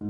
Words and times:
Hot, 0.00 0.08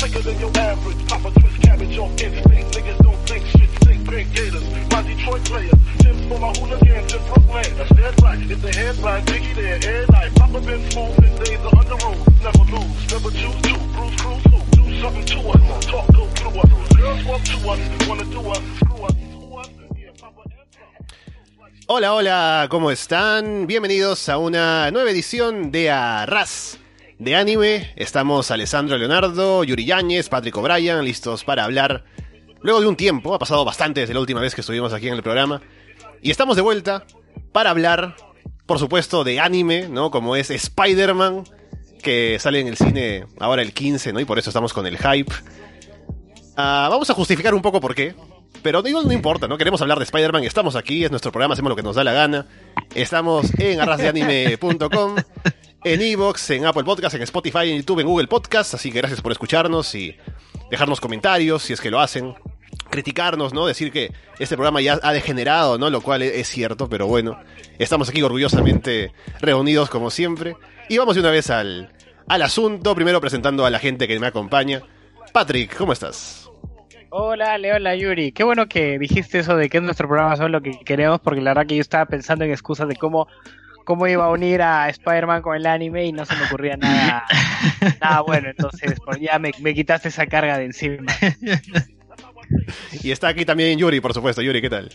sicker 0.00 0.18
than 0.18 0.40
your 0.40 0.50
average. 0.58 1.06
Papa 1.06 1.30
twist 1.38 1.62
cabbage 1.62 1.96
on 1.96 2.10
instinct. 2.18 2.74
Niggas 2.74 2.98
don't 2.98 3.16
think 3.22 3.46
shit. 3.46 3.70
Think 3.86 4.10
pink 4.10 4.34
gators. 4.34 4.64
My 4.90 5.02
Detroit 5.02 5.44
players. 5.44 5.70
Tips 5.98 6.26
for 6.26 6.40
my 6.40 6.50
hooligans 6.58 7.14
in 7.14 7.22
Brooklyn. 7.22 7.76
That's 7.78 7.90
dead 7.90 8.20
right. 8.24 8.50
If 8.50 8.60
the 8.60 8.72
headline, 8.72 9.24
Biggie 9.26 9.54
there, 9.54 9.78
air 9.80 10.06
night. 10.10 10.34
Papa 10.34 10.60
been 10.60 10.90
smooth 10.90 11.22
in 11.22 11.36
days 11.36 11.60
of 11.60 11.72
under 11.72 12.04
rules. 12.04 12.26
Never 12.42 12.64
lose. 12.74 13.12
Never 13.12 13.30
choose 13.30 13.62
to. 13.62 13.78
Bruce 13.94 14.16
Cruz 14.20 14.42
who? 14.50 14.58
Do 14.74 15.00
something 15.00 15.24
to 15.24 15.38
us. 15.50 15.84
Talk 15.86 16.12
go 16.12 16.26
through 16.34 16.58
us. 16.58 16.92
Girls 16.96 17.24
walk 17.26 17.42
to 17.44 17.70
us. 17.70 18.08
Wanna 18.08 18.24
do 18.24 18.40
us. 18.50 18.93
Hola, 21.86 22.14
hola, 22.14 22.66
¿cómo 22.70 22.90
están? 22.90 23.66
Bienvenidos 23.66 24.30
a 24.30 24.38
una 24.38 24.90
nueva 24.90 25.10
edición 25.10 25.70
de 25.70 25.90
Arras 25.90 26.78
de 27.18 27.36
anime. 27.36 27.92
Estamos 27.96 28.50
Alessandro 28.50 28.96
Leonardo, 28.96 29.62
Yuri 29.64 29.84
Yáñez, 29.84 30.30
Patrick 30.30 30.56
O'Brien, 30.56 31.04
listos 31.04 31.44
para 31.44 31.64
hablar. 31.64 32.04
Luego 32.62 32.80
de 32.80 32.86
un 32.86 32.96
tiempo, 32.96 33.34
ha 33.34 33.38
pasado 33.38 33.66
bastante 33.66 34.00
desde 34.00 34.14
la 34.14 34.20
última 34.20 34.40
vez 34.40 34.54
que 34.54 34.62
estuvimos 34.62 34.94
aquí 34.94 35.08
en 35.08 35.14
el 35.14 35.22
programa. 35.22 35.60
Y 36.22 36.30
estamos 36.30 36.56
de 36.56 36.62
vuelta 36.62 37.04
para 37.52 37.68
hablar, 37.68 38.16
por 38.64 38.78
supuesto, 38.78 39.22
de 39.22 39.38
anime, 39.38 39.86
¿no? 39.90 40.10
Como 40.10 40.36
es 40.36 40.50
Spider-Man, 40.50 41.44
que 42.02 42.38
sale 42.40 42.60
en 42.60 42.68
el 42.68 42.78
cine 42.78 43.26
ahora 43.38 43.60
el 43.60 43.74
15, 43.74 44.14
¿no? 44.14 44.20
Y 44.20 44.24
por 44.24 44.38
eso 44.38 44.48
estamos 44.48 44.72
con 44.72 44.86
el 44.86 44.96
hype. 44.96 45.34
Ah, 46.56 46.88
vamos 46.90 47.10
a 47.10 47.14
justificar 47.14 47.52
un 47.52 47.60
poco 47.60 47.78
por 47.78 47.94
qué. 47.94 48.14
Pero 48.62 48.82
digo, 48.82 49.02
no 49.02 49.12
importa, 49.12 49.46
¿no? 49.46 49.58
Queremos 49.58 49.82
hablar 49.82 49.98
de 49.98 50.04
Spider-Man, 50.04 50.44
estamos 50.44 50.76
aquí, 50.76 51.04
es 51.04 51.10
nuestro 51.10 51.30
programa, 51.32 51.54
hacemos 51.54 51.70
lo 51.70 51.76
que 51.76 51.82
nos 51.82 51.96
da 51.96 52.04
la 52.04 52.12
gana. 52.12 52.46
Estamos 52.94 53.52
en 53.58 53.80
arrasdeanime.com, 53.80 55.16
en 55.84 56.00
Evox, 56.00 56.50
en 56.50 56.64
Apple 56.66 56.84
Podcast, 56.84 57.14
en 57.14 57.22
Spotify, 57.22 57.70
en 57.70 57.78
YouTube, 57.78 58.00
en 58.00 58.06
Google 58.06 58.26
Podcast. 58.26 58.74
Así 58.74 58.90
que 58.90 58.98
gracias 58.98 59.20
por 59.20 59.32
escucharnos 59.32 59.94
y 59.94 60.16
dejarnos 60.70 61.00
comentarios 61.00 61.62
si 61.62 61.72
es 61.72 61.80
que 61.80 61.90
lo 61.90 62.00
hacen. 62.00 62.34
Criticarnos, 62.90 63.52
¿no? 63.52 63.66
Decir 63.66 63.92
que 63.92 64.12
este 64.38 64.56
programa 64.56 64.80
ya 64.80 64.98
ha 65.02 65.12
degenerado, 65.12 65.78
¿no? 65.78 65.90
Lo 65.90 66.00
cual 66.00 66.22
es, 66.22 66.48
cierto, 66.48 66.88
pero 66.88 67.06
bueno. 67.06 67.38
Estamos 67.78 68.08
aquí 68.08 68.22
orgullosamente 68.22 69.12
reunidos 69.40 69.90
como 69.90 70.10
siempre. 70.10 70.56
Y 70.88 70.98
vamos 70.98 71.16
de 71.16 71.20
una 71.20 71.30
vez 71.30 71.50
al, 71.50 71.92
al 72.28 72.42
asunto, 72.42 72.94
primero 72.94 73.20
presentando 73.20 73.66
a 73.66 73.70
la 73.70 73.78
gente 73.78 74.08
que 74.08 74.18
me 74.18 74.26
acompaña. 74.26 74.82
Patrick, 75.32 75.76
¿cómo 75.76 75.92
estás? 75.92 76.43
Hola, 77.16 77.52
Ale, 77.52 77.72
hola 77.72 77.94
Yuri. 77.94 78.32
Qué 78.32 78.42
bueno 78.42 78.66
que 78.66 78.98
dijiste 78.98 79.38
eso 79.38 79.56
de 79.56 79.70
que 79.70 79.76
es 79.76 79.84
nuestro 79.84 80.08
programa 80.08 80.34
solo 80.34 80.48
lo 80.48 80.62
que 80.62 80.80
queremos, 80.84 81.20
porque 81.20 81.40
la 81.40 81.50
verdad 81.50 81.64
que 81.64 81.76
yo 81.76 81.80
estaba 81.80 82.06
pensando 82.06 82.44
en 82.44 82.50
excusas 82.50 82.88
de 82.88 82.96
cómo, 82.96 83.28
cómo 83.84 84.08
iba 84.08 84.24
a 84.24 84.30
unir 84.30 84.60
a 84.62 84.88
Spider-Man 84.88 85.40
con 85.40 85.54
el 85.54 85.64
anime 85.66 86.06
y 86.06 86.12
no 86.12 86.24
se 86.24 86.34
me 86.34 86.44
ocurría 86.46 86.76
nada, 86.76 87.24
nada 88.00 88.20
bueno. 88.22 88.48
Entonces, 88.48 88.98
pues 89.04 89.20
ya 89.20 89.38
me, 89.38 89.52
me 89.60 89.74
quitaste 89.74 90.08
esa 90.08 90.26
carga 90.26 90.58
de 90.58 90.64
encima. 90.64 91.12
Y 93.00 93.12
está 93.12 93.28
aquí 93.28 93.44
también 93.44 93.78
Yuri, 93.78 94.00
por 94.00 94.12
supuesto. 94.12 94.42
Yuri, 94.42 94.60
¿qué 94.60 94.70
tal? 94.70 94.90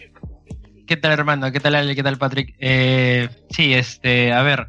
¿Qué 0.86 0.98
tal, 0.98 1.14
hermano? 1.14 1.54
¿Qué 1.54 1.62
tal, 1.62 1.76
Ale? 1.76 1.96
¿Qué 1.96 2.04
tal, 2.04 2.18
Patrick? 2.18 2.54
Eh, 2.60 3.30
sí, 3.50 3.74
este, 3.74 4.34
a 4.34 4.44
ver, 4.44 4.68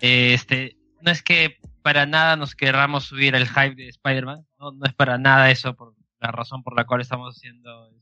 eh, 0.00 0.32
este, 0.32 0.76
no 1.00 1.10
es 1.10 1.24
que 1.24 1.56
para 1.82 2.06
nada 2.06 2.36
nos 2.36 2.54
querramos 2.54 3.06
subir 3.06 3.34
el 3.34 3.48
hype 3.48 3.74
de 3.74 3.88
Spider-Man, 3.88 4.46
no, 4.60 4.70
no 4.70 4.86
es 4.86 4.94
para 4.94 5.18
nada 5.18 5.50
eso 5.50 5.74
por 5.74 5.97
la 6.20 6.30
razón 6.32 6.62
por 6.62 6.74
la 6.76 6.84
cual 6.86 7.00
estamos 7.00 7.36
haciendo 7.36 7.88
el 7.88 8.00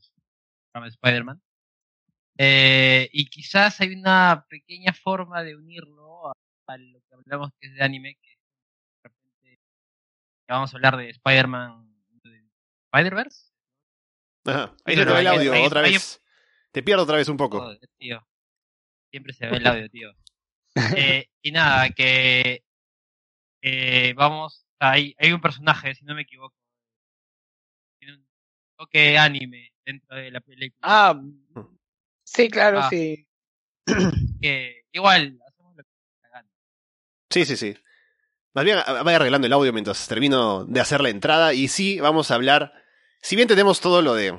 programa 0.71 0.85
de 0.85 0.89
Spider-Man. 0.89 1.41
Eh, 2.39 3.09
y 3.11 3.29
quizás 3.29 3.79
hay 3.81 3.93
una 3.93 4.45
pequeña 4.49 4.93
forma 4.93 5.43
de 5.43 5.55
unirlo 5.55 6.29
a, 6.29 6.33
a 6.67 6.77
lo 6.77 6.99
que 7.01 7.15
hablamos 7.15 7.51
que 7.59 7.67
es 7.67 7.73
de 7.75 7.83
anime, 7.83 8.15
que 8.21 8.29
de 8.29 9.09
repente 9.09 9.59
vamos 10.47 10.71
a 10.73 10.77
hablar 10.77 10.97
de 10.97 11.09
Spider-Man 11.09 11.93
de 12.23 12.45
Spider-Verse. 12.93 13.51
Ajá. 14.45 14.75
Ahí 14.85 14.95
se 14.95 15.05
te 15.05 15.11
ve 15.13 15.19
el 15.19 15.27
audio 15.27 15.53
hay- 15.53 15.65
otra 15.65 15.81
hay- 15.81 15.93
vez. 15.93 16.21
Te 16.71 16.83
pierdo 16.83 17.03
otra 17.03 17.17
vez 17.17 17.27
un 17.27 17.37
poco. 17.37 17.59
Joder, 17.59 17.79
tío. 17.97 18.27
Siempre 19.09 19.33
se 19.33 19.47
ve 19.47 19.57
el 19.57 19.67
audio, 19.67 19.89
tío. 19.89 20.11
Eh, 20.95 21.27
y 21.41 21.51
nada, 21.51 21.89
que 21.89 22.63
eh, 23.63 24.13
vamos, 24.15 24.67
hay, 24.77 25.15
hay 25.17 25.31
un 25.33 25.41
personaje, 25.41 25.95
si 25.95 26.05
no 26.05 26.13
me 26.13 26.21
equivoco, 26.21 26.55
toque 28.77 29.17
anime 29.17 29.73
dentro 29.85 30.15
de 30.15 30.31
la 30.31 30.39
película. 30.41 30.79
Ah, 30.83 31.21
sí, 32.23 32.49
claro, 32.49 32.79
Ah. 32.79 32.89
sí. 32.89 33.27
Que 34.41 34.83
igual, 34.91 35.39
hacemos 35.47 35.75
lo 35.75 35.83
que 35.83 35.89
gana. 36.31 36.47
Sí, 37.29 37.45
sí, 37.45 37.57
sí. 37.57 37.75
Más 38.53 38.65
bien, 38.65 38.77
a- 38.77 39.03
vaya 39.03 39.15
arreglando 39.17 39.47
el 39.47 39.53
audio 39.53 39.73
mientras 39.73 40.07
termino 40.07 40.65
de 40.65 40.79
hacer 40.79 41.01
la 41.01 41.09
entrada. 41.09 41.53
Y 41.53 41.67
sí, 41.67 41.99
vamos 41.99 42.29
a 42.31 42.35
hablar. 42.35 42.73
Si 43.21 43.35
bien 43.35 43.47
tenemos 43.47 43.81
todo 43.81 44.01
lo 44.01 44.13
de. 44.13 44.37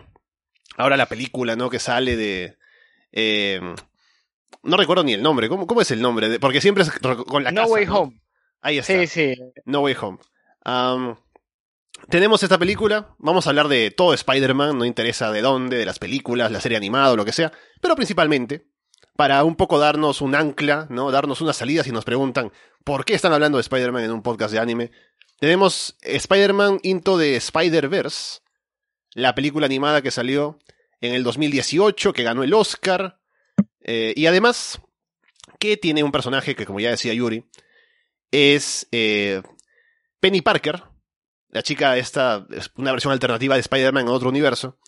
Ahora 0.76 0.96
la 0.96 1.06
película, 1.06 1.56
¿no? 1.56 1.68
Que 1.70 1.78
sale 1.80 2.16
de. 2.16 2.56
eh, 3.12 3.60
no 4.62 4.76
recuerdo 4.76 5.02
ni 5.04 5.12
el 5.14 5.22
nombre. 5.22 5.48
¿Cómo, 5.48 5.66
cómo 5.66 5.80
es 5.80 5.90
el 5.90 6.00
nombre? 6.00 6.28
De- 6.28 6.40
porque 6.40 6.60
siempre 6.60 6.82
es 6.84 6.90
con 6.90 7.42
la 7.44 7.50
No 7.52 7.62
casa, 7.62 7.72
Way 7.72 7.86
¿no? 7.86 7.98
Home. 7.98 8.20
Ahí 8.60 8.78
está. 8.78 8.92
Sí, 8.92 9.06
sí. 9.06 9.34
No 9.64 9.80
Way 9.80 9.96
Home. 10.00 10.18
Tenemos 12.08 12.42
esta 12.42 12.58
película. 12.58 13.14
Vamos 13.18 13.46
a 13.46 13.50
hablar 13.50 13.68
de 13.68 13.90
todo 13.90 14.14
Spider-Man. 14.14 14.78
No 14.78 14.84
interesa 14.84 15.30
de 15.32 15.42
dónde, 15.42 15.76
de 15.76 15.86
las 15.86 15.98
películas, 15.98 16.52
la 16.52 16.60
serie 16.60 16.76
animada 16.76 17.12
o 17.12 17.16
lo 17.16 17.24
que 17.24 17.32
sea. 17.32 17.52
Pero 17.80 17.96
principalmente 17.96 18.66
para 19.18 19.42
un 19.42 19.56
poco 19.56 19.80
darnos 19.80 20.20
un 20.20 20.36
ancla, 20.36 20.86
¿no? 20.90 21.10
Darnos 21.10 21.40
una 21.40 21.52
salida 21.52 21.82
si 21.82 21.90
nos 21.90 22.04
preguntan 22.04 22.52
por 22.84 23.04
qué 23.04 23.14
están 23.14 23.32
hablando 23.32 23.58
de 23.58 23.62
Spider-Man 23.62 24.04
en 24.04 24.12
un 24.12 24.22
podcast 24.22 24.52
de 24.52 24.60
anime. 24.60 24.92
Tenemos 25.40 25.96
Spider-Man 26.02 26.78
Into 26.84 27.18
the 27.18 27.34
Spider-Verse, 27.34 28.40
la 29.14 29.34
película 29.34 29.66
animada 29.66 30.02
que 30.02 30.12
salió 30.12 30.60
en 31.00 31.14
el 31.14 31.24
2018, 31.24 32.12
que 32.12 32.22
ganó 32.22 32.44
el 32.44 32.54
Oscar. 32.54 33.18
eh, 33.80 34.12
y 34.14 34.26
además, 34.26 34.80
que 35.58 35.76
tiene 35.76 36.04
un 36.04 36.12
personaje 36.12 36.54
que, 36.54 36.64
como 36.64 36.78
ya 36.78 36.90
decía 36.90 37.12
Yuri, 37.12 37.44
es 38.30 38.86
eh, 38.92 39.42
Penny 40.20 40.42
Parker, 40.42 40.84
la 41.50 41.62
chica 41.62 41.96
esta, 41.96 42.46
es 42.50 42.70
una 42.76 42.92
versión 42.92 43.12
alternativa 43.12 43.54
de 43.54 43.60
Spider-Man 43.60 44.06
en 44.06 44.12
otro 44.12 44.28
universo, 44.28 44.78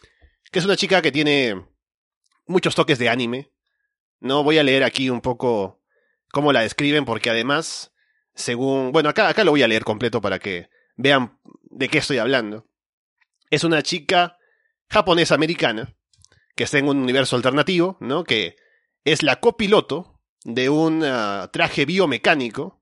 que 0.51 0.59
es 0.59 0.65
una 0.65 0.77
chica 0.77 1.03
que 1.03 1.13
tiene 1.13 1.65
muchos 2.47 2.75
toques 2.75 2.99
de 2.99 3.09
anime. 3.09 3.51
No 4.21 4.45
voy 4.45 4.59
a 4.59 4.63
leer 4.63 4.85
aquí 4.85 5.09
un 5.09 5.21
poco 5.21 5.81
cómo 6.31 6.53
la 6.53 6.61
describen, 6.61 7.05
porque 7.05 7.31
además, 7.31 7.93
según... 8.35 8.93
Bueno, 8.93 9.09
acá, 9.09 9.29
acá 9.29 9.45
lo 9.45 9.53
voy 9.53 9.63
a 9.63 9.69
leer 9.69 9.85
completo 9.85 10.21
para 10.21 10.39
que 10.39 10.69
vean 10.97 11.39
de 11.63 11.89
qué 11.89 11.99
estoy 11.99 12.19
hablando. 12.19 12.67
Es 13.49 13.65
una 13.65 13.83
chica 13.83 14.37
japonesa 14.89 15.35
americana 15.35 15.97
que 16.55 16.65
está 16.65 16.79
en 16.79 16.89
un 16.89 16.99
universo 16.99 17.37
alternativo, 17.37 17.97
¿no? 18.01 18.25
Que 18.25 18.57
es 19.05 19.23
la 19.23 19.41
copiloto 19.41 20.21
de 20.45 20.69
un 20.69 21.03
ah, 21.05 21.49
traje 21.53 21.87
biomecánico 21.87 22.80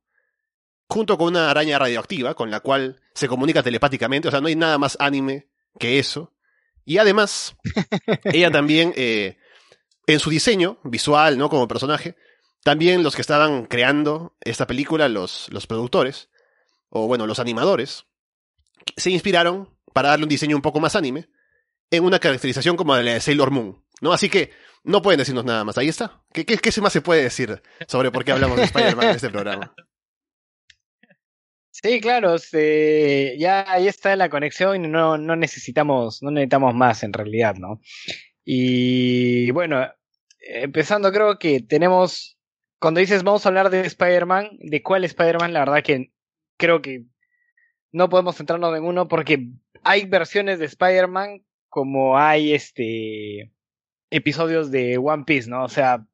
junto 0.89 1.19
con 1.19 1.29
una 1.29 1.51
araña 1.51 1.79
radioactiva 1.79 2.35
con 2.35 2.51
la 2.51 2.61
cual 2.61 3.01
se 3.15 3.29
comunica 3.29 3.63
telepáticamente. 3.63 4.29
O 4.29 4.31
sea, 4.31 4.41
no 4.41 4.49
hay 4.49 4.57
nada 4.57 4.79
más 4.79 4.97
anime 5.01 5.49
que 5.79 5.99
eso. 5.99 6.35
Y 6.85 6.99
además, 6.99 7.57
ella 8.25 8.51
también, 8.51 8.95
eh, 8.97 9.37
en 10.07 10.21
su 10.21 10.31
diseño 10.31 10.79
visual, 10.85 11.37
¿no? 11.37 11.51
Como 11.51 11.69
personaje, 11.69 12.17
también 12.65 13.03
los 13.03 13.15
que 13.15 13.21
estaban 13.21 13.67
creando 13.67 14.37
esta 14.41 14.67
película, 14.67 15.09
los, 15.09 15.49
los 15.51 15.67
productores, 15.67 16.31
o 16.89 17.07
bueno, 17.07 17.27
los 17.27 17.39
animadores, 17.39 18.07
se 18.97 19.11
inspiraron 19.11 19.77
para 19.93 20.09
darle 20.11 20.25
un 20.25 20.31
diseño 20.31 20.57
un 20.57 20.63
poco 20.63 20.81
más 20.81 20.97
anime 20.97 21.29
en 21.91 22.05
una 22.05 22.19
caracterización 22.19 22.77
como 22.77 22.97
la 22.97 23.03
de 23.03 23.21
Sailor 23.21 23.51
Moon, 23.51 23.85
¿no? 24.01 24.13
Así 24.13 24.31
que 24.31 24.53
no 24.85 25.03
pueden 25.03 25.19
decirnos 25.19 25.45
nada 25.45 25.65
más. 25.65 25.77
Ahí 25.77 25.89
está. 25.89 26.23
¿Qué, 26.33 26.47
qué, 26.47 26.57
qué 26.57 26.81
más 26.81 26.93
se 26.93 27.03
puede 27.03 27.23
decir 27.23 27.63
sobre 27.87 28.11
por 28.11 28.25
qué 28.25 28.33
hablamos 28.33 28.57
de 28.57 28.65
Spider-Man 28.65 29.09
en 29.09 29.17
este 29.17 29.31
programa? 29.31 29.75
Sí, 31.83 32.01
claro, 32.01 32.35
ya 33.39 33.71
ahí 33.71 33.87
está 33.87 34.17
la 34.17 34.29
conexión 34.29 34.85
y 34.85 34.89
no, 34.89 35.17
no 35.17 35.37
necesitamos, 35.37 36.23
no 36.23 36.33
necesitamos 36.33 36.75
más 36.75 37.05
en 37.05 37.13
realidad, 37.13 37.55
¿no? 37.55 37.81
Y 38.45 39.53
bueno, 39.53 39.87
empezando 40.41 41.13
creo 41.13 41.39
que 41.39 41.61
tenemos, 41.61 42.37
cuando 42.81 42.99
dices 42.99 43.23
vamos 43.23 43.47
a 43.47 43.51
hablar 43.51 43.71
de 43.71 43.83
Spider-Man, 43.83 44.59
¿de 44.59 44.83
cuál 44.83 45.05
Spider-Man? 45.05 45.53
La 45.53 45.61
verdad 45.61 45.85
que 45.85 46.13
creo 46.57 46.83
que 46.83 47.05
no 47.93 48.09
podemos 48.09 48.37
centrarnos 48.37 48.77
en 48.77 48.85
uno 48.85 49.07
porque 49.07 49.49
hay 49.85 50.05
versiones 50.07 50.59
de 50.59 50.65
Spider-Man 50.67 51.45
como 51.69 52.19
hay 52.19 52.55
este 52.55 53.53
episodios 54.11 54.73
de 54.73 54.99
One 54.99 55.25
Piece, 55.25 55.49
¿no? 55.49 55.65
O 55.65 55.69
sea, 55.69 56.05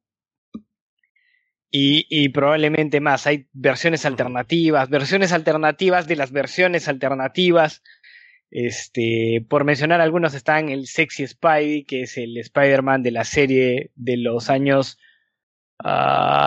y, 1.77 2.07
y 2.09 2.29
probablemente 2.29 3.01
más. 3.01 3.27
Hay 3.27 3.49
versiones 3.53 4.07
alternativas, 4.07 4.89
versiones 4.91 5.33
alternativas 5.33 6.07
de 6.07 6.15
las 6.15 6.31
versiones 6.31 6.87
alternativas. 6.87 7.83
Este, 8.53 9.45
por 9.51 9.65
mencionar 9.65 10.01
algunos 10.01 10.35
están 10.35 10.69
el 10.69 10.87
Sexy 10.87 11.27
Spidey, 11.27 11.83
que 11.83 12.03
es 12.03 12.17
el 12.17 12.37
Spider-Man 12.37 13.03
de 13.03 13.11
la 13.11 13.25
serie 13.25 13.91
de 13.97 14.17
los 14.17 14.51
años 14.51 15.01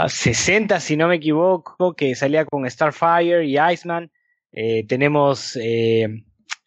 60, 0.07 0.79
si 0.79 0.95
no 0.95 1.09
me 1.09 1.15
equivoco, 1.15 1.93
que 1.93 2.15
salía 2.15 2.45
con 2.45 2.69
Starfire 2.69 3.43
y 3.43 3.57
Iceman. 3.59 4.09
Eh, 4.53 4.85
tenemos 4.87 5.57
eh, 5.57 6.07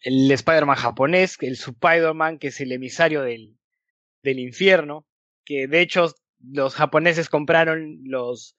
el 0.03 0.31
Spider-Man 0.31 0.75
japonés, 0.75 1.35
el 1.41 1.53
Spider-Man, 1.53 2.37
que 2.37 2.49
es 2.49 2.61
el 2.61 2.71
emisario 2.73 3.23
del, 3.23 3.57
del 4.21 4.37
infierno, 4.37 5.07
que 5.45 5.65
de 5.65 5.81
hecho 5.81 6.13
los 6.43 6.75
japoneses 6.75 7.29
compraron 7.29 7.99
los, 8.03 8.57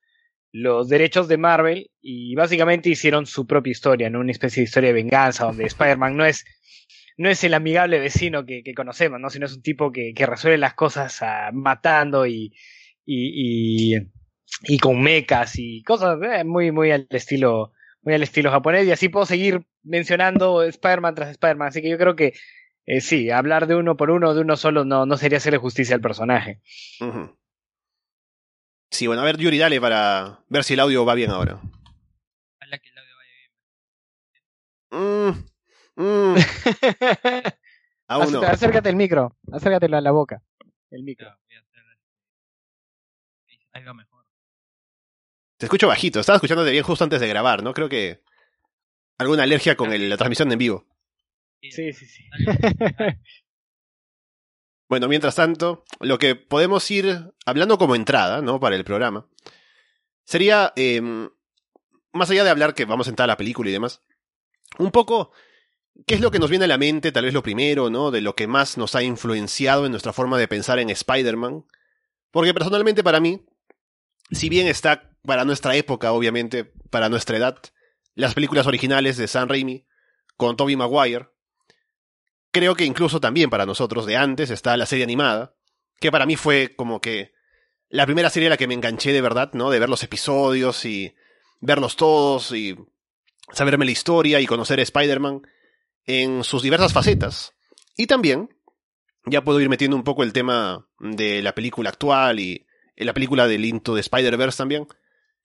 los 0.53 0.89
derechos 0.89 1.29
de 1.29 1.39
Marvel 1.39 1.91
y 2.01 2.35
básicamente 2.35 2.91
hicieron 2.91 3.27
su 3.27 3.47
propia 3.47 3.71
historia, 3.71 4.11
¿no? 4.11 4.21
Una 4.21 4.33
especie 4.33 4.61
de 4.61 4.65
historia 4.65 4.89
de 4.89 5.03
venganza, 5.03 5.47
donde 5.47 5.65
Spider-Man 5.67 6.17
no 6.17 6.25
es, 6.25 6.45
no 7.17 7.29
es 7.29 7.43
el 7.45 7.55
amigable 7.55 7.99
vecino 7.99 8.45
que, 8.45 8.63
que, 8.63 8.75
conocemos, 8.75 9.21
¿no? 9.21 9.31
Sino 9.31 9.47
es 9.47 9.55
un 9.55 9.63
tipo 9.63 9.93
que, 9.93 10.13
que 10.15 10.27
resuelve 10.27 10.59
las 10.59 10.75
cosas 10.75 11.21
uh, 11.23 11.55
matando 11.55 12.27
y, 12.27 12.53
y, 13.05 13.95
y, 13.95 14.09
y, 14.65 14.79
con 14.79 15.03
mechas 15.03 15.55
y 15.57 15.83
cosas 15.83 16.19
eh, 16.23 16.45
muy, 16.45 16.71
muy 16.71 16.91
al 16.91 17.07
estilo, 17.11 17.73
muy 18.03 18.15
al 18.15 18.23
estilo 18.23 18.51
japonés. 18.51 18.87
Y 18.87 18.93
así 18.93 19.09
puedo 19.09 19.27
seguir 19.27 19.63
mencionando 19.83 20.63
Spider-Man 20.63 21.15
tras 21.15 21.31
Spider-Man. 21.31 21.69
Así 21.69 21.83
que 21.83 21.91
yo 21.91 21.99
creo 21.99 22.15
que 22.15 22.35
eh, 22.85 23.01
sí, 23.01 23.31
hablar 23.31 23.67
de 23.67 23.77
uno 23.77 23.97
por 23.97 24.11
uno, 24.11 24.35
de 24.35 24.41
uno 24.41 24.57
solo, 24.57 24.85
no, 24.85 25.07
no 25.07 25.17
sería 25.17 25.39
hacerle 25.39 25.59
justicia 25.59 25.95
al 25.95 26.01
personaje. 26.01 26.61
Uh 27.01 27.05
-huh. 27.05 27.37
Sí, 28.93 29.07
bueno, 29.07 29.23
a 29.23 29.25
ver, 29.25 29.39
Yuri, 29.39 29.57
dale 29.57 29.81
para 29.81 30.45
ver 30.51 30.65
si 30.65 30.75
el 30.75 30.81
audio 30.81 31.07
va 31.07 31.15
bien 31.15 31.31
ahora. 31.31 31.55
Ojalá 32.61 32.79
que 32.79 32.91
el 32.91 32.99
audio 32.99 33.17
vaya 33.17 33.33
bien. 34.91 35.45
Mm, 35.97 36.03
mm. 36.03 36.37
Aún 38.09 38.33
no. 38.33 38.43
Acércate 38.43 38.91
el 38.91 38.97
micro, 38.97 39.35
acércate 39.51 39.87
a 39.87 40.01
la 40.01 40.11
boca. 40.11 40.43
El 40.91 41.05
micro. 41.05 41.31
No, 41.31 41.37
voy 41.47 41.57
a 41.57 41.61
hacer... 41.61 41.83
Ahí 43.73 43.83
va 43.83 43.95
mejor. 43.95 44.27
Te 45.57 45.65
escucho 45.65 45.89
bajito, 45.89 46.21
estaba 46.21 46.37
escuchándote 46.37 46.71
bien 46.71 46.85
justo 46.85 47.03
antes 47.03 47.21
de 47.21 47.29
grabar, 47.29 47.63
¿no? 47.63 47.73
Creo 47.73 47.89
que 47.89 48.21
alguna 49.17 49.45
alergia 49.45 49.75
con 49.75 49.91
el, 49.95 50.11
la 50.11 50.19
transmisión 50.19 50.53
en 50.53 50.59
vivo. 50.59 50.87
Sí, 51.63 51.95
sí, 51.95 51.95
sí. 51.95 52.25
Bueno, 54.93 55.09
mientras 55.09 55.37
tanto, 55.37 55.87
lo 56.01 56.19
que 56.19 56.35
podemos 56.35 56.91
ir 56.91 57.33
hablando 57.47 57.79
como 57.79 57.97
entrada, 57.97 58.43
¿no? 58.43 58.61
Para 58.61 58.77
el 58.77 58.85
programa, 58.85 59.27
sería, 60.23 60.75
eh, 60.77 61.01
más 62.13 62.29
allá 62.29 62.45
de 62.45 62.51
hablar 62.51 62.75
que 62.75 62.85
vamos 62.85 63.07
a 63.07 63.11
entrar 63.11 63.25
a 63.25 63.33
la 63.33 63.39
película 63.39 63.71
y 63.71 63.73
demás, 63.73 64.03
un 64.77 64.91
poco, 64.91 65.33
¿qué 66.07 66.17
es 66.17 66.21
lo 66.21 66.31
que 66.31 66.39
nos 66.39 66.51
viene 66.51 66.67
a 66.67 66.69
la 66.69 66.77
mente, 66.77 67.11
tal 67.11 67.25
vez 67.25 67.33
lo 67.33 67.43
primero, 67.43 67.89
¿no? 67.89 68.11
De 68.11 68.21
lo 68.21 68.37
que 68.37 68.47
más 68.47 68.77
nos 68.77 68.95
ha 68.95 69.03
influenciado 69.03 69.87
en 69.87 69.93
nuestra 69.93 70.13
forma 70.13 70.37
de 70.37 70.47
pensar 70.47 70.79
en 70.79 70.91
Spider-Man. 70.91 71.65
Porque 72.31 72.53
personalmente 72.53 73.03
para 73.03 73.19
mí, 73.19 73.47
si 74.31 74.51
bien 74.51 74.67
está 74.67 75.17
para 75.23 75.47
nuestra 75.47 75.75
época, 75.75 76.13
obviamente, 76.13 76.67
para 76.91 77.09
nuestra 77.09 77.39
edad, 77.39 77.59
las 78.15 78.35
películas 78.35 78.67
originales 78.67 79.17
de 79.17 79.27
Sam 79.27 79.49
Raimi, 79.49 79.87
con 80.37 80.55
Tobey 80.59 80.77
Maguire, 80.77 81.31
creo 82.53 82.77
que 82.77 82.85
incluso 82.85 83.21
también 83.21 83.51
para 83.51 83.67
nosotros 83.67 84.07
de 84.07 84.17
antes 84.17 84.51
está 84.51 84.77
la 84.77 84.87
serie 84.87 85.05
animada, 85.05 85.55
que 85.99 86.13
para 86.13 86.27
mí 86.27 86.37
fue 86.37 86.75
como 86.77 87.01
que 87.01 87.33
la 87.89 88.07
primera 88.07 88.31
serie 88.31 88.47
a 88.47 88.51
la 88.51 88.57
que 88.57 88.69
me 88.69 88.75
enganché 88.75 89.13
de 89.13 89.21
verdad, 89.21 89.51
¿no? 89.55 89.71
De 89.71 89.79
ver 89.79 89.89
los 89.89 90.03
episodios 90.03 90.85
y 90.85 91.15
verlos 91.61 91.97
todos 91.97 92.53
y 92.53 92.77
saberme 93.53 93.85
la 93.85 93.91
historia 93.91 94.41
y 94.41 94.47
conocer 94.47 94.79
a 94.79 94.83
Spider-Man 94.83 95.43
en 96.05 96.45
sus 96.45 96.63
diversas 96.63 96.93
facetas. 96.93 97.55
Y 97.97 98.07
también, 98.07 98.49
ya 99.27 99.45
puedo 99.45 99.61
ir 99.61 99.69
metiendo 99.69 99.97
un 99.97 100.05
poco 100.05 100.23
el 100.23 100.33
tema 100.33 100.89
de 100.99 101.43
la 101.43 101.55
película 101.55 101.91
actual 101.91 102.41
y 102.41 102.67
la 102.97 103.15
película 103.15 103.47
del 103.47 103.65
Into 103.65 103.95
de 103.95 104.01
Spider-Verse 104.01 104.59
también, 104.59 104.87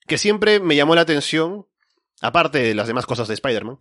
que 0.07 0.17
siempre 0.17 0.59
me 0.59 0.75
llamó 0.75 0.95
la 0.95 1.01
atención, 1.01 1.67
aparte 2.21 2.59
de 2.59 2.75
las 2.75 2.87
demás 2.87 3.05
cosas 3.05 3.27
de 3.27 3.33
Spider-Man, 3.33 3.79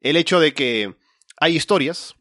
el 0.00 0.16
hecho 0.16 0.40
de 0.40 0.54
que 0.54 0.96
hay 1.36 1.56
historias 1.56 2.16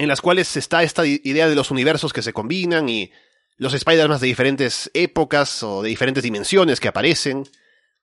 en 0.00 0.08
las 0.08 0.22
cuales 0.22 0.56
está 0.56 0.82
esta 0.82 1.04
idea 1.04 1.46
de 1.46 1.54
los 1.54 1.70
universos 1.70 2.14
que 2.14 2.22
se 2.22 2.32
combinan 2.32 2.88
y 2.88 3.12
los 3.58 3.74
Spider-Man 3.74 4.18
de 4.18 4.28
diferentes 4.28 4.90
épocas 4.94 5.62
o 5.62 5.82
de 5.82 5.90
diferentes 5.90 6.22
dimensiones 6.22 6.80
que 6.80 6.88
aparecen, 6.88 7.44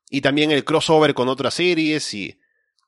y 0.08 0.22
también 0.22 0.52
el 0.52 0.64
crossover 0.64 1.16
con 1.16 1.28
otras 1.28 1.56
series, 1.56 2.14
y 2.14 2.40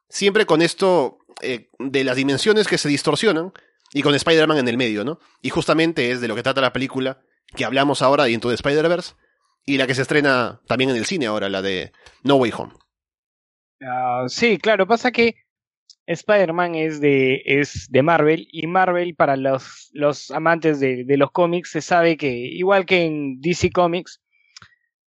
siempre 0.10 0.46
con 0.46 0.62
esto 0.62 1.26
eh, 1.42 1.72
de 1.80 2.04
las 2.04 2.18
dimensiones 2.18 2.68
que 2.68 2.78
se 2.78 2.88
distorsionan, 2.88 3.52
y 3.96 4.04
con 4.04 4.14
Spider-Man 4.14 4.60
en 4.60 4.68
el 4.68 4.78
medio, 4.78 5.04
¿no? 5.04 5.20
Y 5.42 5.50
justamente 5.50 6.12
es 6.12 6.22
de 6.22 6.28
lo 6.28 6.36
que 6.36 6.44
trata 6.44 6.62
la 6.62 6.72
película 6.72 7.20
que 7.56 7.66
hablamos 7.66 8.04
ahora 8.04 8.26
de 8.26 8.32
Into 8.34 8.50
the 8.50 8.56
Spider-Verse, 8.56 9.16
y 9.66 9.78
la 9.78 9.88
que 9.88 9.96
se 9.96 10.04
estrena 10.04 10.62
también 10.68 10.92
en 10.92 10.98
el 10.98 11.08
cine 11.08 11.26
ahora, 11.26 11.50
la 11.50 11.64
de 11.64 11.94
No 12.22 12.36
Way 12.36 12.54
Home. 12.56 12.74
Uh, 13.82 14.30
sí, 14.30 14.60
claro, 14.60 14.86
pasa 14.86 15.12
que 15.12 15.34
Spider-Man 16.10 16.74
es 16.74 17.00
de, 17.00 17.44
es 17.46 17.88
de 17.92 18.02
Marvel 18.02 18.48
y 18.52 18.66
Marvel 18.66 19.14
para 19.14 19.38
los, 19.38 19.92
los 19.94 20.32
amantes 20.32 20.80
de, 20.80 21.04
de, 21.06 21.18
los 21.18 21.32
cómics 21.32 21.70
se 21.70 21.82
sabe 21.82 22.18
que 22.18 22.32
igual 22.32 22.88
que 22.88 23.06
en 23.06 23.40
DC 23.42 23.70
Comics 23.72 24.20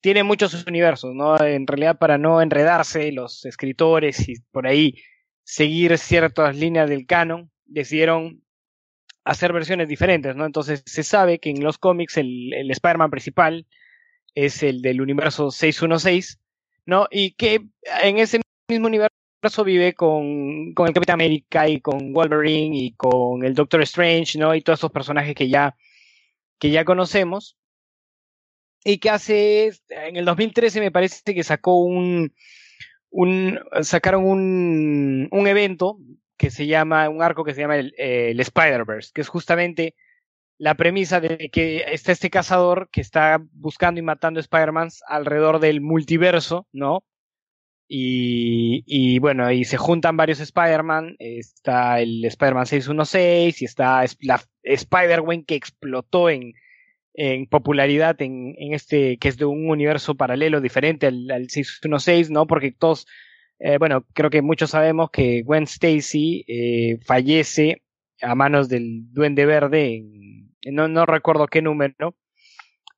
tiene 0.00 0.22
muchos 0.22 0.64
universos, 0.64 1.12
¿no? 1.12 1.40
En 1.44 1.66
realidad 1.66 1.98
para 1.98 2.18
no 2.18 2.40
enredarse 2.40 3.10
los 3.10 3.44
escritores 3.44 4.28
y 4.28 4.34
por 4.52 4.68
ahí 4.68 4.94
seguir 5.42 5.98
ciertas 5.98 6.56
líneas 6.56 6.88
del 6.88 7.06
canon 7.06 7.50
decidieron 7.64 8.44
hacer 9.24 9.52
versiones 9.52 9.88
diferentes, 9.88 10.36
¿no? 10.36 10.46
Entonces 10.46 10.84
se 10.86 11.02
sabe 11.02 11.40
que 11.40 11.50
en 11.50 11.64
los 11.64 11.78
cómics 11.78 12.16
el, 12.16 12.52
el 12.54 12.70
Spider-Man 12.70 13.10
principal 13.10 13.66
es 14.36 14.62
el 14.62 14.82
del 14.82 15.00
universo 15.00 15.50
616, 15.50 16.38
¿no? 16.86 17.08
Y 17.10 17.32
que 17.32 17.60
en 18.04 18.18
ese 18.18 18.40
mismo 18.68 18.86
universo 18.86 19.21
vive 19.64 19.94
con, 19.94 20.72
con 20.74 20.86
el 20.88 20.94
Capitán 20.94 21.14
América 21.14 21.68
y 21.68 21.80
con 21.80 22.12
Wolverine 22.12 22.76
y 22.76 22.92
con 22.92 23.44
el 23.44 23.54
Doctor 23.54 23.82
Strange, 23.82 24.38
¿no? 24.38 24.54
Y 24.54 24.62
todos 24.62 24.78
esos 24.78 24.92
personajes 24.92 25.34
que 25.34 25.48
ya, 25.48 25.76
que 26.58 26.70
ya 26.70 26.84
conocemos. 26.84 27.56
Y 28.84 28.98
que 28.98 29.10
hace, 29.10 29.72
en 29.88 30.16
el 30.16 30.24
2013 30.24 30.80
me 30.80 30.90
parece 30.90 31.34
que 31.34 31.44
sacó 31.44 31.78
un, 31.78 32.34
un 33.10 33.60
sacaron 33.82 34.24
un, 34.24 35.28
un 35.30 35.46
evento 35.46 35.98
que 36.36 36.50
se 36.50 36.66
llama, 36.66 37.08
un 37.08 37.22
arco 37.22 37.44
que 37.44 37.54
se 37.54 37.60
llama 37.60 37.76
el, 37.76 37.94
el 37.96 38.40
Spider-Verse, 38.40 39.12
que 39.14 39.20
es 39.20 39.28
justamente 39.28 39.94
la 40.58 40.74
premisa 40.74 41.20
de 41.20 41.50
que 41.50 41.84
está 41.88 42.12
este 42.12 42.30
cazador 42.30 42.88
que 42.90 43.00
está 43.00 43.40
buscando 43.52 44.00
y 44.00 44.02
matando 44.02 44.40
Spider-Mans 44.40 45.02
alrededor 45.06 45.60
del 45.60 45.80
multiverso, 45.80 46.66
¿no? 46.72 47.04
Y, 47.94 48.84
y, 48.86 49.18
bueno, 49.18 49.52
y 49.52 49.64
se 49.64 49.76
juntan 49.76 50.16
varios 50.16 50.40
Spider-Man. 50.40 51.16
Está 51.18 52.00
el 52.00 52.24
Spider-Man 52.24 52.64
616 52.64 53.60
y 53.60 53.64
está 53.66 54.02
la 54.22 54.42
Spider-Gwen 54.62 55.44
que 55.44 55.56
explotó 55.56 56.30
en, 56.30 56.54
en 57.12 57.46
popularidad 57.46 58.16
en, 58.22 58.54
en, 58.56 58.72
este, 58.72 59.18
que 59.18 59.28
es 59.28 59.36
de 59.36 59.44
un 59.44 59.68
universo 59.68 60.14
paralelo 60.14 60.62
diferente 60.62 61.06
al, 61.06 61.30
al 61.30 61.50
616, 61.50 62.30
¿no? 62.30 62.46
Porque 62.46 62.72
todos, 62.72 63.06
eh, 63.58 63.76
bueno, 63.76 64.06
creo 64.14 64.30
que 64.30 64.40
muchos 64.40 64.70
sabemos 64.70 65.10
que 65.10 65.42
Gwen 65.42 65.64
Stacy 65.64 66.46
eh, 66.48 66.98
fallece 67.04 67.82
a 68.22 68.34
manos 68.34 68.70
del 68.70 69.12
Duende 69.12 69.44
Verde 69.44 70.02
no, 70.64 70.88
no 70.88 71.04
recuerdo 71.04 71.46
qué 71.46 71.60
número. 71.60 72.16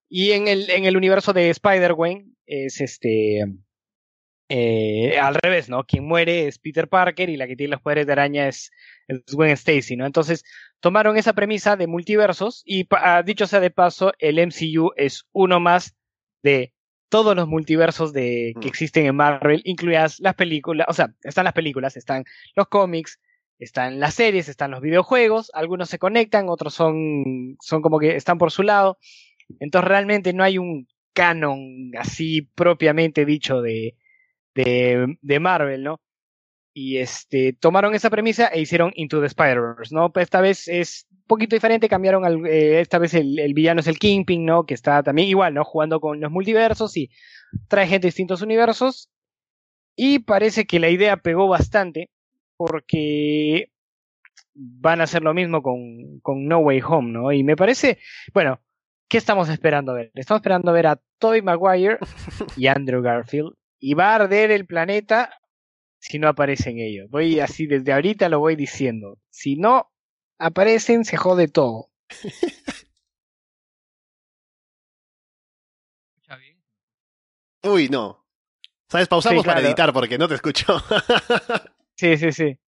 Y 0.08 0.30
en 0.30 0.46
el, 0.46 0.70
en 0.70 0.84
el 0.84 0.96
universo 0.96 1.32
de 1.32 1.50
Spider-Gwen 1.50 2.36
es 2.46 2.80
este 2.80 3.44
eh, 4.56 5.18
al 5.18 5.34
revés, 5.34 5.68
¿no? 5.68 5.82
Quien 5.82 6.04
muere 6.04 6.46
es 6.46 6.60
Peter 6.60 6.86
Parker 6.86 7.28
y 7.28 7.36
la 7.36 7.48
que 7.48 7.56
tiene 7.56 7.72
los 7.72 7.80
poderes 7.80 8.06
de 8.06 8.12
araña 8.12 8.46
es, 8.46 8.70
es 9.08 9.24
Gwen 9.34 9.50
Stacy, 9.50 9.96
¿no? 9.96 10.06
Entonces, 10.06 10.44
tomaron 10.78 11.16
esa 11.16 11.32
premisa 11.32 11.74
de 11.74 11.88
multiversos 11.88 12.62
y, 12.64 12.82
uh, 12.84 13.24
dicho 13.24 13.48
sea 13.48 13.58
de 13.58 13.72
paso, 13.72 14.12
el 14.20 14.38
MCU 14.38 14.92
es 14.94 15.26
uno 15.32 15.58
más 15.58 15.96
de 16.44 16.72
todos 17.08 17.34
los 17.34 17.48
multiversos 17.48 18.12
de, 18.12 18.54
que 18.60 18.68
existen 18.68 19.06
en 19.06 19.16
Marvel, 19.16 19.60
incluidas 19.64 20.20
las 20.20 20.36
películas, 20.36 20.86
o 20.88 20.92
sea, 20.92 21.12
están 21.24 21.46
las 21.46 21.54
películas, 21.54 21.96
están 21.96 22.24
los 22.54 22.68
cómics, 22.68 23.18
están 23.58 23.98
las 23.98 24.14
series, 24.14 24.48
están 24.48 24.70
los 24.70 24.82
videojuegos, 24.82 25.50
algunos 25.52 25.88
se 25.88 25.98
conectan, 25.98 26.48
otros 26.48 26.74
son, 26.74 27.56
son 27.60 27.82
como 27.82 27.98
que 27.98 28.14
están 28.14 28.38
por 28.38 28.52
su 28.52 28.62
lado. 28.62 28.98
Entonces, 29.58 29.88
realmente 29.88 30.32
no 30.32 30.44
hay 30.44 30.58
un 30.58 30.86
canon 31.12 31.90
así 31.98 32.42
propiamente 32.54 33.24
dicho 33.24 33.60
de, 33.60 33.96
de, 34.54 35.16
de 35.20 35.40
Marvel, 35.40 35.82
¿no? 35.82 36.00
Y 36.76 36.98
este, 36.98 37.52
tomaron 37.52 37.94
esa 37.94 38.10
premisa 38.10 38.48
e 38.48 38.60
hicieron 38.60 38.90
Into 38.96 39.20
the 39.20 39.26
Spider-Verse, 39.26 39.94
¿no? 39.94 40.12
Pues 40.12 40.24
esta 40.24 40.40
vez 40.40 40.66
es 40.66 41.06
un 41.10 41.24
poquito 41.28 41.54
diferente, 41.54 41.88
cambiaron, 41.88 42.24
al, 42.24 42.44
eh, 42.46 42.80
esta 42.80 42.98
vez 42.98 43.14
el, 43.14 43.38
el, 43.38 43.54
villano 43.54 43.80
es 43.80 43.86
el 43.86 44.00
Kingpin, 44.00 44.44
¿no? 44.44 44.66
Que 44.66 44.74
está 44.74 45.02
también 45.04 45.28
igual, 45.28 45.54
¿no? 45.54 45.62
Jugando 45.64 46.00
con 46.00 46.20
los 46.20 46.32
multiversos 46.32 46.96
y 46.96 47.10
trae 47.68 47.86
gente 47.86 48.06
de 48.06 48.08
distintos 48.08 48.42
universos. 48.42 49.08
Y 49.96 50.20
parece 50.20 50.66
que 50.66 50.80
la 50.80 50.90
idea 50.90 51.16
pegó 51.16 51.46
bastante, 51.46 52.10
porque 52.56 53.70
van 54.54 55.00
a 55.00 55.04
hacer 55.04 55.22
lo 55.22 55.32
mismo 55.32 55.62
con, 55.62 56.18
con 56.20 56.46
No 56.46 56.58
Way 56.58 56.82
Home, 56.82 57.12
¿no? 57.12 57.30
Y 57.30 57.44
me 57.44 57.56
parece, 57.56 57.98
bueno, 58.32 58.60
¿qué 59.08 59.18
estamos 59.18 59.48
esperando 59.48 59.92
a 59.92 59.96
ver? 59.96 60.10
Estamos 60.14 60.40
esperando 60.40 60.70
a 60.72 60.74
ver 60.74 60.88
a 60.88 61.00
Tobey 61.18 61.42
Maguire 61.42 61.98
y 62.56 62.66
Andrew 62.66 63.00
Garfield 63.00 63.54
y 63.78 63.94
va 63.94 64.12
a 64.12 64.14
arder 64.16 64.50
el 64.50 64.66
planeta 64.66 65.38
si 65.98 66.18
no 66.18 66.28
aparecen 66.28 66.78
ellos. 66.78 67.08
Voy 67.10 67.40
así 67.40 67.66
desde 67.66 67.92
ahorita 67.92 68.28
lo 68.28 68.40
voy 68.40 68.56
diciendo. 68.56 69.18
Si 69.30 69.56
no 69.56 69.90
aparecen, 70.38 71.04
se 71.04 71.16
jode 71.16 71.48
todo. 71.48 71.90
¿Escucha 72.08 72.36
bien? 76.36 76.62
Uy, 77.62 77.88
no. 77.88 78.24
¿Sabes? 78.88 79.08
Pausamos 79.08 79.42
Sí, 79.42 79.46
para 79.46 79.60
editar 79.60 79.92
porque 79.92 80.18
no 80.18 80.28
te 80.28 80.34
escucho. 80.34 80.82
Sí, 81.96 82.16
sí, 82.16 82.32
sí. 82.32 82.58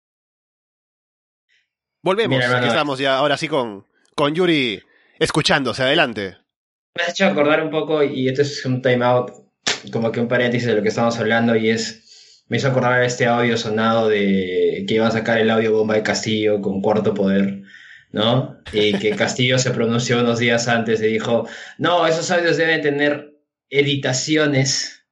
Volvemos. 2.01 2.39
Mira, 2.39 2.59
Aquí 2.59 2.69
estamos 2.69 3.01
ya 3.01 3.19
ahora 3.19 3.37
sí 3.37 3.49
con, 3.49 3.85
con 4.15 4.37
Yuri 4.37 4.81
escuchándose. 5.19 5.83
Adelante. 5.83 6.37
Me 6.95 7.03
has 7.03 7.09
hecho 7.11 7.27
acordar 7.27 7.61
un 7.61 7.71
poco, 7.71 8.05
y 8.05 8.29
esto 8.29 8.43
es 8.43 8.65
un 8.65 8.81
time 8.81 9.05
out, 9.05 9.33
como 9.93 10.13
que 10.13 10.21
un 10.21 10.29
paréntesis 10.29 10.67
de 10.67 10.75
lo 10.75 10.83
que 10.83 10.89
estamos 10.89 11.19
hablando, 11.19 11.57
y 11.57 11.71
es, 11.71 12.45
me 12.49 12.57
hizo 12.57 12.69
acordar 12.69 13.03
este 13.03 13.27
audio 13.27 13.57
sonado 13.57 14.09
de 14.09 14.85
que 14.87 14.95
iba 14.95 15.07
a 15.07 15.11
sacar 15.11 15.39
el 15.39 15.51
audio 15.51 15.73
bomba 15.73 15.95
de 15.95 16.03
Castillo 16.03 16.61
con 16.61 16.81
cuarto 16.81 17.15
poder, 17.15 17.63
¿no? 18.13 18.59
Y 18.73 18.99
que 18.99 19.11
Castillo 19.17 19.59
se 19.59 19.71
pronunció 19.71 20.21
unos 20.21 20.39
días 20.39 20.69
antes 20.69 21.01
y 21.01 21.07
dijo, 21.07 21.49
no, 21.79 22.07
esos 22.07 22.31
audios 22.31 22.57
deben 22.57 22.83
tener 22.83 23.35
editaciones. 23.71 25.05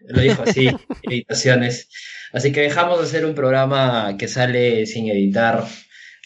Lo 0.00 0.20
dijo 0.20 0.42
así, 0.42 0.68
editaciones. 1.02 1.88
Así 2.32 2.52
que 2.52 2.62
dejamos 2.62 2.98
de 2.98 3.04
hacer 3.04 3.24
un 3.26 3.34
programa 3.34 4.16
que 4.18 4.28
sale 4.28 4.86
sin 4.86 5.08
editar 5.08 5.64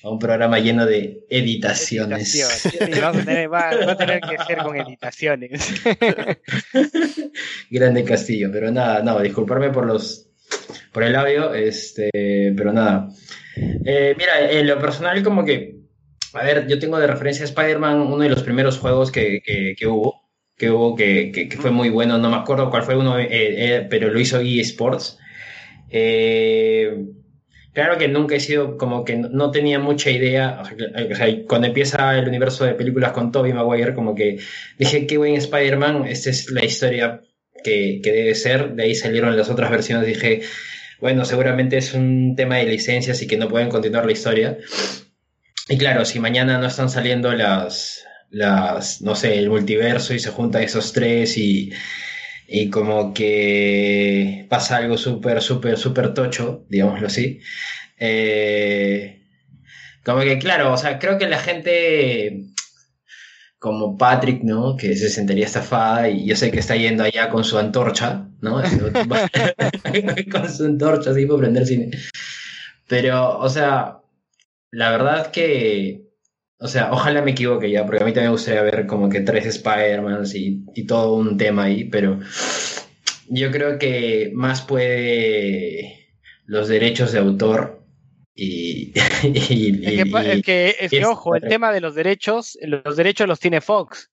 a 0.07 0.11
un 0.11 0.19
programa 0.21 0.61
lleno 0.61 0.87
de 0.87 1.25
editaciones. 1.29 2.33
Vamos 3.03 3.23
a 3.23 3.25
tener- 3.25 3.53
va, 3.53 3.71
va 3.87 3.93
a 3.93 3.97
tener 3.97 4.21
que 4.21 4.39
ser 4.47 4.59
con 4.59 4.77
editaciones. 4.77 5.83
Grande 7.71 8.05
Castillo, 8.05 8.51
pero 8.53 8.71
nada, 8.71 9.03
no, 9.03 9.21
disculparme 9.21 9.71
por 9.71 9.85
los 9.85 10.29
por 10.93 11.03
el 11.03 11.17
audio, 11.17 11.53
este, 11.55 12.11
pero 12.57 12.73
nada. 12.73 13.09
Eh, 13.85 14.15
mira, 14.17 14.49
en 14.49 14.67
lo 14.69 14.79
personal 14.79 15.23
como 15.25 15.45
que, 15.45 15.81
a 16.35 16.45
ver, 16.45 16.69
yo 16.69 16.79
tengo 16.79 16.99
de 16.99 17.09
referencia 17.09 17.45
a 17.45 17.49
Spider-Man 17.49 18.01
uno 18.01 18.19
de 18.19 18.29
los 18.29 18.45
primeros 18.45 18.79
juegos 18.79 19.11
que, 19.11 19.41
que, 19.45 19.75
que 19.77 19.87
hubo, 19.89 20.23
que 20.57 20.71
hubo 20.71 20.95
que, 20.95 21.33
que, 21.33 21.51
fue 21.57 21.73
muy 21.73 21.91
bueno, 21.91 22.17
no 22.17 22.31
me 22.31 22.37
acuerdo 22.37 22.71
cuál 22.71 22.85
fue 22.85 22.97
uno, 22.97 23.19
eh, 23.19 23.27
eh, 23.31 23.87
pero 23.91 24.09
lo 24.09 24.21
hizo 24.21 24.41
EA 24.41 24.63
Sports. 24.63 25.19
Eh, 25.91 26.97
claro 27.77 27.99
que 27.99 28.09
nunca 28.09 28.37
he 28.37 28.41
sido 28.41 28.79
como 28.79 29.05
que 29.05 29.17
no, 29.17 29.51
tenía 29.51 29.79
mucha 29.79 30.11
idea, 30.11 30.63
o 30.63 31.15
sea, 31.15 31.27
cuando 31.47 31.67
empieza 31.67 32.17
el 32.19 32.27
universo 32.27 32.65
de 32.65 32.73
películas 32.73 33.13
con 33.13 33.31
Tobey 33.31 33.53
Maguire, 33.53 33.93
como 33.93 34.15
que 34.15 34.39
dije, 34.79 35.07
qué 35.07 35.19
buen 35.19 35.35
Spider-Man, 35.35 36.07
esta 36.07 36.31
es 36.31 36.51
la 36.51 36.65
historia 36.65 37.21
que, 37.63 38.01
que 38.03 38.13
debe 38.13 38.35
ser, 38.35 38.73
de 38.77 38.85
ahí 38.85 38.95
salieron 38.95 39.37
las 39.37 39.51
otras 39.51 39.71
versiones, 39.71 40.07
dije, 40.07 40.41
bueno, 41.03 41.27
seguramente 41.27 41.77
es 41.77 41.93
un 41.93 42.35
tema 42.35 42.57
de 42.57 42.65
licencias 42.65 43.21
y 43.21 43.27
que 43.27 43.37
no 43.37 43.47
pueden 43.47 43.69
continuar 43.69 44.07
la 44.07 44.13
historia. 44.13 44.57
Y 45.69 45.77
claro, 45.77 46.07
si 46.07 46.19
mañana 46.19 46.57
no 46.57 46.69
están 46.69 46.89
saliendo 46.89 47.35
las, 47.35 48.07
las 48.31 49.03
no 49.03 49.15
sé, 49.15 49.39
el 49.39 49.51
multiverso 49.51 50.15
y 50.15 50.19
se 50.19 50.31
juntan 50.31 50.63
esos 50.63 50.95
tres 50.95 51.37
y, 51.37 51.75
y 52.49 52.71
como 52.71 53.13
que 53.15 54.47
pasa 54.49 54.77
algo 54.77 54.97
súper, 54.99 55.43
súper, 55.43 55.79
súper 55.79 56.15
tocho, 56.15 56.65
digámoslo 56.69 57.07
así. 57.09 57.41
Eh, 57.99 59.23
como 60.05 60.21
que 60.21 60.39
claro, 60.39 60.73
o 60.73 60.77
sea, 60.77 60.99
creo 60.99 61.19
que 61.19 61.29
la 61.29 61.39
gente 61.39 62.47
como 63.59 63.97
Patrick, 63.99 64.43
¿no? 64.45 64.77
Que 64.77 64.97
se 64.97 65.09
sentiría 65.09 65.47
estafada 65.47 66.09
y 66.09 66.27
yo 66.27 66.37
sé 66.37 66.51
que 66.53 66.61
está 66.61 66.77
yendo 66.77 67.03
allá 67.05 67.31
con 67.31 67.43
su 67.43 67.59
antorcha, 67.59 68.29
¿no? 68.41 68.63
con 70.31 70.49
su 70.53 70.65
antorcha, 70.67 71.11
así 71.11 71.27
para 71.27 71.41
prender 71.41 71.67
cine. 71.67 71.91
Pero, 72.87 73.39
o 73.39 73.49
sea, 73.49 73.99
la 74.71 74.91
verdad 74.91 75.33
que, 75.33 76.06
o 76.59 76.69
sea, 76.69 76.91
ojalá 76.93 77.23
me 77.23 77.33
equivoque 77.33 77.71
ya, 77.71 77.85
porque 77.85 78.03
a 78.03 78.07
mí 78.07 78.13
también 78.13 78.31
me 78.31 78.37
gustaría 78.37 78.63
ver 78.63 78.87
como 78.87 79.09
que 79.09 79.21
tres 79.21 79.47
Spider-Mans 79.47 80.35
y, 80.35 80.65
y 80.75 80.87
todo 80.87 81.15
un 81.15 81.37
tema 81.37 81.65
ahí, 81.65 81.85
pero 81.85 82.19
yo 83.29 83.51
creo 83.51 83.79
que 83.79 84.31
más 84.35 84.63
puede 84.63 86.09
los 86.47 86.69
derechos 86.69 87.13
de 87.13 87.19
autor 87.19 87.83
y... 88.35 88.93
y- 89.25 89.85
Es 89.87 89.93
que, 90.05 90.07
pa- 90.11 90.25
y- 90.25 90.31
es 90.31 90.43
que, 90.43 90.77
es 90.81 90.91
que, 90.91 91.01
y- 91.01 91.05
ojo, 91.05 91.35
el 91.37 91.43
tema 91.49 91.73
de 91.73 91.81
los 91.81 91.95
derechos, 91.95 92.57
los 92.63 92.97
derechos 92.97 93.27
los 93.29 93.41
tiene 93.41 93.61
Fox. 93.61 94.11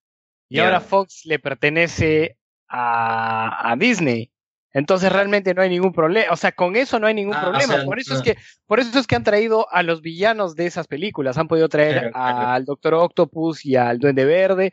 Y 0.50 0.60
ahora 0.60 0.82
Fox 0.82 1.22
le 1.26 1.40
pertenece 1.40 2.38
a, 2.68 3.72
a 3.72 3.76
Disney. 3.76 4.32
Entonces 4.74 5.12
realmente 5.12 5.54
no 5.54 5.62
hay 5.62 5.70
ningún 5.70 5.94
problema. 5.94 6.32
O 6.34 6.36
sea, 6.36 6.52
con 6.52 6.76
eso 6.76 7.00
no 7.00 7.08
hay 7.08 7.14
ningún 7.14 7.36
Ah, 7.36 7.42
o 7.48 7.50
problema. 7.52 7.76
sea, 7.76 7.86
por 7.86 8.00
eso 8.00 8.14
no. 8.14 8.20
es 8.20 8.24
que, 8.26 8.38
por 8.66 8.80
eso 8.80 8.98
es 9.00 9.06
que 9.08 9.16
han 9.16 9.24
traído 9.24 9.68
a 9.72 9.84
los 9.84 10.02
villanos 10.02 10.56
de 10.56 10.66
esas 10.66 10.88
películas. 10.88 11.38
Han 11.38 11.48
podido 11.48 11.70
traer 11.70 11.94
Claro, 11.94 12.12
claro. 12.12 12.48
al 12.50 12.66
Doctor 12.66 12.94
Octopus 12.96 13.66
y 13.66 13.76
al 13.76 14.00
Duende 14.00 14.26
Verde. 14.26 14.72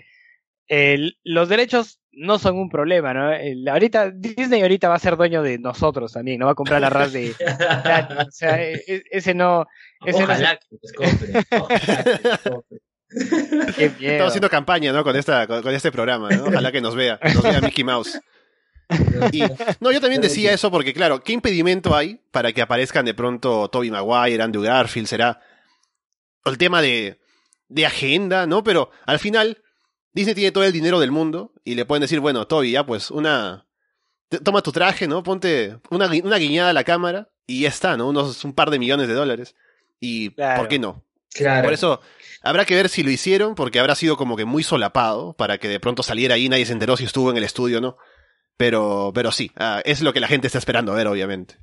El- 0.68 1.18
los 1.24 1.48
derechos 1.48 2.00
no 2.12 2.38
son 2.38 2.56
un 2.56 2.70
problema, 2.70 3.12
¿no? 3.12 3.32
El- 3.32 3.68
ahorita, 3.68 4.10
Disney 4.10 4.62
ahorita 4.62 4.88
va 4.88 4.94
a 4.94 5.00
ser 5.00 5.16
dueño 5.16 5.42
de 5.42 5.58
nosotros 5.58 6.12
también, 6.12 6.38
no 6.40 6.46
va 6.46 6.52
a 6.52 6.56
comprar 6.56 6.80
la 6.80 6.90
raz 6.90 7.12
de, 7.12 7.32
o 7.32 8.30
sea, 8.30 8.62
e- 8.62 8.82
e- 8.86 9.02
ese 9.10 9.34
no, 9.34 9.66
ese 10.04 10.18
no 10.20 10.24
Ojalá 10.24 10.56
que 10.56 10.66
los 10.80 10.92
compre. 10.92 11.44
Ojalá 11.60 12.04
que 12.04 12.28
los 12.28 12.38
compre. 12.38 12.78
Qué 13.76 13.90
miedo. 13.98 14.12
Estamos 14.12 14.30
haciendo 14.30 14.48
campaña, 14.48 14.92
¿no? 14.92 15.02
Con, 15.02 15.16
esta, 15.16 15.46
con, 15.46 15.62
con 15.62 15.74
este 15.74 15.90
programa, 15.90 16.30
¿no? 16.30 16.44
Ojalá 16.44 16.70
que 16.72 16.80
nos 16.80 16.94
vea, 16.94 17.18
nos 17.34 17.42
vea 17.42 17.60
Mickey 17.60 17.82
Mouse. 17.84 18.20
Y, 19.32 19.42
no, 19.80 19.92
yo 19.92 20.00
también 20.00 20.22
decía 20.22 20.52
eso 20.52 20.70
porque, 20.70 20.92
claro, 20.92 21.22
¿qué 21.22 21.32
impedimento 21.32 21.94
hay 21.94 22.20
para 22.30 22.52
que 22.52 22.62
aparezcan 22.62 23.04
de 23.04 23.14
pronto 23.14 23.68
Toby 23.68 23.90
Maguire, 23.90 24.42
Andrew 24.42 24.62
Garfield? 24.62 25.06
Será 25.06 25.40
el 26.44 26.58
tema 26.58 26.82
de, 26.82 27.20
de 27.68 27.86
agenda, 27.86 28.46
¿no? 28.46 28.64
Pero 28.64 28.90
al 29.06 29.18
final, 29.18 29.62
Disney 30.12 30.34
tiene 30.34 30.52
todo 30.52 30.64
el 30.64 30.72
dinero 30.72 31.00
del 31.00 31.10
mundo 31.12 31.52
y 31.64 31.74
le 31.74 31.84
pueden 31.84 32.02
decir, 32.02 32.20
bueno, 32.20 32.46
Toby, 32.46 32.72
ya 32.72 32.84
pues 32.84 33.10
una... 33.10 33.66
Toma 34.44 34.62
tu 34.62 34.70
traje, 34.70 35.08
¿no? 35.08 35.24
Ponte 35.24 35.78
una, 35.90 36.06
una 36.06 36.36
guiñada 36.36 36.70
a 36.70 36.72
la 36.72 36.84
cámara 36.84 37.30
y 37.46 37.62
ya 37.62 37.68
está, 37.68 37.96
¿no? 37.96 38.08
Unos 38.08 38.44
un 38.44 38.52
par 38.52 38.70
de 38.70 38.78
millones 38.78 39.08
de 39.08 39.14
dólares. 39.14 39.56
Y 39.98 40.30
Claro. 40.30 40.60
¿por 40.60 40.68
qué 40.68 40.78
no? 40.78 41.04
Claro. 41.34 41.64
Por 41.64 41.72
eso 41.72 42.00
habrá 42.42 42.64
que 42.64 42.74
ver 42.76 42.88
si 42.88 43.02
lo 43.02 43.10
hicieron, 43.10 43.56
porque 43.56 43.80
habrá 43.80 43.96
sido 43.96 44.16
como 44.16 44.36
que 44.36 44.44
muy 44.44 44.62
solapado 44.62 45.32
para 45.34 45.58
que 45.58 45.68
de 45.68 45.80
pronto 45.80 46.02
saliera 46.04 46.36
ahí, 46.36 46.48
nadie 46.48 46.64
se 46.64 46.72
enteró 46.72 46.96
si 46.96 47.04
estuvo 47.04 47.30
en 47.30 47.36
el 47.36 47.44
estudio 47.44 47.78
o 47.78 47.80
no. 47.80 47.96
Pero, 48.60 49.10
pero 49.14 49.32
sí, 49.32 49.50
ah, 49.56 49.80
es 49.86 50.02
lo 50.02 50.12
que 50.12 50.20
la 50.20 50.28
gente 50.28 50.46
está 50.46 50.58
esperando 50.58 50.92
ver, 50.92 51.06
obviamente. 51.06 51.54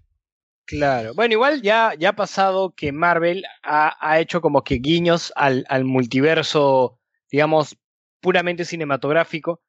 Claro. 0.65 1.13
Bueno, 1.13 1.33
igual 1.33 1.61
ya, 1.61 1.93
ya 1.95 2.09
ha 2.09 2.15
pasado 2.15 2.73
que 2.75 2.91
Marvel 2.91 3.43
ha, 3.61 3.95
ha 4.01 4.19
hecho 4.19 4.41
como 4.41 4.63
que 4.63 4.79
guiños 4.79 5.31
al, 5.35 5.63
al 5.69 5.85
multiverso, 5.85 6.99
digamos, 7.31 7.77
puramente 8.19 8.65
cinematográfico. 8.65 9.61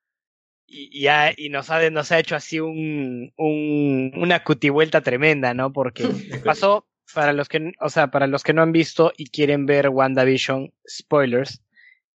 Y, 0.66 0.88
y, 1.02 1.06
ha- 1.08 1.34
y 1.36 1.50
nos, 1.50 1.68
ha, 1.68 1.90
nos 1.90 2.10
ha 2.12 2.18
hecho 2.18 2.34
así 2.34 2.60
un, 2.60 3.30
un, 3.36 4.12
una 4.16 4.42
cutivuelta 4.42 5.02
tremenda, 5.02 5.52
¿no? 5.52 5.70
Porque 5.70 6.04
pasó, 6.46 6.86
para 7.12 7.34
los 7.34 7.50
que, 7.50 7.72
o 7.78 7.90
sea, 7.90 8.10
para 8.10 8.26
los 8.26 8.42
que 8.42 8.54
no 8.54 8.62
han 8.62 8.72
visto 8.72 9.12
y 9.18 9.26
quieren 9.28 9.66
ver 9.66 9.90
WandaVision, 9.90 10.72
spoilers, 10.88 11.62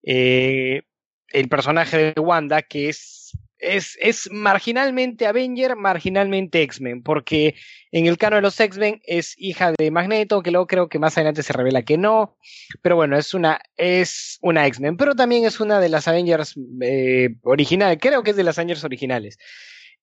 eh, 0.02 0.82
el 1.28 1.50
personaje 1.50 2.14
de 2.16 2.20
Wanda, 2.20 2.64
que 2.64 2.90
es, 2.90 3.23
es, 3.64 3.98
es 4.00 4.30
marginalmente 4.32 5.26
Avenger, 5.26 5.76
marginalmente 5.76 6.62
X-Men, 6.62 7.02
porque 7.02 7.56
en 7.92 8.06
el 8.06 8.18
canon 8.18 8.38
de 8.38 8.42
los 8.44 8.60
X-Men 8.60 9.02
es 9.04 9.36
hija 9.38 9.74
de 9.78 9.92
Magneto, 9.92 10.44
que 10.44 10.52
luego 10.52 10.68
creo 10.68 10.90
que 10.90 11.00
más 11.00 11.18
adelante 11.18 11.44
se 11.44 11.54
revela 11.54 11.84
que 11.84 11.98
no, 11.98 12.38
pero 12.82 12.96
bueno, 12.96 13.18
es 13.18 13.34
una, 13.34 13.62
es 13.78 14.38
una 14.42 14.68
X-Men, 14.68 14.98
pero 14.98 15.16
también 15.16 15.46
es 15.46 15.60
una 15.60 15.80
de 15.80 15.90
las 15.90 16.08
Avengers 16.08 16.56
eh, 16.82 17.36
originales, 17.44 17.98
creo 18.02 18.24
que 18.24 18.32
es 18.32 18.38
de 18.38 18.44
las 18.44 18.58
Avengers 18.58 18.84
originales. 18.84 19.38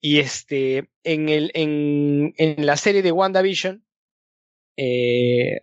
Y 0.00 0.18
este, 0.18 0.88
en, 1.04 1.28
el, 1.28 1.50
en, 1.52 2.32
en 2.38 2.64
la 2.64 2.78
serie 2.78 3.02
de 3.02 3.12
WandaVision, 3.12 3.84
eh, 4.78 5.60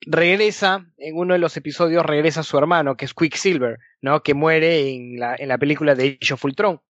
regresa, 0.00 0.86
en 0.98 1.16
uno 1.16 1.34
de 1.34 1.38
los 1.38 1.56
episodios 1.56 2.04
regresa 2.04 2.42
su 2.42 2.58
hermano, 2.58 2.96
que 2.96 3.04
es 3.04 3.14
Quicksilver, 3.14 3.78
¿no? 4.00 4.22
Que 4.22 4.34
muere 4.34 4.90
en 4.90 5.18
la, 5.18 5.36
en 5.36 5.48
la 5.48 5.58
película 5.58 5.94
de 5.94 6.18
Age 6.20 6.34
of 6.34 6.44
Ultron. 6.44 6.80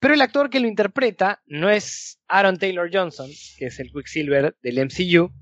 Pero 0.00 0.14
el 0.14 0.20
actor 0.20 0.48
que 0.50 0.60
lo 0.60 0.68
interpreta 0.68 1.42
no 1.46 1.70
es 1.70 2.20
Aaron 2.28 2.56
Taylor 2.58 2.88
Johnson, 2.92 3.28
que 3.56 3.66
es 3.66 3.80
el 3.80 3.90
Quicksilver 3.92 4.56
del 4.62 4.78
MCU, 4.78 5.32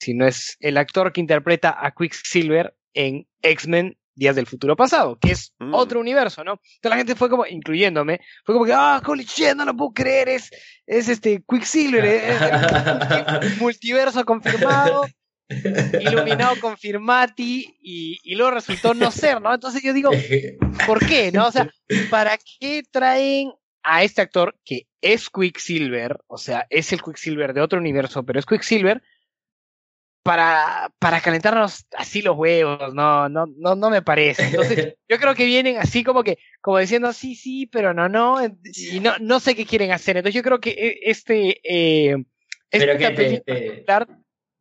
sino 0.00 0.26
es 0.26 0.56
el 0.60 0.76
actor 0.76 1.12
que 1.12 1.20
interpreta 1.20 1.76
a 1.78 1.92
Quicksilver 1.92 2.76
en 2.92 3.26
X-Men 3.42 3.96
Días 4.16 4.36
del 4.36 4.46
Futuro 4.46 4.76
Pasado, 4.76 5.18
que 5.20 5.32
es 5.32 5.52
Mm. 5.58 5.74
otro 5.74 5.98
universo, 6.00 6.44
¿no? 6.44 6.52
Entonces 6.52 6.90
la 6.90 6.96
gente 6.96 7.14
fue 7.16 7.28
como, 7.28 7.46
incluyéndome, 7.46 8.20
fue 8.44 8.54
como 8.54 8.64
que, 8.64 8.72
ah, 8.72 9.02
holy 9.04 9.24
shit, 9.24 9.54
no 9.56 9.64
lo 9.64 9.76
puedo 9.76 9.92
creer, 9.92 10.28
es, 10.28 10.50
es 10.86 11.08
este 11.08 11.42
Quicksilver, 11.48 12.04
es, 12.04 12.40
es- 12.40 13.58
multiverso 13.58 14.24
confirmado. 14.24 15.06
iluminado 16.00 16.58
con 16.60 16.76
Firmati 16.78 17.76
y, 17.82 18.18
y 18.22 18.34
luego 18.34 18.52
resultó 18.52 18.94
no 18.94 19.10
ser, 19.10 19.40
¿no? 19.42 19.52
Entonces 19.52 19.82
yo 19.82 19.92
digo, 19.92 20.10
¿por 20.86 21.04
qué? 21.06 21.30
¿No? 21.32 21.46
O 21.48 21.52
sea, 21.52 21.68
¿para 22.10 22.38
qué 22.60 22.82
traen 22.90 23.52
a 23.84 24.02
este 24.02 24.22
actor 24.22 24.56
que 24.64 24.86
es 25.00 25.30
Quicksilver? 25.30 26.18
O 26.26 26.38
sea, 26.38 26.66
es 26.70 26.92
el 26.92 27.02
Quicksilver 27.02 27.52
de 27.54 27.60
otro 27.60 27.78
universo, 27.78 28.24
pero 28.24 28.38
es 28.40 28.46
Quicksilver 28.46 29.02
para, 30.22 30.90
para 30.98 31.20
calentarnos 31.20 31.86
así 31.96 32.22
los 32.22 32.36
huevos, 32.36 32.94
no, 32.94 33.28
no, 33.28 33.46
no, 33.58 33.74
no 33.74 33.90
me 33.90 34.00
parece. 34.00 34.44
Entonces, 34.44 34.96
yo 35.08 35.18
creo 35.18 35.34
que 35.34 35.44
vienen 35.44 35.76
así 35.76 36.02
como 36.02 36.24
que, 36.24 36.38
como 36.62 36.78
diciendo 36.78 37.12
sí, 37.12 37.34
sí, 37.34 37.66
pero 37.66 37.92
no, 37.92 38.08
no, 38.08 38.38
y 38.42 39.00
no, 39.00 39.12
no 39.20 39.38
sé 39.38 39.54
qué 39.54 39.66
quieren 39.66 39.92
hacer. 39.92 40.16
Entonces 40.16 40.34
yo 40.34 40.42
creo 40.42 40.60
que 40.60 40.70
e, 40.70 41.10
este, 41.10 41.60
eh, 41.62 42.16
esta 42.70 42.98
que 42.98 43.10
película 43.10 43.44
te- 43.44 43.84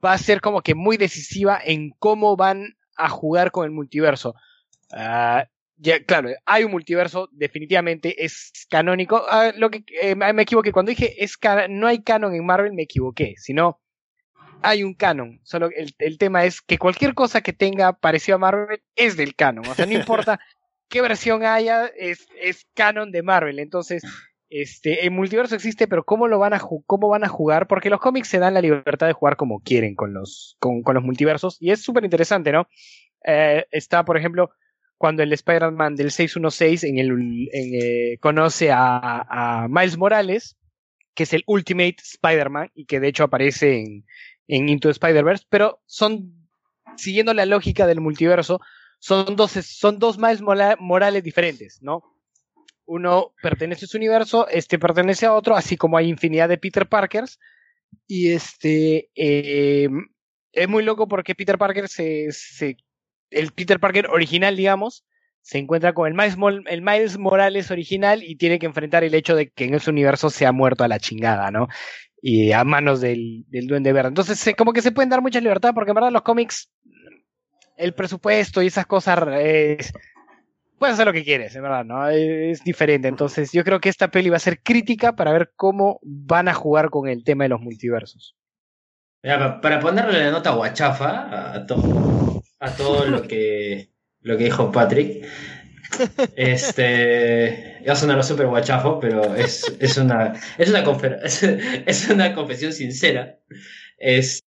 va 0.06 0.13
a 0.13 0.18
ser 0.18 0.42
como 0.42 0.62
que 0.62 0.75
muy 0.75 0.98
decisiva 0.98 1.60
en 1.63 1.92
cómo 1.98 2.36
van 2.36 2.75
a 2.98 3.08
jugar 3.08 3.51
con 3.51 3.63
el 3.65 3.72
multiverso. 3.72 4.36
Ah, 4.92 5.48
ya, 5.77 6.03
claro, 6.03 6.30
hay 6.46 6.63
un 6.63 6.72
multiverso, 6.72 7.30
definitivamente 7.32 8.24
es 8.24 8.51
canónico. 8.70 9.24
Ah, 9.30 9.51
lo 9.56 9.70
que 9.70 9.84
eh, 10.01 10.15
me 10.15 10.42
equivoqué, 10.42 10.72
cuando 10.72 10.92
dije 10.92 11.24
es 11.24 11.38
no 11.70 11.88
hay 11.88 12.03
canon 12.03 12.34
en 12.36 12.46
Marvel, 12.46 12.74
me 12.74 12.84
equivoqué, 12.84 13.36
sino 13.38 13.82
hay 14.62 14.84
un 14.84 14.94
canon. 14.94 15.42
Solo 15.44 15.70
el, 15.75 15.94
el 16.00 16.18
tema 16.18 16.46
es 16.46 16.62
que 16.62 16.77
cualquier 16.77 17.13
cosa 17.13 17.42
que 17.42 17.53
tenga 17.53 17.94
parecido 17.94 18.36
a 18.36 18.39
Marvel 18.39 18.82
es 18.96 19.18
del 19.18 19.36
canon. 19.36 19.68
O 19.68 19.75
sea, 19.75 19.86
no 19.86 19.94
importa 19.94 20.39
qué 20.89 21.01
versión 21.01 21.44
haya, 21.44 21.88
es, 21.88 22.27
es 22.39 22.65
canon 22.74 23.12
de 23.12 23.24
Marvel. 23.24 23.60
Entonces, 23.60 24.03
este, 24.50 25.03
el 25.06 25.12
multiverso 25.12 25.56
existe, 25.56 25.88
pero 25.88 26.03
¿cómo 26.03 26.27
lo 26.27 26.39
van 26.39 26.53
a, 26.53 26.62
cómo 26.86 27.10
van 27.10 27.24
a 27.24 27.30
jugar? 27.30 27.68
Porque 27.68 27.89
los 27.89 28.00
cómics 28.00 28.27
se 28.27 28.39
dan 28.39 28.53
la 28.53 28.62
libertad 28.62 29.08
de 29.08 29.13
jugar 29.13 29.36
como 29.36 29.62
quieren 29.62 29.96
con 29.96 30.13
los, 30.13 30.56
con, 30.60 30.84
con 30.84 30.96
los 30.96 31.03
multiversos. 31.03 31.58
Y 31.60 31.72
es 31.72 31.82
súper 31.82 32.03
interesante, 32.03 32.51
¿no? 32.51 32.68
Eh, 33.25 33.65
está, 33.72 34.06
por 34.06 34.18
ejemplo, 34.18 34.51
cuando 35.03 35.22
el 35.22 35.33
Spider-Man 35.33 35.98
del 35.98 36.12
616 36.12 36.86
en 36.86 36.98
el, 36.98 37.10
en, 37.51 37.74
eh, 37.74 38.17
conoce 38.22 38.69
a, 38.72 39.67
Miles 39.69 39.98
Morales, 39.98 40.55
que 41.13 41.24
es 41.24 41.33
el 41.33 41.43
Ultimate 41.45 41.98
Spider-Man, 42.01 42.72
y 42.74 42.86
que 42.86 43.01
de 43.01 43.10
hecho 43.10 43.25
aparece 43.25 43.83
en, 44.48 44.69
Into 44.69 44.89
Spider-Verse, 44.89 45.43
pero 45.50 45.81
son, 45.86 46.48
siguiendo 46.95 47.33
la 47.33 47.45
lógica 47.45 47.86
del 47.86 48.00
multiverso, 48.00 48.62
son 48.98 49.36
dos, 49.36 49.51
son 49.51 50.00
dos 50.00 50.17
Miles 50.17 50.41
Morales 50.41 51.22
diferentes, 51.22 51.79
¿no? 51.81 52.01
Uno 52.86 53.33
pertenece 53.41 53.83
a 53.83 53.89
su 53.89 53.98
universo, 53.98 54.48
este 54.48 54.79
pertenece 54.79 55.25
a 55.25 55.33
otro, 55.33 55.57
así 55.57 55.75
como 55.75 55.98
hay 55.98 56.07
infinidad 56.07 56.48
de 56.48 56.57
Peter 56.57 56.88
Parkers. 56.88 57.41
Y 58.07 58.31
este 58.31 59.10
eh, 59.15 59.89
es 60.53 60.69
muy 60.69 60.81
loco 60.81 61.10
porque 61.10 61.36
Peter 61.36 61.57
Parker 61.57 61.89
se- 61.89 62.31
el 63.30 63.51
Peter 63.51 63.80
Parker 63.80 64.08
original, 64.08 64.56
digamos, 64.56 65.06
se 65.44 65.58
encuentra 65.58 65.94
con 65.94 66.08
el 66.08 66.82
Miles, 66.82 67.18
Morales 67.18 67.70
original 67.70 68.24
y 68.24 68.38
tiene 68.38 68.60
que 68.60 68.65
enfrentar 68.65 69.03
el 69.03 69.13
hecho 69.13 69.36
de 69.36 69.50
que 69.50 69.65
en 69.65 69.75
ese 69.75 69.89
universo 69.89 70.30
se 70.30 70.46
ha 70.46 70.53
muerto 70.53 70.86
a 70.86 70.88
la 70.88 71.00
chingada, 71.00 71.51
¿no? 71.51 71.68
Y 72.22 72.53
a 72.53 72.63
manos 72.63 73.01
del, 73.01 73.46
Duende 73.50 73.92
Verde. 73.92 74.08
Entonces, 74.08 74.56
como 74.58 74.72
que 74.72 74.82
se 74.82 74.94
pueden 74.94 75.10
dar 75.10 75.22
mucha 75.22 75.42
libertad 75.42 75.74
porque 75.74 75.92
en 75.92 75.96
verdad 75.96 76.12
los 76.12 76.22
cómics, 76.22 76.72
el 77.75 77.94
presupuesto 77.94 78.62
y 78.62 78.68
esas 78.68 78.86
cosas 78.86 79.20
es, 79.42 79.92
puedes 80.80 80.94
hacer 80.94 81.08
lo 81.08 81.13
que 81.13 81.25
quieres, 81.25 81.53
en 81.58 81.63
verdad, 81.63 81.84
¿no? 81.84 82.08
Es 82.08 82.63
diferente. 82.63 83.10
Entonces, 83.10 83.51
yo 83.51 83.65
creo 83.65 83.82
que 83.82 83.89
esta 83.89 84.08
peli 84.08 84.30
va 84.30 84.38
a 84.38 84.39
ser 84.39 84.62
crítica 84.62 85.13
para 85.13 85.34
ver 85.34 85.51
cómo 85.58 86.00
van 86.03 86.48
a 86.48 86.53
jugar 86.53 86.89
con 86.89 87.10
el 87.10 87.25
tema 87.25 87.44
de 87.44 87.50
los 87.50 87.60
multiversos. 87.60 88.38
Para 89.22 89.80
ponerle 89.82 90.20
la 90.20 90.32
nota 90.32 90.51
guachafa 90.51 91.53
a 91.53 91.65
todo, 91.65 92.43
a 92.63 92.75
todo 92.75 93.05
lo 93.05 93.22
que, 93.24 93.89
lo 94.22 94.38
que 94.38 94.46
dijo 94.46 94.72
Patrick, 94.72 95.25
este, 96.36 97.82
va 97.88 97.93
a 97.93 97.96
sonar 97.96 98.24
súper 98.24 98.48
guachafo, 98.48 99.00
pero 99.00 99.36
es, 99.36 99.75
es, 99.79 99.98
una, 99.98 100.34
es, 100.58 100.70
una 100.70 100.84
confer- 100.84 101.20
es, 101.24 101.44
es 101.44 102.09
una 102.09 102.33
confesión 102.33 102.74
sincera. 102.74 103.40
Este, 103.98 104.42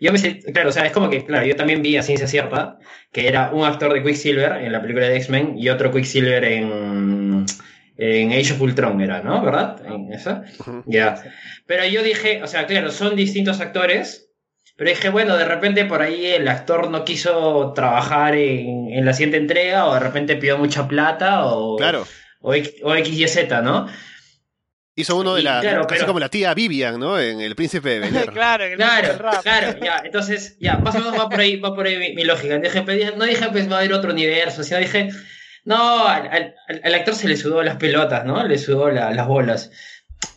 yo 0.00 0.12
me 0.12 0.18
sent- 0.18 0.52
claro, 0.52 0.68
o 0.68 0.72
sea, 0.72 0.86
es 0.86 0.92
como 0.92 1.10
que, 1.10 1.24
claro, 1.24 1.46
yo 1.46 1.56
también 1.56 1.82
vi 1.82 1.96
a 1.96 2.02
ciencia 2.02 2.26
cierta 2.26 2.78
que 3.12 3.28
era 3.28 3.50
un 3.52 3.64
actor 3.64 3.92
de 3.92 4.02
Quicksilver 4.02 4.52
en 4.62 4.72
la 4.72 4.80
película 4.82 5.06
de 5.08 5.16
X-Men 5.16 5.58
y 5.58 5.68
otro 5.68 5.90
Quicksilver 5.92 6.44
en, 6.44 7.44
en 7.96 8.30
Age 8.32 8.52
of 8.52 8.60
Ultron, 8.60 9.00
era, 9.00 9.22
¿no? 9.22 9.42
¿Verdad? 9.44 9.80
En 9.86 10.12
esa. 10.12 10.44
Ya. 10.86 11.22
Pero 11.66 11.84
yo 11.86 12.02
dije, 12.02 12.42
o 12.42 12.46
sea, 12.46 12.66
claro, 12.66 12.90
son 12.90 13.16
distintos 13.16 13.60
actores, 13.60 14.29
pero 14.80 14.88
dije, 14.92 15.10
bueno, 15.10 15.36
de 15.36 15.44
repente 15.44 15.84
por 15.84 16.00
ahí 16.00 16.24
el 16.24 16.48
actor 16.48 16.88
no 16.88 17.04
quiso 17.04 17.74
trabajar 17.74 18.34
en, 18.34 18.90
en 18.90 19.04
la 19.04 19.12
siguiente 19.12 19.36
entrega, 19.36 19.84
o 19.84 19.92
de 19.92 20.00
repente 20.00 20.36
pidió 20.36 20.56
mucha 20.56 20.88
plata, 20.88 21.44
o, 21.44 21.76
Claro. 21.76 22.06
o, 22.40 22.54
X, 22.54 22.76
o 22.82 22.94
X, 22.94 23.12
Y, 23.18 23.28
Z, 23.28 23.60
¿no? 23.60 23.88
Hizo 24.96 25.16
uno 25.16 25.34
de 25.34 25.42
Y 25.42 25.44
la. 25.44 25.60
claro, 25.60 25.86
casi 25.86 25.98
pero- 25.98 26.06
como 26.06 26.18
la 26.18 26.30
tía 26.30 26.54
Vivian, 26.54 26.98
¿no? 26.98 27.20
En 27.20 27.42
El 27.42 27.54
Príncipe 27.56 27.90
de 27.90 28.00
Bel 28.00 28.16
Air. 28.16 28.30
claro, 28.32 28.64
el 28.64 28.76
Claro, 28.76 29.18
claro, 29.42 29.78
ya, 29.84 30.00
entonces, 30.02 30.56
ya, 30.58 30.78
más 30.78 30.94
o 30.94 30.98
menos 31.00 31.12
va 31.18 31.28
por 31.28 31.40
ahí, 31.40 31.56
va 31.60 31.74
por 31.74 31.86
ahí 31.86 31.98
mi, 31.98 32.14
mi 32.14 32.24
lógica. 32.24 32.56
Dije, 32.58 32.80
pues, 32.80 33.16
no 33.18 33.26
dije, 33.26 33.48
pues 33.52 33.70
va 33.70 33.76
a 33.76 33.78
haber 33.80 33.92
otro 33.92 34.12
universo, 34.12 34.64
sino 34.64 34.80
dije, 34.80 35.10
no, 35.64 36.06
al, 36.08 36.26
al- 36.28 36.54
al- 36.68 36.80
al 36.84 36.94
actor 36.94 37.14
se 37.14 37.28
le 37.28 37.36
sudó 37.36 37.62
las 37.62 37.76
pelotas, 37.76 38.24
¿no? 38.24 38.42
Le 38.46 38.56
sudó 38.56 38.90
la- 38.90 39.10
las 39.12 39.26
bolas. 39.26 39.70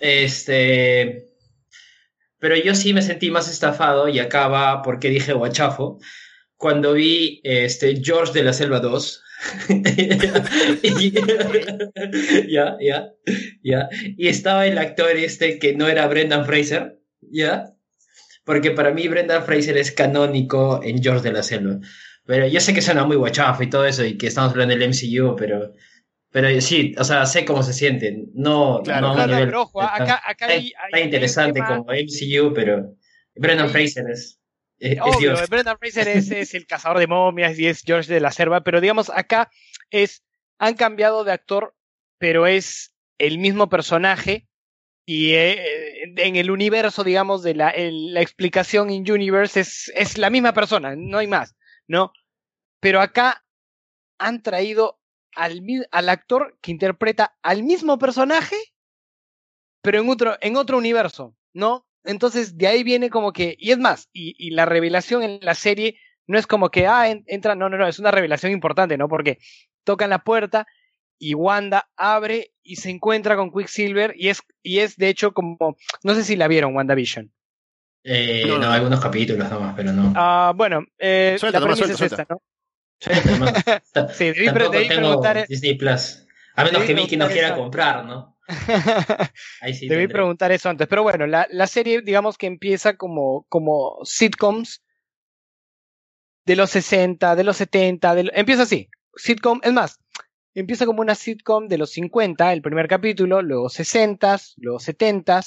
Este. 0.02 1.30
Pero 2.44 2.56
yo 2.58 2.76
sí 2.76 2.94
me 2.94 3.02
sentí 3.02 3.32
más 3.32 3.50
estafado, 3.50 4.10
y 4.10 4.20
acá 4.20 4.50
va 4.50 4.82
porque 4.82 5.10
dije 5.10 5.32
guachafo, 5.32 6.00
cuando 6.58 6.92
vi 6.92 7.40
este, 7.46 8.04
George 8.04 8.34
de 8.34 8.44
la 8.44 8.52
Selva 8.52 8.82
2. 8.82 9.24
ya, 12.50 12.76
ya, 12.82 13.14
ya. 13.64 13.88
Y 14.18 14.28
estaba 14.28 14.68
el 14.68 14.78
actor 14.78 15.12
este 15.12 15.58
que 15.58 15.74
no 15.74 15.88
era 15.88 16.06
Brendan 16.08 16.46
Fraser, 16.46 17.00
¿ya? 17.22 17.68
Porque 18.44 18.72
para 18.72 18.92
mí 18.92 19.08
Brendan 19.08 19.46
Fraser 19.46 19.78
es 19.78 19.94
canónico 19.94 20.82
en 20.84 21.02
George 21.02 21.24
de 21.24 21.32
la 21.32 21.44
Selva. 21.44 21.80
Pero 22.26 22.46
yo 22.48 22.60
sé 22.60 22.74
que 22.74 22.82
suena 22.82 23.06
muy 23.06 23.16
guachafo 23.16 23.64
y 23.64 23.70
todo 23.70 23.86
eso, 23.86 24.04
y 24.04 24.18
que 24.18 24.28
estamos 24.28 24.52
hablando 24.52 24.76
del 24.76 24.90
MCU, 24.90 25.38
pero, 25.38 25.72
pero 26.34 26.60
sí, 26.60 26.94
o 26.98 27.04
sea, 27.06 27.26
sé 27.26 27.46
cómo 27.46 27.64
se 27.64 27.72
sienten. 27.74 28.26
No, 28.34 28.82
Claro, 28.84 29.08
no 29.10 29.14
Claro, 29.14 29.32
nivel 29.34 29.48
pero 29.48 29.62
ojo, 29.62 29.80
tan- 29.80 30.02
acá, 30.02 30.22
acá 30.26 30.48
tan- 30.48 30.50
hay, 30.50 30.58
hay- 30.58 30.72
tan 30.74 30.90
hay 30.94 31.02
un 31.02 31.06
interesante 31.08 31.54
tema- 31.62 31.78
como 31.78 31.92
MCU, 31.94 32.54
pero 32.54 32.96
Brendan 33.36 33.68
Hay- 33.68 33.72
Fraser 33.72 34.10
es, 34.10 34.40
es, 34.80 34.92
es 34.94 35.00
Obvio, 35.02 35.36
Dios. 35.36 35.50
Brendan 35.50 35.78
Fraser 35.80 36.08
es, 36.10 36.30
es 36.32 36.54
el 36.56 36.66
cazador 36.68 37.00
de 37.00 37.08
momias 37.08 37.58
y 37.58 37.68
es 37.68 37.82
George 37.86 38.12
de 38.14 38.20
la 38.20 38.32
Selva, 38.32 38.62
pero 38.64 38.82
digamos, 38.82 39.10
acá 39.10 39.50
es, 39.92 40.24
han 40.60 40.74
cambiado 40.74 41.24
de 41.24 41.32
actor, 41.32 41.76
pero 42.18 42.48
es 42.48 42.94
el 43.20 43.38
mismo 43.38 43.70
personaje 43.70 44.48
y 45.06 45.34
eh, 45.34 46.14
en 46.18 46.36
el 46.36 46.50
universo, 46.50 47.04
digamos, 47.04 47.44
de 47.44 47.54
la, 47.56 47.70
el- 47.70 48.14
la 48.14 48.22
explicación 48.22 48.90
in 48.90 49.10
universe 49.10 49.60
es, 49.60 49.92
es 49.96 50.18
la 50.18 50.30
misma 50.32 50.54
persona, 50.54 50.96
no 50.98 51.20
hay 51.20 51.28
más, 51.28 51.56
¿no? 51.88 52.12
Pero 52.80 53.02
acá 53.02 53.44
han 54.18 54.42
traído 54.42 55.00
al, 55.36 55.62
al 55.92 56.10
actor 56.10 56.58
que 56.62 56.72
interpreta 56.72 57.36
al 57.42 57.64
mismo 57.64 57.98
personaje, 58.00 58.56
pero 59.82 60.00
en 60.00 60.10
otro, 60.10 60.38
en 60.42 60.56
otro 60.56 60.78
universo, 60.78 61.36
¿no? 61.54 61.86
Entonces 62.06 62.58
de 62.58 62.68
ahí 62.68 62.84
viene 62.84 63.10
como 63.10 63.32
que, 63.34 63.56
y 63.60 63.72
es 63.72 63.78
más, 63.78 64.10
y, 64.14 64.36
y 64.38 64.52
la 64.52 64.66
revelación 64.66 65.24
en 65.24 65.40
la 65.42 65.56
serie 65.56 65.98
no 66.28 66.38
es 66.38 66.48
como 66.48 66.70
que, 66.70 66.88
ah, 66.88 67.10
en- 67.10 67.24
entra, 67.28 67.56
no, 67.56 67.70
no, 67.70 67.78
no, 67.78 67.88
es 67.88 68.00
una 68.00 68.12
revelación 68.12 68.52
importante, 68.52 68.98
¿no? 68.98 69.08
Porque 69.10 69.40
tocan 69.84 70.10
la 70.10 70.20
puerta 70.24 70.66
y 71.20 71.34
Wanda 71.36 71.90
abre 71.96 72.54
y 72.64 72.78
se 72.78 72.90
encuentra 72.90 73.36
con 73.36 73.52
Quicksilver 73.52 74.14
y 74.18 74.30
es, 74.30 74.42
y 74.62 74.80
es 74.80 74.98
de 74.98 75.10
hecho 75.10 75.34
como, 75.34 75.78
no 76.04 76.16
sé 76.16 76.24
si 76.24 76.36
la 76.36 76.48
vieron, 76.48 76.76
WandaVision. 76.76 77.32
Eh, 78.06 78.44
No, 78.48 78.58
no, 78.58 78.66
no. 78.66 78.72
algunos 78.72 79.00
capítulos 79.00 79.50
nomás, 79.50 79.74
pero 79.76 79.94
no. 79.94 80.12
Ah, 80.16 80.52
bueno, 80.56 80.84
eh, 80.98 81.38
Suelta, 81.40 81.60
la 81.60 81.66
premisa 81.66 81.86
suelta, 81.88 82.06
es 82.06 82.12
esta, 82.12 82.26
¿no? 82.34 82.42
Sí, 83.00 83.10
debí, 84.26 84.50
pre- 84.50 84.54
Tampoco 84.54 84.72
debí 84.72 84.88
tengo 84.88 85.02
preguntar, 85.02 85.48
Disney 85.48 85.76
Plus. 85.76 86.26
A 86.56 86.64
menos 86.64 86.82
debí 86.82 86.94
que 86.96 87.02
Vicky 87.02 87.18
no 87.18 87.28
quiera 87.28 87.48
eso. 87.50 87.58
comprar, 87.58 88.06
¿no? 88.06 88.38
Ahí 89.62 89.74
sí. 89.74 89.88
Debí 89.88 90.08
preguntar 90.08 90.52
eso 90.52 90.70
antes, 90.70 90.88
pero 90.88 91.04
bueno, 91.04 91.26
la, 91.28 91.48
la 91.50 91.68
serie, 91.68 92.02
digamos 92.02 92.38
que 92.38 92.46
empieza 92.48 92.96
como, 92.96 93.46
como 93.50 94.00
sitcoms 94.04 94.84
de 96.46 96.56
los 96.56 96.70
60, 96.72 97.36
de 97.36 97.44
los 97.44 97.58
70, 97.58 98.16
de 98.16 98.24
lo- 98.26 98.32
empieza 98.36 98.64
así, 98.64 98.90
sitcom, 99.16 99.60
es 99.64 99.72
más, 99.74 100.00
empieza 100.54 100.86
como 100.86 101.02
una 101.02 101.16
sitcom 101.16 101.68
de 101.68 101.78
los 101.78 101.92
50, 101.92 102.52
el 102.54 102.62
primer 102.62 102.88
capítulo, 102.88 103.42
luego 103.42 103.70
60, 103.70 104.38
luego 104.58 104.80
70, 104.80 105.42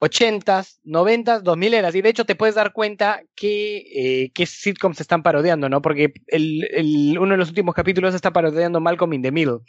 80, 0.00 0.64
90, 0.84 1.40
2000 1.40 1.72
eras, 1.74 1.94
y 1.94 2.02
de 2.02 2.10
hecho 2.10 2.24
te 2.26 2.34
puedes 2.34 2.54
dar 2.54 2.72
cuenta 2.72 3.22
que, 3.34 3.78
eh, 3.94 4.30
qué 4.34 4.44
sitcoms 4.44 4.98
se 4.98 5.02
están 5.02 5.22
parodiando, 5.22 5.68
¿no? 5.68 5.80
Porque 5.80 6.12
el, 6.26 6.64
el- 6.72 7.18
uno 7.18 7.32
de 7.32 7.38
los 7.38 7.48
últimos 7.48 7.74
capítulos 7.74 8.14
está 8.14 8.32
parodiando 8.32 8.80
Malcolm 8.80 9.14
in 9.14 9.22
the 9.22 9.32
Middle. 9.32 9.60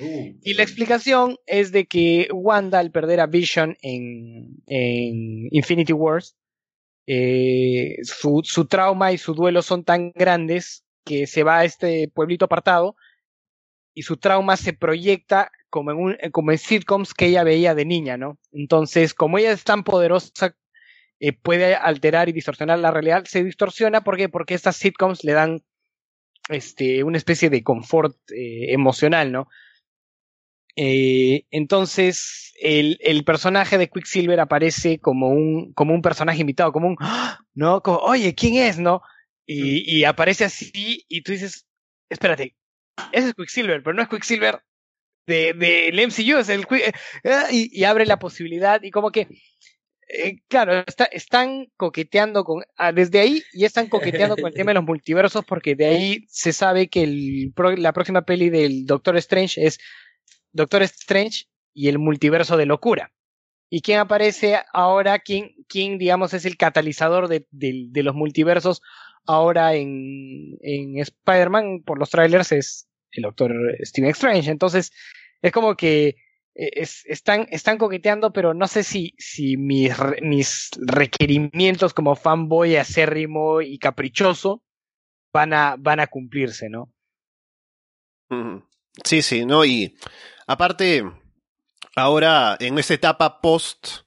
Uh, 0.00 0.34
Y 0.42 0.54
la 0.54 0.62
explicación 0.62 1.36
es 1.46 1.72
de 1.72 1.86
que 1.86 2.28
Wanda, 2.32 2.78
al 2.78 2.92
perder 2.92 3.20
a 3.20 3.26
Vision 3.26 3.76
en, 3.82 4.62
en 4.66 5.48
Infinity 5.50 5.92
Wars, 5.92 6.36
eh, 7.06 7.96
su, 8.04 8.42
su 8.44 8.66
trauma 8.66 9.12
y 9.12 9.18
su 9.18 9.34
duelo 9.34 9.62
son 9.62 9.84
tan 9.84 10.12
grandes 10.14 10.84
que 11.04 11.26
se 11.26 11.42
va 11.42 11.58
a 11.58 11.64
este 11.64 12.08
pueblito 12.14 12.44
apartado 12.44 12.94
y 13.94 14.02
su 14.02 14.16
trauma 14.16 14.56
se 14.56 14.72
proyecta 14.72 15.50
como 15.72 15.90
en, 15.90 15.96
un, 15.96 16.16
como 16.32 16.52
en 16.52 16.58
sitcoms 16.58 17.14
que 17.14 17.26
ella 17.26 17.44
veía 17.44 17.74
de 17.74 17.86
niña, 17.86 18.18
¿no? 18.18 18.38
Entonces, 18.52 19.14
como 19.14 19.38
ella 19.38 19.52
es 19.52 19.64
tan 19.64 19.84
poderosa, 19.84 20.54
eh, 21.18 21.32
puede 21.32 21.74
alterar 21.74 22.28
y 22.28 22.32
distorsionar 22.32 22.78
la 22.78 22.90
realidad, 22.90 23.24
se 23.24 23.42
distorsiona, 23.42 24.04
¿por 24.04 24.18
qué? 24.18 24.28
Porque 24.28 24.52
estas 24.52 24.76
sitcoms 24.76 25.24
le 25.24 25.32
dan 25.32 25.62
este, 26.50 27.02
una 27.04 27.16
especie 27.16 27.48
de 27.48 27.64
confort 27.64 28.14
eh, 28.30 28.74
emocional, 28.74 29.32
¿no? 29.32 29.48
Eh, 30.76 31.46
entonces, 31.50 32.52
el, 32.60 32.98
el, 33.00 33.24
personaje 33.24 33.78
de 33.78 33.88
Quicksilver 33.88 34.40
aparece 34.40 34.98
como 34.98 35.30
un, 35.30 35.72
como 35.72 35.94
un 35.94 36.02
personaje 36.02 36.42
invitado, 36.42 36.72
como 36.72 36.88
un, 36.88 36.96
¿no? 37.54 37.82
Como, 37.82 37.96
oye, 37.98 38.34
¿quién 38.34 38.56
es, 38.56 38.78
no? 38.78 39.00
Y, 39.46 39.90
y 39.90 40.04
aparece 40.04 40.44
así, 40.44 41.06
y 41.08 41.22
tú 41.22 41.32
dices, 41.32 41.66
espérate, 42.10 42.56
ese 43.12 43.28
es 43.28 43.34
Quicksilver, 43.34 43.82
pero 43.82 43.94
no 43.94 44.02
es 44.02 44.08
Quicksilver 44.08 44.62
del 45.26 45.58
de, 45.58 45.90
de 45.92 46.06
MCU, 46.06 46.38
es 46.38 46.48
el 46.48 46.66
eh, 46.70 46.92
y, 47.50 47.80
y, 47.80 47.84
abre 47.84 48.06
la 48.06 48.18
posibilidad, 48.18 48.82
y 48.82 48.90
como 48.90 49.10
que, 49.10 49.28
eh, 50.08 50.38
claro, 50.48 50.84
está, 50.86 51.04
están 51.04 51.66
coqueteando 51.76 52.44
con, 52.44 52.62
ah, 52.76 52.92
desde 52.92 53.20
ahí, 53.20 53.42
y 53.52 53.64
están 53.64 53.88
coqueteando 53.88 54.36
con 54.36 54.48
el 54.48 54.54
tema 54.54 54.70
de 54.70 54.74
los 54.74 54.84
multiversos, 54.84 55.44
porque 55.44 55.74
de 55.74 55.86
ahí 55.86 56.24
se 56.28 56.52
sabe 56.52 56.88
que 56.88 57.02
el, 57.02 57.52
la 57.78 57.92
próxima 57.92 58.22
peli 58.22 58.50
del 58.50 58.84
Doctor 58.84 59.16
Strange 59.16 59.64
es 59.64 59.78
Doctor 60.52 60.82
Strange 60.82 61.46
y 61.72 61.88
el 61.88 61.98
multiverso 61.98 62.56
de 62.56 62.66
locura. 62.66 63.12
¿Y 63.70 63.80
quién 63.80 64.00
aparece 64.00 64.60
ahora? 64.74 65.18
¿Quién, 65.18 65.52
quién 65.66 65.96
digamos, 65.96 66.34
es 66.34 66.44
el 66.44 66.58
catalizador 66.58 67.28
de, 67.28 67.46
de, 67.50 67.86
de 67.88 68.02
los 68.02 68.14
multiversos 68.14 68.82
ahora 69.24 69.74
en, 69.74 70.58
en 70.60 70.98
Spider-Man 70.98 71.82
por 71.82 71.98
los 71.98 72.10
trailers? 72.10 72.52
Es 72.52 72.86
el 73.12 73.22
Doctor 73.22 73.52
Stephen 73.82 74.10
Strange. 74.10 74.50
Entonces, 74.50 74.92
es 75.40 75.52
como 75.52 75.76
que 75.76 76.16
eh, 76.54 76.70
es, 76.74 77.04
están, 77.06 77.46
están 77.50 77.78
coqueteando, 77.78 78.32
pero 78.32 78.54
no 78.54 78.66
sé 78.66 78.82
si, 78.82 79.14
si 79.18 79.56
mis, 79.56 79.92
mis 80.22 80.70
requerimientos 80.78 81.94
como 81.94 82.16
fanboy 82.16 82.76
acérrimo 82.76 83.60
y 83.60 83.78
caprichoso 83.78 84.62
van 85.32 85.52
a, 85.52 85.76
van 85.78 86.00
a 86.00 86.06
cumplirse, 86.06 86.68
¿no? 86.68 86.92
Sí, 89.04 89.20
sí, 89.20 89.44
¿no? 89.44 89.62
Y 89.64 89.94
Aparte, 90.46 91.04
ahora 91.96 92.56
en 92.60 92.78
esta 92.78 92.94
etapa 92.94 93.40
post 93.40 94.00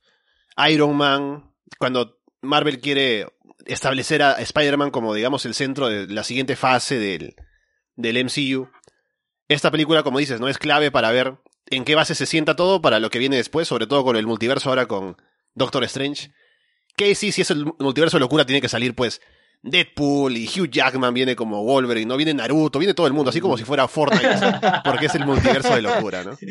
Iron 0.70 0.96
Man, 0.96 1.52
cuando 1.80 2.20
Marvel 2.42 2.80
quiere 2.80 3.28
establecer 3.66 4.22
a 4.22 4.34
Spider-Man 4.34 4.92
como, 4.92 5.14
digamos, 5.14 5.46
el 5.46 5.54
centro 5.54 5.88
de 5.90 6.08
la 6.08 6.24
siguiente 6.24 6.56
fase 6.56 7.00
del, 7.00 7.36
del 7.96 8.24
MCU, 8.26 8.70
esta 9.48 9.72
película, 9.72 10.04
como 10.04 10.20
dices, 10.20 10.40
no 10.40 10.48
es 10.48 10.58
clave 10.58 10.92
para 10.92 11.12
ver 11.12 11.36
en 11.68 11.84
qué 11.86 11.96
base 11.96 12.16
se 12.16 12.26
sienta 12.26 12.56
todo 12.56 12.82
para 12.82 13.00
lo 13.00 13.10
que 13.10 13.20
viene 13.20 13.38
después, 13.38 13.68
sobre 13.68 13.88
todo 13.88 14.04
con 14.04 14.16
el 14.16 14.28
multiverso 14.28 14.70
ahora 14.70 14.88
con 14.88 15.18
Doctor 15.54 15.84
Strange. 15.86 16.32
Que 16.96 17.16
sí, 17.16 17.32
si 17.32 17.42
es 17.42 17.52
el 17.52 17.66
multiverso 17.80 18.18
de 18.18 18.22
locura, 18.22 18.46
tiene 18.46 18.62
que 18.62 18.70
salir 18.70 18.96
pues 18.96 19.22
Deadpool 19.62 20.38
y 20.38 20.48
Hugh 20.48 20.70
Jackman 20.70 21.14
viene 21.14 21.36
como 21.36 21.64
Wolverine, 21.64 22.08
¿no? 22.08 22.18
Viene 22.18 22.34
Naruto, 22.34 22.80
viene 22.80 22.94
todo 22.94 23.08
el 23.08 23.14
mundo, 23.14 23.32
así 23.32 23.42
como 23.42 23.58
si 23.58 23.64
fuera 23.64 23.88
Fortnite, 23.88 24.30
porque 24.84 25.08
es 25.08 25.16
el 25.16 25.26
multiverso 25.26 25.76
de 25.76 25.82
locura, 25.82 26.24
¿no? 26.24 26.38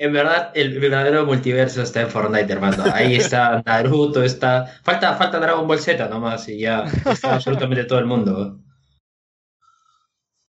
En 0.00 0.12
verdad, 0.12 0.52
el 0.54 0.78
verdadero 0.78 1.26
multiverso 1.26 1.82
está 1.82 2.02
en 2.02 2.08
Fortnite, 2.08 2.52
hermano. 2.52 2.84
Ahí 2.94 3.16
está 3.16 3.64
Naruto, 3.66 4.22
está... 4.22 4.64
Falta, 4.84 5.16
falta 5.16 5.40
Dragon 5.40 5.66
Ball 5.66 5.80
Z 5.80 6.08
nomás 6.08 6.48
y 6.48 6.60
ya 6.60 6.84
está 7.04 7.34
absolutamente 7.34 7.82
todo 7.82 7.98
el 7.98 8.06
mundo. 8.06 8.60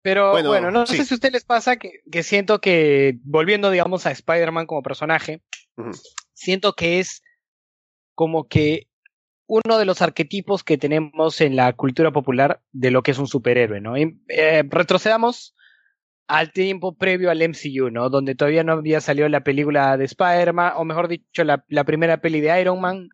Pero 0.01 0.31
bueno, 0.31 0.49
bueno 0.49 0.71
no, 0.71 0.85
sí. 0.85 0.97
sé 0.97 1.05
si 1.05 1.13
a 1.13 1.15
ustedes 1.15 1.33
les 1.33 1.45
pasa 1.45 1.75
que, 1.75 2.01
que, 2.11 2.23
siento 2.23 2.61
que, 2.61 3.19
volviendo, 3.23 3.69
digamos, 3.69 4.05
a 4.05 4.11
Spider-Man 4.11 4.65
como 4.65 4.81
personaje, 4.81 5.41
uh 5.77 5.83
-huh. 5.83 6.01
siento 6.33 6.73
que 6.73 6.99
es 6.99 7.21
como 8.15 8.47
que 8.47 8.87
uno 9.45 9.77
de 9.77 9.85
los 9.85 10.01
arquetipos 10.01 10.63
que 10.63 10.77
tenemos 10.77 11.41
en 11.41 11.55
la 11.55 11.73
cultura 11.73 12.11
popular 12.11 12.61
de 12.71 12.91
lo 12.91 13.01
que 13.01 13.11
es 13.11 13.17
un 13.17 13.27
superhéroe, 13.27 13.81
¿no? 13.81 13.97
Y, 13.97 14.21
eh, 14.29 14.63
retrocedamos 14.69 15.55
al 16.27 16.51
tiempo 16.51 16.95
previo 16.95 17.31
al 17.31 17.41
MCU, 17.41 17.89
¿no? 17.89 18.09
Donde 18.09 18.35
todavía 18.35 18.63
no 18.63 18.73
había 18.73 19.01
salido 19.01 19.27
la 19.27 19.43
película 19.43 19.97
de 19.97 20.05
Spider-Man, 20.05 20.73
o 20.75 20.85
mejor 20.85 21.07
dicho, 21.07 21.43
la, 21.43 21.65
la, 21.67 21.83
primera 21.83 22.21
peli 22.21 22.39
de 22.39 22.61
Iron 22.61 22.79
Man. 22.79 23.09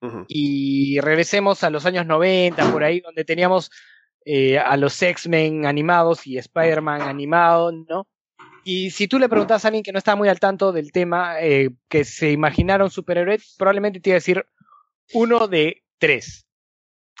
Uh 0.00 0.06
-huh. 0.06 0.24
Y 0.28 1.00
regresemos 1.00 1.64
a 1.64 1.70
los 1.70 1.84
años 1.84 2.06
90, 2.06 2.70
por 2.70 2.84
ahí, 2.84 3.00
donde 3.00 3.24
teníamos 3.24 3.70
eh, 4.24 4.58
a 4.58 4.76
los 4.76 5.00
X-Men 5.00 5.66
animados 5.66 6.26
y 6.26 6.38
Spider-Man 6.38 7.02
animado, 7.02 7.72
¿no? 7.72 8.06
Y 8.64 8.90
si 8.90 9.08
tú 9.08 9.18
le 9.18 9.28
preguntas 9.28 9.64
a 9.64 9.68
alguien 9.68 9.82
que 9.82 9.92
no 9.92 9.98
está 9.98 10.16
muy 10.16 10.28
al 10.28 10.38
tanto 10.38 10.72
del 10.72 10.92
tema, 10.92 11.40
eh, 11.40 11.70
que 11.88 12.04
se 12.04 12.30
imaginaron 12.30 12.90
superhéroes, 12.90 13.54
probablemente 13.58 14.00
te 14.00 14.10
iba 14.10 14.14
a 14.14 14.18
decir 14.18 14.44
uno 15.14 15.48
de 15.48 15.82
tres. 15.98 16.46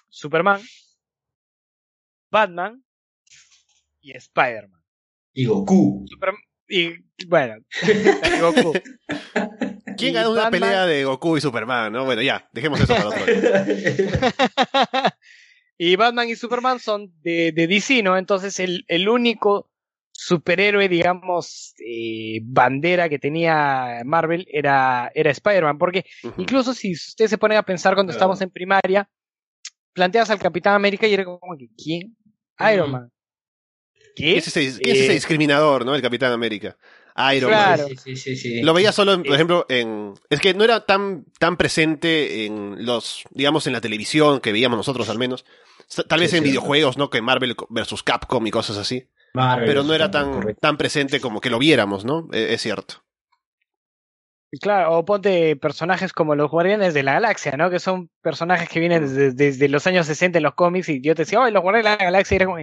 Superman, 0.08 0.60
Batman 2.30 2.84
y 4.00 4.16
Spider-Man. 4.16 4.80
Y 5.32 5.46
Goku. 5.46 6.04
Super 6.08 6.34
y 6.70 6.94
bueno, 7.26 7.56
Goku. 8.40 8.72
¿Quién 9.96 10.14
ganó 10.14 10.30
una 10.30 10.44
Batman... 10.44 10.60
pelea 10.60 10.86
de 10.86 11.04
Goku 11.04 11.36
y 11.36 11.40
Superman? 11.40 11.92
¿no? 11.92 12.04
Bueno, 12.04 12.22
ya, 12.22 12.48
dejemos 12.52 12.80
eso 12.80 12.94
para 12.94 13.08
otro 13.08 13.26
día. 13.26 13.66
y 15.82 15.96
Batman 15.96 16.28
y 16.28 16.36
Superman 16.36 16.78
son 16.78 17.10
de, 17.22 17.52
de 17.52 17.66
DC, 17.66 18.02
¿no? 18.02 18.18
Entonces 18.18 18.60
el, 18.60 18.84
el 18.86 19.08
único 19.08 19.70
superhéroe, 20.12 20.90
digamos, 20.90 21.72
eh, 21.78 22.40
bandera 22.42 23.08
que 23.08 23.18
tenía 23.18 24.02
Marvel 24.04 24.46
era, 24.52 25.10
era 25.14 25.30
Spider-Man, 25.30 25.78
porque 25.78 26.04
uh 26.22 26.28
-huh. 26.28 26.34
incluso 26.36 26.74
si 26.74 26.92
ustedes 26.92 27.30
se 27.30 27.38
ponen 27.38 27.56
a 27.56 27.62
pensar 27.62 27.94
cuando 27.94 28.10
claro. 28.10 28.18
estábamos 28.18 28.42
en 28.42 28.50
primaria, 28.50 29.08
planteas 29.94 30.28
al 30.28 30.38
Capitán 30.38 30.74
América 30.74 31.06
y 31.06 31.14
era 31.14 31.24
como 31.24 31.56
que, 31.58 31.70
¿quién? 31.82 32.14
Iron 32.74 32.90
Man. 32.90 33.10
¿Qué? 34.14 34.36
Es 34.36 34.48
ese, 34.48 34.82
¿qué 34.82 34.90
es 34.90 34.98
ese 34.98 35.14
discriminador, 35.14 35.86
no? 35.86 35.94
El 35.94 36.02
Capitán 36.02 36.30
América. 36.30 36.76
Iron 37.34 37.50
claro. 37.50 37.88
Man. 37.88 37.96
Sí, 37.96 38.16
sí, 38.16 38.36
sí, 38.36 38.60
Lo 38.60 38.74
veía 38.74 38.92
solo, 38.92 39.22
por 39.22 39.34
ejemplo, 39.34 39.64
en. 39.70 40.12
Es 40.28 40.40
que 40.40 40.52
no 40.52 40.62
era 40.62 40.84
tan, 40.84 41.24
tan 41.38 41.56
presente 41.56 42.44
en 42.44 42.84
los. 42.84 43.24
digamos, 43.30 43.66
en 43.66 43.72
la 43.72 43.80
televisión 43.80 44.40
que 44.40 44.52
veíamos 44.52 44.76
nosotros 44.76 45.08
al 45.08 45.16
menos. 45.16 45.46
Tal 46.08 46.20
vez 46.20 46.32
en 46.34 46.44
videojuegos, 46.44 46.96
¿no? 46.96 47.10
Que 47.10 47.20
Marvel 47.20 47.56
versus 47.68 48.02
Capcom 48.02 48.46
y 48.46 48.50
cosas 48.50 48.76
así. 48.76 49.08
Marvel, 49.34 49.66
pero 49.66 49.82
no 49.82 49.92
era 49.94 50.10
tan, 50.10 50.54
tan 50.60 50.76
presente 50.76 51.20
como 51.20 51.40
que 51.40 51.50
lo 51.50 51.58
viéramos, 51.58 52.04
¿no? 52.04 52.28
Es, 52.32 52.50
es, 52.50 52.62
cierto. 52.62 53.04
Claro, 54.60 54.98
o 54.98 55.04
ponte 55.04 55.56
personajes 55.56 56.12
como 56.12 56.34
los 56.34 56.50
Guardianes 56.50 56.94
de 56.94 57.02
la 57.02 57.14
Galaxia, 57.14 57.56
¿no? 57.56 57.70
Que 57.70 57.78
son 57.78 58.10
personajes 58.20 58.68
que 58.68 58.80
vienen 58.80 59.02
desde, 59.02 59.32
desde 59.32 59.68
los 59.68 59.86
años 59.86 60.06
60 60.06 60.38
en 60.38 60.44
los 60.44 60.54
cómics 60.54 60.88
y 60.88 61.00
yo 61.00 61.14
te 61.14 61.22
decía, 61.22 61.40
oh, 61.40 61.50
los 61.50 61.62
Guardianes 61.62 61.84
de 61.92 61.96
la 61.98 62.04
Galaxia, 62.04 62.34
y 62.34 62.36
era 62.36 62.46
como, 62.46 62.58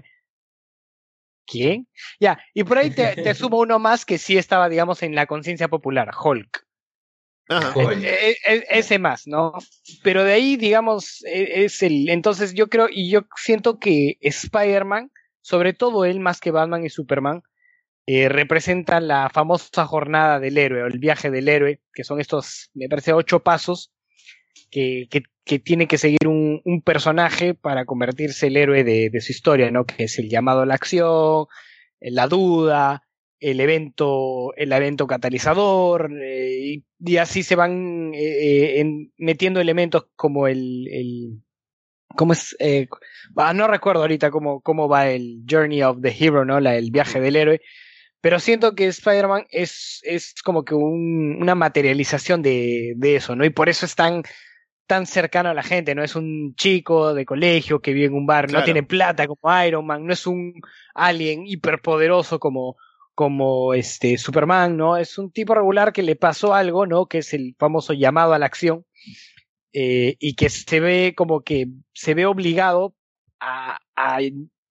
¿quién? 1.45 1.87
Ya, 2.19 2.39
y 2.53 2.63
por 2.63 2.77
ahí 2.77 2.91
te, 2.91 3.15
te 3.15 3.33
sumo 3.33 3.59
uno 3.59 3.79
más 3.79 4.05
que 4.05 4.17
sí 4.17 4.37
estaba, 4.37 4.69
digamos, 4.69 5.01
en 5.03 5.15
la 5.15 5.25
conciencia 5.25 5.69
popular, 5.69 6.11
Hulk. 6.21 6.66
Ajá. 7.49 7.73
E, 7.79 8.31
e, 8.31 8.53
e, 8.53 8.65
ese 8.69 8.99
más, 8.99 9.27
¿no? 9.27 9.53
Pero 10.03 10.23
de 10.23 10.33
ahí, 10.33 10.57
digamos, 10.57 11.23
es 11.25 11.81
el. 11.83 12.09
Entonces 12.09 12.53
yo 12.53 12.67
creo, 12.67 12.87
y 12.91 13.09
yo 13.09 13.21
siento 13.35 13.79
que 13.79 14.17
Spider-Man 14.21 15.11
sobre 15.47 15.71
todo 15.71 16.03
él 16.03 16.19
más 16.19 16.41
que 16.41 16.51
Batman 16.51 16.83
y 16.83 16.89
Superman, 16.89 17.41
eh, 18.05 18.27
representa 18.27 18.99
la 18.99 19.29
famosa 19.29 19.85
jornada 19.85 20.41
del 20.41 20.57
héroe 20.57 20.83
o 20.83 20.87
el 20.87 20.99
viaje 20.99 21.31
del 21.31 21.47
héroe, 21.47 21.79
que 21.93 22.03
son 22.03 22.19
estos, 22.19 22.69
me 22.73 22.89
parece, 22.89 23.13
ocho 23.13 23.43
pasos 23.43 23.93
que, 24.69 25.07
que, 25.09 25.23
que 25.45 25.57
tiene 25.57 25.87
que 25.87 25.97
seguir 25.97 26.27
un, 26.27 26.61
un, 26.65 26.81
personaje 26.81 27.53
para 27.53 27.85
convertirse 27.85 28.47
el 28.47 28.57
héroe 28.57 28.83
de, 28.83 29.09
de, 29.09 29.21
su 29.21 29.31
historia, 29.31 29.71
¿no? 29.71 29.85
Que 29.85 30.03
es 30.03 30.19
el 30.19 30.27
llamado 30.27 30.63
a 30.63 30.65
la 30.65 30.73
acción, 30.73 31.45
la 32.01 32.27
duda, 32.27 33.06
el 33.39 33.59
evento, 33.59 34.53
el 34.55 34.71
evento 34.71 35.07
catalizador, 35.07 36.11
eh, 36.21 36.59
y, 36.59 36.85
y, 36.99 37.17
así 37.17 37.43
se 37.43 37.55
van 37.55 38.11
eh, 38.13 38.79
en, 38.79 39.11
metiendo 39.17 39.59
elementos 39.59 40.07
como 40.15 40.47
el, 40.47 40.87
el 40.91 41.41
¿Cómo 42.15 42.33
es? 42.33 42.55
Eh, 42.59 42.87
ah, 43.35 43.53
no 43.53 43.67
recuerdo 43.67 44.01
ahorita 44.01 44.31
cómo, 44.31 44.61
cómo 44.61 44.89
va 44.89 45.07
el 45.09 45.43
Journey 45.49 45.83
of 45.83 46.01
the 46.01 46.15
Hero, 46.17 46.45
¿no? 46.45 46.59
La, 46.59 46.75
el 46.75 46.89
viaje 46.91 47.19
del 47.19 47.35
héroe. 47.35 47.61
Pero 48.21 48.39
siento 48.39 48.73
que 48.75 48.87
Spider-Man 48.87 49.45
es, 49.51 50.01
es 50.03 50.33
como 50.43 50.65
que 50.65 50.73
un, 50.73 51.37
una 51.39 51.53
materialización 51.53 52.41
de, 52.41 52.93
de 52.97 53.15
eso, 53.17 53.35
¿no? 53.35 53.45
Y 53.45 53.51
por 53.51 53.69
eso 53.69 53.85
es 53.85 53.95
tan, 53.95 54.23
tan 54.87 55.05
cercano 55.05 55.49
a 55.49 55.53
la 55.53 55.63
gente, 55.63 55.93
¿no? 55.93 56.03
Es 56.03 56.15
un 56.15 56.55
chico 56.55 57.13
de 57.13 57.25
colegio 57.25 57.79
que 57.79 57.93
vive 57.93 58.07
en 58.07 58.15
un 58.15 58.25
bar, 58.25 58.47
claro. 58.47 58.61
no 58.61 58.65
tiene 58.65 58.83
plata 58.83 59.27
como 59.27 59.63
Iron 59.63 59.85
Man, 59.85 60.05
no 60.05 60.13
es 60.13 60.25
un 60.25 60.53
alien 60.95 61.45
hiperpoderoso 61.45 62.39
como, 62.39 62.77
como 63.17 63.73
este 63.73 64.19
Superman, 64.19 64.77
¿no? 64.77 64.95
Es 64.95 65.17
un 65.17 65.31
tipo 65.31 65.55
regular 65.55 65.91
que 65.91 66.03
le 66.03 66.15
pasó 66.15 66.53
algo, 66.53 66.85
¿no? 66.85 67.07
Que 67.07 67.17
es 67.17 67.33
el 67.33 67.55
famoso 67.57 67.93
llamado 67.93 68.33
a 68.33 68.37
la 68.37 68.45
acción 68.45 68.85
eh, 69.73 70.17
y 70.19 70.35
que 70.35 70.51
se 70.51 70.79
ve 70.79 71.15
como 71.17 71.41
que 71.41 71.65
se 71.95 72.13
ve 72.13 72.27
obligado 72.27 72.95
a, 73.39 73.79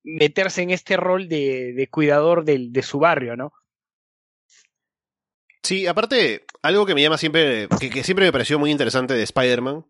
meterse 0.04 0.62
en 0.62 0.70
este 0.70 0.96
rol 0.96 1.28
de, 1.28 1.88
cuidador 1.90 2.44
de 2.44 2.82
su 2.84 3.00
barrio, 3.00 3.34
¿no? 3.34 3.52
Sí, 5.64 5.88
aparte, 5.88 6.44
algo 6.62 6.86
que 6.86 6.94
me 6.94 7.02
llama 7.02 7.18
siempre, 7.18 7.66
que, 7.80 7.90
que 7.90 8.04
siempre 8.04 8.26
me 8.26 8.32
pareció 8.32 8.60
muy 8.60 8.70
interesante 8.70 9.14
de 9.14 9.24
Spider-Man, 9.24 9.84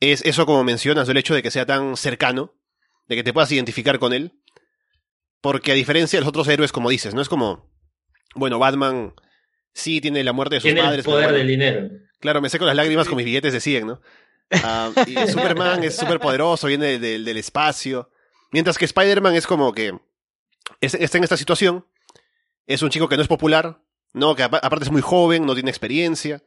es 0.00 0.22
eso 0.26 0.44
como 0.44 0.64
mencionas, 0.64 1.08
del 1.08 1.16
hecho 1.16 1.34
de 1.34 1.42
que 1.42 1.50
sea 1.50 1.64
tan 1.64 1.96
cercano, 1.96 2.52
de 3.08 3.16
que 3.16 3.24
te 3.24 3.32
puedas 3.32 3.50
identificar 3.50 3.98
con 3.98 4.12
él. 4.12 4.32
Porque 5.40 5.72
a 5.72 5.74
diferencia 5.74 6.18
de 6.18 6.20
los 6.20 6.28
otros 6.28 6.48
héroes, 6.48 6.72
como 6.72 6.90
dices, 6.90 7.14
no 7.14 7.22
es 7.22 7.30
como, 7.30 7.69
bueno, 8.34 8.58
Batman 8.58 9.14
sí 9.72 10.00
tiene 10.00 10.22
la 10.24 10.32
muerte 10.32 10.56
de 10.56 10.60
sus 10.60 10.66
Tiene 10.68 10.82
padres. 10.82 10.98
el 10.98 11.04
pero 11.04 11.16
poder 11.16 11.32
del 11.32 11.46
dinero. 11.48 11.88
Claro, 12.20 12.40
me 12.40 12.48
seco 12.50 12.64
las 12.64 12.76
lágrimas 12.76 13.06
con 13.08 13.16
mis 13.16 13.24
billetes 13.24 13.52
de 13.52 13.60
100, 13.60 13.86
¿no? 13.86 14.00
Ah, 14.52 14.90
y 15.06 15.14
Superman 15.28 15.82
es 15.84 15.96
súper 15.96 16.20
poderoso, 16.20 16.66
viene 16.66 16.98
del- 16.98 17.36
espacio. 17.36 18.10
Mientras 18.52 18.76
que 18.78 18.84
Spider-Man 18.84 19.34
es 19.34 19.46
como 19.46 19.72
que 19.72 19.94
es- 20.80 20.94
está 20.94 21.18
en 21.18 21.24
esta 21.24 21.36
situación. 21.36 21.86
Es 22.66 22.82
un 22.82 22.90
chico 22.90 23.08
que 23.08 23.16
no 23.16 23.22
es 23.22 23.28
popular, 23.28 23.80
¿no? 24.12 24.34
Que 24.36 24.42
apa- 24.42 24.58
aparte 24.62 24.84
es 24.84 24.90
muy 24.90 25.02
joven, 25.02 25.46
no 25.46 25.54
tiene 25.54 25.70
experiencia. 25.70 26.42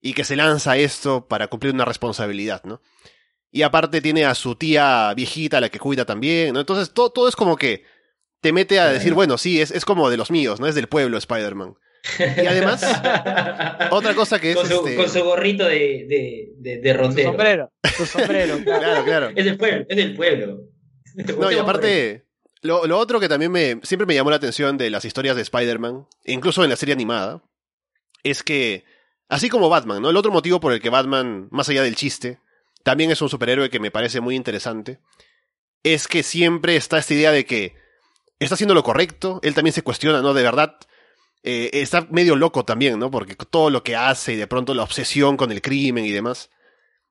Y 0.00 0.14
que 0.14 0.24
se 0.24 0.34
lanza 0.34 0.72
a 0.72 0.76
esto 0.78 1.28
para 1.28 1.46
cumplir 1.46 1.72
una 1.74 1.84
responsabilidad, 1.84 2.64
¿no? 2.64 2.80
Y 3.52 3.62
aparte 3.62 4.00
tiene 4.00 4.24
a 4.24 4.34
su 4.34 4.54
tía 4.56 5.12
viejita, 5.14 5.60
la 5.60 5.68
que 5.68 5.78
cuida 5.78 6.04
también, 6.04 6.54
¿no? 6.54 6.60
Entonces 6.60 6.92
todo, 6.92 7.10
todo 7.10 7.28
es 7.28 7.36
como 7.36 7.56
que 7.56 7.84
te 8.42 8.52
mete 8.52 8.78
a 8.78 8.92
decir, 8.92 9.14
bueno, 9.14 9.38
sí, 9.38 9.60
es, 9.62 9.70
es 9.70 9.84
como 9.86 10.10
de 10.10 10.18
los 10.18 10.30
míos, 10.30 10.60
¿no? 10.60 10.66
Es 10.66 10.74
del 10.74 10.88
pueblo 10.88 11.16
Spider-Man. 11.16 11.74
Y 12.18 12.46
además, 12.46 12.82
otra 13.90 14.14
cosa 14.14 14.40
que 14.40 14.50
es... 14.50 14.56
con, 14.56 14.66
su, 14.66 14.74
este- 14.74 14.96
con 14.96 15.08
su 15.08 15.22
gorrito 15.24 15.64
de, 15.66 16.04
de, 16.08 16.48
de, 16.58 16.78
de 16.80 16.92
Su 16.92 16.98
rondero. 16.98 17.28
sombrero, 17.30 17.72
su 17.96 18.06
sombrero, 18.06 18.58
claro. 18.64 18.80
Claro, 18.82 19.04
claro. 19.04 19.30
Es 19.36 19.44
del 19.44 19.56
pueblo, 19.56 19.86
es 19.88 19.96
del 19.96 20.14
pueblo. 20.16 20.58
No, 21.38 21.52
y 21.52 21.54
aparte, 21.56 22.24
lo, 22.62 22.86
lo 22.86 22.98
otro 22.98 23.20
que 23.20 23.28
también 23.28 23.52
me, 23.52 23.78
siempre 23.84 24.06
me 24.06 24.14
llamó 24.14 24.30
la 24.30 24.36
atención 24.36 24.76
de 24.76 24.90
las 24.90 25.04
historias 25.04 25.36
de 25.36 25.42
Spider-Man, 25.42 26.06
incluso 26.24 26.64
en 26.64 26.70
la 26.70 26.76
serie 26.76 26.94
animada, 26.94 27.42
es 28.24 28.42
que, 28.42 28.84
así 29.28 29.48
como 29.48 29.68
Batman, 29.68 30.02
¿no? 30.02 30.10
El 30.10 30.16
otro 30.16 30.32
motivo 30.32 30.58
por 30.58 30.72
el 30.72 30.80
que 30.80 30.90
Batman, 30.90 31.46
más 31.52 31.68
allá 31.68 31.82
del 31.84 31.94
chiste, 31.94 32.40
también 32.82 33.12
es 33.12 33.22
un 33.22 33.28
superhéroe 33.28 33.70
que 33.70 33.78
me 33.78 33.92
parece 33.92 34.20
muy 34.20 34.34
interesante, 34.34 34.98
es 35.84 36.08
que 36.08 36.24
siempre 36.24 36.74
está 36.74 36.98
esta 36.98 37.14
idea 37.14 37.30
de 37.30 37.44
que 37.44 37.76
está 38.44 38.54
haciendo 38.54 38.74
lo 38.74 38.82
correcto, 38.82 39.40
él 39.42 39.54
también 39.54 39.72
se 39.74 39.82
cuestiona, 39.82 40.20
¿no? 40.22 40.34
De 40.34 40.42
verdad, 40.42 40.76
eh, 41.42 41.70
está 41.74 42.06
medio 42.10 42.36
loco 42.36 42.64
también, 42.64 42.98
¿no? 42.98 43.10
Porque 43.10 43.34
todo 43.34 43.70
lo 43.70 43.82
que 43.82 43.96
hace 43.96 44.34
y 44.34 44.36
de 44.36 44.46
pronto 44.46 44.74
la 44.74 44.82
obsesión 44.82 45.36
con 45.36 45.50
el 45.52 45.60
crimen 45.62 46.04
y 46.04 46.10
demás. 46.10 46.50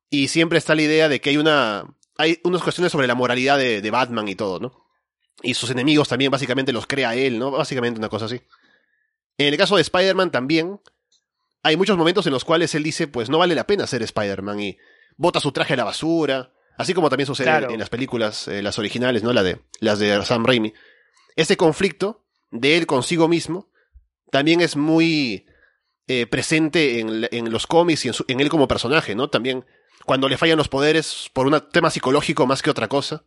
Y 0.09 0.27
siempre 0.27 0.57
está 0.57 0.75
la 0.75 0.81
idea 0.81 1.09
de 1.09 1.21
que 1.21 1.29
hay 1.31 1.37
una. 1.37 1.85
Hay 2.17 2.39
unas 2.43 2.61
cuestiones 2.61 2.91
sobre 2.91 3.07
la 3.07 3.15
moralidad 3.15 3.57
de, 3.57 3.81
de 3.81 3.91
Batman 3.91 4.27
y 4.27 4.35
todo, 4.35 4.59
¿no? 4.59 4.85
Y 5.41 5.53
sus 5.55 5.69
enemigos 5.71 6.07
también 6.07 6.29
básicamente 6.29 6.71
los 6.73 6.85
crea 6.85 7.15
él, 7.15 7.39
¿no? 7.39 7.51
Básicamente 7.51 7.97
una 7.99 8.09
cosa 8.09 8.25
así. 8.25 8.41
En 9.37 9.47
el 9.47 9.57
caso 9.57 9.75
de 9.75 9.81
Spider-Man 9.81 10.29
también, 10.29 10.79
hay 11.63 11.77
muchos 11.77 11.97
momentos 11.97 12.27
en 12.27 12.33
los 12.33 12.43
cuales 12.45 12.75
él 12.75 12.83
dice, 12.83 13.07
pues 13.07 13.29
no 13.29 13.37
vale 13.39 13.55
la 13.55 13.65
pena 13.65 13.87
ser 13.87 14.03
Spider-Man 14.03 14.59
y 14.59 14.77
bota 15.17 15.39
su 15.39 15.51
traje 15.51 15.73
a 15.73 15.77
la 15.77 15.83
basura, 15.83 16.53
así 16.77 16.93
como 16.93 17.09
también 17.09 17.25
sucede 17.27 17.45
Claro. 17.47 17.71
en 17.71 17.79
las 17.79 17.89
películas, 17.89 18.47
eh, 18.47 18.61
las 18.61 18.77
originales, 18.77 19.23
¿no? 19.23 19.33
La 19.33 19.41
de, 19.41 19.59
las 19.79 19.97
de 19.97 20.23
Sam 20.25 20.45
Raimi. 20.45 20.73
Ese 21.35 21.57
conflicto 21.57 22.25
de 22.51 22.77
él 22.77 22.85
consigo 22.87 23.27
mismo 23.27 23.69
también 24.31 24.61
es 24.61 24.75
muy 24.75 25.45
eh, 26.07 26.25
presente 26.27 26.99
en, 26.99 27.27
en 27.31 27.51
los 27.51 27.67
cómics 27.67 28.05
y 28.05 28.09
en, 28.09 28.13
su- 28.13 28.25
en 28.27 28.39
él 28.39 28.49
como 28.49 28.67
personaje, 28.67 29.15
¿no? 29.15 29.29
También 29.29 29.65
cuando 30.05 30.27
le 30.27 30.37
fallan 30.37 30.57
los 30.57 30.67
poderes 30.67 31.29
por 31.33 31.47
un 31.47 31.61
tema 31.71 31.89
psicológico 31.89 32.45
más 32.47 32.61
que 32.61 32.69
otra 32.69 32.87
cosa, 32.87 33.23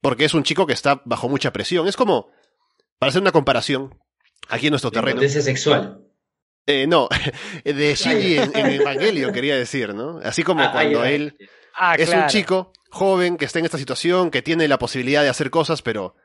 porque 0.00 0.24
es 0.24 0.34
un 0.34 0.42
chico 0.42 0.66
que 0.66 0.72
está 0.72 1.00
bajo 1.04 1.28
mucha 1.28 1.52
presión. 1.52 1.86
Es 1.88 1.96
como, 1.96 2.30
para 2.98 3.10
hacer 3.10 3.22
una 3.22 3.32
comparación, 3.32 3.98
aquí 4.48 4.66
en 4.66 4.72
nuestro 4.72 4.90
terreno. 4.90 5.16
Potencia 5.16 5.42
sexual. 5.42 6.04
Eh, 6.66 6.86
no, 6.86 7.08
de 7.64 7.94
Shinji 7.94 8.36
en, 8.38 8.56
en 8.56 8.66
Evangelio 8.80 9.32
quería 9.32 9.56
decir, 9.56 9.94
¿no? 9.94 10.20
Así 10.22 10.42
como 10.42 10.62
Ah, 10.62 10.72
cuando 10.72 11.04
él 11.04 11.36
Ah, 11.80 11.94
es 11.96 12.08
claro. 12.08 12.22
un 12.24 12.28
chico 12.28 12.72
joven 12.90 13.36
que 13.36 13.44
está 13.44 13.60
en 13.60 13.64
esta 13.66 13.78
situación, 13.78 14.30
que 14.30 14.42
tiene 14.42 14.66
la 14.68 14.78
posibilidad 14.78 15.22
de 15.22 15.28
hacer 15.28 15.48
cosas, 15.50 15.80
pero 15.82 16.16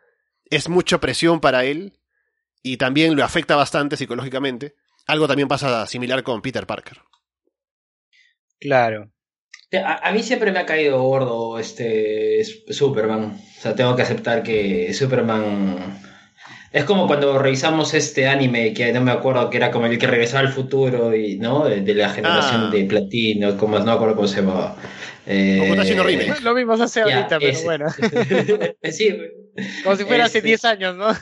es 0.49 0.69
mucha 0.69 0.99
presión 0.99 1.39
para 1.39 1.65
él 1.65 1.93
y 2.62 2.77
también 2.77 3.15
lo 3.15 3.23
afecta 3.23 3.56
bastante 3.56 3.97
psicológicamente. 3.97 4.75
Algo 5.08 5.27
también 5.27 5.47
pasa 5.47 5.86
similar 5.88 6.23
con 6.23 6.41
Peter 6.41 6.65
Parker. 6.65 6.99
Claro. 8.60 9.12
A, 9.73 10.08
a 10.08 10.12
mí 10.13 10.21
siempre 10.21 10.51
me 10.51 10.60
ha 10.60 10.65
caído 10.65 11.01
gordo 11.01 11.58
este 11.60 12.43
Superman. 12.69 13.38
O 13.58 13.62
sea, 13.62 13.75
tengo 13.75 13.95
que 13.95 14.03
aceptar 14.03 14.43
que 14.43 14.93
Superman. 14.93 15.99
Es 16.71 16.86
como 16.86 17.06
cuando 17.08 17.38
revisamos 17.38 17.93
este 17.93 18.27
anime 18.27 18.73
que 18.73 18.91
no 18.93 19.01
me 19.01 19.12
acuerdo 19.12 19.49
que 19.49 19.58
era 19.58 19.69
como 19.71 19.86
el 19.88 19.97
que 19.99 20.08
regresaba 20.08 20.39
al 20.41 20.53
futuro 20.53 21.15
y 21.15 21.38
no 21.38 21.65
de, 21.65 21.82
de 21.82 21.93
la 21.95 22.10
generación 22.10 22.65
Ah. 22.67 22.69
de 22.71 22.86
platino, 22.86 23.58
como 23.58 23.77
no 23.77 23.86
me 23.86 23.91
acuerdo 23.91 24.15
cómo 24.15 24.27
se 24.27 24.41
llamaba. 24.41 24.75
Eh. 25.25 25.75
Lo 26.41 26.53
mismo 26.53 26.75
se 26.77 26.83
hace 26.83 27.01
ahorita, 27.01 27.39
pero 27.39 27.51
ese. 27.51 27.63
bueno. 27.63 27.86
sí, 28.91 29.17
Como 29.83 29.95
si 29.95 30.03
fuera 30.03 30.25
hace 30.25 30.39
Ese. 30.39 30.47
10 30.47 30.65
años, 30.65 30.95
¿no? 30.95 31.07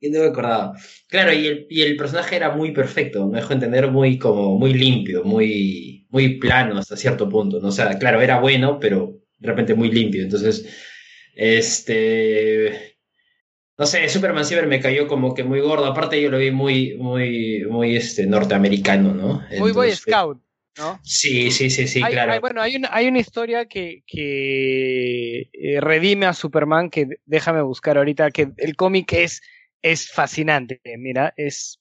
y 0.00 0.10
no 0.10 0.20
me 0.20 0.26
acordaba. 0.26 0.72
Claro, 1.08 1.32
y 1.32 1.46
el, 1.46 1.66
y 1.68 1.82
el 1.82 1.96
personaje 1.96 2.36
era 2.36 2.50
muy 2.52 2.72
perfecto, 2.72 3.26
me 3.26 3.40
dejó 3.40 3.52
entender 3.52 3.90
muy 3.90 4.18
como 4.18 4.58
muy 4.58 4.72
limpio, 4.72 5.22
muy, 5.24 6.06
muy 6.10 6.38
plano 6.38 6.78
hasta 6.78 6.96
cierto 6.96 7.28
punto. 7.28 7.60
¿no? 7.60 7.68
O 7.68 7.72
sea, 7.72 7.98
claro, 7.98 8.20
era 8.22 8.40
bueno, 8.40 8.78
pero 8.80 9.20
de 9.38 9.48
repente 9.48 9.74
muy 9.74 9.90
limpio. 9.90 10.22
Entonces, 10.22 10.66
este. 11.34 12.96
No 13.76 13.86
sé, 13.86 14.08
Superman 14.10 14.44
siempre 14.44 14.68
me 14.68 14.80
cayó 14.80 15.06
como 15.06 15.32
que 15.34 15.42
muy 15.42 15.60
gordo. 15.60 15.86
Aparte, 15.86 16.20
yo 16.20 16.30
lo 16.30 16.36
vi 16.36 16.50
muy, 16.50 16.96
muy, 16.98 17.64
muy 17.64 17.96
este, 17.96 18.26
norteamericano, 18.26 19.14
¿no? 19.14 19.42
Muy 19.58 19.72
Boy 19.72 19.88
Entonces, 19.88 20.00
Scout, 20.00 20.38
¿no? 20.78 21.00
Sí, 21.02 21.50
sí, 21.50 21.70
sí, 21.70 21.86
sí, 21.88 22.02
Hay- 22.02 22.12
claro. 22.12 22.32
hay- 22.32 22.38
bueno, 22.40 22.62
hay 22.62 22.76
una, 22.76 22.88
hay 22.92 23.08
una 23.08 23.18
historia 23.20 23.66
que, 23.66 24.02
que 24.06 25.50
eh, 25.52 25.80
redime 25.80 26.26
a 26.26 26.32
Superman 26.32 26.90
que 26.90 27.06
déjame 27.26 27.62
buscar 27.62 27.98
ahorita, 27.98 28.30
que 28.30 28.48
el 28.56 28.76
cómic 28.76 29.12
es, 29.12 29.40
es 29.82 30.10
fascinante. 30.10 30.80
Mira, 30.98 31.32
es... 31.36 31.78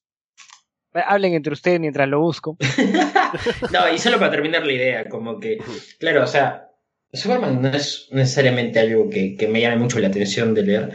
Hablen 0.94 1.36
entre 1.36 1.54
ustedes 1.54 1.80
mientras 1.80 2.08
lo 2.10 2.20
busco. 2.20 2.58
No, 3.72 3.94
y 3.94 4.00
solo 4.00 4.18
para 4.18 4.32
terminar 4.32 4.66
la 4.66 4.74
idea, 4.74 5.08
como 5.08 5.40
que, 5.40 5.60
claro, 6.00 6.24
o 6.24 6.28
sea, 6.28 6.68
Superman 7.14 7.62
no 7.62 7.70
es 7.70 8.08
necesariamente 8.12 8.80
algo 8.80 9.08
que, 9.08 9.36
que 9.36 9.48
me 9.48 9.62
llame 9.62 9.76
mucho 9.78 10.00
la 10.00 10.08
atención 10.08 10.56
de 10.56 10.64
leer. 10.64 10.92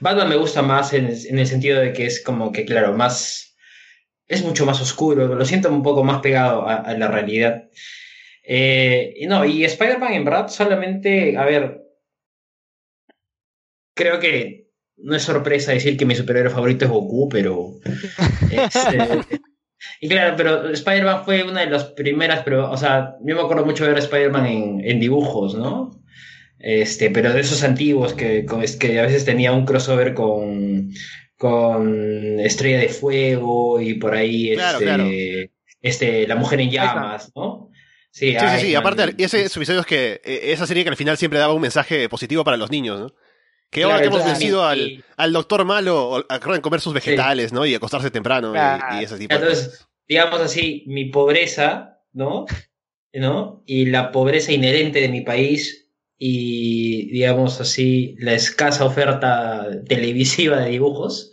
Batman 0.00 0.28
me 0.28 0.34
gusta 0.36 0.62
más 0.62 0.92
en, 0.92 1.06
en 1.06 1.38
el 1.38 1.46
sentido 1.46 1.80
de 1.80 1.92
que 1.92 2.06
es 2.06 2.22
como 2.24 2.50
que, 2.50 2.64
claro, 2.64 2.92
más, 2.94 3.55
es 4.28 4.44
mucho 4.44 4.66
más 4.66 4.80
oscuro, 4.80 5.34
lo 5.34 5.44
siento 5.44 5.70
un 5.70 5.82
poco 5.82 6.04
más 6.04 6.20
pegado 6.20 6.68
a, 6.68 6.76
a 6.76 6.96
la 6.96 7.08
realidad. 7.08 7.64
Eh, 8.48 9.14
y 9.16 9.26
no, 9.26 9.44
y 9.44 9.64
Spider-Man 9.64 10.12
en 10.12 10.24
verdad 10.24 10.48
solamente, 10.48 11.36
a 11.36 11.44
ver, 11.44 11.82
creo 13.94 14.20
que 14.20 14.68
no 14.98 15.16
es 15.16 15.22
sorpresa 15.22 15.72
decir 15.72 15.96
que 15.96 16.06
mi 16.06 16.14
superhéroe 16.14 16.50
favorito 16.50 16.84
es 16.84 16.90
Goku, 16.90 17.28
pero... 17.28 17.72
este, 18.50 18.98
y 20.00 20.08
claro, 20.08 20.34
pero 20.36 20.70
Spider-Man 20.70 21.24
fue 21.24 21.42
una 21.42 21.62
de 21.62 21.70
las 21.70 21.84
primeras, 21.84 22.42
pero, 22.44 22.70
o 22.70 22.76
sea, 22.76 23.16
yo 23.24 23.34
me 23.34 23.42
acuerdo 23.42 23.66
mucho 23.66 23.84
de 23.84 23.90
ver 23.90 23.98
a 23.98 24.04
Spider-Man 24.04 24.46
en, 24.46 24.80
en 24.84 25.00
dibujos, 25.00 25.56
¿no? 25.56 26.00
Este, 26.58 27.10
pero 27.10 27.32
de 27.32 27.40
esos 27.40 27.62
antiguos 27.64 28.14
que, 28.14 28.46
que 28.80 28.98
a 28.98 29.02
veces 29.02 29.24
tenía 29.24 29.52
un 29.52 29.66
crossover 29.66 30.14
con, 30.14 30.92
con 31.36 32.40
Estrella 32.40 32.78
de 32.78 32.88
Fuego 32.88 33.80
y 33.80 33.94
por 33.94 34.14
ahí, 34.14 34.54
Claro, 34.54 34.78
este, 34.78 34.84
claro. 34.84 35.04
este, 35.82 36.26
La 36.26 36.36
Mujer 36.36 36.60
en. 36.60 36.70
Llamas, 36.70 37.32
¿no? 37.34 37.70
Sí, 38.10 38.32
Sí, 38.38 38.46
sí, 38.58 38.66
sí. 38.68 38.74
Aparte, 38.74 39.14
ese 39.18 39.44
episodio 39.44 39.80
es 39.80 39.86
que 39.86 40.20
eh, 40.24 40.40
esa 40.52 40.66
serie 40.66 40.82
que 40.84 40.88
al 40.90 40.96
final 40.96 41.18
siempre 41.18 41.38
daba 41.38 41.52
un 41.52 41.60
mensaje 41.60 42.08
positivo 42.08 42.44
para 42.44 42.56
los 42.56 42.70
niños, 42.70 42.98
¿no? 42.98 43.08
Que 43.70 43.80
Claro, 43.80 43.90
ahora 43.92 44.02
que 44.02 44.08
hemos 44.08 44.24
vencido 44.24 44.64
al, 44.64 45.04
al 45.16 45.32
doctor 45.32 45.64
malo, 45.64 46.24
acuerdan 46.28 46.62
comer 46.62 46.80
sus 46.80 46.94
vegetales, 46.94 47.52
¿no? 47.52 47.66
Y 47.66 47.74
acostarse 47.74 48.10
temprano 48.10 48.54
y- 48.54 49.00
y, 49.00 49.04
ese 49.04 49.18
tipo 49.18 49.34
de 49.34 49.40
Entonces, 49.40 49.86
digamos 50.08 50.40
así, 50.40 50.84
mi 50.86 51.06
pobreza, 51.06 51.98
¿no? 52.12 52.46
¿no? 53.12 53.62
Y 53.66 53.86
la 53.86 54.12
pobreza 54.12 54.52
inherente 54.52 55.00
de 55.00 55.08
mi 55.08 55.20
país 55.22 55.85
y, 56.18 57.10
digamos 57.12 57.60
así, 57.60 58.16
la 58.18 58.32
escasa 58.34 58.84
oferta 58.84 59.66
televisiva 59.88 60.60
de 60.60 60.70
dibujos 60.70 61.32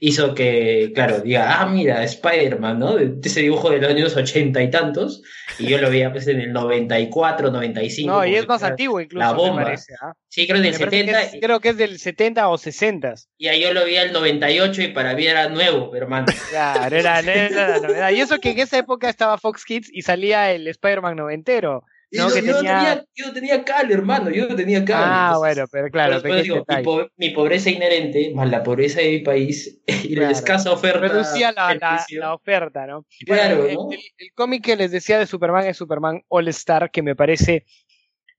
hizo 0.00 0.34
que, 0.34 0.92
claro, 0.94 1.20
diga, 1.20 1.60
ah, 1.60 1.66
mira, 1.66 2.02
Spider-Man, 2.04 2.78
¿no? 2.78 2.98
Ese 2.98 3.40
dibujo 3.40 3.70
de 3.70 3.78
los 3.78 3.88
años 3.90 4.14
ochenta 4.16 4.62
y 4.62 4.68
tantos, 4.68 5.22
y 5.58 5.66
yo 5.68 5.78
lo 5.78 5.88
veía 5.88 6.12
pues 6.12 6.26
en 6.26 6.40
el 6.40 6.52
94, 6.52 7.50
95. 7.50 8.12
No, 8.12 8.26
y 8.26 8.34
es 8.34 8.46
más 8.46 8.62
antiguo 8.62 9.00
incluso, 9.00 9.24
La 9.24 9.32
me 9.32 9.38
bomba. 9.38 9.62
parece, 9.62 9.94
¿ah? 10.02 10.12
Sí, 10.28 10.46
creo 10.46 10.60
del 10.60 10.72
que 10.72 10.78
70, 10.78 11.22
es- 11.22 11.36
creo 11.40 11.60
que 11.60 11.68
es 11.70 11.76
del 11.78 11.98
70 11.98 12.48
o 12.48 12.58
60. 12.58 13.14
y 13.38 13.46
ahí 13.48 13.62
yo 13.62 13.72
lo 13.72 13.84
veía 13.84 14.02
el 14.02 14.12
98 14.12 14.82
y 14.82 14.88
para 14.88 15.14
mí 15.14 15.24
era 15.26 15.48
nuevo, 15.48 15.94
hermano. 15.96 16.26
Claro, 16.50 16.96
era, 16.96 17.20
era 17.20 17.68
la 17.68 17.80
novedad. 17.80 18.10
Y 18.10 18.20
eso 18.20 18.38
que 18.40 18.50
en 18.50 18.58
esa 18.58 18.76
época 18.78 19.08
estaba 19.08 19.38
Fox 19.38 19.64
Kids 19.64 19.88
y 19.90 20.02
salía 20.02 20.52
el 20.52 20.66
Spider-Man 20.68 21.16
noventero. 21.16 21.84
No, 22.14 22.28
yo, 22.28 22.34
que 22.34 22.42
yo 22.46 22.56
tenía- 22.56 22.78
tenía, 22.78 23.04
yo 23.14 23.32
tenía 23.32 23.64
cable, 23.64 23.94
hermano, 23.94 24.30
yo 24.30 24.48
no 24.48 24.54
tenía 24.56 24.84
cable. 24.84 25.04
Ah, 25.06 25.32
entonces- 25.34 25.38
bueno, 25.56 25.68
pero 25.72 25.90
claro, 25.90 26.20
Pero 26.22 26.42
digo, 26.42 26.64
mi, 26.68 26.82
po- 26.82 27.08
mi 27.16 27.30
pobreza 27.30 27.70
inherente, 27.70 28.32
más 28.34 28.50
la 28.50 28.62
pobreza 28.62 29.00
de 29.00 29.10
mi 29.10 29.18
país 29.20 29.80
y 29.86 30.14
Claro. 30.14 30.26
la 30.26 30.32
escasa 30.32 30.70
oferta. 30.72 31.00
reducía 31.00 31.52
la, 31.52 32.34
oferta, 32.34 32.86
¿no? 32.86 33.04
Claro, 33.26 33.62
Bueno, 33.62 33.82
¿no? 33.84 33.92
el- 33.92 33.98
el 34.18 34.32
cómic 34.34 34.64
que 34.64 34.76
les 34.76 34.90
decía 34.90 35.18
de 35.18 35.26
Superman 35.26 35.66
es 35.66 35.76
Superman 35.76 36.22
All 36.28 36.48
Star, 36.48 36.90
que 36.90 37.02
me 37.02 37.16
parece 37.16 37.64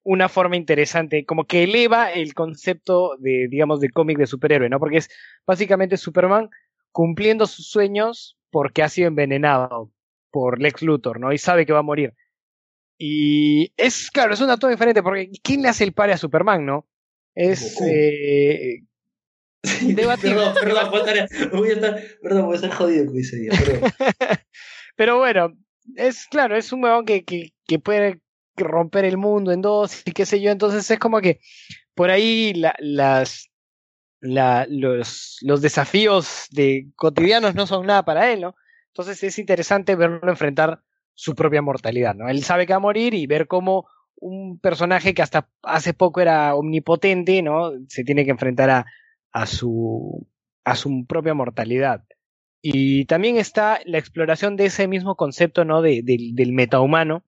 una 0.03 0.29
forma 0.29 0.55
interesante, 0.55 1.25
como 1.25 1.45
que 1.45 1.63
eleva 1.63 2.11
el 2.11 2.33
concepto 2.35 3.15
de, 3.19 3.47
digamos, 3.49 3.79
de 3.79 3.89
cómic 3.89 4.17
de 4.19 4.27
superhéroe, 4.27 4.69
¿no? 4.69 4.79
Porque 4.79 4.97
es 4.97 5.09
básicamente 5.47 5.97
Superman 5.97 6.49
cumpliendo 6.91 7.47
sus 7.47 7.69
sueños 7.69 8.37
porque 8.51 8.83
ha 8.83 8.89
sido 8.89 9.07
envenenado 9.07 9.91
por 10.31 10.61
Lex 10.61 10.81
Luthor, 10.83 11.19
¿no? 11.19 11.33
Y 11.33 11.37
sabe 11.39 11.65
que 11.65 11.73
va 11.73 11.79
a 11.79 11.81
morir. 11.81 12.13
Y 12.97 13.73
es, 13.77 14.09
claro, 14.09 14.33
es 14.33 14.41
una 14.41 14.57
toma 14.57 14.71
diferente, 14.71 15.03
porque 15.03 15.29
¿quién 15.43 15.61
le 15.61 15.69
hace 15.69 15.83
el 15.83 15.93
pare 15.93 16.13
a 16.13 16.17
Superman, 16.17 16.65
no? 16.65 16.87
Es, 17.33 17.79
eh, 17.81 18.83
debatible. 19.81 20.35
Perdón, 20.35 20.53
perdón, 20.61 20.89
voy 20.91 20.99
a 21.01 21.23
estar, 21.23 21.49
voy 21.51 21.69
a 21.69 21.73
estar, 21.73 22.03
perdón, 22.21 22.45
voy 22.45 22.53
a 22.53 22.55
estar 22.55 22.71
jodido 22.71 23.05
con 23.07 23.17
ese 23.17 23.35
día. 23.37 23.51
Pero 24.95 25.17
bueno, 25.17 25.53
es 25.95 26.25
claro, 26.27 26.55
es 26.55 26.71
un 26.71 26.83
huevón 26.83 27.05
que, 27.05 27.25
que, 27.25 27.51
que 27.67 27.79
puede 27.79 28.21
romper 28.55 29.03
el 29.05 29.17
mundo 29.17 29.51
en 29.51 29.61
dos 29.61 30.01
y 30.05 30.11
qué 30.13 30.25
sé 30.25 30.39
yo. 30.39 30.51
Entonces 30.51 30.89
es 30.89 30.99
como 30.99 31.19
que 31.19 31.41
por 31.93 32.09
ahí 32.09 32.53
la- 32.53 32.75
las, 32.79 33.49
la, 34.21 34.65
los, 34.69 35.37
los 35.41 35.61
desafíos 35.61 36.45
de 36.51 36.87
cotidianos 36.95 37.55
no 37.55 37.67
son 37.67 37.85
nada 37.85 38.05
para 38.05 38.31
él, 38.31 38.41
¿no? 38.41 38.55
Entonces 38.87 39.21
es 39.23 39.37
interesante 39.39 39.95
verlo 39.95 40.29
enfrentar 40.29 40.81
su 41.15 41.35
propia 41.35 41.61
mortalidad, 41.63 42.15
¿no? 42.15 42.29
Él 42.29 42.43
sabe 42.43 42.67
que 42.67 42.73
va 42.73 42.77
a 42.77 42.79
morir 42.81 43.15
y 43.15 43.27
ver 43.27 43.47
cómo 43.47 43.87
un 44.17 44.59
personaje 44.59 45.13
que 45.15 45.23
hasta 45.23 45.49
hace 45.63 45.93
poco 45.93 46.21
era 46.21 46.55
omnipotente, 46.55 47.41
¿no? 47.41 47.71
Se 47.89 48.03
tiene 48.03 48.25
que 48.25 48.31
enfrentar 48.31 48.69
a, 48.69 48.85
a 49.31 49.45
su, 49.47 50.27
a 50.65 50.75
su 50.75 51.05
propia 51.07 51.33
mortalidad. 51.33 52.03
Y 52.61 53.05
también 53.05 53.37
está 53.37 53.79
la 53.85 53.97
exploración 53.99 54.55
de 54.55 54.65
ese 54.65 54.87
mismo 54.87 55.15
concepto, 55.15 55.65
¿no? 55.65 55.81
De, 55.81 56.01
del- 56.03 56.35
del 56.35 56.53
metahumano 56.53 57.23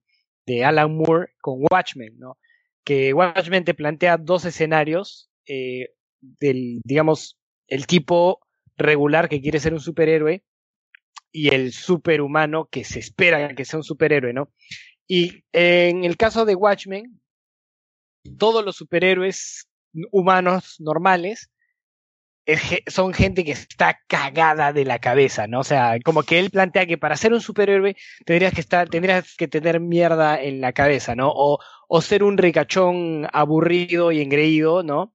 de 0.46 0.66
Alan 0.66 0.96
Moore 0.96 1.32
con 1.42 1.60
Watchmen, 1.72 2.18
¿no? 2.20 2.38
Que 2.84 3.14
Watchmen 3.14 3.66
te 3.66 3.74
plantea 3.74 4.18
dos 4.18 4.46
escenarios 4.46 5.30
eh, 5.46 5.90
del, 6.22 6.82
digamos, 6.86 7.38
el 7.68 7.86
tipo 7.88 8.40
regular 8.78 9.30
que 9.30 9.42
quiere 9.42 9.60
ser 9.60 9.74
un 9.74 9.80
superhéroe 9.82 10.44
y 11.32 11.54
el 11.54 11.72
superhumano 11.74 12.68
que 12.72 12.84
se 12.84 13.00
espera 13.00 13.54
que 13.56 13.66
sea 13.66 13.80
un 13.80 13.84
superhéroe, 13.84 14.34
¿no? 14.34 14.50
Y 15.08 15.44
en 15.54 16.04
el 16.04 16.18
caso 16.18 16.46
de 16.46 16.56
Watchmen, 16.56 17.22
todos 18.38 18.64
los 18.66 18.76
superhéroes 18.76 19.70
humanos 20.12 20.76
normales 20.80 21.50
son 22.88 23.14
gente 23.14 23.44
que 23.44 23.52
está 23.52 24.00
cagada 24.08 24.72
de 24.72 24.86
la 24.86 25.00
cabeza, 25.00 25.48
¿no? 25.48 25.60
O 25.60 25.64
sea, 25.64 25.98
como 26.04 26.24
que 26.24 26.40
él 26.40 26.50
plantea 26.50 26.86
que 26.86 26.98
para 26.98 27.18
ser 27.18 27.34
un 27.34 27.42
superhéroe 27.42 27.96
tendrías 28.26 28.54
que 28.54 28.62
estar, 28.62 28.88
tendrías 28.90 29.36
que 29.36 29.48
tener 29.48 29.82
mierda 29.82 30.42
en 30.42 30.62
la 30.62 30.72
cabeza, 30.72 31.16
¿no? 31.16 31.30
O, 31.34 31.60
o 31.88 32.02
ser 32.02 32.24
un 32.24 32.38
ricachón 32.38 33.28
aburrido 33.34 34.12
y 34.14 34.22
engreído, 34.22 34.82
¿no? 34.84 35.14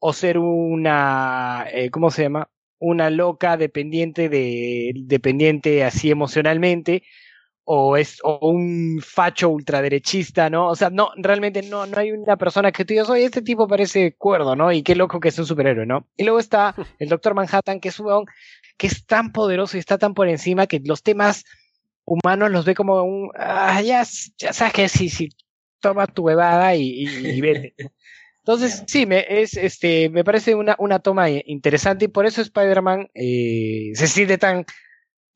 O 0.00 0.12
ser 0.12 0.38
una, 0.38 1.66
eh, 1.70 1.90
¿cómo 1.90 2.10
se 2.10 2.22
llama? 2.22 2.50
Una 2.84 3.10
loca 3.10 3.56
dependiente 3.56 4.28
de, 4.28 4.92
dependiente 4.94 5.84
así 5.84 6.10
emocionalmente, 6.10 7.04
o 7.64 7.96
es 7.96 8.18
o 8.24 8.50
un 8.50 9.00
facho 9.00 9.48
ultraderechista, 9.50 10.50
¿no? 10.50 10.68
O 10.68 10.74
sea, 10.74 10.90
no, 10.90 11.10
realmente 11.16 11.62
no, 11.62 11.86
no 11.86 11.96
hay 11.96 12.10
una 12.10 12.36
persona 12.36 12.72
que 12.72 12.84
tú 12.84 12.92
digas, 12.92 13.08
oye, 13.08 13.24
este 13.24 13.42
tipo 13.42 13.68
parece 13.68 14.14
cuerdo, 14.16 14.56
¿no? 14.56 14.72
Y 14.72 14.82
qué 14.82 14.96
loco 14.96 15.20
que 15.20 15.28
es 15.28 15.38
un 15.38 15.46
superhéroe, 15.46 15.86
¿no? 15.86 16.08
Y 16.16 16.24
luego 16.24 16.40
está 16.40 16.74
el 16.98 17.08
Doctor 17.08 17.34
Manhattan, 17.34 17.80
que 17.80 17.88
es 17.90 18.00
un 18.00 18.26
que 18.76 18.88
es 18.88 19.06
tan 19.06 19.30
poderoso 19.32 19.76
y 19.76 19.80
está 19.80 19.98
tan 19.98 20.14
por 20.14 20.28
encima 20.28 20.66
que 20.66 20.80
los 20.84 21.02
temas 21.02 21.44
humanos 22.04 22.50
los 22.50 22.64
ve 22.64 22.74
como 22.74 23.02
un, 23.02 23.30
ah, 23.36 23.80
ya, 23.80 24.02
ya 24.38 24.52
sabes 24.52 24.72
que 24.72 24.88
sí, 24.88 25.08
sí, 25.08 25.28
toma 25.80 26.06
tu 26.08 26.24
huevada 26.24 26.74
y, 26.74 26.82
y, 26.82 27.06
y 27.06 27.40
vete. 27.40 27.74
Entonces, 28.44 28.82
sí, 28.88 29.06
me, 29.06 29.24
es, 29.28 29.56
este, 29.56 30.10
me 30.10 30.24
parece 30.24 30.56
una, 30.56 30.74
una 30.78 30.98
toma 30.98 31.30
interesante 31.30 32.06
y 32.06 32.08
por 32.08 32.26
eso 32.26 32.42
Spider-Man 32.42 33.08
eh, 33.14 33.92
se 33.94 34.08
siente 34.08 34.36
tan, 34.36 34.66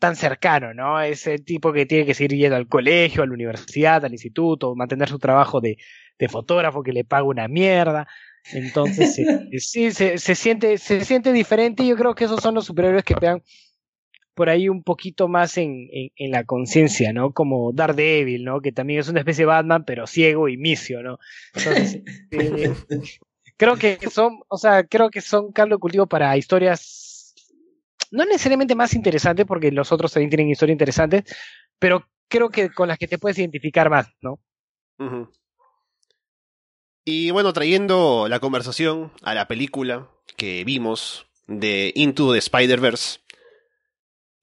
tan 0.01 0.17
cercano, 0.17 0.75
¿no? 0.75 1.01
Es 1.01 1.27
el 1.29 1.45
tipo 1.45 1.73
que 1.73 1.87
tiene 1.87 2.05
que 2.05 2.15
seguir 2.15 2.37
yendo 2.37 2.57
al 2.57 2.67
colegio, 2.67 3.23
a 3.23 3.27
la 3.27 3.33
universidad, 3.33 4.05
al 4.05 4.13
instituto, 4.13 4.75
mantener 4.75 5.09
su 5.09 5.21
trabajo 5.21 5.61
de, 5.61 5.77
de 6.19 6.29
fotógrafo 6.29 6.83
que 6.83 6.93
le 6.93 7.05
paga 7.05 7.23
una 7.23 7.47
mierda. 7.47 8.09
Entonces, 8.53 9.15
sí, 9.59 9.93
se, 9.93 10.19
se, 10.19 10.35
siente, 10.35 10.77
se 10.79 11.05
siente 11.05 11.33
diferente 11.33 11.85
y 11.85 11.89
yo 11.89 11.97
creo 11.97 12.17
que 12.17 12.25
esos 12.25 12.43
son 12.43 12.57
los 12.57 12.67
superhéroes 12.67 13.05
que 13.05 13.15
pegan 13.15 13.43
por 14.37 14.51
ahí 14.51 14.69
un 14.69 14.83
poquito 14.83 15.29
más 15.29 15.57
en, 15.57 15.89
en, 15.91 16.11
en 16.15 16.31
la 16.31 16.45
conciencia, 16.45 17.11
¿no? 17.15 17.33
Como 17.33 17.73
Daredevil, 17.73 18.45
¿no? 18.45 18.61
Que 18.61 18.71
también 18.71 19.01
es 19.01 19.09
una 19.09 19.21
especie 19.21 19.43
de 19.43 19.47
Batman, 19.47 19.85
pero 19.87 20.07
ciego 20.07 20.51
y 20.51 20.59
misio, 20.59 21.03
¿no? 21.03 21.19
Entonces, 21.55 22.03
eh, 22.33 22.75
creo 23.57 23.77
que 23.77 23.99
son, 24.11 24.41
o 24.49 24.59
sea, 24.59 24.85
creo 24.85 25.09
que 25.09 25.23
son 25.23 25.53
caldo 25.53 25.77
de 25.77 25.81
cultivo 25.81 26.07
para 26.07 26.37
historias 26.37 27.35
no 28.11 28.27
necesariamente 28.27 28.75
más 28.75 28.95
interesantes, 28.95 29.47
porque 29.47 29.73
los 29.73 29.91
otros 29.91 30.13
también 30.13 30.29
tienen 30.29 30.51
historias 30.51 30.75
interesantes, 30.75 31.25
pero 31.79 32.07
creo 32.29 32.51
que 32.51 32.71
con 32.71 32.89
las 32.89 32.99
que 32.99 33.09
te 33.09 33.19
puedes 33.19 33.39
identificar 33.39 33.89
más, 33.89 34.07
¿no? 34.21 34.39
Y 37.07 37.31
bueno, 37.31 37.55
trayendo 37.55 38.27
la 38.29 38.39
conversación 38.39 39.13
a 39.23 39.35
la 39.35 39.49
película 39.49 40.11
que 40.37 40.63
vimos 40.65 41.27
de 41.47 41.93
Into 41.95 42.33
the 42.33 42.39
Spider-Verse. 42.39 43.21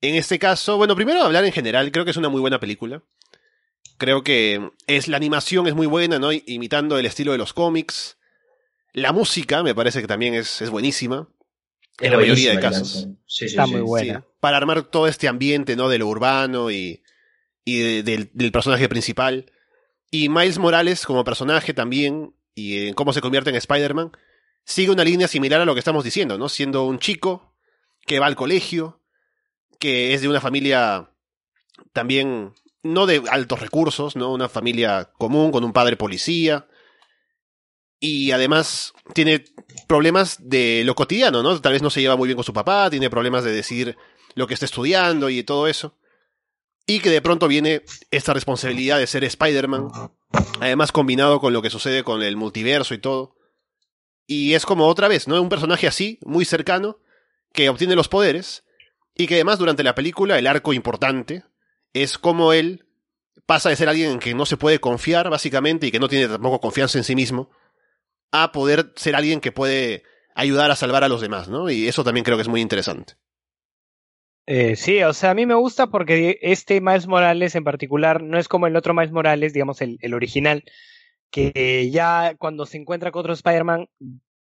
En 0.08 0.14
este 0.16 0.38
caso, 0.38 0.76
bueno, 0.76 0.94
primero 0.94 1.22
hablar 1.22 1.44
en 1.44 1.52
general, 1.52 1.90
creo 1.92 2.04
que 2.04 2.10
es 2.10 2.16
una 2.16 2.28
muy 2.28 2.40
buena 2.40 2.60
película. 2.60 3.02
Creo 3.96 4.22
que 4.24 4.70
es 4.86 5.08
la 5.08 5.16
animación 5.16 5.66
es 5.66 5.74
muy 5.74 5.86
buena, 5.86 6.18
¿no? 6.18 6.30
Imitando 6.32 6.98
el 6.98 7.06
estilo 7.06 7.32
de 7.32 7.38
los 7.38 7.52
cómics. 7.52 8.18
La 8.92 9.12
música 9.12 9.62
me 9.62 9.74
parece 9.74 10.00
que 10.00 10.06
también 10.06 10.34
es, 10.34 10.60
es 10.62 10.70
buenísima. 10.70 11.28
En 12.00 12.10
la 12.10 12.18
mayoría 12.18 12.50
de 12.50 12.60
casos. 12.60 13.06
Sí, 13.26 13.48
sí, 13.48 13.54
Está 13.54 13.66
sí. 13.66 13.70
muy 13.72 13.80
buena. 13.82 14.20
Sí, 14.20 14.26
para 14.40 14.56
armar 14.56 14.82
todo 14.82 15.06
este 15.06 15.28
ambiente, 15.28 15.76
¿no? 15.76 15.88
De 15.88 15.98
lo 15.98 16.08
urbano 16.08 16.70
y, 16.70 17.02
y 17.64 17.78
de- 17.78 18.02
del, 18.02 18.30
del 18.34 18.52
personaje 18.52 18.88
principal. 18.88 19.52
Y 20.10 20.28
Miles 20.28 20.58
Morales 20.58 21.06
como 21.06 21.24
personaje 21.24 21.72
también, 21.72 22.34
y 22.54 22.88
en 22.88 22.94
cómo 22.94 23.12
se 23.12 23.20
convierte 23.20 23.50
en 23.50 23.56
Spider-Man, 23.56 24.10
sigue 24.64 24.90
una 24.90 25.04
línea 25.04 25.28
similar 25.28 25.60
a 25.60 25.64
lo 25.64 25.74
que 25.74 25.78
estamos 25.80 26.02
diciendo, 26.04 26.36
¿no? 26.36 26.48
Siendo 26.48 26.84
un 26.84 26.98
chico 26.98 27.54
que 28.06 28.18
va 28.18 28.26
al 28.26 28.36
colegio, 28.36 29.00
que 29.84 30.14
es 30.14 30.22
de 30.22 30.30
una 30.30 30.40
familia 30.40 31.10
también, 31.92 32.54
no 32.82 33.04
de 33.04 33.22
altos 33.30 33.60
recursos, 33.60 34.16
¿no? 34.16 34.32
Una 34.32 34.48
familia 34.48 35.10
común 35.18 35.52
con 35.52 35.62
un 35.62 35.74
padre 35.74 35.98
policía. 35.98 36.66
Y 38.00 38.30
además 38.30 38.94
tiene 39.12 39.44
problemas 39.86 40.38
de 40.40 40.84
lo 40.86 40.94
cotidiano, 40.94 41.42
¿no? 41.42 41.60
Tal 41.60 41.74
vez 41.74 41.82
no 41.82 41.90
se 41.90 42.00
lleva 42.00 42.16
muy 42.16 42.28
bien 42.28 42.36
con 42.36 42.46
su 42.46 42.54
papá, 42.54 42.88
tiene 42.88 43.10
problemas 43.10 43.44
de 43.44 43.52
decir 43.52 43.94
lo 44.34 44.46
que 44.46 44.54
está 44.54 44.64
estudiando 44.64 45.28
y 45.28 45.42
todo 45.42 45.68
eso. 45.68 45.98
Y 46.86 47.00
que 47.00 47.10
de 47.10 47.20
pronto 47.20 47.46
viene 47.46 47.82
esta 48.10 48.32
responsabilidad 48.32 48.98
de 48.98 49.06
ser 49.06 49.22
Spider-Man, 49.22 49.90
además 50.60 50.92
combinado 50.92 51.40
con 51.40 51.52
lo 51.52 51.60
que 51.60 51.68
sucede 51.68 52.04
con 52.04 52.22
el 52.22 52.38
multiverso 52.38 52.94
y 52.94 52.98
todo. 52.98 53.36
Y 54.26 54.54
es 54.54 54.64
como 54.64 54.86
otra 54.86 55.08
vez, 55.08 55.28
¿no? 55.28 55.42
Un 55.42 55.50
personaje 55.50 55.86
así, 55.86 56.20
muy 56.24 56.46
cercano, 56.46 57.00
que 57.52 57.68
obtiene 57.68 57.96
los 57.96 58.08
poderes, 58.08 58.64
y 59.14 59.26
que 59.26 59.34
además 59.34 59.58
durante 59.58 59.84
la 59.84 59.94
película 59.94 60.38
el 60.38 60.46
arco 60.46 60.72
importante 60.72 61.44
es 61.92 62.18
como 62.18 62.52
él 62.52 62.84
pasa 63.46 63.68
de 63.68 63.76
ser 63.76 63.88
alguien 63.88 64.12
en 64.12 64.18
que 64.18 64.34
no 64.34 64.46
se 64.46 64.56
puede 64.56 64.80
confiar, 64.80 65.30
básicamente, 65.30 65.86
y 65.86 65.90
que 65.90 66.00
no 66.00 66.08
tiene 66.08 66.28
tampoco 66.28 66.60
confianza 66.60 66.98
en 66.98 67.04
sí 67.04 67.14
mismo, 67.14 67.50
a 68.32 68.52
poder 68.52 68.92
ser 68.96 69.14
alguien 69.14 69.40
que 69.40 69.52
puede 69.52 70.02
ayudar 70.34 70.70
a 70.70 70.76
salvar 70.76 71.04
a 71.04 71.08
los 71.08 71.20
demás, 71.20 71.48
¿no? 71.48 71.70
Y 71.70 71.86
eso 71.86 72.02
también 72.02 72.24
creo 72.24 72.36
que 72.36 72.42
es 72.42 72.48
muy 72.48 72.60
interesante. 72.60 73.14
Eh, 74.46 74.76
sí, 74.76 75.02
o 75.02 75.12
sea, 75.12 75.30
a 75.30 75.34
mí 75.34 75.46
me 75.46 75.54
gusta 75.54 75.86
porque 75.86 76.38
este 76.42 76.80
Miles 76.80 77.06
Morales 77.06 77.54
en 77.54 77.64
particular 77.64 78.22
no 78.22 78.38
es 78.38 78.48
como 78.48 78.66
el 78.66 78.76
otro 78.76 78.92
Miles 78.92 79.12
Morales, 79.12 79.52
digamos, 79.52 79.80
el, 79.80 79.98
el 80.00 80.14
original, 80.14 80.64
que 81.30 81.90
ya 81.90 82.34
cuando 82.38 82.66
se 82.66 82.76
encuentra 82.76 83.10
con 83.10 83.20
otro 83.20 83.32
Spider-Man 83.32 83.88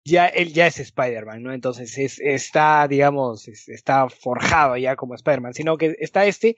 ya 0.07 0.27
él 0.27 0.53
ya 0.53 0.67
es 0.67 0.79
Spider-Man, 0.79 1.43
¿no? 1.43 1.53
Entonces 1.53 1.97
es, 1.97 2.19
está, 2.19 2.87
digamos, 2.87 3.47
es- 3.47 3.69
está 3.69 4.09
forjado 4.09 4.77
ya 4.77 4.95
como 4.95 5.15
Spider-Man, 5.15 5.53
sino 5.53 5.77
que 5.77 5.95
está 5.99 6.25
este 6.25 6.57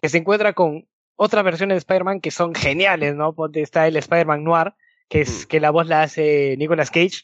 que 0.00 0.08
se 0.08 0.18
encuentra 0.18 0.52
con 0.54 0.86
otras 1.16 1.44
versiones 1.44 1.74
de 1.76 1.78
Spider-Man 1.78 2.20
que 2.20 2.30
son 2.30 2.54
geniales, 2.54 3.14
¿no? 3.16 3.34
Está 3.54 3.86
el 3.88 3.96
Spider-Man 3.96 4.44
Noir, 4.44 4.74
que 5.08 5.20
es 5.22 5.46
que 5.46 5.60
la 5.60 5.70
voz 5.70 5.86
la 5.88 6.02
hace 6.02 6.56
Nicolas 6.58 6.90
Cage 6.90 7.22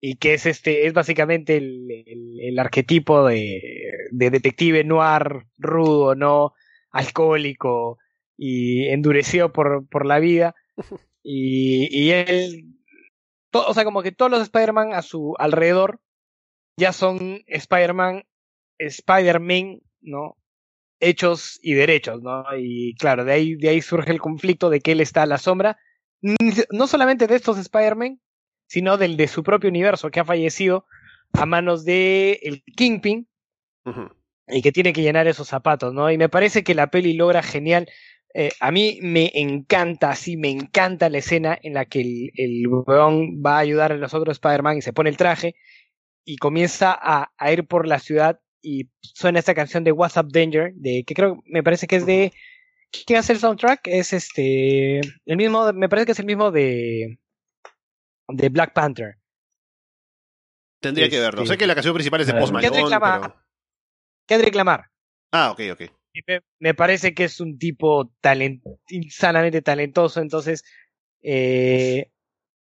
y 0.00 0.16
que 0.16 0.34
es 0.34 0.46
este 0.46 0.86
es 0.86 0.92
básicamente 0.94 1.56
el, 1.56 1.86
el- 2.06 2.40
el 2.40 2.58
arquetipo 2.58 3.26
de, 3.26 3.60
de 4.10 4.30
detective 4.30 4.84
noir 4.84 5.44
rudo, 5.58 6.14
¿no? 6.14 6.54
Alcohólico 6.90 7.98
y 8.36 8.88
endurecido 8.88 9.52
por, 9.52 9.86
por 9.88 10.06
la 10.06 10.18
vida. 10.18 10.54
Y, 11.22 11.86
y 11.90 12.12
él, 12.12 12.79
to- 13.50 13.66
o 13.66 13.74
sea, 13.74 13.84
como 13.84 14.02
que 14.02 14.12
todos 14.12 14.30
los 14.30 14.42
Spider-Man 14.42 14.92
a 14.94 15.02
su 15.02 15.34
alrededor 15.38 16.00
ya 16.76 16.92
son 16.92 17.42
Spider-Man, 17.46 18.24
Spider-Man, 18.78 19.80
¿no? 20.00 20.36
Hechos 21.00 21.58
y 21.62 21.74
derechos, 21.74 22.22
¿no? 22.22 22.44
Y 22.58 22.94
claro, 22.96 23.24
de 23.24 23.32
ahí, 23.32 23.54
de 23.56 23.70
ahí 23.70 23.82
surge 23.82 24.10
el 24.10 24.20
conflicto 24.20 24.70
de 24.70 24.80
que 24.80 24.92
él 24.92 25.00
está 25.00 25.22
a 25.22 25.26
la 25.26 25.38
sombra, 25.38 25.78
no 26.70 26.86
solamente 26.86 27.26
de 27.26 27.36
estos 27.36 27.58
Spider-Man, 27.58 28.20
sino 28.66 28.96
del 28.98 29.16
de 29.16 29.26
su 29.28 29.42
propio 29.42 29.70
universo 29.70 30.10
que 30.10 30.20
ha 30.20 30.24
fallecido 30.24 30.86
a 31.32 31.46
manos 31.46 31.84
de 31.84 32.38
el 32.42 32.62
Kingpin 32.76 33.28
y 34.48 34.62
que 34.62 34.72
tiene 34.72 34.92
que 34.92 35.02
llenar 35.02 35.26
esos 35.26 35.48
zapatos, 35.48 35.94
¿no? 35.94 36.10
Y 36.10 36.18
me 36.18 36.28
parece 36.28 36.62
que 36.62 36.74
la 36.74 36.90
peli 36.90 37.14
logra 37.14 37.42
genial. 37.42 37.88
Eh, 38.34 38.50
a 38.60 38.70
mí 38.70 38.98
me 39.02 39.30
encanta, 39.34 40.14
sí, 40.14 40.36
me 40.36 40.50
encanta 40.50 41.08
la 41.10 41.18
escena 41.18 41.58
en 41.62 41.74
la 41.74 41.84
que 41.86 42.00
el, 42.00 42.30
el 42.36 42.66
weón 42.68 43.42
va 43.44 43.56
a 43.56 43.60
ayudar 43.60 43.92
a 43.92 43.96
los 43.96 44.14
otros 44.14 44.36
Spider-Man 44.36 44.78
y 44.78 44.82
se 44.82 44.92
pone 44.92 45.10
el 45.10 45.16
traje 45.16 45.54
y 46.24 46.36
comienza 46.36 46.92
a, 46.92 47.32
a 47.36 47.52
ir 47.52 47.66
por 47.66 47.86
la 47.88 47.98
ciudad 47.98 48.40
y 48.62 48.90
suena 49.00 49.38
esta 49.38 49.54
canción 49.54 49.84
de 49.84 49.92
What's 49.92 50.16
Up 50.16 50.30
Danger, 50.30 50.72
de 50.74 51.02
que 51.06 51.14
creo, 51.14 51.42
me 51.46 51.62
parece 51.62 51.86
que 51.86 51.96
es 51.96 52.06
de... 52.06 52.32
¿Quién 53.06 53.18
hace 53.20 53.32
el 53.32 53.38
soundtrack? 53.38 53.80
Es 53.86 54.12
este... 54.12 54.98
El 55.24 55.36
mismo, 55.36 55.72
me 55.72 55.88
parece 55.88 56.06
que 56.06 56.12
es 56.12 56.18
el 56.18 56.26
mismo 56.26 56.50
de... 56.50 57.18
De 58.28 58.48
Black 58.48 58.72
Panther. 58.74 59.16
Tendría 60.80 61.08
que 61.08 61.20
verlo. 61.20 61.42
Este- 61.42 61.54
Sé 61.54 61.58
que 61.58 61.66
la 61.66 61.74
canción 61.74 61.94
principal 61.94 62.20
es 62.20 62.26
de 62.26 62.32
Ah, 62.34 62.40
Post 62.40 62.52
Kendrick 62.52 62.72
Malone, 62.74 62.90
Lamar. 62.90 63.20
pero... 63.20 63.42
Kendrick 64.26 64.54
Lamar. 64.54 64.90
Ah, 65.32 65.50
ok, 65.52 65.60
ok. 65.72 65.82
Me 66.58 66.74
parece 66.74 67.14
que 67.14 67.24
es 67.24 67.40
un 67.40 67.58
tipo 67.58 68.12
talent, 68.20 68.62
insanamente 68.88 69.62
talentoso, 69.62 70.20
entonces, 70.20 70.64
eh, 71.22 72.10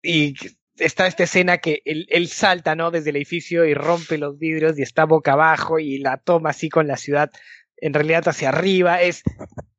y 0.02 0.36
está 0.78 1.08
esta 1.08 1.24
escena 1.24 1.58
que 1.58 1.82
él, 1.86 2.08
él 2.10 2.28
salta, 2.28 2.76
¿no? 2.76 2.92
Desde 2.92 3.10
el 3.10 3.18
edificio 3.18 3.66
y 3.66 3.74
rompe 3.74 4.18
los 4.18 4.38
vidrios 4.38 4.78
y 4.78 4.84
está 4.84 5.06
boca 5.06 5.34
abajo 5.34 5.80
y 5.80 6.00
la 6.00 6.18
toma 6.18 6.52
así 6.52 6.70
con 6.70 6.88
la 6.88 6.98
ciudad, 6.98 7.32
en 7.78 7.94
realidad 7.94 8.28
hacia 8.28 8.50
arriba, 8.50 9.02
es, 9.02 9.24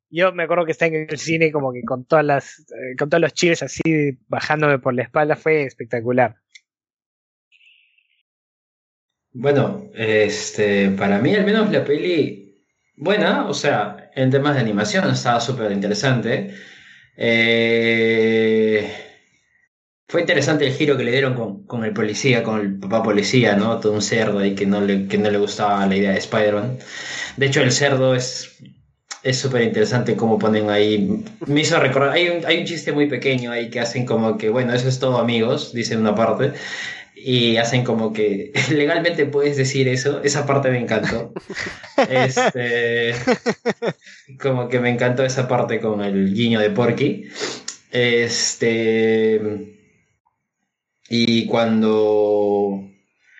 yo 0.09 0.31
me 0.33 0.43
acuerdo 0.43 0.65
que 0.65 0.71
está 0.71 0.85
en 0.85 1.07
el 1.09 1.17
cine 1.17 1.51
como 1.51 1.73
que 1.73 1.81
con 1.83 2.05
todas 2.05 2.25
las, 2.25 2.59
eh, 2.59 2.95
con 2.97 3.09
todos 3.09 3.21
los 3.21 3.33
chiles 3.33 3.63
así 3.63 4.17
bajándome 4.27 4.79
por 4.79 4.93
la 4.93 5.03
espalda, 5.03 5.35
fue 5.35 5.63
espectacular. 5.63 6.35
Bueno, 9.33 9.89
este, 9.93 10.89
para 10.91 11.19
mí 11.19 11.35
al 11.35 11.45
menos 11.45 11.71
la 11.71 11.83
peli, 11.83 12.46
buena, 12.97 13.47
o 13.47 13.53
sea, 13.53 14.11
en 14.15 14.29
temas 14.31 14.55
de 14.55 14.61
animación 14.61 15.09
estaba 15.09 15.39
súper 15.39 15.71
interesante. 15.71 16.53
Eh, 17.15 18.91
fue 20.07 20.21
interesante 20.21 20.65
el 20.67 20.73
giro 20.73 20.97
que 20.97 21.03
le 21.03 21.11
dieron 21.11 21.33
con, 21.35 21.65
con 21.65 21.85
el 21.85 21.93
policía, 21.93 22.43
con 22.43 22.59
el 22.59 22.79
papá 22.79 23.03
policía, 23.03 23.55
¿no? 23.55 23.79
Todo 23.79 23.93
un 23.93 24.01
cerdo 24.01 24.39
ahí 24.39 24.55
que 24.55 24.65
no 24.65 24.81
le, 24.81 25.07
que 25.07 25.17
no 25.17 25.29
le 25.29 25.37
gustaba 25.37 25.85
la 25.85 25.95
idea 25.95 26.11
de 26.11 26.17
Spider-Man. 26.19 26.79
De 27.37 27.45
hecho, 27.45 27.61
el 27.61 27.71
cerdo 27.71 28.15
es 28.15 28.57
es 29.23 29.39
súper 29.39 29.63
interesante 29.63 30.15
cómo 30.15 30.39
ponen 30.39 30.69
ahí. 30.69 31.23
Me 31.47 31.61
hizo 31.61 31.79
recordar, 31.79 32.11
hay 32.11 32.29
un, 32.29 32.45
hay 32.45 32.59
un 32.59 32.65
chiste 32.65 32.91
muy 32.93 33.07
pequeño 33.07 33.51
ahí 33.51 33.69
que 33.69 33.79
hacen 33.79 34.05
como 34.05 34.37
que, 34.37 34.49
bueno, 34.49 34.73
eso 34.73 34.87
es 34.87 34.99
todo 34.99 35.17
amigos, 35.17 35.73
dicen 35.73 35.99
una 35.99 36.15
parte 36.15 36.53
y 37.29 37.57
hacen 37.57 37.83
como 37.83 38.13
que 38.13 38.53
legalmente 38.71 39.25
puedes 39.25 39.57
decir 39.57 39.89
eso. 39.89 40.23
Esa 40.23 40.45
parte 40.45 40.71
me 40.71 40.79
encantó. 40.79 41.33
Este, 42.09 43.13
como 44.41 44.69
que 44.69 44.79
me 44.79 44.89
encantó 44.89 45.25
esa 45.25 45.45
parte 45.45 45.81
con 45.81 46.01
el 46.01 46.33
guiño 46.33 46.61
de 46.61 46.69
Porky. 46.69 47.27
Este, 47.91 49.41
y 51.09 51.45
cuando, 51.47 52.83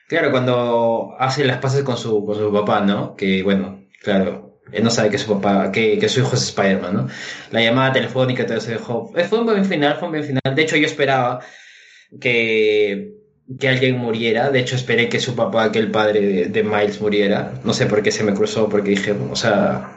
claro, 0.09 0.31
cuando 0.31 1.15
hace 1.17 1.45
las 1.45 1.59
paces 1.59 1.83
con 1.83 1.95
su, 1.95 2.25
con 2.25 2.37
su 2.37 2.51
papá, 2.51 2.81
¿no? 2.81 3.15
Que 3.15 3.41
bueno, 3.41 3.85
claro, 4.01 4.59
él 4.73 4.83
no 4.83 4.89
sabe 4.89 5.11
que 5.11 5.17
su 5.17 5.31
papá, 5.31 5.71
que, 5.71 5.97
que 5.97 6.09
su 6.09 6.19
hijo 6.19 6.35
es 6.35 6.49
Spider-Man, 6.49 6.93
¿no? 6.93 7.07
La 7.51 7.61
llamada 7.61 7.93
telefónica, 7.93 8.45
todo 8.45 8.57
eso 8.57 8.69
dejó. 8.69 9.13
Fue 9.29 9.39
un 9.39 9.45
buen 9.45 9.63
final, 9.63 9.95
fue 9.95 10.09
un 10.09 10.11
buen 10.11 10.25
final. 10.25 10.55
De 10.55 10.61
hecho, 10.61 10.75
yo 10.75 10.87
esperaba 10.87 11.39
que 12.19 13.26
que 13.59 13.69
alguien 13.69 13.97
muriera. 13.97 14.49
De 14.49 14.59
hecho, 14.59 14.75
esperé 14.75 15.09
que 15.09 15.19
su 15.19 15.35
papá, 15.35 15.71
que 15.71 15.79
el 15.79 15.91
padre 15.91 16.21
de, 16.21 16.45
de, 16.45 16.63
Miles 16.63 16.99
muriera. 17.01 17.53
No 17.63 17.73
sé 17.73 17.85
por 17.85 18.03
qué 18.03 18.11
se 18.11 18.23
me 18.23 18.33
cruzó, 18.33 18.67
porque 18.69 18.91
dije, 18.91 19.11
o 19.11 19.35
sea, 19.35 19.91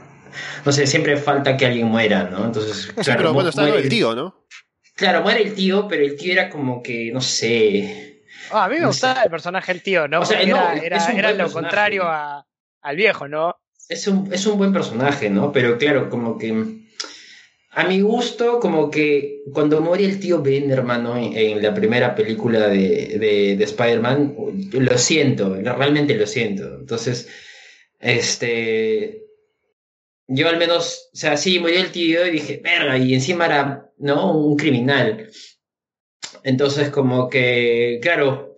no 0.65 0.73
sé, 0.73 0.87
siempre 0.87 1.17
falta 1.17 1.57
que 1.57 1.67
alguien 1.67 1.87
muera, 1.87 2.25
¿no? 2.25 2.45
Entonces, 2.45 2.83
sí, 2.83 2.93
claro, 3.03 3.19
pero 3.19 3.33
bueno, 3.33 3.51
está 3.51 3.69
el 3.69 3.89
tío, 3.89 4.15
¿no? 4.15 4.47
Claro, 4.95 5.23
muere 5.23 5.43
el 5.43 5.55
tío, 5.55 5.89
pero 5.89 6.05
el 6.05 6.17
tío 6.17 6.33
era 6.33 6.51
como 6.51 6.83
que, 6.83 7.11
no 7.13 7.21
sé. 7.21 8.23
Oh, 8.53 8.59
a 8.59 8.69
mí 8.69 8.75
me 8.75 8.81
no 8.83 8.89
gustaba 8.89 9.17
sé. 9.17 9.21
el 9.25 9.31
personaje 9.31 9.73
del 9.73 9.83
tío, 9.83 10.09
¿no? 10.09 10.21
O 10.21 10.27
sea, 10.27 10.45
no, 10.45 10.73
era, 10.73 10.75
es 10.75 10.83
era, 10.83 11.13
un 11.13 11.19
era 11.19 11.31
lo 11.31 11.37
personaje. 11.39 11.53
contrario 11.53 12.03
a, 12.05 12.47
al 12.83 12.97
viejo, 12.97 13.29
¿no? 13.29 13.57
Es 13.89 14.07
un, 14.07 14.33
es 14.33 14.47
un 14.47 14.59
buen 14.59 14.73
personaje, 14.73 15.31
¿no? 15.31 15.53
Pero 15.53 15.79
claro, 15.79 16.11
como 16.11 16.39
que. 16.39 16.81
A 17.73 17.85
mi 17.85 18.01
gusto, 18.01 18.59
como 18.59 18.91
que 18.91 19.43
cuando 19.53 19.81
muere 19.81 20.05
el 20.05 20.19
tío 20.19 20.43
Ben, 20.43 20.71
hermano, 20.73 21.17
en, 21.17 21.63
la 21.63 21.73
primera 21.73 22.17
película 22.17 22.67
de, 22.67 23.17
de, 23.19 23.57
de 23.57 23.65
Spider-Man, 23.65 24.35
lo 24.73 24.99
siento, 24.99 25.55
realmente 25.55 26.15
lo 26.17 26.27
siento. 26.27 26.81
Entonces, 26.81 27.29
este. 28.01 29.23
Yo 30.27 30.49
al 30.49 30.59
menos, 30.59 31.11
o 31.13 31.17
sea, 31.17 31.37
sí, 31.37 31.59
murió 31.61 31.81
el 31.81 31.93
tío 31.93 32.27
y 32.27 32.31
dije, 32.33 32.61
verga, 32.63 32.99
y 32.99 33.15
encima 33.15 33.47
era, 33.47 33.93
¿no? 33.99 34.37
Un 34.37 34.57
criminal. 34.57 35.29
Entonces, 36.43 36.91
como 36.91 37.29
que, 37.29 37.99
claro, 38.03 38.55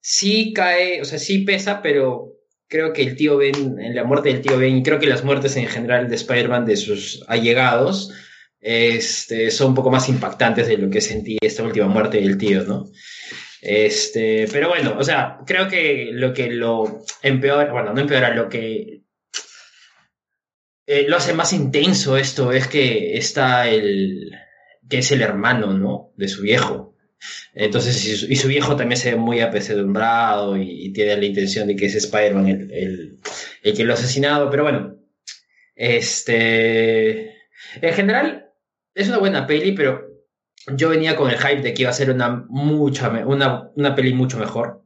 sí 0.00 0.52
cae, 0.52 1.00
o 1.02 1.04
sea, 1.04 1.18
sí 1.18 1.40
pesa, 1.40 1.82
pero 1.82 2.36
creo 2.68 2.92
que 2.92 3.02
el 3.02 3.16
tío 3.16 3.36
Ben, 3.36 3.78
en 3.80 3.94
la 3.94 4.04
muerte 4.04 4.28
del 4.30 4.42
tío 4.42 4.58
Ben, 4.58 4.78
y 4.78 4.82
creo 4.82 4.98
que 4.98 5.06
las 5.06 5.24
muertes 5.24 5.56
en 5.56 5.66
general 5.66 6.08
de 6.08 6.16
Spider-Man, 6.16 6.66
de 6.66 6.76
sus 6.76 7.24
allegados, 7.28 8.12
este, 8.68 9.52
son 9.52 9.68
un 9.68 9.74
poco 9.76 9.92
más 9.92 10.08
impactantes 10.08 10.66
de 10.66 10.76
lo 10.76 10.90
que 10.90 11.00
sentí 11.00 11.38
esta 11.40 11.62
última 11.62 11.86
muerte 11.86 12.18
del 12.18 12.36
tío, 12.36 12.64
¿no? 12.64 12.90
Este, 13.62 14.48
pero 14.50 14.68
bueno, 14.68 14.96
o 14.98 15.04
sea, 15.04 15.38
creo 15.46 15.68
que 15.68 16.08
lo 16.12 16.34
que 16.34 16.50
lo 16.50 17.04
empeora, 17.22 17.70
bueno, 17.72 17.94
no 17.94 18.00
empeora, 18.00 18.34
lo 18.34 18.48
que 18.48 19.02
eh, 20.84 21.06
lo 21.08 21.16
hace 21.16 21.32
más 21.32 21.52
intenso 21.52 22.16
esto 22.16 22.50
es 22.50 22.66
que 22.66 23.16
está 23.16 23.68
el, 23.68 24.32
que 24.88 24.98
es 24.98 25.12
el 25.12 25.22
hermano, 25.22 25.72
¿no? 25.72 26.12
De 26.16 26.26
su 26.26 26.42
viejo. 26.42 26.96
Entonces, 27.54 28.04
y 28.28 28.34
su, 28.34 28.48
viejo 28.48 28.74
también 28.74 28.98
se 28.98 29.12
ve 29.12 29.16
muy 29.16 29.40
apesadumbrado 29.40 30.56
y, 30.56 30.86
y 30.86 30.92
tiene 30.92 31.16
la 31.16 31.24
intención 31.24 31.68
de 31.68 31.76
que 31.76 31.86
es 31.86 31.94
Spider-Man 31.94 32.48
el, 32.48 32.72
el, 32.72 33.18
el 33.62 33.76
que 33.76 33.84
lo 33.84 33.92
ha 33.92 33.96
asesinado, 33.96 34.50
pero 34.50 34.64
bueno, 34.64 34.96
este, 35.76 37.30
en 37.80 37.94
general, 37.94 38.45
es 38.96 39.08
una 39.08 39.18
buena 39.18 39.46
peli, 39.46 39.70
pero 39.72 40.02
yo 40.74 40.88
venía 40.88 41.14
con 41.14 41.30
el 41.30 41.38
hype 41.38 41.62
de 41.62 41.72
que 41.74 41.82
iba 41.82 41.90
a 41.90 41.94
ser 41.94 42.10
una 42.10 42.44
mucha 42.48 43.08
una, 43.10 43.70
una 43.76 43.94
peli 43.94 44.12
mucho 44.12 44.38
mejor. 44.38 44.82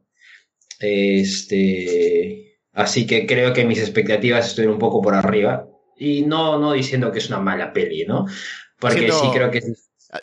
Este, 0.79 2.57
así 2.73 3.05
que 3.07 3.25
creo 3.25 3.53
que 3.53 3.65
mis 3.65 3.79
expectativas 3.79 4.47
estuvieron 4.47 4.73
un 4.75 4.79
poco 4.79 5.01
por 5.01 5.15
arriba. 5.15 5.67
Y 5.97 6.23
no, 6.23 6.57
no 6.59 6.73
diciendo 6.73 7.11
que 7.11 7.19
es 7.19 7.27
una 7.29 7.39
mala 7.39 7.73
peli, 7.73 8.05
¿no? 8.05 8.25
Porque 8.79 8.97
Siendo- 8.99 9.19
sí 9.21 9.27
creo 9.33 9.51
que 9.51 9.61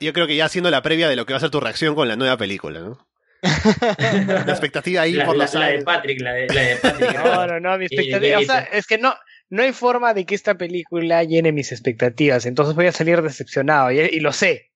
Yo 0.01 0.13
creo 0.13 0.27
que 0.27 0.37
ya 0.37 0.47
haciendo 0.47 0.71
la 0.71 0.83
previa 0.83 1.09
de 1.09 1.17
lo 1.17 1.25
que 1.25 1.33
va 1.33 1.37
a 1.37 1.41
ser 1.41 1.51
tu 1.51 1.61
reacción 1.61 1.95
con 1.95 2.09
la 2.09 2.17
nueva 2.17 2.37
película, 2.37 2.81
¿no? 2.81 3.09
La 3.99 4.45
expectativa 4.49 5.03
ahí 5.03 5.13
la, 5.13 5.25
por 5.25 5.37
la- 5.37 5.45
los 5.45 5.55
la 5.55 5.67
de. 5.69 5.83
Patrick, 5.83 6.21
la 6.21 6.33
de, 6.33 6.47
la 6.49 6.61
de 6.63 6.77
Patrick. 6.77 7.15
No, 7.15 7.47
no, 7.47 7.61
no, 7.61 7.79
mi 7.79 7.85
Y- 7.85 7.87
expectativa. 7.87 8.41
y- 8.41 8.45
O 8.45 8.47
sea, 8.47 8.61
es 8.73 8.87
que 8.87 8.99
no, 8.99 9.15
no 9.51 9.63
hay 9.63 9.73
forma 9.73 10.15
de 10.15 10.27
que 10.27 10.35
esta 10.35 10.57
película 10.59 11.25
llene 11.25 11.53
mis 11.53 11.73
expectativas. 11.73 12.47
Entonces 12.47 12.75
voy 12.75 12.87
a 12.87 12.93
salir 12.93 13.23
decepcionado. 13.23 13.91
Y, 13.93 14.01
y 14.01 14.21
lo 14.21 14.33
sé. 14.33 14.73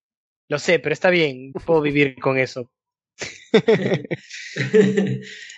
Lo 0.49 0.59
sé, 0.59 0.79
pero 0.81 0.93
está 0.95 1.11
bien. 1.11 1.53
Puedo 1.67 1.83
vivir 1.83 2.17
con 2.21 2.39
eso. 2.39 2.71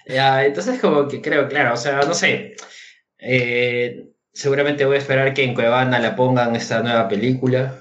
Ya, 0.06 0.44
entonces 0.44 0.80
como 0.80 1.08
que 1.08 1.20
creo, 1.22 1.48
claro, 1.48 1.74
o 1.74 1.76
sea, 1.76 2.02
no 2.02 2.14
sé. 2.14 2.54
Eh, 3.18 4.08
seguramente 4.32 4.84
voy 4.86 4.96
a 4.96 4.98
esperar 5.00 5.34
que 5.34 5.44
en 5.44 5.54
Cuevana 5.54 5.98
la 6.00 6.16
pongan 6.16 6.56
esta 6.56 6.82
nueva 6.82 7.08
película. 7.08 7.80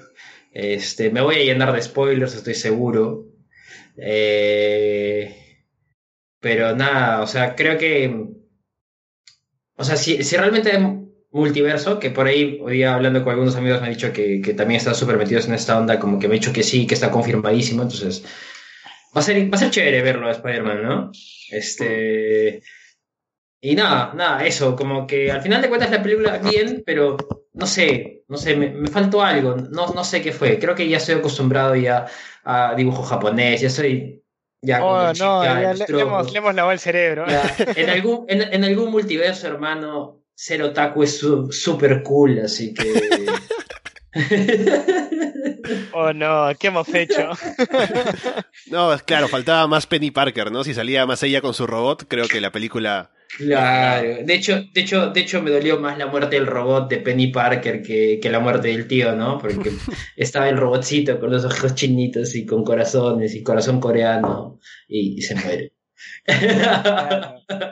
Este, 0.52 1.10
me 1.10 1.22
voy 1.22 1.36
a 1.36 1.44
llenar 1.44 1.72
de 1.74 1.82
spoilers, 1.82 2.34
estoy 2.36 2.54
seguro. 2.54 3.26
Eh, 3.98 5.34
Pero 6.40 6.76
nada, 6.76 7.22
o 7.22 7.26
sea, 7.26 7.56
creo 7.56 7.76
que. 7.78 8.08
O 9.76 9.84
sea, 9.84 9.96
si, 9.96 10.22
si 10.24 10.36
realmente 10.36 10.70
multiverso, 11.34 11.98
que 11.98 12.10
por 12.10 12.26
ahí 12.28 12.60
hoy 12.62 12.74
día 12.74 12.94
hablando 12.94 13.22
con 13.24 13.32
algunos 13.32 13.56
amigos 13.56 13.80
me 13.80 13.88
han 13.88 13.92
dicho 13.92 14.12
que, 14.12 14.40
que 14.40 14.54
también 14.54 14.78
están 14.78 14.94
súper 14.94 15.16
metidos 15.16 15.48
en 15.48 15.54
esta 15.54 15.76
onda, 15.76 15.98
como 15.98 16.18
que 16.18 16.28
me 16.28 16.34
han 16.34 16.40
dicho 16.40 16.52
que 16.52 16.62
sí, 16.62 16.86
que 16.86 16.94
está 16.94 17.10
confirmadísimo, 17.10 17.82
entonces. 17.82 18.24
Va 19.16 19.20
a 19.20 19.22
ser, 19.22 19.52
va 19.52 19.56
a 19.56 19.58
ser 19.58 19.70
chévere 19.70 20.00
verlo 20.00 20.28
a 20.28 20.32
Spider-Man, 20.32 20.82
¿no? 20.82 21.12
Este. 21.50 22.62
Y 23.60 23.74
nada, 23.74 24.12
nada, 24.14 24.46
eso, 24.46 24.76
como 24.76 25.06
que 25.06 25.32
al 25.32 25.42
final 25.42 25.60
de 25.60 25.68
cuentas 25.68 25.90
la 25.90 26.02
película 26.02 26.38
bien, 26.38 26.82
pero 26.86 27.16
no 27.54 27.66
sé, 27.66 28.22
no 28.28 28.36
sé, 28.36 28.54
me, 28.56 28.70
me 28.70 28.88
faltó 28.88 29.22
algo, 29.22 29.56
no, 29.56 29.88
no 29.88 30.04
sé 30.04 30.22
qué 30.22 30.32
fue. 30.32 30.58
Creo 30.58 30.74
que 30.74 30.88
ya 30.88 30.98
estoy 30.98 31.16
acostumbrado 31.16 31.74
ya 31.74 32.06
a 32.44 32.74
dibujo 32.76 33.02
japonés, 33.02 33.60
ya 33.60 33.70
soy 33.70 34.22
ya 34.62 34.84
Oh, 34.84 35.12
no, 35.14 35.44
ya 35.44 35.54
le, 35.54 35.64
hemos, 35.64 35.86
tropos. 35.86 36.32
le 36.32 36.38
hemos 36.38 36.54
lavado 36.54 36.72
el 36.72 36.78
cerebro. 36.78 37.26
Ya, 37.26 37.42
en, 37.58 37.90
algún, 37.90 38.24
en, 38.28 38.42
en 38.42 38.64
algún 38.64 38.90
multiverso, 38.90 39.46
hermano, 39.46 40.23
ser 40.34 40.62
otaku 40.62 41.02
es 41.02 41.20
súper 41.50 42.02
cool, 42.02 42.40
así 42.40 42.74
que... 42.74 43.26
Oh 45.92 46.12
no, 46.12 46.50
¿qué 46.58 46.68
hemos 46.68 46.92
hecho? 46.94 47.30
No, 48.70 48.92
es 48.92 49.02
claro, 49.02 49.28
faltaba 49.28 49.66
más 49.66 49.86
Penny 49.86 50.10
Parker, 50.10 50.50
¿no? 50.50 50.64
Si 50.64 50.72
salía 50.74 51.06
más 51.06 51.22
ella 51.22 51.40
con 51.40 51.54
su 51.54 51.66
robot, 51.66 52.06
creo 52.08 52.26
que 52.28 52.40
la 52.40 52.50
película... 52.50 53.10
Claro, 53.36 54.24
de 54.24 54.34
hecho, 54.34 54.62
de 54.72 54.80
hecho, 54.80 55.10
de 55.10 55.20
hecho 55.20 55.42
me 55.42 55.50
dolió 55.50 55.78
más 55.78 55.98
la 55.98 56.06
muerte 56.06 56.36
del 56.36 56.46
robot 56.46 56.88
de 56.88 56.98
Penny 56.98 57.28
Parker 57.28 57.82
que, 57.82 58.18
que 58.22 58.30
la 58.30 58.40
muerte 58.40 58.68
del 58.68 58.86
tío, 58.86 59.14
¿no? 59.14 59.38
Porque 59.38 59.70
estaba 60.16 60.48
el 60.48 60.56
robotcito 60.56 61.20
con 61.20 61.30
los 61.30 61.44
ojos 61.44 61.74
chinitos 61.74 62.34
y 62.34 62.46
con 62.46 62.64
corazones 62.64 63.34
y 63.34 63.42
corazón 63.42 63.80
coreano 63.80 64.60
y, 64.88 65.18
y 65.18 65.22
se 65.22 65.34
muere. 65.34 65.73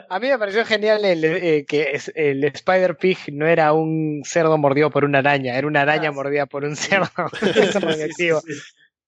A 0.09 0.19
mí 0.19 0.27
me 0.29 0.37
pareció 0.37 0.65
genial 0.65 1.03
el, 1.05 1.23
eh, 1.25 1.65
que 1.67 1.99
el 2.15 2.43
Spider 2.45 2.97
Pig 2.97 3.17
no 3.33 3.47
era 3.47 3.73
un 3.73 4.21
cerdo 4.25 4.57
mordido 4.57 4.89
por 4.91 5.05
una 5.05 5.19
araña, 5.19 5.57
era 5.57 5.67
una 5.67 5.81
araña 5.81 6.09
Ah, 6.09 6.11
sí. 6.11 6.15
mordida 6.15 6.45
por 6.45 6.63
un 6.65 6.75
cerdo. 6.75 7.09
Es 7.55 7.73
radioactivo. 7.81 8.41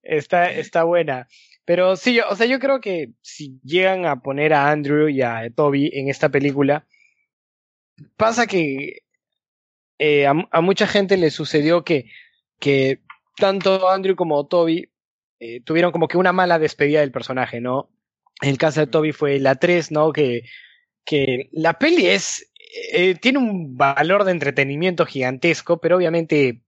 Está, 0.02 0.52
está 0.52 0.84
buena. 0.84 1.28
Pero 1.66 1.96
sí, 1.96 2.14
yo- 2.16 2.24
o 2.30 2.36
sea, 2.36 2.46
yo 2.48 2.60
creo 2.60 2.80
que 2.82 3.12
si 3.22 3.60
llegan 3.64 4.06
a 4.06 4.22
poner 4.22 4.54
a 4.54 4.70
Andrew 4.70 5.08
y 5.08 5.22
a 5.22 5.50
Toby 5.56 5.90
en 5.94 6.10
esta 6.10 6.30
película, 6.30 6.86
pasa 8.18 8.46
que 8.48 9.02
eh, 10.00 10.28
a, 10.28 10.34
a 10.52 10.62
mucha 10.62 10.88
gente 10.88 11.18
le 11.18 11.32
sucedió 11.32 11.84
que, 11.84 12.06
que 12.60 13.00
tanto 13.38 13.90
Andrew 13.90 14.16
como 14.16 14.46
Toby 14.46 14.90
eh, 15.40 15.62
tuvieron 15.62 15.92
como 15.92 16.08
que 16.08 16.18
una 16.18 16.34
mala 16.34 16.60
despedida 16.60 17.00
del 17.02 17.12
personaje, 17.12 17.62
¿no? 17.62 17.90
El 18.42 18.58
caso 18.58 18.82
de 18.82 18.88
Toby 18.88 19.12
fue 19.12 19.40
la 19.40 19.56
3, 19.56 19.92
¿no? 19.92 20.12
Que, 20.12 20.44
que 21.06 21.50
la 21.52 21.80
peli 21.80 22.08
es, 22.08 22.52
eh, 22.94 23.16
tiene 23.16 23.40
un 23.40 23.78
valor 23.78 24.24
de 24.24 24.32
entretenimiento 24.32 25.06
gigantesco, 25.06 25.80
pero 25.80 25.98
obviamente 25.98 26.62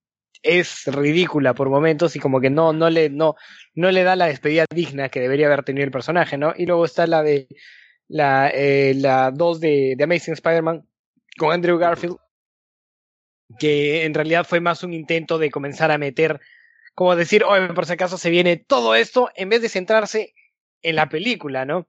es 0.43 0.85
ridícula 0.85 1.53
por 1.53 1.69
momentos 1.69 2.15
y 2.15 2.19
como 2.19 2.39
que 2.39 2.49
no, 2.49 2.71
no 2.73 2.89
le, 2.89 3.09
no, 3.09 3.35
no 3.73 3.91
le 3.91 4.03
da 4.03 4.15
la 4.15 4.27
despedida 4.27 4.65
digna 4.73 5.09
que 5.09 5.19
debería 5.19 5.47
haber 5.47 5.63
tenido 5.63 5.83
el 5.83 5.91
personaje, 5.91 6.37
¿no? 6.37 6.53
Y 6.55 6.65
luego 6.65 6.85
está 6.85 7.07
la 7.07 7.23
de 7.23 7.47
la, 8.07 8.49
eh, 8.49 8.93
la 8.95 9.31
2 9.31 9.59
de, 9.59 9.95
de 9.97 10.03
Amazing 10.03 10.35
Spider-Man 10.35 10.87
con 11.37 11.51
Andrew 11.51 11.77
Garfield, 11.77 12.17
que 13.59 14.05
en 14.05 14.13
realidad 14.13 14.45
fue 14.47 14.59
más 14.59 14.83
un 14.83 14.93
intento 14.93 15.37
de 15.37 15.51
comenzar 15.51 15.91
a 15.91 15.97
meter, 15.97 16.39
como 16.95 17.15
decir, 17.15 17.43
oye, 17.43 17.67
por 17.73 17.85
si 17.85 17.93
acaso 17.93 18.17
se 18.17 18.29
viene 18.29 18.57
todo 18.57 18.95
esto, 18.95 19.29
en 19.35 19.49
vez 19.49 19.61
de 19.61 19.69
centrarse 19.69 20.33
en 20.81 20.95
la 20.95 21.09
película, 21.09 21.65
¿no? 21.65 21.87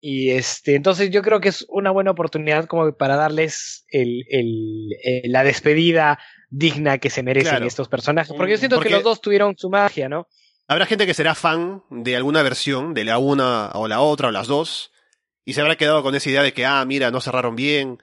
Y 0.00 0.30
este, 0.30 0.74
entonces 0.74 1.10
yo 1.10 1.22
creo 1.22 1.40
que 1.40 1.48
es 1.48 1.64
una 1.68 1.90
buena 1.90 2.10
oportunidad 2.10 2.66
como 2.66 2.96
para 2.96 3.16
darles 3.16 3.84
el, 3.90 4.24
el, 4.28 4.88
eh, 5.04 5.22
la 5.24 5.42
despedida 5.42 6.18
digna 6.50 6.98
que 6.98 7.10
se 7.10 7.22
merecen 7.22 7.50
Claro. 7.52 7.66
estos 7.66 7.88
personajes. 7.88 8.32
Porque 8.36 8.52
yo 8.52 8.58
siento 8.58 8.76
Porque- 8.76 8.90
que 8.90 8.94
los 8.96 9.04
dos 9.04 9.20
tuvieron 9.20 9.56
su 9.56 9.68
magia, 9.70 10.08
¿no? 10.08 10.28
Habrá 10.68 10.86
gente 10.86 11.06
que 11.06 11.14
será 11.14 11.34
fan 11.34 11.82
de 11.90 12.16
alguna 12.16 12.42
versión, 12.42 12.92
de 12.92 13.04
la 13.04 13.18
una 13.18 13.70
o 13.74 13.88
la 13.88 14.00
otra 14.00 14.28
o 14.28 14.30
las 14.32 14.48
dos, 14.48 14.90
y 15.44 15.54
se 15.54 15.60
habrá 15.60 15.76
quedado 15.76 16.02
con 16.02 16.14
esa 16.14 16.28
idea 16.28 16.42
de 16.42 16.52
que, 16.52 16.66
ah, 16.66 16.84
mira, 16.84 17.10
no 17.12 17.20
cerraron 17.20 17.54
bien, 17.56 17.98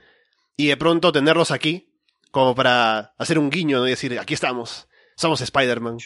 y 0.55 0.67
de 0.67 0.77
pronto 0.77 1.11
tenerlos 1.11 1.51
aquí, 1.51 1.89
como 2.31 2.55
para 2.55 3.13
hacer 3.17 3.37
un 3.37 3.49
guiño, 3.49 3.79
¿no? 3.79 3.87
Y 3.87 3.91
decir, 3.91 4.17
aquí 4.17 4.33
estamos, 4.33 4.87
somos 5.17 5.41
Spider-Man. 5.41 5.97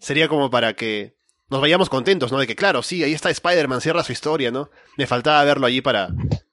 Sería 0.00 0.26
como 0.28 0.50
para 0.50 0.74
que 0.74 1.16
nos 1.50 1.60
vayamos 1.60 1.88
contentos, 1.88 2.32
¿no? 2.32 2.38
De 2.38 2.46
que, 2.46 2.56
claro, 2.56 2.82
sí, 2.82 3.02
ahí 3.04 3.12
está 3.12 3.30
Spider-Man, 3.30 3.80
cierra 3.80 4.02
su 4.04 4.12
historia, 4.12 4.50
¿no? 4.50 4.70
Me 4.96 5.06
faltaba 5.06 5.44
verlo 5.44 5.66
allí 5.66 5.80
para, 5.80 6.08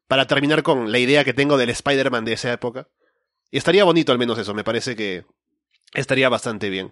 para 0.08 0.28
terminar 0.28 0.64
con 0.64 0.92
la 0.92 1.00
idea 1.00 1.24
que 1.24 1.34
tengo 1.34 1.58
del 1.58 1.70
Spider-Man 1.70 2.26
de 2.26 2.34
esa 2.34 2.54
época. 2.54 2.88
Y 3.52 3.58
estaría 3.58 3.84
bonito 3.84 4.12
al 4.12 4.18
menos 4.20 4.38
eso, 4.40 4.54
me 4.54 4.64
parece 4.64 4.96
que 4.96 5.26
estaría 5.94 6.30
bastante 6.30 6.70
bien. 6.70 6.92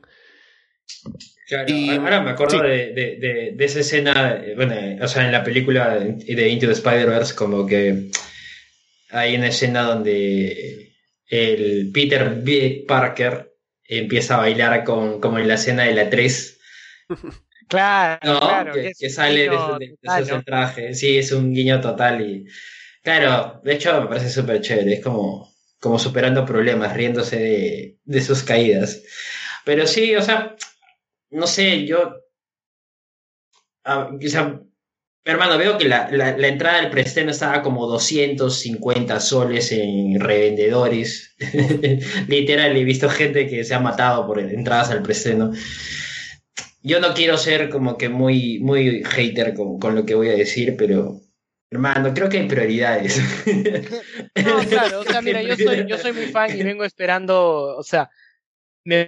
Claro, 1.48 1.66
Y- 1.74 1.90
ahora 1.90 2.22
me 2.22 2.32
acuerdo 2.32 2.60
sí. 2.60 2.66
de, 2.68 2.94
de, 2.94 3.16
de, 3.20 3.52
de 3.56 3.66
esa 3.66 3.80
escena, 3.80 4.42
eh, 4.44 4.54
bueno, 4.56 4.76
o 5.04 5.08
sea, 5.08 5.26
en 5.26 5.32
la 5.32 5.44
película 5.44 5.96
de 5.96 6.14
de 6.36 6.50
Into 6.50 6.68
the 6.68 6.74
Spider-Verse, 6.74 7.36
como 7.36 7.66
que 7.66 8.10
hay 9.10 9.36
una 9.36 9.48
escena 9.48 9.84
donde 9.84 10.94
el 11.28 11.92
Peter 11.94 12.36
B. 12.42 12.86
Parker 12.88 13.54
empieza 13.84 14.36
a 14.36 14.40
bailar 14.40 14.84
con, 14.84 15.20
como 15.20 15.40
en 15.40 15.48
la 15.48 15.56
escena 15.56 15.84
de 15.84 15.94
la 15.94 16.10
3, 16.10 16.60
Claro, 17.68 18.20
¿no? 18.24 18.40
claro. 18.40 18.74
que, 18.74 19.10
sale 19.10 19.50
de, 19.50 19.50
de, 19.50 19.56
de 19.80 19.98
total, 20.02 20.24
esos 20.24 20.38
¿no? 20.38 20.44
trajes. 20.44 21.00
Sí, 21.00 21.18
es 21.18 21.32
un 21.32 21.54
guiño 21.54 21.80
total 21.82 22.22
y... 22.22 22.46
Claro, 23.04 23.60
de 23.64 23.74
hecho 23.74 24.00
me 24.02 24.08
parece 24.08 24.30
súper 24.30 24.62
chévere, 24.62 24.94
es 24.94 25.04
como, 25.04 25.52
como 25.80 25.98
superando 25.98 26.46
problemas, 26.46 26.94
riéndose 26.96 27.38
de, 27.40 27.98
de 28.04 28.22
sus 28.22 28.44
caídas. 28.44 29.02
Pero 29.66 29.88
sí, 29.88 30.16
o 30.16 30.22
sea, 30.22 30.56
no 31.32 31.48
sé, 31.48 31.86
yo... 31.86 32.16
ah, 33.84 34.10
o 34.14 34.28
sea, 34.30 34.60
hermano, 35.26 35.58
veo 35.58 35.78
que 35.78 35.88
la, 35.88 36.10
la, 36.12 36.38
la 36.38 36.48
entrada 36.48 36.82
del 36.82 36.92
preestreno 36.92 37.32
estaba 37.32 37.62
como 37.62 37.88
250 37.88 39.20
soles 39.20 39.72
en 39.72 40.20
revendedores. 40.20 41.36
Literal, 42.28 42.76
he 42.76 42.84
visto 42.84 43.10
gente 43.10 43.48
que 43.48 43.64
se 43.64 43.74
ha 43.74 43.80
matado 43.80 44.28
por 44.28 44.40
entradas 44.40 44.92
al 44.92 45.02
preestreno. 45.02 45.52
Yo 46.84 47.00
no 47.00 47.14
quiero 47.14 47.38
ser 47.38 47.70
como 47.70 47.98
que 47.98 48.10
muy, 48.10 48.60
muy 48.60 49.04
hater 49.04 49.54
con, 49.54 49.80
con 49.80 49.96
lo 49.96 50.06
que 50.06 50.16
voy 50.16 50.30
a 50.30 50.36
decir, 50.36 50.76
pero 50.78 51.22
hermano, 51.72 52.14
creo 52.14 52.30
que 52.30 52.40
hay 52.40 52.48
prioridades. 52.48 53.20
No, 54.44 54.60
claro, 54.68 55.02
o 55.02 55.04
sea, 55.04 55.22
mira, 55.22 55.42
yo 55.44 55.56
soy, 55.56 55.86
yo 55.88 55.98
soy 55.98 56.14
muy 56.14 56.26
fan 56.28 56.58
y 56.58 56.64
vengo 56.64 56.84
esperando, 56.84 57.78
o 57.78 57.84
sea, 57.84 58.10
me, 58.86 59.08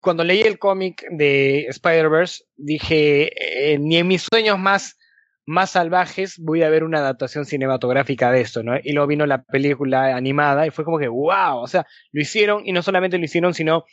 cuando 0.00 0.24
leí 0.24 0.42
el 0.42 0.58
cómic 0.58 1.04
de 1.10 1.66
Spider-Verse, 1.68 2.44
dije, 2.56 3.72
eh, 3.72 3.78
ni 3.78 3.96
en 3.96 4.08
mis 4.08 4.26
sueños 4.30 4.58
más, 4.58 4.98
más 5.46 5.70
salvajes 5.70 6.38
voy 6.38 6.62
a 6.62 6.68
ver 6.68 6.84
una 6.84 6.98
adaptación 6.98 7.44
cinematográfica 7.44 8.30
de 8.30 8.42
esto, 8.42 8.62
¿no? 8.62 8.76
Y 8.82 8.92
luego 8.92 9.06
vino 9.06 9.26
la 9.26 9.42
película 9.42 10.14
animada 10.14 10.66
y 10.66 10.70
fue 10.70 10.84
como 10.84 10.98
que, 10.98 11.08
wow, 11.08 11.58
o 11.58 11.66
sea, 11.66 11.86
lo 12.12 12.20
hicieron 12.20 12.66
y 12.66 12.72
no 12.72 12.82
solamente 12.82 13.16
lo 13.18 13.24
hicieron, 13.24 13.54
sino 13.54 13.84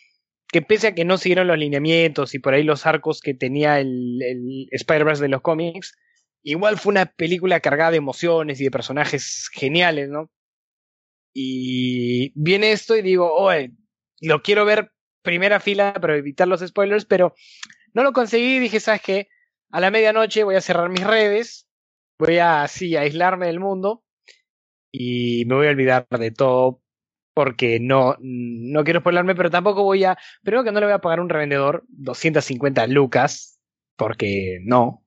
que 0.51 0.61
pese 0.61 0.87
a 0.87 0.95
que 0.95 1.05
no 1.05 1.17
siguieron 1.17 1.47
los 1.47 1.57
lineamientos 1.57 2.33
y 2.33 2.39
por 2.39 2.53
ahí 2.53 2.63
los 2.63 2.85
arcos 2.85 3.21
que 3.21 3.33
tenía 3.33 3.79
el, 3.79 4.21
el 4.21 4.67
Spider-Verse 4.71 5.21
de 5.21 5.29
los 5.29 5.41
cómics, 5.41 5.95
igual 6.41 6.77
fue 6.77 6.91
una 6.91 7.05
película 7.05 7.59
cargada 7.59 7.91
de 7.91 7.97
emociones 7.97 8.59
y 8.59 8.65
de 8.65 8.71
personajes 8.71 9.49
geniales, 9.53 10.09
¿no? 10.09 10.31
Y 11.33 12.31
viene 12.35 12.71
esto 12.71 12.95
y 12.97 13.01
digo, 13.01 13.31
oye, 13.33 13.71
lo 14.21 14.41
quiero 14.41 14.65
ver 14.65 14.91
primera 15.21 15.59
fila 15.59 15.93
para 15.93 16.17
evitar 16.17 16.47
los 16.47 16.61
spoilers, 16.61 17.05
pero 17.05 17.35
no 17.93 18.03
lo 18.03 18.13
conseguí 18.13 18.59
dije, 18.59 18.79
¿sabes 18.79 19.01
qué? 19.01 19.27
A 19.71 19.79
la 19.79 19.91
medianoche 19.91 20.43
voy 20.43 20.55
a 20.55 20.61
cerrar 20.61 20.89
mis 20.89 21.05
redes, 21.05 21.67
voy 22.17 22.37
a 22.37 22.63
así 22.63 22.95
aislarme 22.95 23.47
del 23.47 23.59
mundo 23.59 24.03
y 24.91 25.45
me 25.45 25.55
voy 25.55 25.67
a 25.67 25.71
olvidar 25.71 26.07
de 26.09 26.31
todo 26.31 26.81
porque 27.39 27.79
no, 27.79 28.17
no 28.19 28.83
quiero 28.83 28.99
spoilarme, 28.99 29.33
pero 29.33 29.49
tampoco 29.49 29.81
voy 29.81 30.03
a, 30.03 30.17
primero 30.43 30.65
que 30.65 30.73
no 30.73 30.81
le 30.81 30.87
voy 30.87 30.93
a 30.93 30.99
pagar 30.99 31.19
a 31.19 31.21
un 31.21 31.29
revendedor 31.29 31.85
250 31.87 32.85
lucas, 32.87 33.61
porque 33.95 34.59
no. 34.65 35.05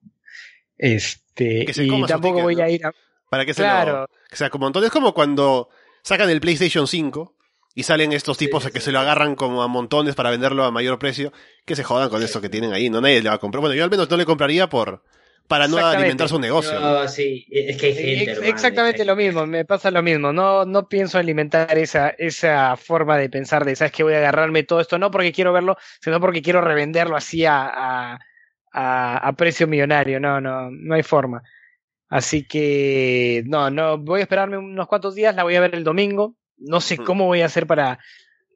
Este, 0.79 1.63
Que 1.63 1.73
se 1.75 1.83
y 1.83 1.89
tampoco 2.07 2.37
ticket, 2.37 2.43
voy 2.43 2.55
¿no? 2.55 2.63
a 2.63 2.69
ir 2.71 2.87
a... 2.87 2.91
Para 3.29 3.45
que 3.45 3.53
se 3.53 3.61
Claro. 3.61 3.99
lo, 4.01 4.07
que 4.27 4.35
sea 4.35 4.49
como 4.49 4.65
montón. 4.65 4.83
Es 4.83 4.89
como 4.89 5.13
cuando 5.13 5.69
sacan 6.01 6.27
el 6.31 6.41
PlayStation 6.41 6.87
5 6.87 7.35
y 7.75 7.83
salen 7.83 8.13
estos 8.13 8.39
tipos 8.39 8.63
Sí, 8.63 8.71
que 8.71 8.79
sí. 8.79 8.85
se 8.85 8.91
lo 8.91 8.97
agarran 8.99 9.35
como 9.35 9.61
a 9.61 9.67
montones 9.67 10.15
para 10.15 10.31
venderlo 10.31 10.63
a 10.63 10.71
mayor 10.71 10.97
precio, 10.97 11.31
que 11.67 11.75
se 11.75 11.83
jodan 11.83 12.09
con 12.09 12.23
eso 12.23 12.41
que 12.41 12.49
tienen 12.49 12.73
ahí. 12.73 12.89
No 12.89 12.99
nadie 12.99 13.21
le 13.21 13.29
va 13.29 13.35
a 13.35 13.39
comprar. 13.39 13.61
Bueno, 13.61 13.75
yo 13.75 13.83
al 13.83 13.91
menos 13.91 14.09
no 14.09 14.17
le 14.17 14.25
compraría 14.25 14.69
por 14.69 15.03
para 15.47 15.67
no 15.67 15.77
alimentar 15.77 16.29
su 16.29 16.39
negocio. 16.39 16.79
¿no? 16.79 17.07
Sí, 17.07 17.45
es 17.51 17.77
que 17.77 17.87
hay 17.87 17.93
gente, 17.95 18.23
Ex- 18.23 18.31
hermano, 18.31 18.49
exactamente 18.49 19.01
hay 19.01 19.07
lo 19.07 19.15
gente. 19.15 19.25
mismo, 19.27 19.45
me 19.45 19.65
pasa 19.65 19.91
lo 19.91 20.01
mismo. 20.01 20.33
No, 20.33 20.65
no 20.65 20.87
pienso 20.87 21.17
alimentar 21.17 21.77
esa, 21.77 22.09
esa 22.09 22.75
forma 22.77 23.17
de 23.17 23.29
pensar 23.29 23.65
de, 23.65 23.75
¿sabes 23.75 23.91
que 23.91 24.03
Voy 24.03 24.13
a 24.13 24.17
agarrarme 24.17 24.63
todo 24.63 24.79
esto, 24.79 24.97
no 24.97 25.11
porque 25.11 25.31
quiero 25.31 25.53
verlo, 25.53 25.77
sino 26.01 26.19
porque 26.19 26.41
quiero 26.41 26.61
revenderlo 26.61 27.15
así 27.15 27.45
a, 27.45 27.63
a, 27.65 28.19
a, 28.73 29.17
a 29.27 29.33
precio 29.33 29.67
millonario. 29.67 30.19
No, 30.19 30.39
no, 30.41 30.69
no 30.71 30.95
hay 30.95 31.03
forma. 31.03 31.43
Así 32.09 32.47
que, 32.47 33.43
no, 33.47 33.69
no, 33.69 33.97
voy 33.97 34.19
a 34.19 34.23
esperarme 34.23 34.57
unos 34.57 34.87
cuantos 34.87 35.15
días, 35.15 35.35
la 35.35 35.43
voy 35.43 35.55
a 35.55 35.61
ver 35.61 35.75
el 35.75 35.83
domingo. 35.83 36.35
No 36.57 36.79
sé 36.81 36.97
Mm. 36.99 37.03
cómo 37.03 37.25
voy 37.25 37.41
a 37.41 37.47
hacer 37.47 37.65
para, 37.67 37.99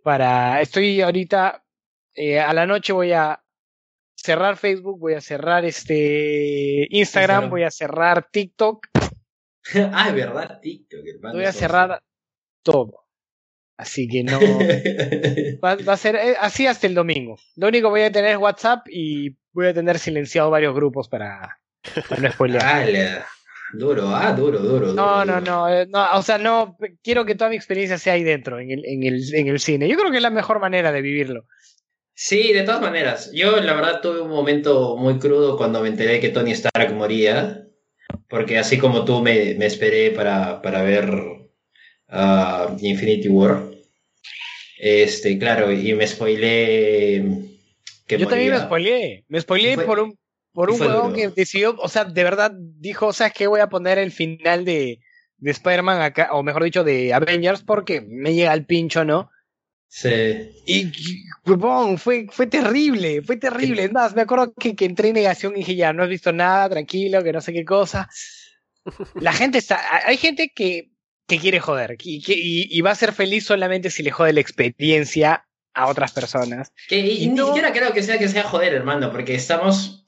para, 0.03 0.61
estoy 0.61 1.01
ahorita, 1.01 1.63
eh, 2.13 2.39
a 2.39 2.53
la 2.53 2.65
noche 2.67 2.93
voy 2.93 3.13
a 3.13 3.41
cerrar 4.17 4.57
Facebook, 4.57 4.99
voy 4.99 5.13
a 5.13 5.21
cerrar 5.21 5.63
este 5.63 6.87
Instagram, 6.89 7.43
Instagram. 7.43 7.49
voy 7.49 7.63
a 7.63 7.71
cerrar 7.71 8.27
TikTok, 8.29 8.87
ah, 9.93 10.05
es 10.09 10.15
verdad, 10.15 10.59
TikTok. 10.61 11.05
hermano, 11.05 11.35
voy 11.35 11.45
a 11.45 11.51
cerrar 11.51 12.03
todo. 12.63 13.03
Así 13.77 14.07
que 14.07 14.23
no, 14.23 14.39
va, 15.63 15.75
va 15.75 15.93
a 15.93 15.97
ser 15.97 16.15
eh, 16.15 16.35
así 16.39 16.65
hasta 16.65 16.87
el 16.87 16.95
domingo. 16.95 17.37
Lo 17.55 17.67
único 17.67 17.89
que 17.89 17.91
voy 17.91 18.01
a 18.01 18.11
tener 18.11 18.31
es 18.31 18.37
WhatsApp 18.37 18.87
y 18.89 19.37
voy 19.51 19.67
a 19.67 19.73
tener 19.73 19.99
silenciado 19.99 20.49
varios 20.49 20.73
grupos 20.73 21.07
para, 21.07 21.59
para 22.09 22.21
no 22.21 22.31
spoilear. 22.31 23.25
Duro, 23.73 24.15
ah, 24.15 24.31
duro, 24.31 24.59
duro. 24.59 24.93
No, 24.93 25.19
duro, 25.19 25.25
no, 25.25 25.41
no, 25.41 25.69
eh, 25.69 25.85
no, 25.87 26.17
o 26.17 26.21
sea, 26.23 26.37
no, 26.37 26.77
quiero 27.03 27.25
que 27.25 27.35
toda 27.35 27.49
mi 27.49 27.57
experiencia 27.57 27.97
sea 27.97 28.13
ahí 28.13 28.23
dentro, 28.23 28.59
en 28.59 28.71
el, 28.71 28.85
en 28.85 29.03
el, 29.03 29.35
en 29.35 29.47
el 29.47 29.59
cine. 29.59 29.87
Yo 29.89 29.97
creo 29.97 30.09
que 30.09 30.17
es 30.17 30.23
la 30.23 30.29
mejor 30.29 30.59
manera 30.59 30.91
de 30.91 31.01
vivirlo. 31.01 31.45
Sí, 32.19 32.51
de 32.51 32.63
todas 32.63 32.81
maneras. 32.81 33.31
Yo, 33.31 33.57
la 33.61 33.73
verdad, 33.73 34.01
tuve 34.01 34.21
un 34.21 34.29
momento 34.31 34.97
muy 34.97 35.19
crudo 35.19 35.55
cuando 35.55 35.81
me 35.81 35.87
enteré 35.89 36.19
que 36.19 36.29
Tony 36.29 36.51
Stark 36.51 36.91
moría. 36.95 37.63
Porque 38.27 38.57
así 38.57 38.79
como 38.79 39.05
tú 39.05 39.21
me, 39.21 39.53
me 39.53 39.67
esperé 39.67 40.09
para, 40.11 40.61
para 40.63 40.81
ver 40.81 41.07
ah, 42.09 42.75
Infinity 42.81 43.27
War. 43.29 43.69
Este, 44.79 45.37
claro, 45.37 45.71
y 45.71 45.93
me 45.93 46.07
spoilé 46.07 47.23
que 48.07 48.17
Yo 48.17 48.27
también 48.27 48.49
me 48.49 48.53
moría. 48.55 48.65
spoileé, 48.65 49.25
me 49.27 49.41
spoileé 49.41 49.75
Fue- 49.75 49.85
por 49.85 49.99
un, 49.99 50.17
por 50.53 50.71
un 50.71 50.81
huevón 50.81 51.13
que 51.13 51.29
decidió, 51.29 51.75
o 51.77 51.89
sea, 51.89 52.05
de 52.05 52.23
verdad 52.23 52.51
dijo, 52.55 53.13
¿sabes 53.13 53.33
qué? 53.33 53.47
Voy 53.47 53.59
a 53.59 53.69
poner 53.69 53.97
el 53.99 54.11
final 54.11 54.65
de, 54.65 54.99
de 55.37 55.51
Spider-Man 55.51 56.01
acá, 56.01 56.29
o 56.31 56.41
mejor 56.43 56.63
dicho, 56.63 56.83
de 56.83 57.13
Avengers, 57.13 57.61
porque 57.63 58.01
me 58.01 58.33
llega 58.33 58.53
el 58.53 58.65
pincho, 58.65 59.03
¿no? 59.05 59.29
Sí. 59.89 60.51
Y, 60.65 60.91
huevón, 61.45 61.97
fue, 61.97 62.27
fue 62.31 62.47
terrible, 62.47 63.21
fue 63.21 63.37
terrible. 63.37 63.85
Es 63.85 63.91
más, 63.91 64.15
me 64.15 64.21
acuerdo 64.21 64.53
que, 64.53 64.75
que 64.75 64.85
entré 64.85 65.09
en 65.09 65.15
negación 65.15 65.53
y 65.55 65.59
dije, 65.59 65.75
ya, 65.75 65.93
no 65.93 66.03
has 66.03 66.09
visto 66.09 66.31
nada, 66.33 66.69
tranquilo, 66.69 67.23
que 67.23 67.31
no 67.33 67.41
sé 67.41 67.53
qué 67.53 67.65
cosa. 67.65 68.09
La 69.15 69.33
gente 69.33 69.57
está, 69.57 69.79
hay 70.05 70.17
gente 70.17 70.51
que, 70.53 70.91
que 71.27 71.39
quiere 71.39 71.59
joder 71.59 71.95
y, 72.03 72.21
que, 72.21 72.33
y, 72.33 72.67
y 72.69 72.81
va 72.81 72.91
a 72.91 72.95
ser 72.95 73.13
feliz 73.13 73.45
solamente 73.45 73.89
si 73.89 74.03
le 74.03 74.11
jode 74.11 74.33
la 74.33 74.41
experiencia 74.41 75.45
a 75.73 75.87
otras 75.87 76.11
personas. 76.11 76.71
Que, 76.87 76.99
y 76.99 77.23
Y 77.23 77.27
ni 77.29 77.35
no- 77.35 77.47
siquiera 77.47 77.71
creo 77.71 77.93
que 77.93 78.03
sea 78.03 78.17
que 78.19 78.27
sea 78.29 78.43
joder, 78.43 78.73
hermano, 78.73 79.11
porque 79.11 79.35
estamos. 79.35 80.05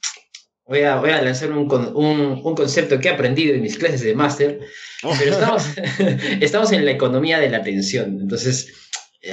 Voy 0.66 0.82
a, 0.82 0.96
voy 0.96 1.10
a 1.10 1.20
lanzar 1.20 1.50
un, 1.50 1.68
un, 1.94 2.40
un 2.44 2.54
concepto 2.54 3.00
que 3.00 3.08
he 3.08 3.10
aprendido 3.10 3.54
en 3.54 3.62
mis 3.62 3.76
clases 3.76 4.02
de 4.02 4.14
máster, 4.14 4.60
Oh. 5.02 5.14
pero 5.18 5.32
estamos, 5.32 5.64
estamos 6.40 6.70
en 6.72 6.84
la 6.84 6.92
economía 6.92 7.40
de 7.40 7.48
la 7.50 7.56
atención. 7.58 8.18
Entonces, 8.20 8.72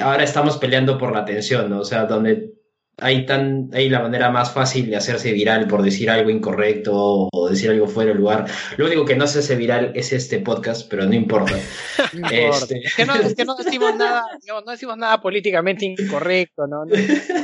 ahora 0.02 0.24
estamos 0.24 0.58
peleando 0.58 0.98
por 0.98 1.14
la 1.14 1.20
atención, 1.20 1.70
¿no? 1.70 1.80
O 1.82 1.86
sea, 1.86 2.06
donde 2.06 2.54
hay, 3.00 3.26
tan, 3.28 3.70
hay 3.74 3.90
la 3.90 4.00
manera 4.00 4.32
más 4.32 4.52
fácil 4.52 4.90
de 4.90 4.96
hacerse 4.96 5.32
viral 5.32 5.68
por 5.68 5.84
decir 5.84 6.10
algo 6.10 6.32
incorrecto 6.32 7.30
o 7.32 7.50
decir 7.50 7.70
algo 7.70 7.88
fuera 7.88 8.12
de 8.12 8.18
lugar. 8.18 8.46
Lo 8.78 8.88
único 8.88 9.06
que 9.06 9.16
no 9.16 9.28
se 9.28 9.40
hace 9.40 9.56
viral 9.56 9.92
es 9.94 10.12
este 10.14 10.40
podcast, 10.40 10.90
pero 10.90 11.06
no 11.06 11.14
importa. 11.14 11.54
No. 12.14 12.28
Este. 12.32 12.80
Es, 12.84 12.96
que 12.96 13.06
no, 13.06 13.16
es 13.16 13.36
que 13.36 13.46
no 13.46 13.56
decimos 13.56 13.96
nada, 13.96 14.24
no, 14.48 14.62
no 14.62 14.72
decimos 14.72 14.98
nada 14.98 15.20
políticamente 15.22 15.86
incorrecto, 15.86 16.66
¿no? 16.66 16.86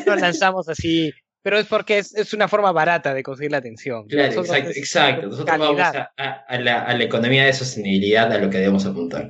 No, 0.06 0.16
lanzamos 0.16 0.68
así. 0.70 1.12
Pero 1.44 1.60
es 1.60 1.68
porque 1.68 1.98
es, 1.98 2.16
es 2.16 2.34
una 2.34 2.48
forma 2.48 2.72
barata 2.72 3.14
de 3.14 3.22
conseguir 3.22 3.52
la 3.52 3.58
atención. 3.58 4.08
Claro, 4.08 4.30
Nosotros 4.30 4.56
exacto, 4.58 4.72
exacto. 4.80 5.28
Nosotros 5.28 5.58
vamos 5.60 5.82
a, 5.82 6.12
a- 6.18 6.46
a 6.48 6.60
la, 6.60 6.82
a 6.84 6.98
la 6.98 7.04
economía 7.04 7.44
de 7.46 7.52
sostenibilidad 7.54 8.32
a 8.32 8.38
lo 8.38 8.50
que 8.50 8.60
debemos 8.60 8.86
apuntar. 8.86 9.30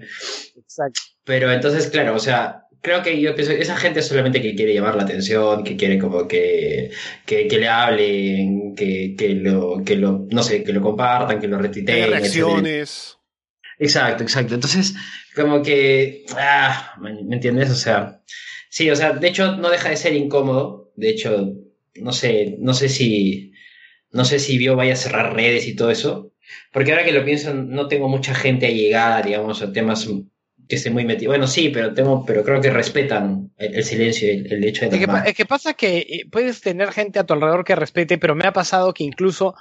Exacto. 0.55 1.01
Pero 1.23 1.51
entonces, 1.51 1.87
claro, 1.87 2.15
o 2.15 2.19
sea, 2.19 2.62
creo 2.83 3.01
que 3.01 3.19
yo 3.19 3.33
pienso, 3.33 3.53
esa 3.53 3.77
gente 3.77 4.01
solamente 4.01 4.41
que 4.41 4.55
quiere 4.55 4.73
llamar 4.73 4.95
la 4.95 5.03
atención, 5.03 5.63
que 5.63 5.77
quiere 5.77 5.97
como 5.97 6.27
que, 6.27 6.91
que, 7.25 7.47
que 7.47 7.57
le 7.57 7.69
hablen, 7.69 8.75
que, 8.75 9.15
que 9.17 9.29
lo, 9.29 9.81
que 9.85 9.95
lo, 9.95 10.27
no 10.29 10.43
sé, 10.43 10.63
que 10.63 10.73
lo 10.73 10.81
compartan, 10.81 11.39
que 11.39 11.47
lo 11.47 11.57
retuiteen. 11.57 12.11
reacciones. 12.11 13.17
Exacto, 13.79 14.23
exacto. 14.23 14.55
Entonces, 14.55 14.95
como 15.33 15.63
que, 15.63 16.25
ah, 16.37 16.95
¿me 16.99 17.35
entiendes? 17.35 17.71
O 17.71 17.75
sea, 17.75 18.21
sí, 18.69 18.91
o 18.91 18.95
sea, 18.97 19.13
de 19.13 19.29
hecho 19.29 19.55
no 19.55 19.69
deja 19.69 19.89
de 19.89 19.97
ser 19.97 20.13
incómodo. 20.13 20.91
De 20.95 21.09
hecho, 21.09 21.53
no 21.95 22.11
sé, 22.11 22.57
no 22.59 22.73
sé 22.73 22.89
si, 22.89 23.53
no 24.11 24.25
sé 24.25 24.39
si 24.39 24.57
Bio 24.57 24.75
vaya 24.75 24.93
a 24.93 24.97
cerrar 24.97 25.33
redes 25.33 25.67
y 25.67 25.75
todo 25.75 25.89
eso. 25.89 26.33
Porque 26.73 26.91
ahora 26.91 27.05
que 27.05 27.13
lo 27.13 27.23
pienso, 27.23 27.53
no 27.53 27.87
tengo 27.87 28.09
mucha 28.09 28.35
gente 28.35 28.67
allegada, 28.67 29.21
digamos, 29.21 29.61
a 29.61 29.71
temas 29.71 30.05
que 30.67 30.75
esté 30.75 30.89
muy 30.89 31.05
metido. 31.05 31.31
Bueno, 31.31 31.47
sí, 31.47 31.69
pero 31.69 31.93
tengo, 31.93 32.25
pero 32.25 32.43
creo 32.43 32.61
que 32.61 32.71
respetan 32.71 33.51
el, 33.57 33.75
el 33.75 33.83
silencio, 33.83 34.31
el, 34.31 34.51
el 34.51 34.63
hecho 34.63 34.89
de 34.89 34.97
Es 34.97 35.05
que, 35.05 35.29
es 35.29 35.35
que 35.35 35.45
pasa 35.45 35.73
que 35.73 35.97
eh, 35.97 36.25
puedes 36.31 36.61
tener 36.61 36.91
gente 36.91 37.19
a 37.19 37.25
tu 37.25 37.33
alrededor 37.33 37.63
que 37.63 37.75
respete, 37.75 38.17
pero 38.17 38.35
me 38.35 38.47
ha 38.47 38.53
pasado 38.53 38.93
que 38.93 39.03
incluso, 39.03 39.55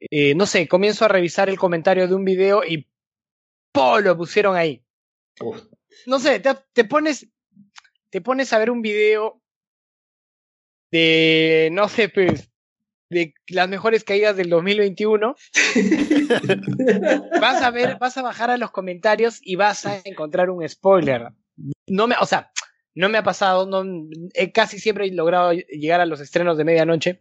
eh, 0.00 0.34
no 0.34 0.46
sé, 0.46 0.68
comienzo 0.68 1.04
a 1.04 1.08
revisar 1.08 1.48
el 1.48 1.58
comentario 1.58 2.08
de 2.08 2.14
un 2.14 2.24
video 2.24 2.62
y 2.64 2.86
¡po! 3.72 4.00
lo 4.00 4.16
pusieron 4.16 4.56
ahí. 4.56 4.82
Uf, 5.40 5.62
No 6.06 6.18
sé, 6.18 6.40
te, 6.40 6.50
te 6.72 6.84
pones, 6.84 7.28
te 8.10 8.20
pones 8.20 8.52
a 8.52 8.58
ver 8.58 8.70
un 8.70 8.82
video 8.82 9.42
de, 10.90 11.68
no 11.72 11.88
sé, 11.88 12.08
pues, 12.08 12.50
de 13.10 13.34
las 13.48 13.68
mejores 13.68 14.04
caídas 14.04 14.36
del 14.36 14.50
2021. 14.50 15.34
vas 17.40 17.62
a 17.62 17.70
ver, 17.70 17.98
vas 17.98 18.16
a 18.16 18.22
bajar 18.22 18.50
a 18.50 18.56
los 18.56 18.70
comentarios 18.70 19.38
y 19.42 19.56
vas 19.56 19.86
a 19.86 20.00
encontrar 20.04 20.50
un 20.50 20.68
spoiler. 20.68 21.28
No 21.86 22.06
me, 22.06 22.16
o 22.20 22.26
sea, 22.26 22.50
no 22.94 23.08
me 23.08 23.18
ha 23.18 23.22
pasado, 23.22 23.66
no, 23.66 23.84
eh, 24.34 24.52
casi 24.52 24.78
siempre 24.78 25.06
he 25.06 25.12
logrado 25.12 25.52
llegar 25.52 26.00
a 26.00 26.06
los 26.06 26.20
estrenos 26.20 26.56
de 26.56 26.64
medianoche, 26.64 27.20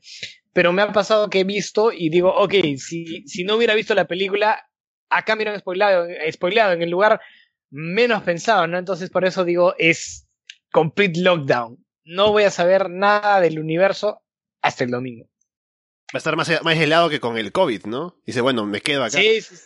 pero 0.53 0.71
me 0.71 0.81
ha 0.81 0.91
pasado 0.91 1.29
que 1.29 1.41
he 1.41 1.43
visto 1.43 1.91
y 1.91 2.09
digo, 2.09 2.33
ok, 2.33 2.53
si, 2.77 3.27
si 3.27 3.43
no 3.43 3.55
hubiera 3.55 3.75
visto 3.75 3.93
la 3.93 4.07
película, 4.07 4.67
acá 5.09 5.35
me 5.35 5.43
hubieran 5.43 5.59
spoileado 5.59 6.73
en 6.73 6.81
el 6.81 6.89
lugar 6.89 7.21
menos 7.69 8.23
pensado, 8.23 8.67
¿no? 8.67 8.77
Entonces 8.77 9.09
por 9.09 9.25
eso 9.25 9.43
digo, 9.43 9.75
es 9.77 10.27
complete 10.71 11.19
lockdown. 11.19 11.77
No 12.05 12.31
voy 12.31 12.43
a 12.43 12.51
saber 12.51 12.89
nada 12.89 13.41
del 13.41 13.59
universo 13.59 14.21
hasta 14.61 14.83
el 14.83 14.91
domingo. 14.91 15.27
Va 16.15 16.17
a 16.17 16.19
estar 16.19 16.37
más, 16.37 16.49
más 16.63 16.77
helado 16.77 17.09
que 17.09 17.19
con 17.19 17.37
el 17.37 17.51
COVID, 17.51 17.87
¿no? 17.87 18.15
Dice, 18.25 18.39
bueno, 18.39 18.65
me 18.65 18.79
quedo 18.79 19.03
acá. 19.03 19.17
Sí, 19.19 19.41
sí, 19.41 19.57
sí. 19.57 19.63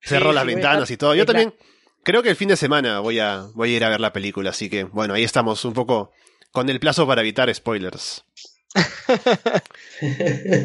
Cerró 0.00 0.30
sí, 0.30 0.34
las 0.36 0.42
sí, 0.42 0.46
voy 0.46 0.52
a 0.52 0.56
ventanas 0.56 0.90
y 0.90 0.96
todo. 0.96 1.14
Yo 1.14 1.26
también 1.26 1.54
creo 2.02 2.22
que 2.22 2.30
el 2.30 2.36
fin 2.36 2.48
de 2.48 2.56
semana 2.56 3.00
voy 3.00 3.18
a, 3.18 3.44
voy 3.54 3.74
a 3.74 3.76
ir 3.76 3.84
a 3.84 3.90
ver 3.90 4.00
la 4.00 4.10
película, 4.14 4.48
así 4.50 4.70
que 4.70 4.84
bueno, 4.84 5.12
ahí 5.12 5.22
estamos 5.22 5.66
un 5.66 5.74
poco 5.74 6.10
con 6.50 6.70
el 6.70 6.80
plazo 6.80 7.06
para 7.06 7.20
evitar 7.20 7.54
spoilers. 7.54 8.24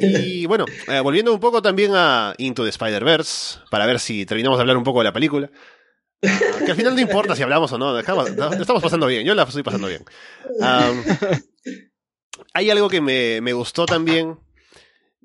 Y 0.01 0.45
bueno, 0.45 0.63
eh, 0.87 0.99
volviendo 1.01 1.33
un 1.33 1.39
poco 1.41 1.61
también 1.61 1.91
a 1.93 2.33
Into 2.37 2.63
the 2.63 2.69
Spider-Verse, 2.69 3.59
para 3.69 3.85
ver 3.85 3.99
si 3.99 4.25
terminamos 4.25 4.57
de 4.57 4.61
hablar 4.61 4.77
un 4.77 4.83
poco 4.85 4.99
de 4.99 5.03
la 5.05 5.13
película. 5.13 5.49
Ah, 6.23 6.39
que 6.65 6.71
al 6.71 6.77
final 6.77 6.95
no 6.95 7.01
importa 7.01 7.35
si 7.35 7.43
hablamos 7.43 7.71
o 7.73 7.77
no, 7.77 7.93
dejamos- 7.93 8.31
no, 8.35 8.53
estamos 8.53 8.81
pasando 8.81 9.07
bien, 9.07 9.25
yo 9.25 9.35
la 9.35 9.43
estoy 9.43 9.61
pasando 9.63 9.87
bien. 9.87 10.03
Hay 12.53 12.69
algo 12.69 12.89
que 12.89 13.01
me, 13.01 13.41
me 13.41 13.53
gustó 13.53 13.85
también 13.85 14.39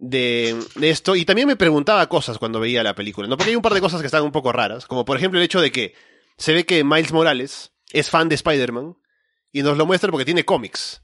de, 0.05 0.57
de 0.75 0.91
esto, 0.91 1.15
y 1.15 1.25
también 1.25 1.47
me 1.47 1.55
preguntaba 1.55 2.09
cosas 2.09 2.37
cuando 2.37 2.59
veía 2.59 2.83
la 2.83 2.95
película, 2.97 3.29
¿no? 3.29 3.37
Porque 3.37 3.51
hay 3.51 3.57
un 3.57 3.63
par 3.63 3.73
de 3.73 3.81
cosas 3.81 4.01
que 4.01 4.07
están 4.07 4.25
un 4.25 4.33
poco 4.33 4.51
raras, 4.51 4.87
como 4.87 5.05
por 5.05 5.17
ejemplo 5.17 5.39
el 5.39 5.45
hecho 5.45 5.61
de 5.61 5.71
que 5.71 5.95
se 6.37 6.53
ve 6.53 6.67
que 6.67 6.83
Miles 6.83 7.13
Morales 7.13 7.73
es 7.93 8.11
fan 8.11 8.29
de 8.29 8.35
Spider-Man, 8.35 8.97
y 9.53 9.63
nos 9.63 9.79
lo 9.79 9.87
muestra 9.87 10.11
porque 10.11 10.25
tiene 10.25 10.45
cómics. 10.45 11.03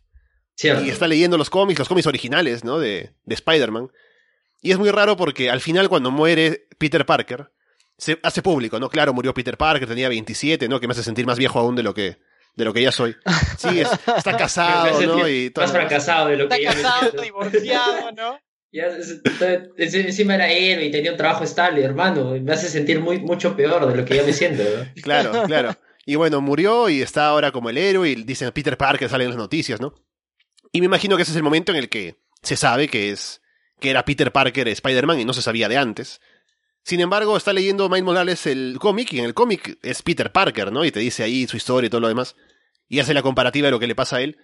Cierto. 0.56 0.84
Y 0.84 0.88
está 0.90 1.06
leyendo 1.06 1.38
los 1.38 1.48
cómics, 1.48 1.78
los 1.78 1.86
cómics 1.88 2.06
originales, 2.08 2.64
¿no? 2.64 2.80
De, 2.80 3.14
de 3.24 3.34
Spider-Man. 3.34 3.92
Y 4.62 4.72
es 4.72 4.78
muy 4.78 4.90
raro 4.90 5.16
porque 5.16 5.48
al 5.50 5.60
final 5.60 5.88
cuando 5.88 6.10
muere 6.10 6.66
Peter 6.78 7.06
Parker, 7.06 7.52
se 7.96 8.18
hace 8.24 8.42
público, 8.42 8.80
¿no? 8.80 8.88
Claro, 8.88 9.12
murió 9.14 9.32
Peter 9.32 9.56
Parker, 9.56 9.86
tenía 9.86 10.08
27, 10.08 10.68
¿no? 10.68 10.80
Que 10.80 10.88
me 10.88 10.92
hace 10.92 11.04
sentir 11.04 11.26
más 11.26 11.38
viejo 11.38 11.60
aún 11.60 11.76
de 11.76 11.84
lo 11.84 11.94
que, 11.94 12.18
de 12.56 12.64
lo 12.64 12.72
que 12.72 12.82
ya 12.82 12.90
soy. 12.90 13.14
Sí, 13.58 13.78
es- 13.80 13.88
está 14.16 14.36
casado, 14.36 15.00
¿no? 15.02 15.28
Y 15.28 15.50
todo 15.50 15.64
Más 15.64 15.72
fracasado 15.72 16.28
de 16.30 16.36
lo 16.38 16.44
Está 16.44 16.56
que 16.56 16.62
ya 16.64 16.72
me 16.74 16.82
casado, 16.82 17.22
divorciado, 17.22 18.12
¿no? 18.12 18.40
Ya, 18.70 18.88
encima 19.78 20.34
era 20.34 20.50
héroe 20.50 20.86
y 20.86 20.90
tenía 20.90 21.12
un 21.12 21.16
trabajo 21.16 21.44
estable, 21.44 21.82
hermano. 21.82 22.32
Me 22.40 22.52
hace 22.52 22.68
sentir 22.68 23.00
muy, 23.00 23.18
mucho 23.18 23.56
peor 23.56 23.86
de 23.86 23.96
lo 23.96 24.04
que 24.04 24.16
ya 24.16 24.22
me 24.24 24.32
siento. 24.32 24.62
¿no? 24.62 24.86
Claro, 25.02 25.44
claro. 25.46 25.76
Y 26.04 26.16
bueno, 26.16 26.40
murió 26.40 26.88
y 26.88 27.00
está 27.00 27.26
ahora 27.26 27.50
como 27.50 27.70
el 27.70 27.78
héroe 27.78 28.10
y 28.10 28.14
dicen 28.14 28.50
Peter 28.52 28.76
Parker, 28.76 29.08
sale 29.08 29.24
en 29.24 29.30
las 29.30 29.38
noticias, 29.38 29.80
¿no? 29.80 29.94
Y 30.72 30.80
me 30.80 30.86
imagino 30.86 31.16
que 31.16 31.22
ese 31.22 31.32
es 31.32 31.36
el 31.36 31.42
momento 31.42 31.72
en 31.72 31.78
el 31.78 31.88
que 31.88 32.16
se 32.42 32.56
sabe 32.56 32.88
que 32.88 33.10
es 33.10 33.40
que 33.80 33.90
era 33.90 34.04
Peter 34.04 34.32
Parker 34.32 34.68
Spider-Man 34.68 35.20
y 35.20 35.24
no 35.24 35.32
se 35.32 35.42
sabía 35.42 35.68
de 35.68 35.76
antes. 35.76 36.20
Sin 36.82 37.00
embargo, 37.00 37.36
está 37.36 37.52
leyendo 37.52 37.88
Miles 37.88 38.04
Morales 38.04 38.46
el 38.46 38.78
cómic 38.80 39.12
y 39.12 39.18
en 39.18 39.26
el 39.26 39.34
cómic 39.34 39.78
es 39.82 40.02
Peter 40.02 40.32
Parker, 40.32 40.72
¿no? 40.72 40.84
Y 40.84 40.90
te 40.90 41.00
dice 41.00 41.22
ahí 41.22 41.46
su 41.46 41.56
historia 41.56 41.86
y 41.86 41.90
todo 41.90 42.00
lo 42.00 42.08
demás. 42.08 42.36
Y 42.88 43.00
hace 43.00 43.14
la 43.14 43.22
comparativa 43.22 43.66
de 43.66 43.72
lo 43.72 43.78
que 43.78 43.86
le 43.86 43.94
pasa 43.94 44.16
a 44.16 44.22
él. 44.22 44.38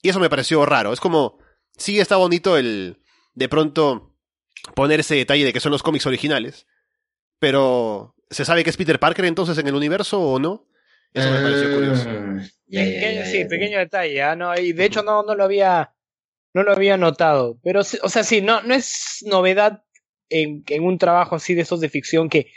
Y 0.00 0.08
eso 0.08 0.18
me 0.18 0.30
pareció 0.30 0.64
raro. 0.64 0.92
Es 0.92 1.00
como, 1.00 1.38
sí 1.76 2.00
está 2.00 2.16
bonito 2.16 2.56
el, 2.56 3.01
de 3.34 3.48
pronto, 3.48 4.14
poner 4.74 5.00
ese 5.00 5.14
detalle 5.16 5.44
de 5.44 5.52
que 5.52 5.60
son 5.60 5.72
los 5.72 5.82
cómics 5.82 6.06
originales. 6.06 6.66
pero 7.38 8.14
¿se 8.30 8.44
sabe 8.44 8.64
que 8.64 8.70
es 8.70 8.76
Peter 8.76 8.98
Parker 9.00 9.24
entonces 9.24 9.58
en 9.58 9.66
el 9.66 9.74
universo 9.74 10.20
o 10.20 10.38
no? 10.38 10.66
Eso 11.12 11.30
me 11.30 11.40
pareció 11.42 11.74
curioso. 11.74 12.04
Pequeño- 12.70 13.12
ya, 13.14 13.24
sí, 13.26 13.44
pequeño 13.44 13.78
detalle, 13.78 14.22
¿ah? 14.22 14.36
No, 14.36 14.54
y 14.58 14.72
de 14.72 14.84
hecho 14.84 15.02
no, 15.02 15.22
no 15.24 15.34
lo 15.34 15.44
había, 15.44 15.92
no 16.54 16.62
lo 16.62 16.72
había 16.72 16.96
notado. 16.96 17.58
Pero, 17.62 17.80
o 17.80 18.08
sea, 18.08 18.22
sí, 18.24 18.40
no, 18.40 18.62
no 18.62 18.74
es 18.74 19.18
novedad 19.26 19.82
en, 20.30 20.62
en 20.68 20.84
un 20.84 20.96
trabajo 20.98 21.34
así 21.36 21.54
de 21.54 21.62
estos 21.62 21.80
de 21.80 21.88
ficción 21.90 22.28
que 22.30 22.52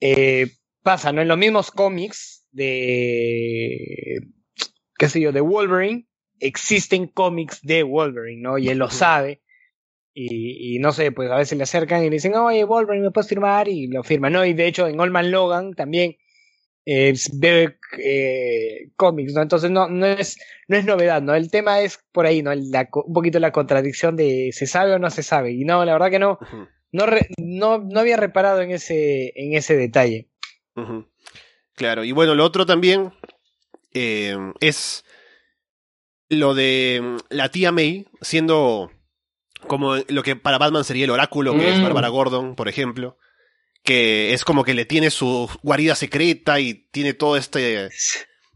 eh, 0.00 0.52
pasa, 0.82 1.12
¿no? 1.12 1.20
En 1.20 1.28
los 1.28 1.36
mismos 1.36 1.70
cómics 1.70 2.46
de, 2.52 4.20
qué 4.98 5.08
sé 5.08 5.20
yo, 5.20 5.32
de 5.32 5.40
Wolverine, 5.40 6.06
existen 6.40 7.06
cómics 7.08 7.60
de 7.62 7.82
Wolverine, 7.82 8.40
¿no? 8.40 8.56
Y 8.58 8.68
él 8.68 8.78
lo 8.78 8.88
sabe. 8.90 9.42
Y, 10.18 10.76
y 10.76 10.78
no 10.78 10.92
sé, 10.92 11.12
pues 11.12 11.30
a 11.30 11.36
veces 11.36 11.58
le 11.58 11.64
acercan 11.64 12.00
y 12.00 12.04
le 12.06 12.12
dicen, 12.16 12.34
oye, 12.36 12.64
Wolverine, 12.64 13.04
¿me 13.04 13.10
puedes 13.10 13.28
firmar? 13.28 13.68
Y 13.68 13.86
lo 13.88 14.02
firma, 14.02 14.30
¿no? 14.30 14.46
Y 14.46 14.54
de 14.54 14.66
hecho 14.66 14.86
en 14.88 14.98
Olman 14.98 15.30
Logan 15.30 15.74
también 15.74 16.16
eh, 16.86 17.12
ve 17.34 17.76
eh, 17.98 18.88
cómics, 18.96 19.34
¿no? 19.34 19.42
Entonces 19.42 19.70
no, 19.70 19.88
no, 19.88 20.06
es, 20.06 20.38
no 20.68 20.78
es 20.78 20.86
novedad, 20.86 21.20
¿no? 21.20 21.34
El 21.34 21.50
tema 21.50 21.80
es 21.82 21.98
por 22.12 22.24
ahí, 22.24 22.42
¿no? 22.42 22.54
La 22.54 22.88
un 22.94 23.12
poquito 23.12 23.38
la 23.40 23.52
contradicción 23.52 24.16
de 24.16 24.52
se 24.52 24.66
sabe 24.66 24.94
o 24.94 24.98
no 24.98 25.10
se 25.10 25.22
sabe. 25.22 25.52
Y 25.52 25.64
no, 25.66 25.84
la 25.84 25.92
verdad 25.92 26.10
que 26.10 26.18
no, 26.18 26.38
no, 26.92 27.04
re- 27.04 27.28
no, 27.36 27.76
no 27.76 28.00
había 28.00 28.16
reparado 28.16 28.62
en 28.62 28.70
ese, 28.70 29.34
en 29.36 29.52
ese 29.52 29.76
detalle. 29.76 30.30
Claro, 31.74 32.04
y 32.04 32.12
bueno, 32.12 32.34
lo 32.34 32.42
otro 32.42 32.64
también 32.64 33.12
eh, 33.92 34.34
es 34.60 35.04
lo 36.30 36.54
de 36.54 37.00
mm, 37.02 37.16
la 37.28 37.50
tía 37.50 37.70
May 37.70 38.06
siendo 38.22 38.90
como 39.66 39.96
lo 40.08 40.22
que 40.22 40.36
para 40.36 40.58
Batman 40.58 40.84
sería 40.84 41.04
el 41.04 41.10
oráculo, 41.10 41.56
que 41.56 41.70
es 41.70 41.78
Mm. 41.78 41.82
Bárbara 41.84 42.08
Gordon, 42.08 42.54
por 42.56 42.68
ejemplo, 42.68 43.18
que 43.82 44.32
es 44.32 44.44
como 44.44 44.64
que 44.64 44.74
le 44.74 44.84
tiene 44.84 45.10
su 45.10 45.48
guarida 45.62 45.94
secreta 45.94 46.60
y 46.60 46.86
tiene 46.90 47.14
todo 47.14 47.36
este 47.36 47.88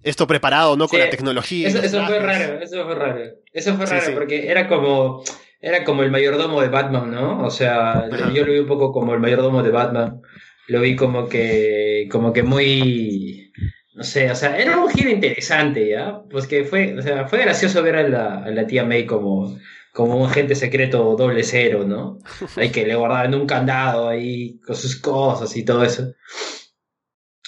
esto 0.03 0.27
preparado, 0.27 0.77
¿no? 0.77 0.89
Con 0.89 0.99
la 1.01 1.11
tecnología. 1.11 1.69
Eso, 1.69 1.79
fue 2.07 2.19
raro, 2.21 2.61
eso 2.61 2.85
fue 2.85 2.95
raro. 2.95 3.21
Eso 3.53 3.77
fue 3.77 3.87
Sí, 3.87 3.93
raro 3.93 4.07
sí. 4.07 4.13
porque 4.15 4.49
era 4.49 4.67
como 4.69 5.23
era 5.61 5.85
como 5.85 6.03
el 6.03 6.11
mayordomo 6.11 6.63
de 6.63 6.69
Batman, 6.69 7.11
¿no? 7.11 7.43
O 7.45 7.51
sea, 7.51 7.91
Ajá. 7.99 8.33
yo 8.33 8.47
lo 8.47 8.53
vi 8.53 8.59
un 8.61 8.67
poco 8.67 8.93
como 8.93 9.13
el 9.15 9.21
mayordomo 9.21 9.63
de 9.63 9.71
Batman. 9.71 10.23
Lo 10.69 10.81
vi 10.81 10.97
como 10.97 11.29
que 11.29 12.09
como 12.11 12.33
que 12.33 12.43
muy 12.43 13.53
no 13.95 14.05
sé, 14.05 14.31
o 14.31 14.35
sea, 14.35 14.57
era 14.59 14.79
un 14.79 14.89
giro 14.91 15.11
interesante, 15.11 15.87
¿ya? 15.91 16.23
Pues 16.31 16.47
que 16.47 16.65
fue, 16.65 16.97
o 16.99 17.03
sea, 17.03 17.27
fue 17.29 17.41
gracioso 17.41 17.83
ver 17.83 17.97
a 17.97 18.09
la, 18.09 18.45
a 18.45 18.51
la 18.51 18.67
tía 18.67 18.85
May 18.85 19.05
como 19.05 19.59
como 19.93 20.17
un 20.17 20.29
agente 20.29 20.55
secreto 20.55 21.17
doble 21.17 21.43
cero, 21.43 21.85
¿no? 21.87 22.19
Hay 22.57 22.71
que 22.71 22.87
le 22.87 22.95
guardaban 22.95 23.35
un 23.35 23.47
candado 23.47 24.09
ahí 24.09 24.59
con 24.61 24.77
sus 24.77 24.97
cosas 24.97 25.57
y 25.57 25.65
todo 25.65 25.85
eso. 25.85 26.15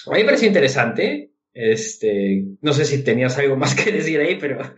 A 0.06 0.10
mí 0.10 0.18
me 0.18 0.24
pareció 0.24 0.48
interesante. 0.48 1.30
Este, 1.54 2.44
no 2.62 2.72
sé 2.72 2.86
si 2.86 3.04
tenías 3.04 3.36
algo 3.38 3.56
más 3.56 3.74
que 3.76 3.92
decir 3.92 4.18
ahí, 4.20 4.36
pero 4.40 4.74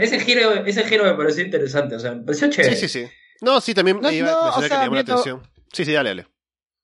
ese 0.00 0.18
giro, 0.20 0.64
ese 0.66 0.82
giro 0.84 1.04
me 1.04 1.14
pareció 1.14 1.44
interesante, 1.44 1.94
o 1.94 2.00
sea, 2.00 2.12
me 2.14 2.24
pareció 2.24 2.50
chévere. 2.50 2.74
Sí, 2.74 2.88
sí, 2.88 3.04
sí. 3.04 3.10
No, 3.40 3.60
sí, 3.60 3.72
también 3.72 4.00
No, 4.00 4.10
iba 4.10 4.32
no, 4.32 4.48
o 4.48 4.60
que 4.60 4.68
me 4.68 4.68
llamó 4.68 4.94
la 4.96 5.00
atención. 5.02 5.42
Sí, 5.72 5.84
sí, 5.84 5.92
dale, 5.92 6.08
dale. 6.10 6.26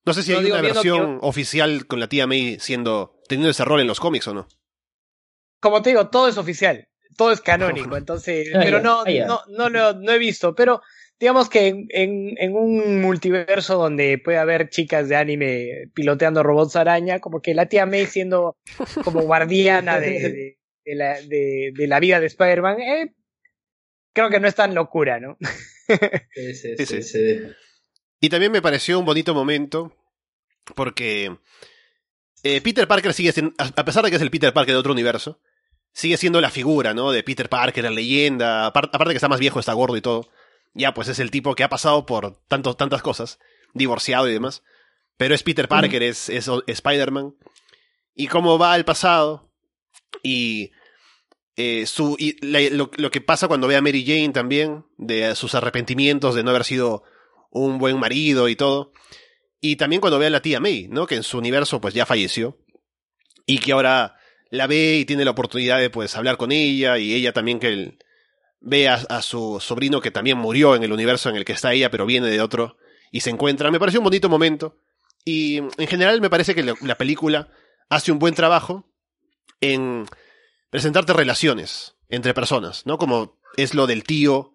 No 0.06 0.14
sé 0.14 0.22
si 0.22 0.32
No, 0.32 0.38
hay 0.38 0.44
digo, 0.44 0.56
una 0.56 0.62
versión 0.62 1.18
oficial 1.22 1.86
con 1.86 1.98
la 1.98 2.08
tía 2.08 2.26
May 2.26 2.58
siendo 2.60 3.20
teniendo 3.28 3.50
ese 3.50 3.64
rol 3.64 3.80
en 3.80 3.86
los 3.86 4.00
cómics 4.00 4.28
o 4.28 4.34
no. 4.34 4.46
Como 5.60 5.82
te 5.82 5.90
digo, 5.90 6.08
todo 6.10 6.28
es 6.28 6.36
oficial, 6.36 6.88
todo 7.16 7.32
es 7.32 7.40
canónico, 7.40 7.96
entonces, 7.96 8.48
pero 8.52 8.80
no, 8.80 9.04
no, 9.04 9.40
no, 9.48 9.68
lo, 9.68 9.94
no 9.94 10.12
he 10.12 10.18
visto, 10.18 10.54
pero 10.54 10.82
digamos 11.18 11.48
que 11.48 11.68
en, 11.68 11.86
en, 11.90 12.34
en 12.38 12.54
un 12.54 13.00
multiverso 13.00 13.76
donde 13.76 14.18
puede 14.18 14.38
haber 14.38 14.68
chicas 14.68 15.08
de 15.08 15.16
anime 15.16 15.90
piloteando 15.94 16.42
robots 16.42 16.76
araña, 16.76 17.20
como 17.20 17.40
que 17.40 17.54
la 17.54 17.66
tía 17.66 17.86
May 17.86 18.06
siendo 18.06 18.56
como 19.04 19.22
guardiana 19.22 20.00
de, 20.00 20.10
de, 20.10 20.58
de 20.84 20.94
la, 20.94 21.20
de, 21.20 21.72
de 21.74 21.86
la 21.86 22.00
vida 22.00 22.20
de 22.20 22.26
Spider-Man, 22.26 22.80
eh, 22.80 23.14
creo 24.12 24.30
que 24.30 24.40
no 24.40 24.48
es 24.48 24.54
tan 24.54 24.74
locura, 24.74 25.20
¿no? 25.20 25.36
Sí, 26.34 26.54
sí, 26.54 26.86
Sí, 26.86 27.02
sí. 27.02 27.40
Y 28.20 28.30
también 28.30 28.52
me 28.52 28.62
pareció 28.62 28.98
un 28.98 29.04
bonito 29.04 29.34
momento 29.34 29.94
porque 30.74 31.36
eh, 32.42 32.60
Peter 32.62 32.88
Parker 32.88 33.12
sigue 33.12 33.32
siendo, 33.32 33.52
a 33.58 33.84
pesar 33.84 34.02
de 34.04 34.10
que 34.10 34.16
es 34.16 34.22
el 34.22 34.30
Peter 34.30 34.52
Parker 34.52 34.74
de 34.74 34.78
otro 34.78 34.92
universo, 34.92 35.40
sigue 35.94 36.18
siendo 36.18 36.40
la 36.42 36.50
figura, 36.50 36.92
¿no? 36.92 37.10
De 37.12 37.22
Peter 37.22 37.48
Parker, 37.48 37.84
la 37.84 37.90
leyenda, 37.90 38.66
apar- 38.70 38.90
aparte 38.92 39.10
que 39.12 39.16
está 39.16 39.28
más 39.28 39.40
viejo, 39.40 39.58
está 39.60 39.72
gordo 39.72 39.96
y 39.96 40.02
todo. 40.02 40.28
Ya, 40.74 40.92
pues 40.92 41.08
es 41.08 41.18
el 41.20 41.30
tipo 41.30 41.54
que 41.54 41.62
ha 41.64 41.68
pasado 41.70 42.04
por 42.04 42.36
tantos, 42.48 42.76
tantas 42.76 43.00
cosas, 43.00 43.38
divorciado 43.72 44.28
y 44.28 44.32
demás. 44.32 44.62
Pero 45.16 45.34
es 45.34 45.42
Peter 45.42 45.68
Parker, 45.68 46.02
es, 46.02 46.28
es 46.28 46.50
Spider-Man. 46.66 47.34
Y 48.14 48.26
cómo 48.26 48.58
va 48.58 48.72
al 48.74 48.84
pasado 48.84 49.50
y, 50.22 50.72
eh, 51.56 51.86
su, 51.86 52.16
y 52.18 52.44
la- 52.44 52.60
lo, 52.70 52.90
lo 52.96 53.10
que 53.12 53.20
pasa 53.20 53.46
cuando 53.48 53.68
ve 53.68 53.76
a 53.76 53.80
Mary 53.82 54.04
Jane 54.04 54.30
también, 54.30 54.84
de 54.98 55.34
sus 55.36 55.54
arrepentimientos 55.54 56.34
de 56.34 56.42
no 56.42 56.50
haber 56.50 56.64
sido 56.64 57.04
un 57.50 57.78
buen 57.78 57.98
marido 58.00 58.48
y 58.48 58.56
todo. 58.56 58.92
Y 59.60 59.76
también 59.76 60.00
cuando 60.00 60.18
ve 60.18 60.26
a 60.26 60.30
la 60.30 60.42
tía 60.42 60.58
May, 60.60 60.88
¿no? 60.88 61.06
Que 61.06 61.14
en 61.14 61.22
su 61.22 61.38
universo 61.38 61.80
pues 61.80 61.94
ya 61.94 62.04
falleció. 62.04 62.58
Y 63.46 63.58
que 63.58 63.72
ahora 63.72 64.16
la 64.54 64.66
ve 64.66 64.98
y 64.98 65.04
tiene 65.04 65.24
la 65.24 65.32
oportunidad 65.32 65.78
de 65.78 65.90
pues 65.90 66.16
hablar 66.16 66.36
con 66.36 66.52
ella 66.52 66.98
y 66.98 67.14
ella 67.14 67.32
también 67.32 67.58
que 67.60 67.68
el- 67.68 67.98
ve 68.60 68.88
a, 68.88 69.20
su 69.20 69.58
sobrino 69.60 70.00
que 70.00 70.10
también 70.10 70.38
murió 70.38 70.74
en 70.74 70.82
el 70.82 70.92
universo 70.92 71.28
en 71.28 71.36
el 71.36 71.44
que 71.44 71.52
está 71.52 71.72
ella 71.74 71.90
pero 71.90 72.06
viene 72.06 72.28
de 72.28 72.40
otro 72.40 72.78
y 73.12 73.20
se 73.20 73.30
encuentran. 73.30 73.72
Me 73.72 73.78
pareció 73.78 74.00
un 74.00 74.04
bonito 74.04 74.28
momento. 74.28 74.78
Y 75.24 75.58
en 75.58 75.86
general 75.86 76.20
me 76.20 76.30
parece 76.30 76.54
que 76.54 76.62
la, 76.62 76.74
la 76.80 76.96
película 76.96 77.48
hace 77.88 78.10
un 78.12 78.18
buen 78.18 78.34
trabajo 78.34 78.90
en 79.60 80.06
presentarte 80.70 81.12
relaciones 81.12 81.94
entre 82.08 82.34
personas, 82.34 82.84
¿no? 82.86 82.98
Como 82.98 83.38
es 83.56 83.74
lo 83.74 83.86
del 83.86 84.04
tío 84.04 84.52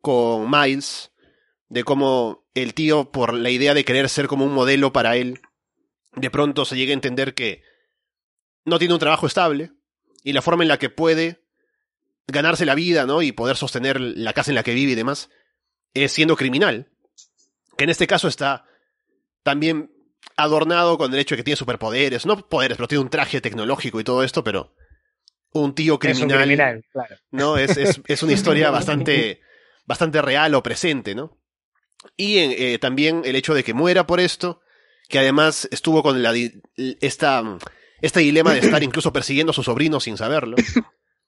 con 0.00 0.50
Miles, 0.50 1.12
de 1.68 1.84
cómo 1.84 2.44
el 2.54 2.74
tío, 2.74 3.10
por 3.10 3.32
la 3.32 3.50
idea 3.50 3.74
de 3.74 3.84
querer 3.84 4.08
ser 4.08 4.26
como 4.26 4.44
un 4.44 4.52
modelo 4.52 4.92
para 4.92 5.16
él, 5.16 5.40
de 6.14 6.30
pronto 6.30 6.64
se 6.64 6.76
llega 6.76 6.90
a 6.90 6.94
entender 6.94 7.34
que 7.34 7.62
no 8.64 8.78
tiene 8.78 8.94
un 8.94 9.00
trabajo 9.00 9.26
estable 9.26 9.72
y 10.24 10.32
la 10.32 10.42
forma 10.42 10.64
en 10.64 10.68
la 10.68 10.78
que 10.78 10.90
puede 10.90 11.42
ganarse 12.26 12.64
la 12.64 12.74
vida, 12.74 13.06
¿no? 13.06 13.22
Y 13.22 13.32
poder 13.32 13.56
sostener 13.56 14.00
la 14.00 14.32
casa 14.32 14.50
en 14.50 14.54
la 14.54 14.62
que 14.62 14.74
vive 14.74 14.92
y 14.92 14.96
demás, 14.96 15.30
es 15.94 16.12
siendo 16.12 16.36
criminal. 16.36 16.90
Que 17.76 17.84
en 17.84 17.90
este 17.90 18.06
caso 18.06 18.28
está 18.28 18.64
también 19.42 19.90
adornado 20.36 20.98
con 20.98 21.12
el 21.12 21.18
hecho 21.18 21.34
de 21.34 21.38
que 21.38 21.44
tiene 21.44 21.56
superpoderes, 21.56 22.26
no 22.26 22.48
poderes, 22.48 22.76
pero 22.76 22.88
tiene 22.88 23.02
un 23.02 23.10
traje 23.10 23.40
tecnológico 23.40 24.00
y 24.00 24.04
todo 24.04 24.22
esto, 24.22 24.44
pero 24.44 24.74
un 25.52 25.74
tío 25.74 25.98
Es 26.02 26.20
un 26.20 26.28
criminal, 26.28 26.42
criminal, 26.42 26.84
claro. 26.92 27.16
¿no? 27.30 27.56
Es, 27.56 27.76
es, 27.76 28.00
es 28.06 28.22
una 28.22 28.32
historia 28.32 28.70
bastante, 28.70 29.40
bastante 29.84 30.22
real 30.22 30.54
o 30.54 30.62
presente, 30.62 31.14
¿no? 31.14 31.38
Y 32.16 32.38
eh, 32.38 32.78
también 32.78 33.22
el 33.24 33.36
hecho 33.36 33.54
de 33.54 33.62
que 33.62 33.74
muera 33.74 34.06
por 34.06 34.20
esto, 34.20 34.60
que 35.08 35.18
además 35.18 35.68
estuvo 35.70 36.02
con 36.02 36.22
la, 36.22 36.34
esta, 36.76 37.58
este 38.02 38.20
dilema 38.20 38.52
de 38.52 38.60
estar 38.60 38.82
incluso 38.82 39.12
persiguiendo 39.12 39.52
a 39.52 39.54
su 39.54 39.62
sobrino 39.62 40.00
sin 40.00 40.18
saberlo. 40.18 40.56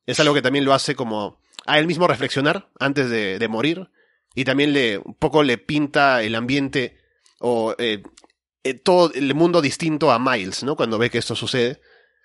Es 0.07 0.21
algo 0.21 0.35
que 0.35 0.43
también 0.43 0.67
lo 0.67 0.75
hace 0.75 0.95
como 0.95 1.41
a 1.65 1.79
él 1.79 1.87
mismo 1.87 2.07
reflexionar 2.07 2.69
antes 2.79 3.09
de, 3.09 3.39
de 3.39 3.49
morir. 3.49 3.89
Y 4.35 4.45
también 4.45 4.73
le, 4.73 4.99
un 4.99 5.15
poco 5.15 5.43
le 5.43 5.57
pinta 5.57 6.23
el 6.23 6.35
ambiente 6.35 6.99
o 7.39 7.75
eh, 7.79 8.03
eh, 8.65 8.75
todo 8.75 9.13
el 9.15 9.35
mundo 9.35 9.63
distinto 9.63 10.11
a 10.11 10.19
Miles, 10.19 10.65
¿no? 10.65 10.77
Cuando 10.77 10.99
ve 10.99 11.11
que 11.11 11.19
esto 11.19 11.37
sucede. 11.37 11.81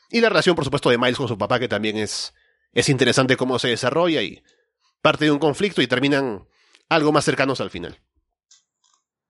Y 0.09 0.21
la 0.21 0.29
relación, 0.29 0.55
por 0.55 0.65
supuesto, 0.65 0.89
de 0.89 0.97
Miles 0.97 1.17
con 1.17 1.27
su 1.27 1.37
papá, 1.37 1.59
que 1.59 1.67
también 1.67 1.97
es, 1.97 2.33
es 2.73 2.89
interesante 2.89 3.37
cómo 3.37 3.59
se 3.59 3.67
desarrolla 3.67 4.23
y 4.23 4.41
parte 5.01 5.25
de 5.25 5.31
un 5.31 5.39
conflicto 5.39 5.81
y 5.81 5.87
terminan 5.87 6.47
algo 6.89 7.11
más 7.11 7.25
cercanos 7.25 7.61
al 7.61 7.69
final. 7.69 7.99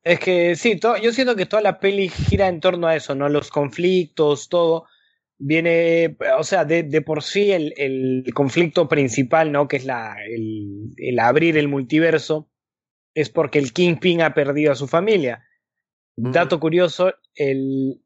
Es 0.03 0.19
que 0.19 0.55
sí, 0.55 0.79
yo 1.01 1.11
siento 1.11 1.35
que 1.35 1.45
toda 1.45 1.61
la 1.61 1.79
peli 1.79 2.09
gira 2.09 2.47
en 2.47 2.61
torno 2.61 2.87
a 2.87 2.95
eso, 2.95 3.15
¿no? 3.15 3.27
Los 3.27 3.49
conflictos, 3.49 4.47
todo. 4.47 4.87
Viene, 5.41 6.17
o 6.37 6.43
sea, 6.43 6.65
de, 6.65 6.83
de 6.83 7.01
por 7.01 7.23
sí 7.23 7.51
el, 7.51 7.73
el 7.77 8.25
conflicto 8.33 8.89
principal, 8.89 9.53
¿no? 9.53 9.69
Que 9.69 9.77
es 9.77 9.85
la, 9.85 10.17
el, 10.27 10.93
el 10.97 11.17
abrir 11.17 11.57
el 11.57 11.69
multiverso, 11.69 12.51
es 13.13 13.29
porque 13.29 13.57
el 13.57 13.71
Kingpin 13.71 14.21
ha 14.21 14.33
perdido 14.33 14.73
a 14.73 14.75
su 14.75 14.87
familia. 14.87 15.45
Dato 16.17 16.59
curioso, 16.59 17.13
el, 17.35 18.01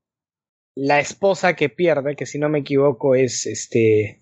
la 0.76 1.00
esposa 1.00 1.56
que 1.56 1.70
pierde, 1.70 2.16
que 2.16 2.28
si 2.28 2.38
no 2.38 2.50
me 2.50 2.60
equivoco 2.60 3.16
es 3.16 3.48
este... 3.48 4.22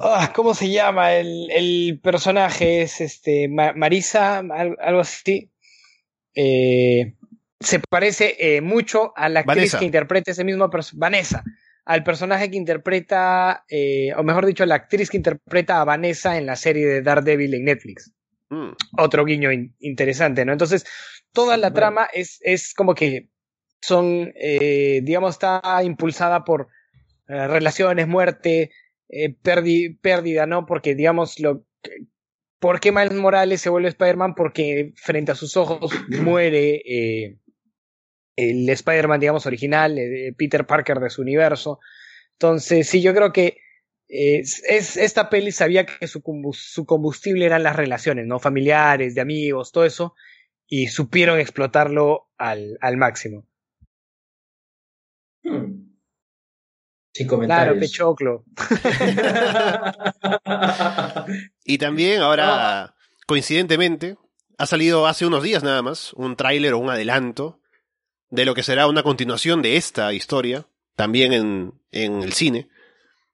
Ah, 0.00 0.32
¿Cómo 0.34 0.52
se 0.52 0.70
llama? 0.70 1.14
El, 1.14 1.50
el 1.50 2.00
personaje 2.02 2.82
es 2.82 3.00
este 3.00 3.48
Ma- 3.48 3.72
Marisa, 3.72 4.38
al- 4.40 4.76
algo 4.78 5.00
así. 5.00 5.50
Eh, 6.34 7.14
se 7.60 7.78
parece 7.78 8.36
eh, 8.38 8.60
mucho 8.60 9.14
a 9.16 9.30
la 9.30 9.40
actriz 9.40 9.56
Vanessa. 9.56 9.78
que 9.78 9.84
interpreta 9.86 10.30
ese 10.32 10.44
mismo 10.44 10.68
personaje, 10.68 10.98
Vanessa, 11.00 11.44
al 11.84 12.02
personaje 12.02 12.50
que 12.50 12.56
interpreta, 12.56 13.64
eh, 13.68 14.12
o 14.16 14.22
mejor 14.22 14.46
dicho, 14.46 14.64
la 14.66 14.76
actriz 14.76 15.10
que 15.10 15.16
interpreta 15.18 15.80
a 15.80 15.84
Vanessa 15.84 16.38
en 16.38 16.46
la 16.46 16.56
serie 16.56 16.86
de 16.86 17.02
Daredevil 17.02 17.54
en 17.54 17.64
Netflix 17.64 18.12
Mm, 18.50 18.72
otro 18.98 19.24
guiño 19.24 19.50
in- 19.52 19.74
interesante, 19.80 20.44
¿no? 20.44 20.52
Entonces, 20.52 20.84
toda 21.32 21.56
la 21.56 21.68
Bueno. 21.70 21.74
trama 21.74 22.08
es, 22.12 22.38
es 22.42 22.74
como 22.74 22.94
que 22.94 23.30
son, 23.80 24.32
eh, 24.36 25.00
digamos, 25.02 25.34
está 25.34 25.60
impulsada 25.82 26.44
por 26.44 26.68
eh, 27.26 27.46
relaciones, 27.48 28.06
muerte, 28.06 28.70
eh, 29.08 29.34
pérdida, 30.00 30.46
¿no? 30.46 30.66
Porque, 30.66 30.94
digamos, 30.94 31.40
lo, 31.40 31.66
¿por 32.60 32.80
qué 32.80 32.92
Miles 32.92 33.14
Morales 33.14 33.62
se 33.62 33.70
vuelve 33.70 33.88
Spider-Man? 33.88 34.34
Porque 34.34 34.92
frente 34.96 35.32
a 35.32 35.34
sus 35.34 35.56
ojos 35.56 35.90
muere 36.08 36.82
el 38.36 38.68
Spider-Man, 38.68 39.20
digamos, 39.20 39.46
original, 39.46 39.98
Peter 40.36 40.66
Parker 40.66 41.00
de 41.00 41.10
su 41.10 41.22
universo. 41.22 41.80
Entonces, 42.32 42.88
sí, 42.88 43.00
yo 43.00 43.14
creo 43.14 43.32
que 43.32 43.58
es, 44.08 44.96
esta 44.96 45.30
peli 45.30 45.52
sabía 45.52 45.86
que 45.86 46.06
su, 46.06 46.22
su 46.52 46.86
combustible 46.86 47.46
eran 47.46 47.62
las 47.62 47.76
relaciones, 47.76 48.26
¿no? 48.26 48.38
Familiares, 48.38 49.14
de 49.14 49.20
amigos, 49.20 49.72
todo 49.72 49.84
eso, 49.84 50.14
y 50.66 50.88
supieron 50.88 51.38
explotarlo 51.38 52.30
al, 52.36 52.78
al 52.80 52.96
máximo. 52.96 53.46
Hmm. 55.42 55.94
Sin 57.12 57.28
comentarios. 57.28 57.76
Claro, 57.76 57.80
pechoclo. 57.80 58.44
y 61.64 61.78
también 61.78 62.22
ahora, 62.22 62.96
coincidentemente, 63.26 64.16
ha 64.58 64.66
salido 64.66 65.06
hace 65.06 65.26
unos 65.26 65.42
días 65.42 65.62
nada 65.62 65.82
más 65.82 66.12
un 66.14 66.34
tráiler 66.34 66.72
o 66.72 66.78
un 66.78 66.90
adelanto 66.90 67.60
de 68.34 68.44
lo 68.44 68.54
que 68.56 68.64
será 68.64 68.88
una 68.88 69.04
continuación 69.04 69.62
de 69.62 69.76
esta 69.76 70.12
historia, 70.12 70.66
también 70.96 71.32
en, 71.32 71.72
en 71.92 72.20
el 72.22 72.32
cine, 72.32 72.68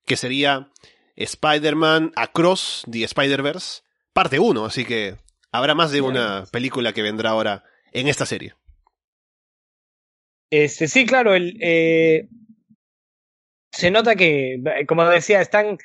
que 0.05 0.19
sería 0.19 0.71
Spider-Man 1.17 2.13
Across 2.17 2.85
the 2.91 3.05
Spider-Verse, 3.05 3.81
parte 4.13 4.39
1, 4.39 4.67
así 4.67 4.85
que 4.85 5.17
habrá 5.51 5.75
más 5.75 5.91
de 5.91 6.03
una 6.03 6.45
película 6.53 6.93
que 6.93 7.01
vendrá 7.01 7.31
ahora 7.31 7.65
en 7.93 8.09
esta 8.09 8.27
serie. 8.27 8.53
Este, 10.51 10.87
sí, 10.87 11.07
claro, 11.07 11.35
el, 11.35 11.57
eh, 11.63 12.29
se 13.73 13.91
nota 13.91 14.17
que, 14.17 14.61
como 14.87 15.07
decía, 15.07 15.41
están 15.41 15.67
eh, 15.67 15.79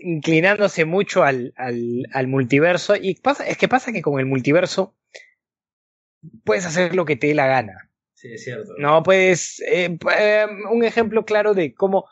inclinándose 0.00 0.86
mucho 0.86 1.22
al, 1.22 1.52
al, 1.58 2.06
al, 2.14 2.28
multiverso. 2.28 2.94
Y 2.96 3.16
pasa, 3.16 3.46
es 3.46 3.58
que 3.58 3.68
pasa 3.68 3.92
que 3.92 4.00
con 4.00 4.18
el 4.20 4.26
multiverso 4.26 4.96
puedes 6.44 6.64
hacer 6.64 6.94
lo 6.94 7.04
que 7.04 7.16
te 7.16 7.26
dé 7.26 7.34
la 7.34 7.46
gana. 7.46 7.91
Sí, 8.22 8.34
es 8.34 8.44
cierto. 8.44 8.74
No, 8.78 9.02
puedes. 9.02 9.60
Eh, 9.60 9.98
eh, 10.16 10.46
un 10.70 10.84
ejemplo 10.84 11.24
claro 11.24 11.54
de 11.54 11.74
cómo, 11.74 12.06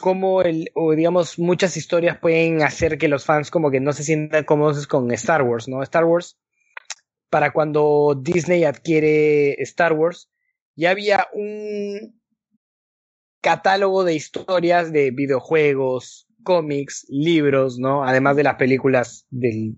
cómo 0.00 0.40
el, 0.40 0.70
o 0.74 0.92
digamos, 0.92 1.38
muchas 1.38 1.76
historias 1.76 2.18
pueden 2.18 2.62
hacer 2.62 2.96
que 2.96 3.08
los 3.08 3.26
fans 3.26 3.50
como 3.50 3.70
que 3.70 3.80
no 3.80 3.92
se 3.92 4.04
sientan 4.04 4.44
cómodos 4.44 4.86
con 4.86 5.12
Star 5.12 5.42
Wars, 5.42 5.68
¿no? 5.68 5.82
Star 5.82 6.06
Wars, 6.06 6.38
para 7.28 7.52
cuando 7.52 8.18
Disney 8.18 8.64
adquiere 8.64 9.52
Star 9.62 9.92
Wars, 9.92 10.30
ya 10.76 10.90
había 10.90 11.26
un, 11.34 12.14
catálogo 13.44 14.04
de 14.04 14.14
historias 14.14 14.90
de 14.90 15.10
videojuegos, 15.10 16.26
cómics, 16.42 17.04
libros, 17.10 17.78
¿no? 17.78 18.02
Además 18.02 18.36
de 18.36 18.42
las 18.42 18.54
películas 18.54 19.26
del, 19.28 19.76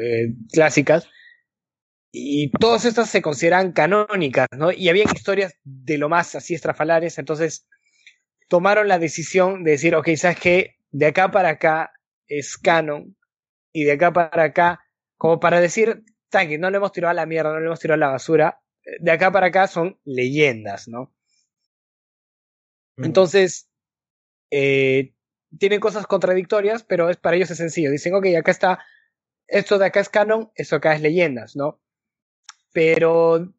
eh, 0.00 0.32
clásicas. 0.52 1.08
Y 2.18 2.50
todas 2.50 2.86
estas 2.86 3.10
se 3.10 3.20
consideran 3.20 3.72
canónicas, 3.72 4.48
¿no? 4.56 4.72
Y 4.72 4.88
había 4.88 5.04
historias 5.04 5.54
de 5.64 5.98
lo 5.98 6.08
más 6.08 6.34
así 6.34 6.54
estrafalares, 6.54 7.18
entonces 7.18 7.68
tomaron 8.48 8.88
la 8.88 8.98
decisión 8.98 9.64
de 9.64 9.72
decir, 9.72 9.94
ok, 9.94 10.08
¿sabes 10.16 10.40
qué? 10.40 10.76
De 10.90 11.04
acá 11.04 11.30
para 11.30 11.50
acá 11.50 11.92
es 12.26 12.56
canon, 12.56 13.18
y 13.70 13.84
de 13.84 13.92
acá 13.92 14.14
para 14.14 14.44
acá, 14.44 14.80
como 15.18 15.40
para 15.40 15.60
decir, 15.60 16.04
que 16.30 16.56
no 16.56 16.70
le 16.70 16.78
hemos 16.78 16.92
tirado 16.92 17.10
a 17.10 17.14
la 17.14 17.26
mierda, 17.26 17.52
no 17.52 17.60
le 17.60 17.66
hemos 17.66 17.80
tirado 17.80 17.96
a 17.96 18.06
la 18.06 18.12
basura, 18.12 18.62
de 18.98 19.10
acá 19.10 19.30
para 19.30 19.48
acá 19.48 19.66
son 19.66 20.00
leyendas, 20.04 20.88
¿no? 20.88 21.14
Entonces, 22.96 23.68
eh, 24.50 25.12
tienen 25.58 25.80
cosas 25.80 26.06
contradictorias, 26.06 26.82
pero 26.82 27.10
es, 27.10 27.18
para 27.18 27.36
ellos 27.36 27.50
es 27.50 27.58
sencillo. 27.58 27.90
Dicen, 27.90 28.14
ok, 28.14 28.26
acá 28.38 28.52
está, 28.52 28.78
esto 29.46 29.78
de 29.78 29.84
acá 29.84 30.00
es 30.00 30.08
canon, 30.08 30.50
esto 30.54 30.76
acá 30.76 30.94
es 30.94 31.02
leyendas, 31.02 31.56
¿no? 31.56 31.78
Pero 32.76 33.54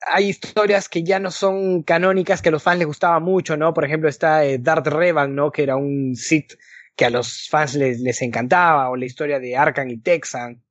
hay 0.00 0.28
historias 0.28 0.88
que 0.88 1.02
ya 1.02 1.18
no 1.18 1.32
son 1.32 1.82
canónicas, 1.82 2.40
que 2.40 2.50
a 2.50 2.52
los 2.52 2.62
fans 2.62 2.78
les 2.78 2.86
gustaba 2.86 3.18
mucho, 3.18 3.56
¿no? 3.56 3.74
Por 3.74 3.84
ejemplo, 3.84 4.08
está 4.08 4.44
eh, 4.44 4.58
Darth 4.58 4.86
Revan, 4.86 5.34
¿no? 5.34 5.50
Que 5.50 5.64
era 5.64 5.74
un 5.74 6.14
Sith 6.14 6.52
que 6.94 7.04
a 7.04 7.10
los 7.10 7.48
fans 7.48 7.74
les, 7.74 7.98
les 7.98 8.22
encantaba, 8.22 8.88
o 8.88 8.94
la 8.94 9.06
historia 9.06 9.40
de 9.40 9.56
Arkan 9.56 9.90
y 9.90 9.98
Texan. 9.98 10.62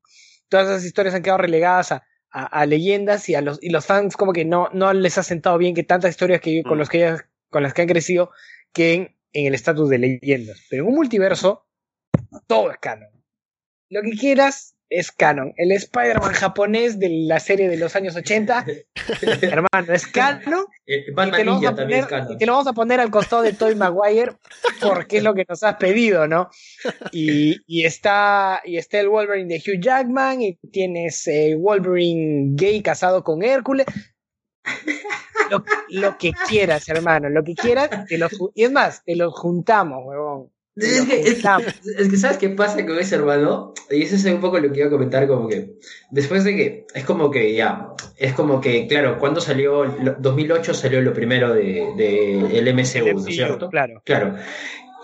Todas 0.48 0.70
esas 0.70 0.86
historias 0.86 1.14
han 1.14 1.24
quedado 1.24 1.40
relegadas 1.40 1.92
a, 1.92 2.06
a, 2.32 2.66
leyendas 2.66 3.28
y 3.28 3.36
a 3.36 3.42
los, 3.42 3.62
y 3.62 3.70
los 3.70 3.86
fans 3.86 4.16
como 4.16 4.32
que 4.32 4.46
no, 4.46 4.70
no 4.72 4.94
les 4.94 5.18
ha 5.18 5.24
sentado 5.24 5.58
bien 5.58 5.76
que 5.76 5.84
tantas 5.84 6.12
historias 6.12 6.40
que, 6.40 6.64
con 6.64 6.78
mm. 6.78 6.80
los 6.80 6.88
que 6.88 7.18
con 7.50 7.64
las 7.64 7.74
que 7.74 7.82
han 7.82 7.90
crecido 7.90 8.32
que 8.72 8.94
en, 8.94 9.16
el 9.34 9.56
estatus 9.56 9.90
de 9.90 9.98
leyendas. 9.98 10.66
Pero 10.70 10.84
en 10.84 10.90
un 10.90 10.96
multiverso, 10.96 11.68
todo 12.48 12.72
es 12.72 12.78
canon. 12.78 13.12
Lo 13.90 14.02
que 14.04 14.12
quieras 14.12 14.78
es 14.90 15.12
canon. 15.12 15.54
El 15.58 15.72
Spider-Man 15.72 16.34
japonés 16.34 17.00
de 17.00 17.10
la 17.10 17.40
serie 17.40 17.70
de 17.70 17.78
los 17.78 17.96
años 17.96 18.16
80, 18.16 18.66
hermano, 19.42 19.94
es 19.94 20.08
canon. 20.08 20.66
Eh, 20.86 21.06
y 21.10 21.32
te, 21.32 21.44
lo 21.44 21.54
vamos 21.54 21.68
a 21.68 21.76
poner, 21.76 22.08
te 22.38 22.46
lo 22.46 22.54
vamos 22.54 22.68
a 22.68 22.74
poner 22.74 23.00
al 23.00 23.12
costado 23.12 23.42
de 23.42 23.54
Toy 23.54 23.76
Maguire 23.76 24.34
porque 24.82 25.18
es 25.18 25.24
lo 25.24 25.34
que 25.34 25.46
nos 25.48 25.62
has 25.64 25.76
pedido, 25.76 26.28
¿no? 26.28 26.50
Y, 27.12 27.58
y, 27.68 27.86
está, 27.86 28.62
y 28.66 28.78
está 28.78 29.00
el 29.00 29.10
Wolverine 29.10 29.54
de 29.54 29.60
Hugh 29.60 29.82
Jackman 29.82 30.42
y 30.42 30.56
tienes 30.72 31.28
eh, 31.28 31.56
Wolverine 31.58 32.56
gay 32.56 32.82
casado 32.82 33.24
con 33.24 33.44
Hércules 33.44 33.86
lo, 35.90 36.18
que 36.18 36.32
quieras, 36.48 36.88
hermano, 36.90 37.30
lo 37.30 37.44
que 37.44 37.56
quieras, 37.56 38.06
te 38.08 38.18
lo, 38.18 38.28
y 38.54 38.64
es 38.64 38.72
más, 38.72 39.04
te 39.04 39.16
lo 39.16 39.32
juntamos, 39.32 40.04
huevón. 40.06 40.52
Es 40.76 42.10
que, 42.10 42.18
¿sabes 42.18 42.38
qué 42.38 42.50
pasa 42.50 42.86
con 42.86 42.98
ese 42.98 43.16
hermano? 43.16 43.74
Y 43.90 44.04
eso 44.04 44.16
es 44.16 44.26
un 44.26 44.40
poco 44.40 44.60
lo 44.60 44.72
que 44.72 44.80
iba 44.80 44.88
a 44.88 44.92
comentar, 44.92 45.28
como 45.28 45.48
que 45.48 45.76
después 46.12 46.44
de 46.44 46.56
que, 46.56 46.88
es 46.94 47.04
como 47.04 47.30
que 47.32 47.54
ya, 47.54 47.90
es 48.18 48.34
como 48.34 48.62
que, 48.62 48.88
claro, 48.88 49.18
cuando 49.20 49.42
salió, 49.42 49.86
2008 50.20 50.74
salió 50.74 51.02
lo 51.02 51.14
primero 51.14 51.54
de, 51.54 51.94
de 51.98 52.58
el 52.58 52.74
MCU, 52.74 53.14
¿no 53.14 53.28
es 53.28 53.36
cierto? 53.36 53.70
Claro. 53.70 54.02
Claro. 54.06 54.36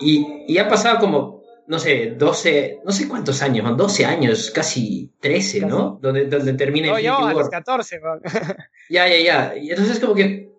Y, 0.00 0.44
y 0.48 0.58
ha 0.58 0.68
pasado 0.68 0.98
como 0.98 1.36
no 1.66 1.78
sé, 1.78 2.14
12, 2.16 2.80
no 2.84 2.92
sé 2.92 3.08
cuántos 3.08 3.42
años, 3.42 3.76
12 3.76 4.04
años, 4.04 4.50
casi 4.52 5.12
13, 5.20 5.60
¿no? 5.60 5.98
Donde, 6.00 6.26
donde 6.26 6.52
termina 6.54 6.88
no, 6.88 6.98
yo, 7.00 7.18
a 7.18 7.34
los 7.34 7.48
14, 7.48 8.00
Ya, 8.88 9.08
ya, 9.08 9.18
ya. 9.18 9.56
Y 9.56 9.70
entonces 9.70 9.96
es 9.96 10.00
como 10.00 10.14
que, 10.14 10.52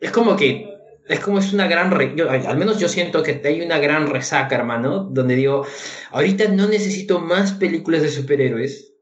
es 0.00 0.10
como 0.10 0.36
que, 0.36 0.73
es 1.06 1.20
como 1.20 1.38
es 1.38 1.52
una 1.52 1.66
gran, 1.66 1.92
al 1.92 2.58
menos 2.58 2.78
yo 2.78 2.88
siento 2.88 3.22
que 3.22 3.40
hay 3.44 3.60
una 3.60 3.78
gran 3.78 4.08
resaca, 4.08 4.56
hermano, 4.56 5.04
donde 5.04 5.36
digo, 5.36 5.66
ahorita 6.10 6.48
no 6.48 6.68
necesito 6.68 7.20
más 7.20 7.52
películas 7.52 8.02
de 8.02 8.10
superhéroes. 8.10 8.92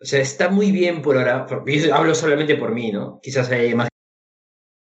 O 0.00 0.04
sea, 0.04 0.20
está 0.20 0.48
muy 0.48 0.72
bien 0.72 1.00
por 1.00 1.16
ahora, 1.16 1.46
hablo 1.92 2.14
solamente 2.14 2.56
por 2.56 2.72
mí, 2.72 2.90
¿no? 2.90 3.20
Quizás 3.22 3.50
hay 3.50 3.74
más 3.74 3.88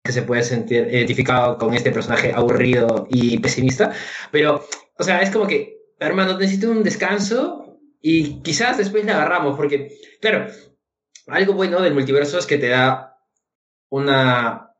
que 0.04 0.12
se 0.12 0.24
puede 0.24 0.44
sentir 0.44 0.88
identificado 0.92 1.58
con 1.58 1.74
este 1.74 1.92
personaje 1.92 2.34
aburrido 2.34 3.08
y 3.10 3.38
pesimista, 3.38 3.94
pero, 4.32 4.66
o 4.98 5.04
sea, 5.04 5.22
es 5.22 5.30
como 5.30 5.48
que 5.48 5.74
hermano, 6.06 6.38
necesito 6.38 6.70
un 6.70 6.84
descanso 6.84 7.80
y 8.02 8.42
quizás 8.42 8.78
después 8.78 9.06
le 9.06 9.12
agarramos, 9.12 9.56
porque, 9.56 9.98
claro, 10.20 10.48
algo 11.28 11.54
bueno 11.54 11.82
del 11.82 11.94
multiverso 11.94 12.38
es 12.38 12.46
que 12.46 12.58
te 12.58 12.68
da 12.68 13.18
una, 13.90 14.72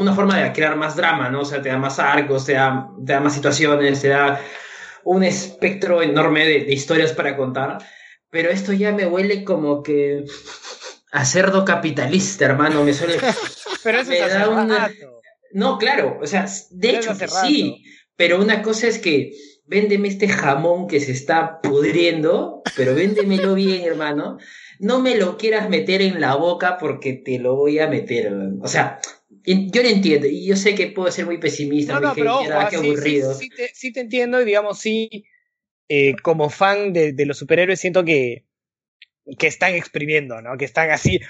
una 0.00 0.14
forma 0.14 0.38
de 0.38 0.52
crear 0.52 0.76
más 0.76 0.96
drama, 0.96 1.28
¿no? 1.30 1.40
O 1.40 1.44
sea, 1.44 1.60
te 1.62 1.68
da 1.68 1.78
más 1.78 1.98
arcos, 1.98 2.46
te 2.46 2.54
da, 2.54 2.88
te 3.04 3.12
da 3.12 3.20
más 3.20 3.34
situaciones, 3.34 4.00
te 4.00 4.08
da 4.08 4.40
un 5.04 5.22
espectro 5.22 6.02
enorme 6.02 6.46
de, 6.46 6.72
historias 6.72 7.12
para 7.12 7.36
contar, 7.36 7.78
pero 8.30 8.50
esto 8.50 8.72
ya 8.72 8.92
me 8.92 9.06
huele 9.06 9.44
como 9.44 9.82
que 9.82 10.24
a 11.12 11.24
cerdo 11.24 11.64
capitalista, 11.64 12.44
hermano, 12.44 12.84
me 12.84 12.94
suele... 12.94 13.14
pero 13.82 14.00
eso 14.00 14.12
es 14.12 14.32
da 14.32 14.90
No, 15.52 15.78
claro, 15.78 16.18
o 16.22 16.26
sea, 16.26 16.46
de 16.70 16.90
hecho 16.90 17.14
sí, 17.42 17.84
pero 18.16 18.40
una 18.40 18.62
cosa 18.62 18.86
es 18.86 18.98
que 18.98 19.32
véndeme 19.70 20.08
este 20.08 20.28
jamón 20.28 20.88
que 20.88 21.00
se 21.00 21.12
está 21.12 21.60
pudriendo, 21.62 22.62
pero 22.76 22.94
véndemelo 22.94 23.54
bien, 23.54 23.82
hermano. 23.82 24.38
No 24.80 25.00
me 25.00 25.14
lo 25.14 25.38
quieras 25.38 25.68
meter 25.70 26.02
en 26.02 26.20
la 26.20 26.34
boca 26.34 26.76
porque 26.76 27.12
te 27.12 27.38
lo 27.38 27.54
voy 27.54 27.78
a 27.78 27.86
meter. 27.86 28.32
O 28.60 28.66
sea, 28.66 28.98
yo 29.44 29.82
lo 29.82 29.88
entiendo 29.88 30.26
y 30.26 30.46
yo 30.46 30.56
sé 30.56 30.74
que 30.74 30.88
puedo 30.88 31.10
ser 31.10 31.26
muy 31.26 31.38
pesimista, 31.38 31.94
no, 31.94 32.00
no, 32.00 32.14
pero, 32.14 32.40
qué 32.68 32.76
aburrido. 32.76 33.34
Sí, 33.34 33.48
sí, 33.74 33.92
te, 33.92 34.00
entiendo 34.00 34.40
y 34.40 34.44
digamos, 34.44 34.78
sí, 34.78 35.24
eh, 35.88 36.14
como 36.22 36.50
fan 36.50 36.92
de, 36.92 37.14
los 37.24 37.38
superhéroes 37.38 37.80
siento 37.80 38.04
que, 38.04 38.44
que 39.38 39.46
están 39.46 39.74
exprimiendo, 39.74 40.40
¿no? 40.40 40.56
Que 40.56 40.64
están 40.64 40.90
así 40.90 41.20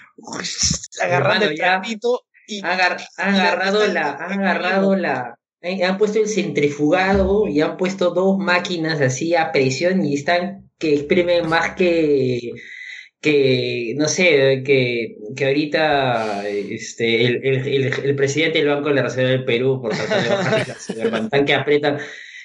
agarrando 1.01 1.47
el 1.47 1.57
trapito 1.57 2.25
y, 2.47 2.61
han 2.65 2.81
agarrado 3.17 3.87
la, 3.87 4.13
han 4.13 4.41
agarrado 4.41 4.97
la, 4.97 5.39
han 5.63 5.99
puesto 5.99 6.19
el 6.19 6.29
centrifugado 6.29 7.47
y 7.47 7.61
han 7.61 7.77
puesto 7.77 8.11
dos 8.11 8.39
máquinas 8.39 9.01
así 9.01 9.35
a 9.35 9.53
presión 9.53 10.05
y 10.05 10.15
están 10.15 10.71
que 10.79 10.95
exprimen 10.95 11.49
más 11.49 11.75
que, 11.75 12.53
que, 13.21 13.95
no 13.97 14.09
sé, 14.09 14.63
que, 14.65 15.17
que 15.37 15.45
ahorita 15.45 16.49
este, 16.49 17.27
el, 17.27 17.47
el, 17.47 17.69
el, 17.69 17.93
el 18.05 18.17
presidente 18.17 18.59
del 18.59 18.69
Banco 18.69 18.89
de 18.89 18.95
la 18.95 19.03
Reserva 19.03 19.31
del 19.31 19.45
Perú, 19.45 19.81
por 19.81 19.95
tratar 19.95 20.23
de 20.23 20.29
bajar 20.29 20.67
la 20.97 21.29
tan 21.31 21.45
que 21.45 21.55
apretan, 21.55 21.99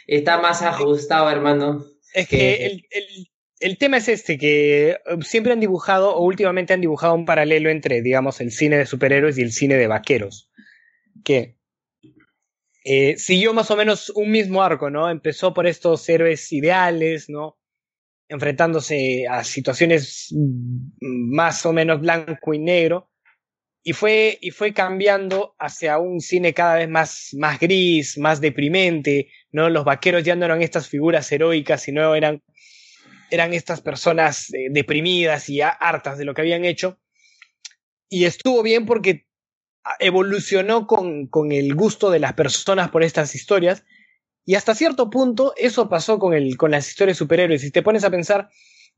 está 0.08 0.40
más 0.40 0.62
ajustado, 0.62 1.30
hermano. 1.30 1.86
Es 2.14 2.28
que 2.28 2.66
el, 2.66 2.86
el, 2.92 3.28
el 3.60 3.78
tema 3.78 3.98
es 3.98 4.10
este, 4.10 4.38
que 4.38 4.98
siempre 5.22 5.54
han 5.54 5.60
dibujado, 5.60 6.16
o 6.16 6.24
últimamente 6.24 6.74
han 6.74 6.82
dibujado 6.82 7.16
un 7.16 7.26
paralelo 7.26 7.70
entre, 7.70 8.02
digamos, 8.02 8.42
el 8.42 8.52
cine 8.52 8.78
de 8.78 8.86
superhéroes 8.86 9.38
y 9.38 9.42
el 9.42 9.52
cine 9.52 9.76
de 9.76 9.88
vaqueros. 9.88 10.52
Que 11.24 11.58
eh, 12.84 13.18
siguió 13.18 13.54
más 13.54 13.72
o 13.72 13.78
menos 13.78 14.10
un 14.10 14.30
mismo 14.30 14.62
arco, 14.62 14.90
¿no? 14.90 15.10
Empezó 15.10 15.54
por 15.54 15.68
estos 15.68 16.08
héroes 16.10 16.52
ideales, 16.52 17.30
¿no? 17.30 17.58
Enfrentándose 18.28 19.26
a 19.30 19.44
situaciones 19.44 20.34
más 21.10 21.66
o 21.66 21.74
menos 21.74 22.02
blanco 22.02 22.54
y 22.54 22.60
negro, 22.60 23.10
y 23.88 23.94
fue, 23.94 24.40
y 24.42 24.50
fue 24.50 24.74
cambiando 24.74 25.56
hacia 25.60 26.00
un 26.00 26.20
cine 26.20 26.56
cada 26.56 26.78
vez 26.78 26.90
más, 26.90 27.30
más 27.34 27.60
gris, 27.60 28.18
más 28.18 28.42
deprimente, 28.42 29.30
¿no? 29.52 29.70
Los 29.70 29.86
vaqueros 29.86 30.24
ya 30.24 30.36
no 30.36 30.44
eran 30.44 30.64
estas 30.64 30.90
figuras 30.90 31.32
heroicas, 31.32 31.84
sino 31.84 32.16
eran, 32.16 32.42
eran 33.30 33.54
estas 33.54 33.82
personas 33.82 34.52
eh, 34.56 34.70
deprimidas 34.72 35.50
y 35.50 35.62
hartas 35.62 36.18
de 36.18 36.26
lo 36.26 36.34
que 36.34 36.42
habían 36.42 36.66
hecho. 36.66 37.00
Y 38.10 38.26
estuvo 38.26 38.64
bien 38.64 38.88
porque 38.88 39.28
evolucionó 40.00 40.88
con, 40.88 41.28
con 41.28 41.52
el 41.52 41.76
gusto 41.76 42.10
de 42.10 42.20
las 42.20 42.34
personas 42.34 42.90
por 42.90 43.04
estas 43.04 43.36
historias 43.36 43.86
y 44.46 44.56
hasta 44.56 44.76
cierto 44.76 45.10
punto 45.10 45.54
eso 45.58 45.90
pasó 45.90 46.20
con, 46.20 46.34
el, 46.34 46.56
con 46.56 46.72
las 46.72 46.88
historias 46.88 47.18
de 47.18 47.24
superhéroes. 47.24 47.62
Si 47.62 47.72
te 47.72 47.82
pones 47.82 48.04
a 48.04 48.12
pensar, 48.12 48.50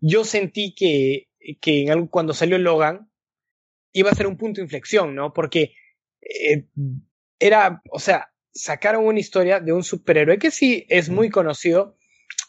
yo 0.01 0.25
sentí 0.25 0.75
que, 0.75 1.29
que 1.61 1.85
en 1.87 2.07
cuando 2.07 2.33
salió 2.33 2.57
Logan 2.57 3.09
iba 3.93 4.11
a 4.11 4.15
ser 4.15 4.27
un 4.27 4.37
punto 4.37 4.59
de 4.59 4.65
inflexión, 4.65 5.15
¿no? 5.15 5.33
Porque 5.33 5.73
eh, 6.21 6.67
era, 7.39 7.81
o 7.89 7.99
sea, 7.99 8.29
sacaron 8.53 9.05
una 9.05 9.19
historia 9.19 9.61
de 9.61 9.71
un 9.71 9.83
superhéroe 9.83 10.37
que 10.37 10.51
sí 10.51 10.85
es 10.89 11.09
muy 11.09 11.29
conocido, 11.29 11.95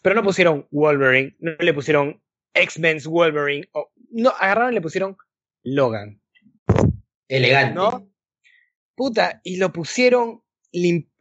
pero 0.02 0.16
no 0.16 0.24
pusieron 0.24 0.66
Wolverine, 0.70 1.36
no 1.38 1.52
le 1.58 1.74
pusieron 1.74 2.20
X-Men's 2.54 3.06
Wolverine, 3.06 3.68
o, 3.72 3.90
no, 4.10 4.30
agarraron 4.30 4.72
y 4.72 4.74
le 4.74 4.80
pusieron 4.80 5.16
Logan. 5.62 6.20
Elegante. 7.28 7.74
¿No? 7.74 8.10
Puta, 8.96 9.40
y 9.44 9.58
lo 9.58 9.72
pusieron 9.72 10.42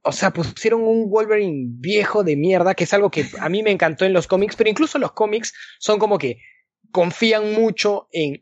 o 0.08 0.12
sea, 0.12 0.32
pusieron 0.32 0.82
un 0.82 1.10
Wolverine 1.10 1.68
viejo 1.80 2.24
de 2.24 2.36
mierda, 2.36 2.74
que 2.74 2.86
es 2.86 2.93
algo 2.93 3.12
que 3.12 3.26
a 3.39 3.49
mí 3.49 3.64
me 3.64 3.72
encantó 3.72 4.05
en 4.05 4.14
los 4.14 4.28
cómics, 4.28 4.55
pero 4.55 4.70
incluso 4.70 4.97
los 4.99 5.12
cómics 5.12 5.53
son 5.80 5.99
como 5.99 6.18
que 6.18 6.38
confían 6.91 7.53
mucho 7.53 8.08
en, 8.12 8.39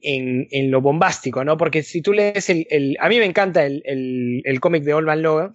en, 0.52 0.72
lo 0.72 0.82
bombástico, 0.82 1.44
¿no? 1.44 1.58
Porque 1.58 1.82
si 1.84 2.02
tú 2.02 2.14
lees 2.14 2.50
el, 2.50 2.68
el 2.70 2.96
a 3.00 3.10
mí 3.10 3.18
me 3.18 3.26
encanta 3.26 3.66
el, 3.66 3.82
el, 3.86 4.42
el 4.44 4.60
cómic 4.60 4.84
de 4.84 4.94
Old 4.94 5.08
Man 5.08 5.24
Logan, 5.24 5.54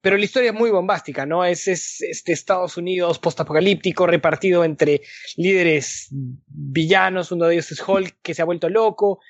pero 0.00 0.16
la 0.16 0.24
historia 0.24 0.50
es 0.50 0.56
muy 0.56 0.70
bombástica, 0.70 1.26
¿no? 1.26 1.44
Es, 1.44 1.68
es 1.68 2.00
este 2.00 2.32
Estados 2.32 2.76
Unidos 2.78 3.18
postapocalíptico 3.18 4.06
repartido 4.06 4.64
entre 4.64 5.02
líderes 5.36 6.08
villanos, 6.10 7.32
uno 7.32 7.46
de 7.46 7.54
ellos 7.54 7.70
es 7.70 7.86
Hulk, 7.86 8.16
que 8.22 8.34
se 8.34 8.40
ha 8.40 8.46
vuelto 8.46 8.70
loco, 8.70 9.20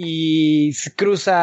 y 0.00 0.72
se 0.74 0.94
cruza, 0.94 1.42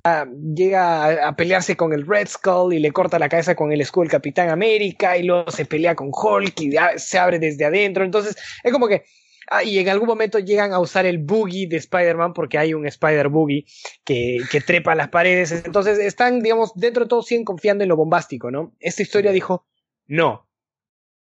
llega 0.56 1.28
a, 1.28 1.36
pelearse 1.36 1.76
con 1.76 1.92
el 1.92 2.08
Red 2.08 2.30
Skull 2.30 2.74
y 2.74 2.80
le 2.80 2.92
corta 2.92 3.20
la 3.20 3.28
cabeza 3.28 3.54
con 3.54 3.74
el 3.74 3.82
escudo 3.82 4.04
del 4.04 4.12
Capitán 4.12 4.50
América 4.50 5.18
y 5.18 5.24
luego 5.24 5.52
se 5.52 5.66
pelea 5.66 5.94
con 5.94 6.10
Hulk 6.14 6.62
y 6.62 6.74
se 6.96 7.20
abre 7.20 7.38
desde 7.38 7.66
adentro. 7.66 8.06
Entonces, 8.06 8.38
es 8.64 8.72
como 8.72 8.88
que, 8.88 9.04
ah, 9.52 9.62
y 9.62 9.78
en 9.78 9.90
algún 9.90 10.08
momento 10.08 10.40
llegan 10.40 10.72
a 10.72 10.80
usar 10.80 11.06
el 11.06 11.18
boogie 11.18 11.68
de 11.68 11.76
Spider-Man 11.76 12.32
porque 12.34 12.58
hay 12.58 12.74
un 12.74 12.88
Spider 12.88 13.28
Boogie 13.28 13.66
que, 14.06 14.38
que 14.50 14.62
trepa 14.62 14.96
las 14.96 15.10
paredes. 15.10 15.52
Entonces, 15.52 16.00
están, 16.00 16.40
digamos, 16.40 16.72
dentro 16.76 17.04
de 17.04 17.10
todo 17.10 17.24
siguen 17.24 17.44
confiando 17.44 17.84
en 17.84 17.90
lo 17.90 17.98
bombástico, 17.98 18.52
¿no? 18.52 18.74
Esta 18.80 19.02
historia 19.02 19.34
dijo, 19.34 19.68
no, 20.08 20.45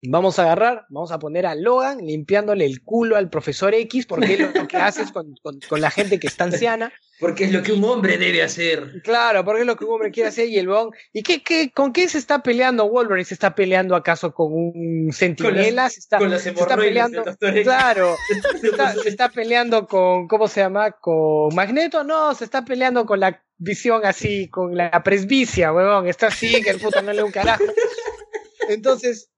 Vamos 0.04 0.40
a 0.40 0.44
agarrar, 0.44 0.86
vamos 0.90 1.12
a 1.12 1.20
poner 1.20 1.46
a 1.46 1.54
Logan 1.54 2.00
limpiándole 2.00 2.66
el 2.66 2.82
culo 2.82 3.18
al 3.18 3.30
profesor 3.30 3.76
X, 3.76 4.08
porque 4.08 4.34
es 4.34 4.40
lo 4.40 4.68
que 4.68 4.78
haces 4.78 5.12
con, 5.12 5.36
con, 5.44 5.60
con, 5.70 5.80
la 5.80 5.92
gente 5.92 6.20
que 6.20 6.26
está 6.26 6.46
anciana. 6.46 6.92
Porque 7.20 7.44
es 7.44 7.52
lo 7.52 7.62
que 7.62 7.72
un 7.72 7.84
hombre 7.84 8.18
debe 8.18 8.42
hacer. 8.42 9.04
Claro, 9.04 9.46
porque 9.46 9.62
es 9.62 9.68
lo 9.68 9.76
que 9.76 9.86
un 9.86 9.94
hombre 9.94 10.10
quiere 10.10 10.30
hacer 10.30 10.48
y 10.48 10.58
el 10.58 10.68
bon. 10.68 10.90
¿Y 11.14 11.22
qué, 11.22 11.44
qué, 11.44 11.72
con 11.72 11.94
qué 11.94 12.10
se 12.10 12.18
está 12.18 12.42
peleando 12.42 12.90
Wolverine? 12.90 13.26
¿Se 13.26 13.36
está 13.36 13.54
peleando 13.54 13.96
acaso 13.96 14.34
con 14.34 14.52
un 14.52 15.14
centinela? 15.14 15.88
¿Se 15.92 16.00
está, 16.00 16.18
con 16.18 16.32
las 16.32 16.42
se 16.42 16.50
está 16.50 16.76
peleando? 16.76 17.24
Claro, 17.62 18.16
se 18.60 18.68
está, 18.70 18.94
se 19.04 19.08
está 19.08 19.30
peleando 19.30 19.86
con, 19.86 20.28
¿cómo 20.28 20.48
se 20.48 20.62
llama? 20.62 20.94
¿Con 20.94 21.54
Magneto? 21.54 22.04
No, 22.04 22.34
se 22.34 22.44
está 22.44 22.66
peleando 22.66 23.06
con 23.06 23.20
la 23.20 23.44
visión 23.60 24.04
así, 24.04 24.50
con 24.50 24.76
la 24.76 25.04
presbicia, 25.04 25.72
huevón. 25.72 26.08
Está 26.08 26.28
así, 26.28 26.60
que 26.64 26.72
el 26.72 26.80
puto 26.80 27.04
no 27.04 27.14
le 27.14 27.22
un 27.22 27.32
carajo. 27.32 27.64
Entonces, 28.68 29.31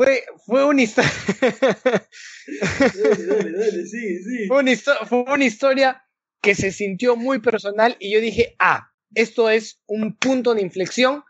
fue, 0.00 0.24
fue 0.46 0.64
una 0.64 0.80
historia. 0.80 1.10
dale, 1.42 3.26
dale, 3.26 3.52
dale, 3.52 3.86
sí, 3.86 4.22
sí. 4.22 4.46
Fue 4.48 4.60
una, 4.60 4.76
fue 5.06 5.24
una 5.26 5.44
historia 5.44 6.02
que 6.40 6.54
se 6.54 6.72
sintió 6.72 7.16
muy 7.16 7.40
personal 7.40 7.96
y 7.98 8.10
yo 8.10 8.20
dije, 8.22 8.56
ah, 8.58 8.92
esto 9.14 9.50
es 9.50 9.82
un 9.86 10.16
punto 10.16 10.54
de 10.54 10.62
inflexión 10.62 11.22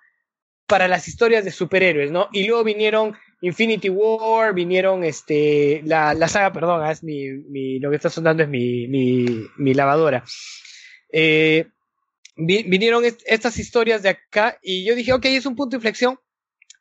para 0.68 0.86
las 0.86 1.08
historias 1.08 1.44
de 1.44 1.50
superhéroes, 1.50 2.12
¿no? 2.12 2.28
Y 2.32 2.46
luego 2.46 2.62
vinieron 2.62 3.16
Infinity 3.40 3.88
War, 3.88 4.54
vinieron 4.54 5.02
este, 5.02 5.82
la, 5.84 6.14
la 6.14 6.28
saga, 6.28 6.52
perdón, 6.52 6.88
es 6.88 7.02
mi, 7.02 7.28
mi, 7.28 7.80
lo 7.80 7.90
que 7.90 7.96
está 7.96 8.08
sonando 8.08 8.44
es 8.44 8.48
mi, 8.48 8.86
mi, 8.86 9.26
mi 9.56 9.74
lavadora. 9.74 10.22
Eh, 11.12 11.66
vi, 12.36 12.62
vinieron 12.62 13.04
est 13.04 13.20
estas 13.26 13.58
historias 13.58 14.02
de 14.04 14.10
acá 14.10 14.60
y 14.62 14.84
yo 14.84 14.94
dije, 14.94 15.12
ok, 15.12 15.24
es 15.24 15.46
un 15.46 15.56
punto 15.56 15.70
de 15.70 15.78
inflexión, 15.78 16.20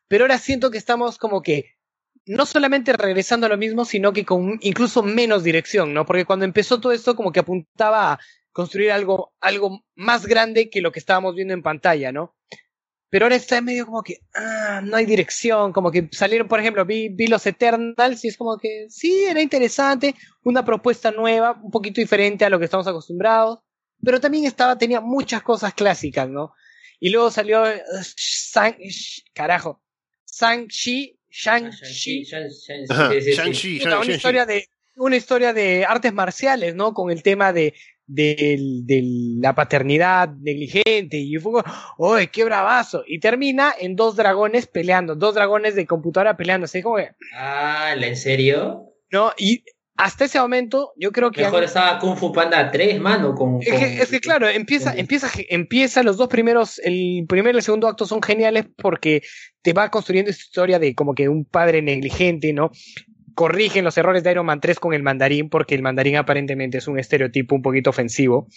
pero 0.06 0.22
ahora 0.22 0.38
siento 0.38 0.70
que 0.70 0.78
estamos 0.78 1.18
como 1.18 1.42
que 1.42 1.79
no 2.26 2.46
solamente 2.46 2.92
regresando 2.92 3.46
a 3.46 3.48
lo 3.48 3.56
mismo, 3.56 3.84
sino 3.84 4.12
que 4.12 4.24
con 4.24 4.58
incluso 4.60 5.02
menos 5.02 5.42
dirección, 5.42 5.94
¿no? 5.94 6.06
Porque 6.06 6.24
cuando 6.24 6.44
empezó 6.44 6.80
todo 6.80 6.92
esto 6.92 7.16
como 7.16 7.32
que 7.32 7.40
apuntaba 7.40 8.12
a 8.12 8.18
construir 8.52 8.92
algo, 8.92 9.32
algo 9.40 9.84
más 9.94 10.26
grande 10.26 10.70
que 10.70 10.80
lo 10.80 10.92
que 10.92 10.98
estábamos 10.98 11.34
viendo 11.34 11.54
en 11.54 11.62
pantalla, 11.62 12.12
¿no? 12.12 12.36
Pero 13.08 13.24
ahora 13.24 13.36
está 13.36 13.60
medio 13.60 13.86
como 13.86 14.02
que, 14.02 14.18
ah, 14.34 14.80
no 14.84 14.96
hay 14.96 15.04
dirección, 15.04 15.72
como 15.72 15.90
que 15.90 16.08
salieron, 16.12 16.46
por 16.46 16.60
ejemplo, 16.60 16.84
vi, 16.84 17.08
vi 17.08 17.26
los 17.26 17.44
Eternals 17.44 18.24
y 18.24 18.28
es 18.28 18.36
como 18.36 18.56
que, 18.56 18.86
sí, 18.88 19.24
era 19.24 19.42
interesante, 19.42 20.14
una 20.44 20.64
propuesta 20.64 21.10
nueva, 21.10 21.60
un 21.60 21.72
poquito 21.72 22.00
diferente 22.00 22.44
a 22.44 22.50
lo 22.50 22.60
que 22.60 22.66
estamos 22.66 22.86
acostumbrados, 22.86 23.58
pero 24.02 24.20
también 24.20 24.44
estaba, 24.44 24.78
tenía 24.78 25.00
muchas 25.00 25.42
cosas 25.42 25.74
clásicas, 25.74 26.28
¿no? 26.28 26.52
Y 27.00 27.10
luego 27.10 27.30
salió, 27.32 27.62
uh, 27.64 28.02
Sang, 28.02 28.76
carajo, 29.34 29.82
Shang-Chi 30.26 31.19
Shang-Chi. 31.30 32.24
Shang-Chi, 32.24 33.80
una, 33.84 34.00
una 34.00 34.12
historia 34.12 34.46
de 34.46 34.66
una 34.96 35.16
historia 35.16 35.52
de 35.52 35.84
artes 35.84 36.12
marciales, 36.12 36.74
¿no? 36.74 36.92
Con 36.92 37.10
el 37.10 37.22
tema 37.22 37.52
de, 37.52 37.74
de, 38.06 38.58
de 38.82 39.02
la 39.40 39.54
paternidad 39.54 40.28
negligente 40.40 41.16
y 41.16 41.36
fue 41.36 41.62
¡Uy, 41.96 42.26
qué 42.26 42.44
bravazo! 42.44 43.04
Y 43.06 43.20
termina 43.20 43.72
en 43.78 43.96
dos 43.96 44.16
dragones 44.16 44.66
peleando, 44.66 45.14
dos 45.14 45.34
dragones 45.34 45.74
de 45.74 45.86
computadora 45.86 46.36
peleando, 46.36 46.66
así 46.66 46.82
como 46.82 46.98
Ah, 47.34 47.94
¿en 47.96 48.16
serio? 48.16 48.92
No, 49.10 49.32
y 49.38 49.64
hasta 50.00 50.24
ese 50.24 50.40
momento 50.40 50.92
yo 50.96 51.12
creo 51.12 51.30
que... 51.30 51.42
Mejor 51.42 51.62
estaba 51.62 51.98
Kung 51.98 52.16
Fu 52.16 52.32
Panda 52.32 52.70
3, 52.70 52.98
mano, 53.00 53.34
con... 53.34 53.58
Es 53.60 53.68
que, 53.68 54.02
es 54.02 54.10
que 54.10 54.20
claro, 54.20 54.48
empieza, 54.48 54.94
empieza, 54.96 55.28
empieza, 55.50 56.02
los 56.02 56.16
dos 56.16 56.28
primeros, 56.28 56.78
el 56.78 57.26
primero 57.28 57.56
y 57.56 57.58
el 57.58 57.62
segundo 57.62 57.86
acto 57.86 58.06
son 58.06 58.22
geniales 58.22 58.64
porque 58.76 59.22
te 59.60 59.74
va 59.74 59.90
construyendo 59.90 60.30
esta 60.30 60.42
historia 60.42 60.78
de 60.78 60.94
como 60.94 61.14
que 61.14 61.28
un 61.28 61.44
padre 61.44 61.82
negligente, 61.82 62.54
¿no? 62.54 62.70
Corrigen 63.34 63.84
los 63.84 63.98
errores 63.98 64.24
de 64.24 64.30
Iron 64.30 64.46
Man 64.46 64.60
3 64.60 64.80
con 64.80 64.94
el 64.94 65.02
mandarín 65.02 65.50
porque 65.50 65.74
el 65.74 65.82
mandarín 65.82 66.16
aparentemente 66.16 66.78
es 66.78 66.88
un 66.88 66.98
estereotipo 66.98 67.54
un 67.54 67.62
poquito 67.62 67.90
ofensivo. 67.90 68.48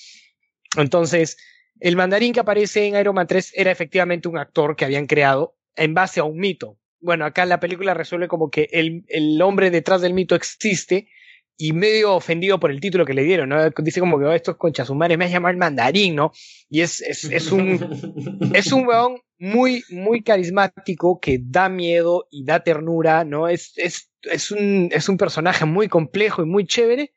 Entonces, 0.78 1.36
el 1.82 1.98
mandarín 1.98 2.32
que 2.32 2.40
aparece 2.40 2.88
en 2.88 2.96
Iron 2.96 3.16
Man 3.16 3.28
3 3.28 3.52
era 3.56 3.70
efectivamente 3.70 4.30
un 4.30 4.38
actor 4.38 4.78
que 4.78 4.86
habían 4.86 5.08
creado 5.08 5.58
en 5.76 5.94
base 5.94 6.22
a 6.22 6.24
un 6.24 6.38
mito. 6.38 6.80
Bueno, 7.02 7.26
acá 7.26 7.46
la 7.46 7.60
película 7.60 7.94
resuelve 7.94 8.30
como 8.30 8.50
que 8.50 8.70
el, 8.72 9.04
el 9.10 9.42
hombre 9.42 9.72
detrás 9.72 10.00
del 10.00 10.14
mito 10.14 10.36
existe, 10.36 11.10
y 11.58 11.74
medio 11.74 12.16
ofendido 12.16 12.60
por 12.60 12.72
el 12.72 12.80
título 12.80 13.06
que 13.06 13.14
le 13.14 13.24
dieron, 13.24 13.50
¿no? 13.50 13.70
Dice 13.70 14.00
como 14.00 14.20
que 14.20 14.26
oh, 14.26 14.34
estos 14.34 14.58
conchasumares 14.58 15.18
me 15.18 15.30
llaman 15.30 15.58
mandarín, 15.58 16.16
¿no? 16.16 16.32
Y 16.70 16.82
es, 16.82 17.02
es, 17.02 17.26
es 17.26 17.52
un, 17.52 17.80
es 18.54 18.72
un 18.72 18.88
weón 18.88 19.20
muy, 19.38 19.84
muy 19.90 20.24
carismático 20.24 21.20
que 21.20 21.40
da 21.42 21.70
miedo 21.70 22.28
y 22.32 22.46
da 22.46 22.64
ternura, 22.64 23.24
¿no? 23.24 23.48
Es, 23.48 23.74
es, 23.78 24.12
es 24.24 24.52
un, 24.52 24.90
es 24.92 25.10
un 25.10 25.18
personaje 25.18 25.66
muy 25.66 25.88
complejo 25.88 26.42
y 26.42 26.46
muy 26.46 26.66
chévere, 26.66 27.14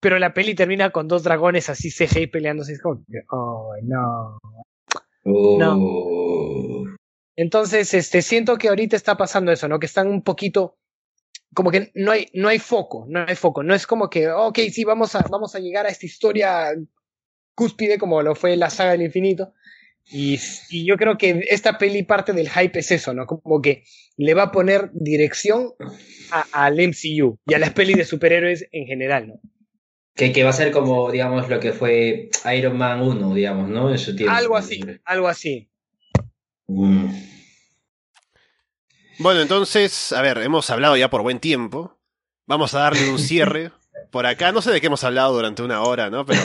pero 0.00 0.18
la 0.18 0.32
peli 0.32 0.54
termina 0.54 0.90
con 0.90 1.08
dos 1.08 1.22
dragones 1.22 1.68
así 1.68 1.90
CGI 1.90 2.28
peleándose, 2.28 2.72
es 2.72 2.82
como 2.82 3.04
que, 3.06 3.22
oh, 3.30 3.72
no. 3.82 4.38
No. 5.24 5.76
Oh. 5.78 6.84
Entonces, 7.36 7.92
este, 7.94 8.22
siento 8.22 8.56
que 8.56 8.68
ahorita 8.68 8.96
está 8.96 9.16
pasando 9.16 9.52
eso, 9.52 9.68
¿no? 9.68 9.78
Que 9.78 9.86
están 9.86 10.08
un 10.08 10.22
poquito 10.22 10.76
como 11.54 11.70
que 11.70 11.90
no 11.94 12.12
hay, 12.12 12.26
no 12.34 12.48
hay 12.48 12.58
foco, 12.58 13.06
no 13.08 13.24
hay 13.26 13.34
foco. 13.34 13.62
No 13.62 13.74
es 13.74 13.86
como 13.86 14.10
que, 14.10 14.28
ok, 14.28 14.58
sí, 14.70 14.84
vamos 14.84 15.14
a, 15.14 15.24
vamos 15.30 15.54
a 15.54 15.60
llegar 15.60 15.86
a 15.86 15.90
esta 15.90 16.06
historia 16.06 16.74
cúspide 17.54 17.98
como 17.98 18.22
lo 18.22 18.34
fue 18.34 18.56
la 18.56 18.70
saga 18.70 18.92
del 18.92 19.02
infinito. 19.02 19.52
Y, 20.10 20.38
y 20.70 20.86
yo 20.86 20.96
creo 20.96 21.18
que 21.18 21.44
esta 21.50 21.76
peli 21.76 22.02
parte 22.02 22.32
del 22.32 22.48
hype 22.48 22.78
es 22.78 22.90
eso, 22.92 23.12
¿no? 23.12 23.26
Como 23.26 23.60
que 23.60 23.84
le 24.16 24.34
va 24.34 24.44
a 24.44 24.52
poner 24.52 24.90
dirección 24.92 25.72
al 26.52 26.74
MCU 26.74 27.38
y 27.46 27.54
a 27.54 27.58
las 27.58 27.72
pelis 27.72 27.96
de 27.96 28.04
superhéroes 28.04 28.66
en 28.72 28.86
general, 28.86 29.28
¿no? 29.28 29.40
Que, 30.14 30.32
que 30.32 30.44
va 30.44 30.50
a 30.50 30.54
ser 30.54 30.72
como, 30.72 31.10
digamos, 31.12 31.48
lo 31.48 31.60
que 31.60 31.72
fue 31.72 32.30
Iron 32.56 32.76
Man 32.76 33.02
1, 33.02 33.34
digamos, 33.34 33.68
¿no? 33.68 33.90
En 33.90 33.98
su 33.98 34.16
tiempo. 34.16 34.34
Algo 34.34 34.56
así, 34.56 34.80
algo 35.04 35.28
así. 35.28 35.70
Mm. 36.66 37.37
Bueno, 39.18 39.40
entonces, 39.40 40.12
a 40.12 40.22
ver, 40.22 40.38
hemos 40.38 40.70
hablado 40.70 40.96
ya 40.96 41.10
por 41.10 41.22
buen 41.22 41.40
tiempo. 41.40 41.98
Vamos 42.46 42.74
a 42.74 42.80
darle 42.80 43.10
un 43.10 43.18
cierre 43.18 43.72
por 44.10 44.26
acá. 44.26 44.52
No 44.52 44.62
sé 44.62 44.70
de 44.70 44.80
qué 44.80 44.86
hemos 44.86 45.02
hablado 45.04 45.34
durante 45.34 45.62
una 45.62 45.82
hora, 45.82 46.08
¿no? 46.08 46.24
Pero 46.24 46.40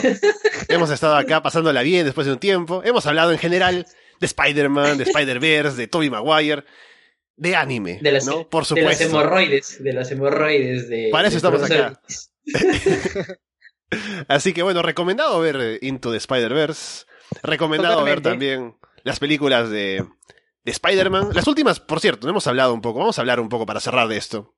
hemos 0.68 0.90
estado 0.90 1.16
acá 1.16 1.42
pasándola 1.42 1.82
bien 1.82 2.04
después 2.04 2.26
de 2.26 2.32
un 2.32 2.38
tiempo. 2.38 2.82
Hemos 2.84 3.06
hablado 3.06 3.32
en 3.32 3.38
general 3.38 3.86
de 4.20 4.26
Spider-Man, 4.26 4.98
de 4.98 5.04
Spider-Verse, 5.04 5.76
de 5.76 5.86
Tobey 5.86 6.10
Maguire, 6.10 6.64
de 7.36 7.56
anime, 7.56 8.00
De 8.02 8.12
las, 8.12 8.26
¿no? 8.26 8.48
Por 8.48 8.66
de 8.66 8.82
las 8.82 8.98
supuesto. 8.98 9.04
hemorroides, 9.04 9.82
de 9.82 9.92
las 9.92 10.10
hemorroides 10.10 10.88
de... 10.88 11.08
Para 11.10 11.28
eso 11.28 11.34
de 11.34 11.56
estamos 11.56 11.62
acá. 11.62 12.00
Así 14.28 14.52
que 14.52 14.62
bueno, 14.62 14.82
recomendado 14.82 15.38
ver 15.40 15.78
Into 15.80 16.10
the 16.10 16.16
Spider-Verse. 16.16 17.06
Recomendado 17.42 18.04
ver 18.04 18.20
también 18.20 18.76
las 19.04 19.18
películas 19.20 19.70
de, 19.70 20.04
de 20.64 20.72
Spider-Man. 20.72 21.30
Las 21.32 21.46
últimas, 21.46 21.78
por 21.80 22.00
cierto, 22.00 22.26
no 22.26 22.30
hemos 22.30 22.46
hablado 22.46 22.72
un 22.74 22.80
poco. 22.80 22.98
Vamos 23.00 23.18
a 23.18 23.22
hablar 23.22 23.38
un 23.40 23.48
poco 23.48 23.66
para 23.66 23.80
cerrar 23.80 24.08
de 24.08 24.16
esto. 24.16 24.54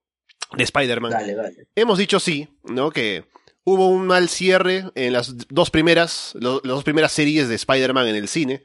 De 0.56 0.62
Spider-Man. 0.64 1.10
Dale, 1.10 1.34
dale. 1.34 1.68
Hemos 1.74 1.98
dicho 1.98 2.20
sí, 2.20 2.48
¿no? 2.64 2.90
Que 2.90 3.24
hubo 3.64 3.88
un 3.88 4.06
mal 4.06 4.28
cierre 4.28 4.84
en 4.94 5.12
las 5.12 5.34
dos 5.48 5.70
primeras, 5.70 6.32
lo- 6.38 6.60
las 6.62 6.76
dos 6.76 6.84
primeras 6.84 7.12
series 7.12 7.48
de 7.48 7.56
Spider-Man 7.56 8.06
en 8.08 8.16
el 8.16 8.28
cine. 8.28 8.62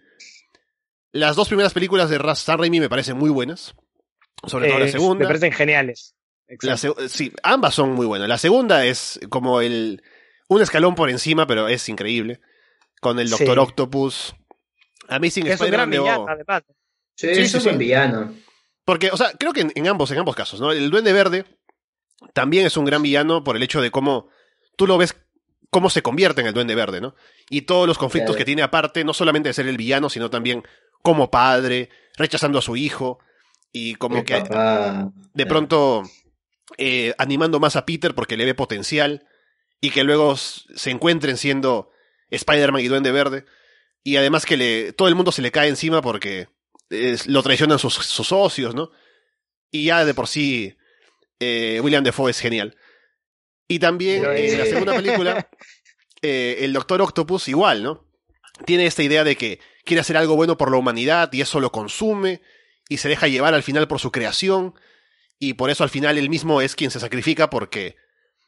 Las 1.12 1.36
dos 1.36 1.48
primeras 1.48 1.74
películas 1.74 2.10
de 2.10 2.20
Sam 2.36 2.60
Raimi 2.60 2.80
me 2.80 2.90
parecen 2.90 3.18
muy 3.18 3.30
buenas. 3.30 3.74
Sobre 4.46 4.70
todo 4.70 4.80
la 4.80 4.86
Eh, 4.86 4.92
segunda. 4.92 5.20
Me 5.24 5.28
parecen 5.28 5.52
geniales. 5.52 6.16
La 6.62 6.78
sí, 6.78 7.32
ambas 7.44 7.74
son 7.76 7.92
muy 7.94 8.06
buenas. 8.06 8.28
La 8.28 8.38
segunda 8.38 8.86
es 8.86 9.20
como 9.30 9.62
el 9.62 10.04
un 10.50 10.62
escalón 10.62 10.96
por 10.96 11.10
encima, 11.10 11.48
pero 11.48 11.68
es 11.70 11.88
increíble. 11.90 12.42
Con 13.00 13.20
el 13.20 13.30
Doctor 13.30 13.56
Sí. 13.56 13.60
Octopus. 13.60 14.36
Amazing 15.08 15.46
Que 15.46 15.54
es 15.54 15.62
un 15.62 15.72
gran 15.72 15.92
Spider-Man. 15.92 16.38
Sí, 17.16 17.34
Sí, 17.36 17.42
es 17.42 17.54
un 17.54 17.62
sí. 17.62 17.68
buen 17.68 17.78
villano. 17.78 18.34
Porque, 18.86 19.10
o 19.12 19.18
sea, 19.18 19.32
creo 19.40 19.54
que 19.54 19.62
en, 19.62 19.72
en 19.76 19.88
ambos, 19.88 20.10
en 20.12 20.20
ambos 20.20 20.36
casos, 20.36 20.60
¿no? 20.60 20.72
El 20.72 20.90
Duende 20.90 21.14
Verde 21.14 21.46
también 22.34 22.66
es 22.66 22.78
un 22.78 22.86
gran 22.86 23.02
villano 23.02 23.44
por 23.44 23.56
el 23.56 23.64
hecho 23.64 23.82
de 23.82 23.92
cómo 23.92 24.30
tú 24.76 24.88
lo 24.88 24.98
ves, 24.98 25.16
cómo 25.70 25.90
se 25.90 26.02
convierte 26.02 26.42
en 26.42 26.48
el 26.48 26.54
Duende 26.54 26.76
Verde, 26.76 27.00
¿no? 27.02 27.16
Y 27.50 27.62
todos 27.64 27.88
los 27.88 27.98
conflictos 27.98 28.32
Claro. 28.32 28.38
que 28.40 28.46
tiene 28.46 28.62
aparte, 28.64 29.04
no 29.04 29.14
solamente 29.14 29.50
de 29.50 29.54
ser 29.54 29.68
el 29.68 29.78
villano, 29.78 30.10
sino 30.10 30.30
también 30.30 30.64
como 31.04 31.30
padre, 31.32 31.90
rechazando 32.18 32.60
a 32.60 32.62
su 32.62 32.76
hijo, 32.76 33.20
y 33.72 33.96
como 33.96 34.18
El 34.18 34.26
que 34.26 34.42
papá. 34.42 35.12
de 35.34 35.46
pronto 35.46 36.04
eh, 36.78 37.14
animando 37.18 37.60
más 37.60 37.76
a 37.78 37.86
Peter 37.86 38.14
porque 38.14 38.36
le 38.38 38.46
ve 38.46 38.54
potencial 38.54 39.26
y 39.80 39.92
que 39.92 40.04
luego 40.04 40.36
se 40.36 40.90
encuentren 40.92 41.38
siendo 41.38 41.90
Spider-Man 42.32 42.82
y 42.82 42.88
Duende 42.90 43.12
Verde 43.14 43.46
y 44.04 44.18
además 44.18 44.46
que 44.46 44.58
le, 44.58 44.92
todo 44.94 45.08
el 45.08 45.16
mundo 45.16 45.32
se 45.32 45.42
le 45.42 45.52
cae 45.52 45.70
encima 45.70 46.02
porque 46.02 46.50
lo 47.28 47.44
traicionan 47.44 47.80
sus, 47.80 47.94
sus 47.94 48.28
socios, 48.28 48.76
¿no? 48.76 48.92
Y 49.72 49.86
ya 49.86 50.04
de 50.04 50.14
por 50.14 50.28
sí 50.28 50.76
eh, 51.40 51.80
William 51.82 52.04
Defoe 52.04 52.32
es 52.32 52.40
genial. 52.40 52.76
Y 53.68 53.80
también 53.80 54.26
en 54.26 54.58
la 54.58 54.66
segunda 54.66 54.96
película 54.96 55.50
eh, 56.22 56.58
el 56.60 56.74
Doctor 56.74 57.02
Octopus 57.02 57.48
igual, 57.48 57.84
¿no? 57.84 58.06
Tiene 58.66 58.86
esta 58.86 59.02
idea 59.02 59.24
de 59.24 59.36
que 59.36 59.60
quiere 59.86 60.02
hacer 60.02 60.18
algo 60.18 60.36
bueno 60.36 60.58
por 60.58 60.70
la 60.70 60.78
humanidad 60.78 61.32
y 61.34 61.42
eso 61.42 61.60
lo 61.60 61.72
consume 61.72 62.42
y 62.90 62.98
se 62.98 63.10
deja 63.10 63.28
llevar 63.28 63.54
al 63.54 63.64
final 63.64 63.88
por 63.88 64.00
su 64.00 64.12
creación 64.12 64.76
y 65.40 65.54
por 65.54 65.70
eso 65.70 65.84
al 65.84 65.90
final 65.90 66.18
él 66.18 66.30
mismo 66.30 66.62
es 66.62 66.76
quien 66.76 66.92
se 66.92 67.00
sacrifica 67.00 67.50
porque 67.50 67.96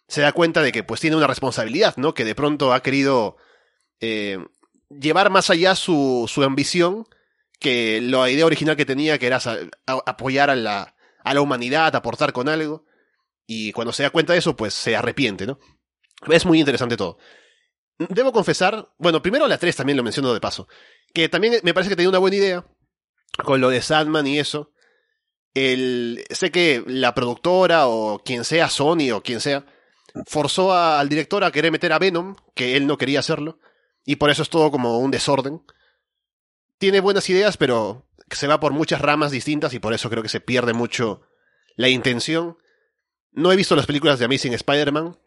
se 0.07 0.21
da 0.21 0.33
cuenta 0.33 0.61
de 0.61 0.71
que 0.71 0.83
pues 0.83 0.99
tiene 0.99 1.15
una 1.15 1.25
responsabilidad, 1.25 1.95
¿no? 1.97 2.13
Que 2.13 2.25
de 2.25 2.35
pronto 2.35 2.73
ha 2.73 2.83
querido 2.83 3.37
eh, 4.01 4.37
llevar 4.89 5.31
más 5.31 5.49
allá 5.49 5.73
su, 5.73 6.29
su 6.31 6.43
ambición 6.43 7.07
que 7.63 8.01
la 8.01 8.29
idea 8.29 8.45
original 8.45 8.75
que 8.75 8.85
tenía, 8.85 9.17
que 9.17 9.25
era 9.25 9.39
apoyar 9.87 10.51
a 10.51 10.55
la, 10.55 10.95
a 11.23 11.33
la 11.33 11.41
humanidad, 11.41 11.95
aportar 11.95 12.33
con 12.33 12.49
algo. 12.49 12.85
Y 13.47 13.71
cuando 13.71 13.93
se 13.93 14.03
da 14.03 14.09
cuenta 14.11 14.33
de 14.33 14.39
eso, 14.39 14.55
pues 14.55 14.73
se 14.73 14.95
arrepiente, 14.95 15.47
¿no? 15.47 15.59
Es 16.29 16.45
muy 16.45 16.59
interesante 16.59 16.97
todo. 16.97 17.17
Debo 17.97 18.33
confesar, 18.33 18.89
bueno, 18.97 19.21
primero 19.21 19.47
la 19.47 19.57
3 19.57 19.75
también 19.75 19.97
lo 19.97 20.03
menciono 20.03 20.33
de 20.33 20.41
paso, 20.41 20.67
que 21.13 21.29
también 21.29 21.55
me 21.63 21.73
parece 21.73 21.89
que 21.89 21.95
tenía 21.95 22.09
una 22.09 22.19
buena 22.19 22.35
idea 22.35 22.65
con 23.43 23.61
lo 23.61 23.69
de 23.69 23.81
Sandman 23.81 24.27
y 24.27 24.39
eso. 24.39 24.71
El, 25.53 26.23
sé 26.31 26.51
que 26.51 26.83
la 26.85 27.13
productora 27.13 27.87
o 27.87 28.19
quien 28.19 28.43
sea, 28.43 28.69
Sony 28.69 29.11
o 29.13 29.21
quien 29.21 29.39
sea, 29.39 29.65
forzó 30.25 30.73
al 30.73 31.07
director 31.07 31.43
a 31.43 31.51
querer 31.51 31.71
meter 31.71 31.93
a 31.93 31.99
Venom, 31.99 32.35
que 32.55 32.75
él 32.75 32.87
no 32.87 32.97
quería 32.97 33.19
hacerlo, 33.19 33.59
y 34.03 34.17
por 34.17 34.29
eso 34.29 34.41
es 34.41 34.49
todo 34.49 34.71
como 34.71 34.99
un 34.99 35.11
desorden. 35.11 35.61
Tiene 36.83 36.99
buenas 36.99 37.29
ideas, 37.29 37.55
pero 37.55 38.09
se 38.29 38.45
va 38.45 38.59
por 38.59 38.73
muchas 38.73 38.99
ramas 38.99 39.31
distintas 39.31 39.73
y 39.73 39.79
por 39.79 39.93
eso 39.93 40.09
creo 40.09 40.21
que 40.21 40.27
se 40.27 40.41
pierde 40.41 40.73
mucho 40.73 41.21
la 41.77 41.87
intención. 41.87 42.57
No 43.31 43.53
he 43.53 43.55
visto 43.55 43.77
las 43.77 43.85
películas 43.85 44.19
de 44.19 44.25
Amazing 44.25 44.53
Spider-Man. 44.55 45.17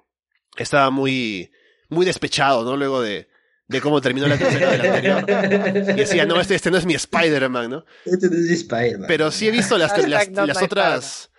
Estaba 0.59 0.91
muy, 0.91 1.51
muy 1.89 2.05
despechado, 2.05 2.63
¿no? 2.63 2.77
Luego 2.77 3.01
de, 3.01 3.31
de 3.69 3.81
cómo 3.81 4.03
terminó 4.03 4.27
la 4.27 4.37
tercera 4.37 4.71
de 4.71 4.77
la 4.77 4.85
anterior. 4.85 5.91
Y 5.93 6.01
decía, 6.01 6.27
no, 6.27 6.39
este, 6.39 6.57
este 6.57 6.71
no 6.71 6.77
es 6.77 6.85
mi 6.85 6.93
Spider-Man, 6.93 7.71
¿no? 7.71 7.87
Este 8.05 8.29
no 8.29 8.37
es 8.37 8.51
Spider-Man. 8.51 9.07
Pero 9.09 9.31
sí 9.31 9.49
he 9.49 9.51
visto 9.51 9.79
las, 9.79 9.97
las, 10.07 10.29
las 10.29 10.63
otras. 10.63 11.31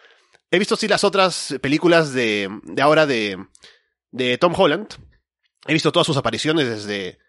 He 0.50 0.58
visto 0.58 0.76
sí 0.78 0.88
las 0.88 1.04
otras 1.04 1.54
películas 1.62 2.12
de, 2.12 2.50
de 2.64 2.82
ahora 2.82 3.06
de, 3.06 3.38
de 4.10 4.40
Tom 4.40 4.56
Holland. 4.58 4.88
He 5.68 5.74
visto 5.74 5.92
todas 5.92 6.08
sus 6.08 6.18
apariciones 6.18 6.68
desde 6.68 7.20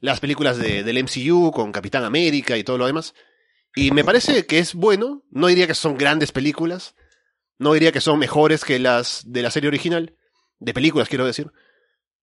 las 0.00 0.20
películas 0.20 0.58
de, 0.58 0.84
del 0.84 1.02
MCU 1.02 1.50
con 1.52 1.72
Capitán 1.72 2.04
América 2.04 2.56
y 2.56 2.64
todo 2.64 2.78
lo 2.78 2.86
demás. 2.86 3.14
Y 3.74 3.90
me 3.90 4.04
parece 4.04 4.46
que 4.46 4.58
es 4.58 4.74
bueno. 4.74 5.24
No 5.30 5.46
diría 5.46 5.66
que 5.66 5.74
son 5.74 5.96
grandes 5.96 6.32
películas. 6.32 6.94
No 7.58 7.72
diría 7.72 7.92
que 7.92 8.00
son 8.00 8.18
mejores 8.18 8.64
que 8.64 8.78
las 8.78 9.22
de 9.26 9.42
la 9.42 9.50
serie 9.50 9.68
original. 9.68 10.16
De 10.58 10.74
películas, 10.74 11.08
quiero 11.08 11.26
decir. 11.26 11.52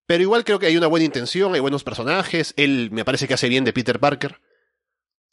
Pero 0.05 0.21
igual 0.21 0.43
creo 0.43 0.59
que 0.59 0.67
hay 0.67 0.77
una 0.77 0.87
buena 0.87 1.05
intención, 1.05 1.53
hay 1.53 1.59
buenos 1.59 1.83
personajes. 1.83 2.53
Él 2.57 2.89
me 2.91 3.05
parece 3.05 3.27
que 3.27 3.33
hace 3.33 3.49
bien 3.49 3.63
de 3.63 3.73
Peter 3.73 3.99
Parker. 3.99 4.41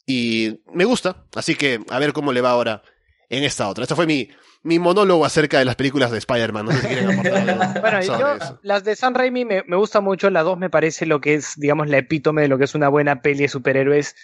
Y 0.05 0.61
me 0.73 0.85
gusta. 0.85 1.25
Así 1.35 1.55
que 1.55 1.81
a 1.89 1.99
ver 1.99 2.13
cómo 2.13 2.33
le 2.33 2.41
va 2.41 2.51
ahora 2.51 2.83
en 3.29 3.43
esta 3.43 3.67
otra. 3.67 3.83
Este 3.83 3.95
fue 3.95 4.05
mi, 4.05 4.29
mi 4.63 4.79
monólogo 4.79 5.25
acerca 5.25 5.59
de 5.59 5.65
las 5.65 5.75
películas 5.75 6.11
de 6.11 6.17
Spider-Man. 6.19 6.65
No 6.65 6.71
sé 6.71 6.81
si 6.81 6.87
quieren 6.87 7.09
aportar 7.09 7.49
algo 7.49 7.63
Bueno, 7.81 8.01
yo, 8.01 8.35
eso. 8.35 8.59
las 8.63 8.83
de 8.83 8.95
San 8.95 9.13
Raimi 9.13 9.45
me, 9.45 9.63
me 9.67 9.75
gusta 9.75 9.99
mucho, 10.01 10.29
la 10.29 10.43
2 10.43 10.57
me 10.57 10.69
parece 10.69 11.05
lo 11.05 11.19
que 11.21 11.33
es, 11.35 11.53
digamos, 11.57 11.89
la 11.89 11.97
epítome 11.97 12.41
de 12.43 12.47
lo 12.47 12.57
que 12.57 12.63
es 12.63 12.73
una 12.75 12.87
buena 12.89 13.21
peli 13.21 13.39
de 13.43 13.47
superhéroes 13.49 14.15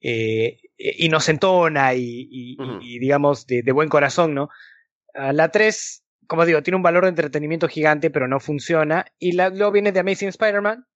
eh, 0.00 0.58
inocentona 0.78 1.94
y, 1.94 2.28
y- 2.30 2.98
digamos, 2.98 3.46
de, 3.46 3.62
de 3.62 3.72
buen 3.72 3.88
corazón, 3.88 4.34
¿no? 4.34 4.48
Ah, 5.14 5.32
la 5.32 5.50
3, 5.50 6.04
como 6.26 6.44
digo, 6.44 6.62
tiene 6.62 6.76
un 6.76 6.82
valor 6.82 7.04
de 7.04 7.10
entretenimiento 7.10 7.66
gigante, 7.68 8.10
pero 8.10 8.28
no 8.28 8.40
funciona. 8.40 9.06
Y 9.18 9.32
la, 9.32 9.48
luego 9.48 9.72
viene 9.72 9.92
de 9.92 10.00
Amazing 10.00 10.28
Spider-Man, 10.28 10.86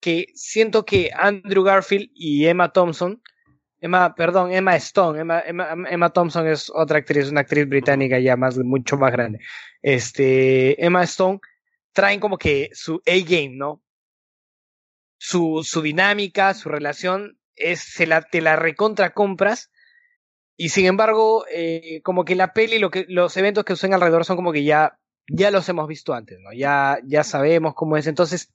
que 0.00 0.26
siento 0.34 0.84
que 0.84 1.10
Andrew 1.16 1.64
Garfield 1.64 2.10
y 2.14 2.46
Emma 2.46 2.72
Thompson, 2.72 3.22
Emma, 3.80 4.14
perdón, 4.14 4.52
Emma 4.52 4.76
Stone, 4.76 5.20
Emma, 5.20 5.40
Emma, 5.40 5.74
Emma 5.90 6.10
Thompson 6.10 6.46
es 6.46 6.70
otra 6.74 6.98
actriz, 6.98 7.30
una 7.30 7.42
actriz 7.42 7.68
británica 7.68 8.18
ya 8.18 8.36
más, 8.36 8.56
mucho 8.58 8.96
más 8.96 9.12
grande. 9.12 9.40
Este, 9.82 10.82
Emma 10.84 11.02
Stone 11.02 11.40
traen 11.92 12.20
como 12.20 12.38
que 12.38 12.70
su 12.72 13.02
A-game, 13.06 13.56
¿no? 13.56 13.82
Su, 15.18 15.62
su 15.64 15.82
dinámica, 15.82 16.54
su 16.54 16.68
relación, 16.68 17.38
es, 17.54 17.80
se 17.80 18.06
la, 18.06 18.22
te 18.22 18.40
la 18.40 18.56
recontra 18.56 19.12
compras. 19.12 19.70
Y 20.56 20.70
sin 20.70 20.86
embargo, 20.86 21.44
eh, 21.50 22.00
como 22.02 22.24
que 22.24 22.34
la 22.34 22.52
peli, 22.52 22.78
lo 22.78 22.90
que, 22.90 23.04
los 23.08 23.36
eventos 23.36 23.64
que 23.64 23.74
suceden 23.74 23.94
alrededor 23.94 24.24
son 24.24 24.36
como 24.36 24.52
que 24.52 24.64
ya, 24.64 24.98
ya 25.28 25.50
los 25.50 25.68
hemos 25.68 25.86
visto 25.86 26.14
antes, 26.14 26.38
¿no? 26.40 26.52
Ya, 26.52 26.98
ya 27.04 27.24
sabemos 27.24 27.74
cómo 27.74 27.96
es. 27.98 28.06
Entonces, 28.06 28.52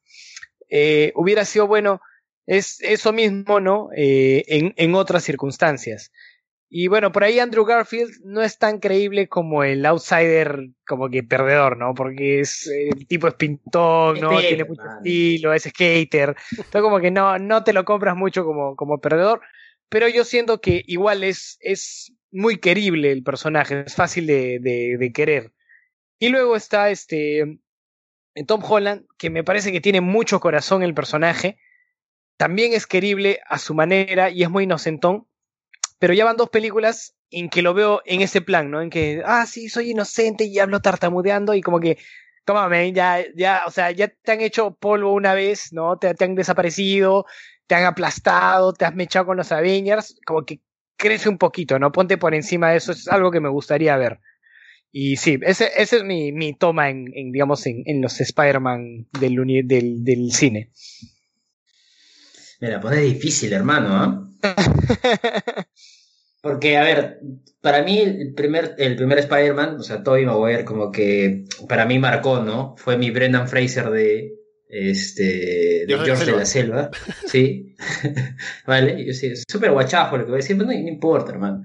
eh, 0.70 1.12
hubiera 1.16 1.46
sido 1.46 1.68
bueno, 1.68 2.02
es 2.46 2.82
eso 2.82 3.14
mismo, 3.14 3.60
¿no? 3.60 3.90
Eh, 3.96 4.44
en, 4.48 4.74
en 4.78 4.96
otras 4.96 5.24
circunstancias. 5.24 6.12
Y 6.74 6.88
bueno, 6.88 7.12
por 7.12 7.26
ahí 7.26 7.38
Andrew 7.38 7.66
Garfield 7.66 8.12
no 8.24 8.42
es 8.42 8.58
tan 8.58 8.80
creíble 8.80 9.28
como 9.28 9.66
el 9.66 9.86
outsider, 9.86 10.70
como 10.88 11.10
que 11.10 11.22
perdedor, 11.22 11.78
¿no? 11.78 11.94
Porque 11.94 12.40
es, 12.40 12.66
eh, 12.68 12.90
el 12.98 13.08
tipo 13.08 13.28
es 13.28 13.34
pintón, 13.34 14.22
¿no? 14.22 14.40
Tiene 14.40 14.64
mucho 14.64 14.84
man. 14.84 14.98
estilo, 14.98 15.54
es 15.54 15.64
skater. 15.64 16.36
Entonces 16.52 16.82
como 16.82 17.02
que 17.02 17.12
no, 17.12 17.38
no 17.40 17.66
te 17.66 17.74
lo 17.74 17.84
compras 17.84 18.16
mucho 18.16 18.46
como, 18.46 18.78
como 18.78 19.02
perdedor. 19.02 19.42
Pero 19.90 20.08
yo 20.08 20.24
siento 20.24 20.62
que 20.62 20.82
igual 20.88 21.26
es, 21.26 21.58
es 21.60 22.14
muy 22.32 22.58
querible 22.58 23.12
el 23.12 23.24
personaje, 23.24 23.84
es 23.86 23.96
fácil 23.96 24.26
de, 24.26 24.60
de, 24.62 24.96
de 24.98 25.12
querer. 25.12 25.52
Y 26.20 26.30
luego 26.30 26.56
está 26.56 26.90
este 26.90 27.60
Tom 28.48 28.62
Holland, 28.64 29.06
que 29.18 29.30
me 29.30 29.44
parece 29.44 29.74
que 29.74 29.82
tiene 29.82 30.00
mucho 30.00 30.40
corazón 30.40 30.84
el 30.84 30.94
personaje. 30.94 31.58
También 32.42 32.74
es 32.74 32.88
querible 32.88 33.40
a 33.46 33.60
su 33.60 33.76
manera 33.76 34.32
y 34.32 34.42
es 34.42 34.50
muy 34.50 34.64
inocentón. 34.64 35.28
Pero 36.00 36.16
ya 36.16 36.26
van 36.26 36.38
dos 36.38 36.50
películas 36.50 37.14
en 37.30 37.50
que 37.50 37.62
lo 37.62 37.76
veo 37.76 38.02
en 38.04 38.22
ese 38.22 38.42
plan, 38.42 38.72
¿no? 38.72 38.82
En 38.82 38.90
que, 38.90 39.22
ah, 39.24 39.46
sí, 39.46 39.70
soy 39.70 39.92
inocente 39.92 40.46
y 40.46 40.58
hablo 40.58 40.80
tartamudeando 40.80 41.54
y 41.54 41.62
como 41.62 41.80
que, 41.80 42.00
tómame, 42.44 42.94
ya, 42.94 43.24
ya, 43.36 43.62
o 43.68 43.70
sea, 43.70 43.92
ya 43.92 44.08
te 44.08 44.32
han 44.32 44.42
hecho 44.42 44.74
polvo 44.74 45.14
una 45.14 45.36
vez, 45.36 45.72
¿no? 45.72 46.00
Te, 46.00 46.16
han 46.20 46.34
desaparecido, 46.34 47.28
te 47.68 47.76
han 47.76 47.86
aplastado, 47.86 48.74
te 48.74 48.86
has 48.86 48.96
mechado 48.96 49.28
con 49.28 49.38
los 49.38 49.52
Avengers, 49.52 50.20
como 50.26 50.44
que 50.44 50.62
crece 50.98 51.30
un 51.30 51.38
poquito, 51.38 51.78
¿no? 51.78 51.92
Ponte 51.92 52.18
por 52.18 52.34
encima 52.34 52.72
de 52.72 52.78
eso, 52.78 52.92
es 52.92 53.08
algo 53.08 53.30
que 53.30 53.40
me 53.40 53.50
gustaría 53.50 53.96
ver. 53.98 54.20
Y 54.92 55.18
sí, 55.18 55.38
ese, 55.44 55.70
es 55.78 56.04
mi, 56.04 56.32
mi 56.32 56.56
toma 56.56 56.90
en, 56.90 57.06
digamos, 57.32 57.68
en, 57.68 57.84
en 57.86 58.02
los 58.02 58.20
Spider-Man 58.20 59.10
del 59.12 60.32
cine. 60.32 60.72
Me 62.62 62.70
la 62.70 62.80
pone 62.80 62.98
difícil, 62.98 63.52
hermano, 63.54 63.90
¿ah? 63.92 64.30
Porque, 66.42 66.78
a 66.78 66.84
ver, 66.84 67.20
para 67.60 67.82
mí 67.82 68.00
el 68.00 68.34
primer, 68.36 68.76
el 68.78 68.96
primer 68.96 69.18
Spider-Man, 69.18 69.78
o 69.80 69.84
sea, 69.84 70.04
Tobey 70.04 70.26
Maguire, 70.26 70.64
como 70.64 70.92
que 70.92 71.46
para 71.68 71.86
mí 71.86 71.98
marcó, 71.98 72.40
¿no? 72.40 72.76
Fue 72.78 72.98
mi 72.98 73.10
Brendan 73.10 73.48
Fraser 73.48 73.90
de, 73.90 74.34
este, 74.70 75.24
de 75.24 75.86
George 75.88 76.04
de 76.04 76.08
la 76.08 76.16
George 76.16 76.32
de 76.32 76.38
la 76.38 76.46
Selva, 76.46 76.92
¿sí? 77.26 77.76
vale, 78.68 79.06
yo 79.06 79.14
sí, 79.14 79.28
es 79.28 79.44
súper 79.52 79.72
guachajo 79.72 80.18
lo 80.18 80.26
que 80.26 80.32
voy 80.32 80.38
a 80.38 80.44
decir, 80.44 80.56
pero 80.56 80.70
no, 80.70 80.78
no 80.80 80.88
importa, 80.88 81.32
hermano. 81.32 81.64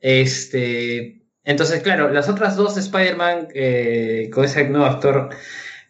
Este, 0.00 1.26
entonces, 1.42 1.82
claro, 1.82 2.10
las 2.10 2.28
otras 2.28 2.54
dos 2.54 2.76
Spider-Man, 2.76 3.48
eh, 3.54 4.30
con 4.32 4.44
ese 4.44 4.68
nuevo 4.68 4.86
actor, 4.86 5.30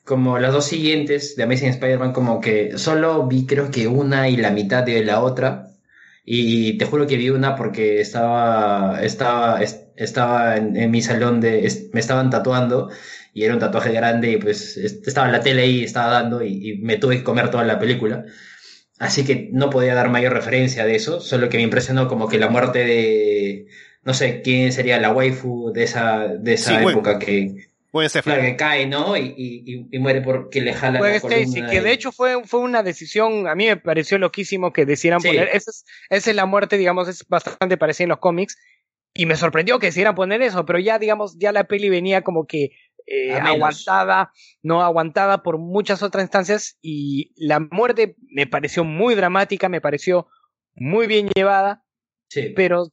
como 0.08 0.38
las 0.38 0.52
dos 0.54 0.66
siguientes 0.66 1.36
de 1.36 1.44
Amazing 1.44 1.70
Spider-Man, 1.70 2.12
como 2.14 2.40
que 2.40 2.78
solo 2.78 3.26
vi 3.28 3.46
creo 3.46 3.70
que 3.70 3.86
una 3.88 4.28
y 4.28 4.36
la 4.38 4.50
mitad 4.52 4.84
de 4.84 5.04
la 5.04 5.20
otra. 5.22 5.66
Y 6.24 6.78
te 6.78 6.84
juro 6.86 7.06
que 7.06 7.16
vi 7.16 7.30
una 7.30 7.56
porque 7.56 8.00
estaba, 8.00 9.00
estaba, 9.02 9.62
es- 9.62 9.80
estaba 9.96 10.56
en, 10.58 10.76
en 10.76 10.90
mi 10.90 11.02
salón 11.02 11.40
de, 11.40 11.66
es- 11.66 11.88
me 11.92 12.00
estaban 12.00 12.30
tatuando 12.30 12.90
y 13.34 13.44
era 13.44 13.54
un 13.54 13.60
tatuaje 13.60 13.92
grande 13.92 14.32
y 14.32 14.36
pues 14.38 14.76
es- 14.76 15.00
estaba 15.06 15.26
en 15.28 15.32
la 15.32 15.40
tele 15.42 15.62
ahí, 15.62 15.84
estaba 15.84 16.12
dando 16.12 16.42
y, 16.44 16.70
y 16.72 16.78
me 16.78 16.98
tuve 16.98 17.18
que 17.18 17.24
comer 17.24 17.50
toda 17.50 17.64
la 17.64 17.78
película. 17.78 18.24
Así 18.98 19.24
que 19.24 19.48
no 19.52 19.70
podía 19.70 19.94
dar 19.94 20.10
mayor 20.10 20.32
referencia 20.32 20.84
de 20.84 20.96
eso, 20.96 21.20
solo 21.20 21.48
que 21.48 21.56
me 21.58 21.62
impresionó 21.62 22.08
como 22.08 22.28
que 22.28 22.38
la 22.38 22.48
muerte 22.48 22.80
de, 22.84 23.66
no 24.02 24.12
sé, 24.14 24.42
quién 24.42 24.72
sería 24.72 24.98
la 25.00 25.12
waifu 25.12 25.72
de 25.72 25.84
esa, 25.84 26.26
de 26.28 26.54
esa 26.54 26.82
Sí, 26.82 26.82
época 26.84 27.18
que, 27.18 27.67
Buen 27.90 28.08
claro, 28.08 28.22
Stefan. 28.22 28.40
que 28.42 28.56
cae, 28.56 28.86
¿no? 28.86 29.16
Y, 29.16 29.34
y, 29.36 29.86
y- 29.90 29.98
muere 29.98 30.20
porque 30.20 30.60
le 30.60 30.74
jala 30.74 30.98
Fue 30.98 31.10
la 31.10 31.16
Stacy, 31.16 31.44
columna 31.46 31.70
que 31.70 31.80
de 31.80 31.92
hecho 31.92 32.12
fue, 32.12 32.44
fue 32.44 32.60
una 32.60 32.82
decisión, 32.82 33.48
a 33.48 33.54
mí 33.54 33.66
me 33.66 33.76
pareció 33.78 34.18
loquísimo 34.18 34.72
que 34.72 34.84
decidieran 34.84 35.20
Sí. 35.20 35.28
poner, 35.28 35.48
esa 35.48 35.70
es, 35.70 35.84
esa 36.10 36.30
es 36.30 36.36
la 36.36 36.44
muerte, 36.46 36.76
digamos, 36.76 37.08
es 37.08 37.26
bastante 37.28 37.76
parecida 37.78 38.04
en 38.04 38.08
los 38.10 38.18
cómics, 38.18 38.58
y 39.14 39.24
me 39.26 39.36
sorprendió 39.36 39.78
que 39.78 39.86
decidieran 39.86 40.14
poner 40.14 40.42
eso, 40.42 40.66
pero 40.66 40.78
ya, 40.78 40.98
digamos, 40.98 41.38
ya 41.38 41.50
la 41.50 41.64
peli 41.64 41.88
venía 41.88 42.22
como 42.22 42.46
que 42.46 42.70
eh, 43.06 43.32
aguantada, 43.32 44.32
no 44.62 44.82
aguantada 44.82 45.42
por 45.42 45.56
muchas 45.56 46.02
otras 46.02 46.22
instancias, 46.24 46.76
y 46.82 47.32
la 47.36 47.58
muerte 47.58 48.16
me 48.30 48.46
pareció 48.46 48.84
muy 48.84 49.14
dramática, 49.14 49.70
me 49.70 49.80
pareció 49.80 50.26
muy 50.74 51.06
bien 51.06 51.30
llevada, 51.34 51.84
Sí. 52.28 52.52
pero 52.54 52.90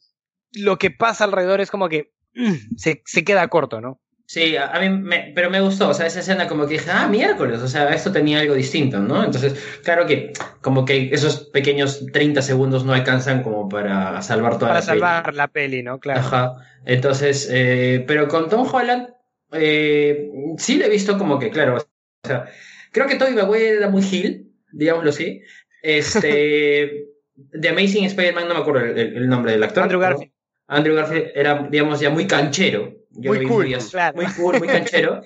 lo 0.53 0.77
que 0.77 0.89
pasa 0.89 1.25
alrededor 1.25 1.59
es 1.59 1.69
como 1.69 1.89
que 1.89 2.13
mm, 2.33 2.77
se, 2.77 3.01
se 3.05 3.25
queda 3.25 3.45
corto, 3.49 3.81
¿no? 3.81 3.99
Sí, 4.27 4.57
a, 4.57 4.79
mí 4.79 4.89
me, 4.89 5.31
pero 5.35 5.51
me 5.51 5.61
gustó, 5.61 5.89
o 5.89 5.93
sea, 5.93 6.07
esa 6.07 6.19
escena 6.19 6.47
como 6.47 6.65
que 6.65 6.73
dije, 6.73 6.89
ah, 6.91 7.07
miércoles, 7.07 7.61
o 7.61 7.67
sea, 7.67 7.93
esto 7.93 8.11
tenía 8.11 8.39
algo 8.39 8.55
distinto, 8.55 8.99
¿no? 8.99 9.23
Entonces, 9.23 9.53
claro 9.83 10.07
que 10.07 10.33
como 10.61 10.83
que 10.83 11.09
esos 11.13 11.41
pequeños 11.49 12.07
30 12.11 12.41
segundos 12.41 12.85
no 12.85 12.93
alcanzan 12.93 13.43
como 13.43 13.69
para 13.69 14.21
salvar 14.23 14.57
toda 14.57 14.71
Para 14.71 14.79
la 14.79 14.85
peli. 14.85 14.99
salvar 14.99 15.33
la 15.35 15.47
peli, 15.47 15.83
¿no? 15.83 15.99
Claro. 15.99 16.21
Ajá. 16.21 16.55
Entonces, 16.85 17.47
eh, 17.51 18.03
pero 18.07 18.27
con 18.27 18.49
Tom 18.49 18.67
Holland, 18.71 19.09
eh, 19.51 20.31
sí 20.57 20.77
le 20.77 20.87
he 20.87 20.89
visto 20.89 21.19
como 21.19 21.37
que, 21.37 21.51
claro, 21.51 21.77
o 21.77 22.27
sea, 22.27 22.45
creo 22.91 23.05
que 23.05 23.15
Tobey 23.15 23.35
Maguire 23.35 23.77
era 23.77 23.89
muy 23.89 24.03
heel, 24.03 24.51
digámoslo 24.71 25.11
así. 25.11 25.41
Este, 25.83 27.09
The 27.61 27.69
Amazing 27.69 28.05
Spider-Man, 28.05 28.47
no 28.47 28.55
me 28.55 28.59
acuerdo 28.61 28.85
el, 28.85 29.27
nombre 29.27 29.51
del 29.51 29.63
actor. 29.63 29.83
Andrew 29.83 29.99
Garfield. 29.99 30.31
Andrew 30.67 30.95
Garfield 30.95 31.31
era, 31.35 31.67
digamos, 31.69 31.99
ya 31.99 32.09
muy 32.09 32.25
canchero. 32.25 32.95
Yo 33.15 33.33
Muy 33.33 33.45
cool, 33.45 33.73
así, 33.73 33.91
claro. 33.91 34.15
Muy 34.15 34.25
cool, 34.27 34.57
muy 34.59 34.67
canchero. 34.67 35.21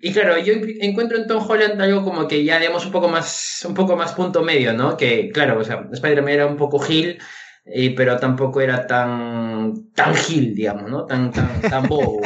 Y 0.00 0.12
claro, 0.12 0.38
yo 0.38 0.54
encuentro 0.80 1.18
en 1.18 1.26
Tom 1.26 1.44
Holland 1.48 1.80
algo 1.82 2.04
como 2.04 2.28
que 2.28 2.44
ya, 2.44 2.58
digamos, 2.60 2.86
un 2.86 2.92
poco 2.92 3.08
más, 3.08 3.64
un 3.66 3.74
poco 3.74 3.96
más 3.96 4.12
punto 4.12 4.42
medio, 4.42 4.72
¿no? 4.72 4.96
Que, 4.96 5.30
claro, 5.30 5.58
o 5.58 5.64
sea, 5.64 5.88
Spider-Man 5.92 6.32
era 6.32 6.46
un 6.46 6.56
poco 6.56 6.80
heel, 6.84 7.18
y- 7.66 7.90
pero 7.90 8.16
tampoco 8.16 8.60
era 8.60 8.86
tan, 8.86 9.90
tan 9.94 10.14
heel, 10.14 10.54
digamos, 10.54 10.88
¿no? 10.88 11.04
Tan, 11.04 11.32
tan, 11.32 11.60
tan 11.62 11.88
bobo. 11.88 12.20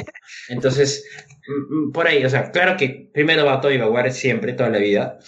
Entonces, 0.48 1.06
mm, 1.48 1.88
mm, 1.88 1.92
por 1.92 2.06
ahí, 2.06 2.22
o 2.24 2.28
sea, 2.30 2.50
claro 2.50 2.76
que 2.76 3.10
primero 3.12 3.46
va 3.46 3.60
Tobey 3.60 3.78
Maguire 3.78 4.10
siempre, 4.12 4.52
toda 4.52 4.68
la 4.68 4.78
vida. 4.78 5.18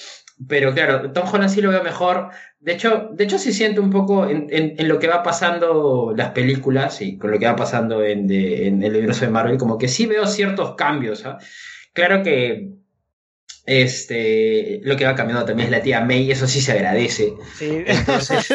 Pero 0.49 0.73
claro, 0.75 1.13
Tom 1.13 1.29
Holland 1.33 1.51
sí 1.51 1.61
lo 1.63 1.71
veo 1.71 1.83
mejor. 1.83 2.31
De 2.59 2.73
hecho, 2.73 3.09
de 3.13 3.25
hecho 3.25 3.39
sí 3.39 3.53
siento 3.53 3.83
un 3.83 3.91
poco 3.91 4.29
en, 4.29 4.47
en- 4.51 4.75
en 4.79 4.89
lo 4.89 4.99
que 4.99 5.07
va 5.09 5.23
pasando 5.23 6.13
las 6.17 6.31
películas 6.31 7.01
y 7.03 7.19
con 7.19 7.31
lo 7.31 7.39
que 7.39 7.47
va 7.47 7.57
pasando 7.57 8.03
en, 8.05 8.27
de- 8.27 8.67
en 8.69 8.83
el 8.83 8.93
universo 8.97 9.25
de 9.25 9.31
Marvel, 9.31 9.59
como 9.59 9.79
que 9.79 9.89
sí 9.89 10.07
veo 10.07 10.27
ciertos 10.27 10.75
cambios. 10.75 11.25
¿ah? 11.27 11.39
Claro 11.93 12.23
que 12.23 12.71
este, 13.67 14.81
lo 14.83 14.97
que 14.97 15.05
va 15.05 15.15
cambiando 15.15 15.45
también 15.45 15.67
es 15.69 15.73
la 15.73 15.83
tía 15.83 16.01
May, 16.01 16.31
eso 16.31 16.47
sí 16.47 16.61
se 16.61 16.73
agradece. 16.73 17.33
Sí. 17.55 17.83
Entonces-. 17.87 18.49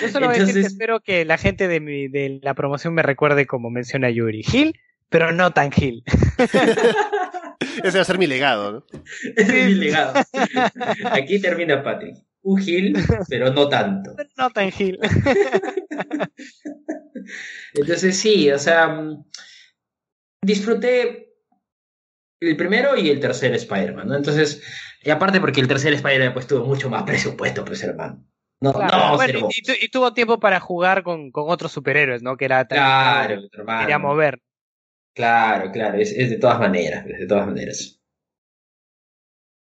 Yo 0.00 0.08
solo 0.08 0.26
voy 0.28 0.36
a 0.36 0.38
decir 0.38 0.54
que 0.54 0.60
Entonces- 0.60 0.66
espero 0.66 1.00
que 1.00 1.24
la 1.24 1.36
gente 1.38 1.68
de, 1.68 1.80
mi, 1.80 2.08
de 2.08 2.40
la 2.42 2.54
promoción 2.54 2.94
me 2.94 3.02
recuerde 3.02 3.46
como 3.46 3.70
menciona 3.70 4.08
Yuri. 4.10 4.42
Gil, 4.42 4.78
pero 5.10 5.32
no 5.32 5.52
tan 5.52 5.70
Gil. 5.72 6.04
Ese 7.84 7.98
va 7.98 8.02
a 8.02 8.04
ser 8.04 8.18
mi 8.18 8.26
legado, 8.26 8.72
¿no? 8.72 8.84
Ese 9.36 9.60
es 9.60 9.66
mi 9.68 9.74
legado. 9.74 10.14
Aquí 11.10 11.40
termina 11.40 11.82
Patrick. 11.82 12.16
Un 12.44 12.58
Gil, 12.60 12.96
pero 13.28 13.52
no 13.52 13.68
tanto. 13.68 14.16
No 14.36 14.50
tan 14.50 14.70
Gil. 14.72 14.98
Entonces 17.74 18.18
sí, 18.18 18.50
o 18.50 18.58
sea, 18.58 18.88
mm, 18.88 19.24
disfruté 20.42 21.34
el 22.40 22.56
primero 22.56 22.96
y 22.96 23.10
el 23.10 23.20
tercer 23.20 23.54
Spider-Man, 23.54 24.08
¿no? 24.08 24.16
Entonces, 24.16 24.62
y 25.02 25.10
aparte 25.10 25.40
porque 25.40 25.60
el 25.60 25.68
tercer 25.68 25.92
Spider-Man 25.94 26.32
pues 26.34 26.46
tuvo 26.46 26.64
mucho 26.66 26.90
más 26.90 27.04
presupuesto, 27.04 27.64
pues 27.64 27.82
hermano. 27.84 28.24
No, 28.60 28.72
Claro, 28.72 28.96
no, 29.10 29.16
bueno, 29.16 29.48
y, 29.50 29.62
tu- 29.62 29.72
y 29.80 29.88
tuvo 29.88 30.12
tiempo 30.14 30.38
para 30.38 30.60
jugar 30.60 31.02
con, 31.02 31.32
con 31.32 31.44
otros 31.50 31.72
superhéroes, 31.72 32.22
¿no? 32.22 32.36
Que 32.36 32.44
era 32.44 32.66
tan- 32.66 32.78
Claro, 32.78 33.40
quería 33.40 33.48
hermano. 33.96 33.98
mover. 33.98 34.40
Claro, 35.14 35.70
claro, 35.70 35.98
es, 35.98 36.12
es 36.12 36.30
de 36.30 36.38
todas 36.38 36.58
maneras, 36.58 37.06
es 37.06 37.20
de 37.20 37.26
todas 37.26 37.46
maneras. 37.46 37.98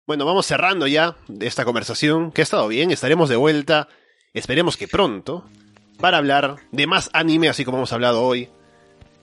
Bueno, 0.05 0.25
vamos 0.25 0.47
cerrando 0.47 0.87
ya 0.87 1.17
esta 1.39 1.65
conversación, 1.65 2.31
que 2.31 2.41
ha 2.41 2.43
estado 2.43 2.67
bien, 2.67 2.91
estaremos 2.91 3.29
de 3.29 3.35
vuelta, 3.35 3.87
esperemos 4.33 4.75
que 4.75 4.87
pronto, 4.87 5.45
para 5.99 6.17
hablar 6.17 6.55
de 6.71 6.87
más 6.87 7.09
anime, 7.13 7.47
así 7.47 7.63
como 7.63 7.77
hemos 7.77 7.93
hablado 7.93 8.23
hoy. 8.23 8.49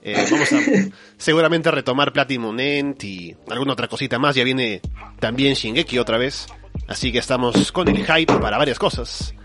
Eh, 0.01 0.25
vamos 0.31 0.53
a 0.53 0.59
seguramente 1.17 1.71
retomar 1.71 2.13
Platinum 2.13 2.57
End 2.57 3.03
y 3.03 3.35
alguna 3.49 3.73
otra 3.73 3.89
cosita 3.89 4.17
más, 4.17 4.35
ya 4.35 4.45
viene 4.45 4.81
también 5.19 5.55
Shingeki 5.55 5.99
otra 5.99 6.17
vez, 6.17 6.47
así 6.87 7.11
que 7.11 7.17
estamos 7.17 7.71
con 7.73 7.89
el 7.89 8.05
hype 8.05 8.39
para 8.39 8.57
varias 8.57 8.79
cosas. 8.79 9.35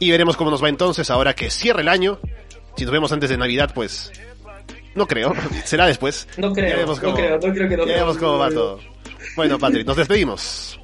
Y 0.00 0.10
veremos 0.10 0.36
cómo 0.36 0.50
nos 0.50 0.60
va 0.62 0.68
entonces 0.68 1.08
ahora 1.10 1.34
que 1.34 1.50
cierra 1.50 1.82
el 1.82 1.88
año. 1.88 2.18
Si 2.76 2.84
nos 2.84 2.92
vemos 2.92 3.12
antes 3.12 3.30
de 3.30 3.36
Navidad, 3.36 3.70
pues 3.74 4.10
no 5.00 5.06
creo, 5.06 5.34
será 5.64 5.86
después. 5.86 6.28
No 6.36 6.48
Ya 6.54 6.62
creo, 6.62 6.86
no 6.86 6.94
creo, 7.14 7.38
no 7.38 7.52
creo 7.52 7.68
que 7.68 7.76
no 7.76 7.86
Ya 7.86 7.92
veremos 7.94 8.18
cómo 8.18 8.38
va 8.38 8.50
todo. 8.50 8.78
Bueno, 9.34 9.58
Patrick, 9.58 9.86
nos 9.86 9.96
despedimos. 9.96 10.78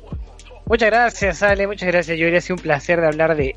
Muchas 0.65 0.91
gracias, 0.91 1.43
Ale. 1.43 1.67
Muchas 1.67 1.89
gracias, 1.89 2.19
Yuri. 2.19 2.37
Ha 2.37 2.41
sido 2.41 2.57
un 2.57 2.63
placer 2.63 3.01
de 3.01 3.07
hablar 3.07 3.37
de 3.37 3.55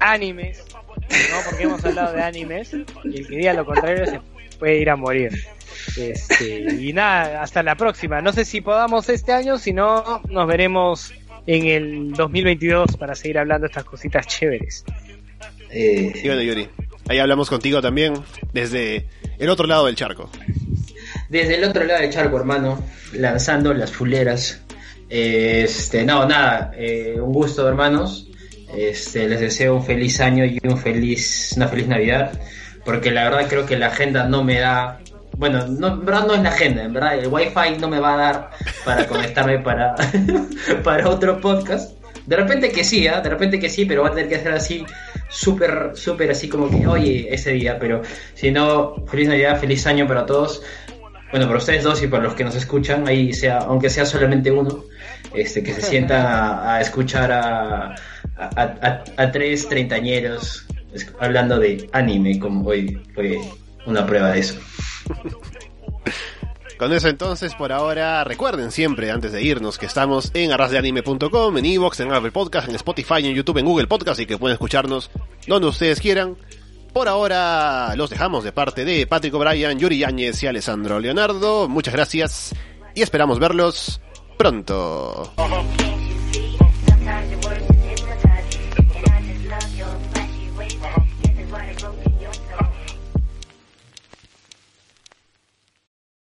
animes. 0.00 0.64
¿no? 0.96 1.36
Porque 1.48 1.62
hemos 1.62 1.84
hablado 1.84 2.14
de 2.14 2.22
animes. 2.22 2.72
Y 3.04 3.20
el 3.20 3.26
que 3.26 3.36
diga 3.36 3.52
lo 3.54 3.64
contrario 3.64 4.04
se 4.06 4.20
puede 4.58 4.78
ir 4.78 4.90
a 4.90 4.96
morir. 4.96 5.30
Este, 5.96 6.74
y 6.78 6.92
nada, 6.92 7.42
hasta 7.42 7.62
la 7.62 7.76
próxima. 7.76 8.20
No 8.20 8.32
sé 8.32 8.44
si 8.44 8.60
podamos 8.60 9.08
este 9.08 9.32
año, 9.32 9.58
si 9.58 9.72
no, 9.72 10.20
nos 10.28 10.46
veremos 10.46 11.12
en 11.46 11.66
el 11.66 12.12
2022 12.12 12.96
para 12.96 13.14
seguir 13.14 13.38
hablando 13.38 13.62
de 13.62 13.68
estas 13.68 13.84
cositas 13.84 14.26
chéveres. 14.26 14.84
Eh, 15.70 16.12
Y 16.22 16.26
bueno, 16.26 16.42
Yuri, 16.42 16.68
ahí 17.10 17.18
hablamos 17.18 17.50
contigo 17.50 17.82
también 17.82 18.14
desde 18.52 19.08
el 19.38 19.50
otro 19.50 19.66
lado 19.66 19.86
del 19.86 19.96
charco. 19.96 20.30
Desde 21.28 21.56
el 21.56 21.64
otro 21.64 21.84
lado 21.84 22.00
del 22.00 22.10
charco, 22.10 22.36
hermano, 22.36 22.84
lanzando 23.12 23.74
las 23.74 23.90
fuleras. 23.90 24.62
Este, 25.08 26.04
no, 26.04 26.24
nada, 26.24 26.70
eh, 26.76 27.16
un 27.20 27.32
gusto, 27.32 27.68
hermanos. 27.68 28.28
Este, 28.72 29.28
les 29.28 29.40
deseo 29.40 29.74
un 29.74 29.84
feliz 29.84 30.20
año 30.20 30.44
y 30.44 30.60
un 30.62 30.78
feliz, 30.78 31.52
una 31.56 31.66
feliz 31.66 31.88
Navidad, 31.88 32.30
porque 32.84 33.10
la 33.10 33.24
verdad 33.24 33.48
creo 33.48 33.66
que 33.66 33.76
la 33.76 33.88
agenda 33.88 34.28
no 34.28 34.44
me 34.44 34.60
da 34.60 35.00
bueno, 35.36 35.66
no, 35.66 35.88
en 35.88 36.04
verdad 36.04 36.26
no 36.26 36.34
es 36.34 36.42
la 36.42 36.50
agenda, 36.50 36.84
en 36.84 36.92
verdad 36.92 37.18
el 37.18 37.26
wifi 37.28 37.78
no 37.80 37.88
me 37.88 37.98
va 37.98 38.14
a 38.14 38.16
dar 38.16 38.50
para 38.84 39.06
conectarme 39.06 39.58
para, 39.58 39.94
para 40.84 41.08
otro 41.08 41.40
podcast. 41.40 41.92
De 42.26 42.36
repente 42.36 42.70
que 42.70 42.84
sí, 42.84 43.08
¿ah? 43.08 43.20
de 43.20 43.30
repente 43.30 43.58
que 43.58 43.70
sí, 43.70 43.86
pero 43.86 44.02
va 44.02 44.08
a 44.08 44.10
tener 44.12 44.28
que 44.28 44.36
hacer 44.36 44.52
así 44.52 44.84
súper, 45.30 45.92
súper 45.94 46.30
así 46.32 46.48
como 46.48 46.68
que, 46.68 46.86
oye, 46.86 47.28
ese 47.32 47.52
día, 47.52 47.78
pero 47.78 48.02
si 48.34 48.50
no, 48.50 48.94
feliz 49.06 49.28
Navidad, 49.28 49.58
feliz 49.58 49.86
año 49.86 50.06
para 50.06 50.26
todos. 50.26 50.62
Bueno, 51.30 51.46
para 51.46 51.58
ustedes 51.58 51.84
dos 51.84 52.02
y 52.02 52.08
para 52.08 52.24
los 52.24 52.34
que 52.34 52.42
nos 52.42 52.56
escuchan, 52.56 53.06
ahí 53.06 53.32
sea, 53.32 53.58
aunque 53.58 53.88
sea 53.88 54.04
solamente 54.04 54.50
uno, 54.50 54.82
este, 55.32 55.62
que 55.62 55.72
se 55.72 55.80
sientan 55.82 56.26
a, 56.26 56.80
escuchar 56.80 57.30
a, 57.30 57.94
a, 58.36 59.02
a- 59.16 59.30
tres 59.32 59.68
treintañeros 59.68 60.66
hablando 61.20 61.58
de 61.60 61.88
anime, 61.92 62.38
como 62.40 62.68
hoy 62.68 63.00
fue 63.14 63.40
una 63.86 64.04
prueba 64.04 64.32
de 64.32 64.40
eso. 64.40 64.58
Con 66.80 66.94
eso 66.94 67.08
entonces, 67.08 67.54
por 67.54 67.72
ahora, 67.72 68.24
recuerden 68.24 68.72
siempre, 68.72 69.10
antes 69.10 69.32
de 69.32 69.42
irnos, 69.42 69.76
que 69.76 69.84
estamos 69.84 70.30
en 70.32 70.50
arrasdeanime.com, 70.50 71.58
en 71.58 71.66
Evox, 71.66 72.00
en 72.00 72.10
Apple 72.10 72.32
Podcast, 72.32 72.70
en 72.70 72.74
Spotify, 72.74 73.16
en 73.18 73.34
YouTube, 73.34 73.58
en 73.58 73.66
Google 73.66 73.86
Podcast 73.86 74.18
y 74.18 74.24
que 74.24 74.38
pueden 74.38 74.54
escucharnos 74.54 75.10
donde 75.46 75.68
ustedes 75.68 76.00
quieran. 76.00 76.38
Por 76.94 77.06
ahora, 77.06 77.94
los 77.96 78.08
dejamos 78.08 78.44
de 78.44 78.52
parte 78.52 78.86
de 78.86 79.06
Patrick 79.06 79.34
O'Brien, 79.34 79.78
Yuri 79.78 79.98
Yáñez 79.98 80.42
y 80.42 80.46
Alessandro 80.46 80.98
Leonardo. 80.98 81.68
Muchas 81.68 81.92
gracias 81.92 82.54
y 82.94 83.02
esperamos 83.02 83.38
verlos 83.38 84.00
pronto. 84.38 85.34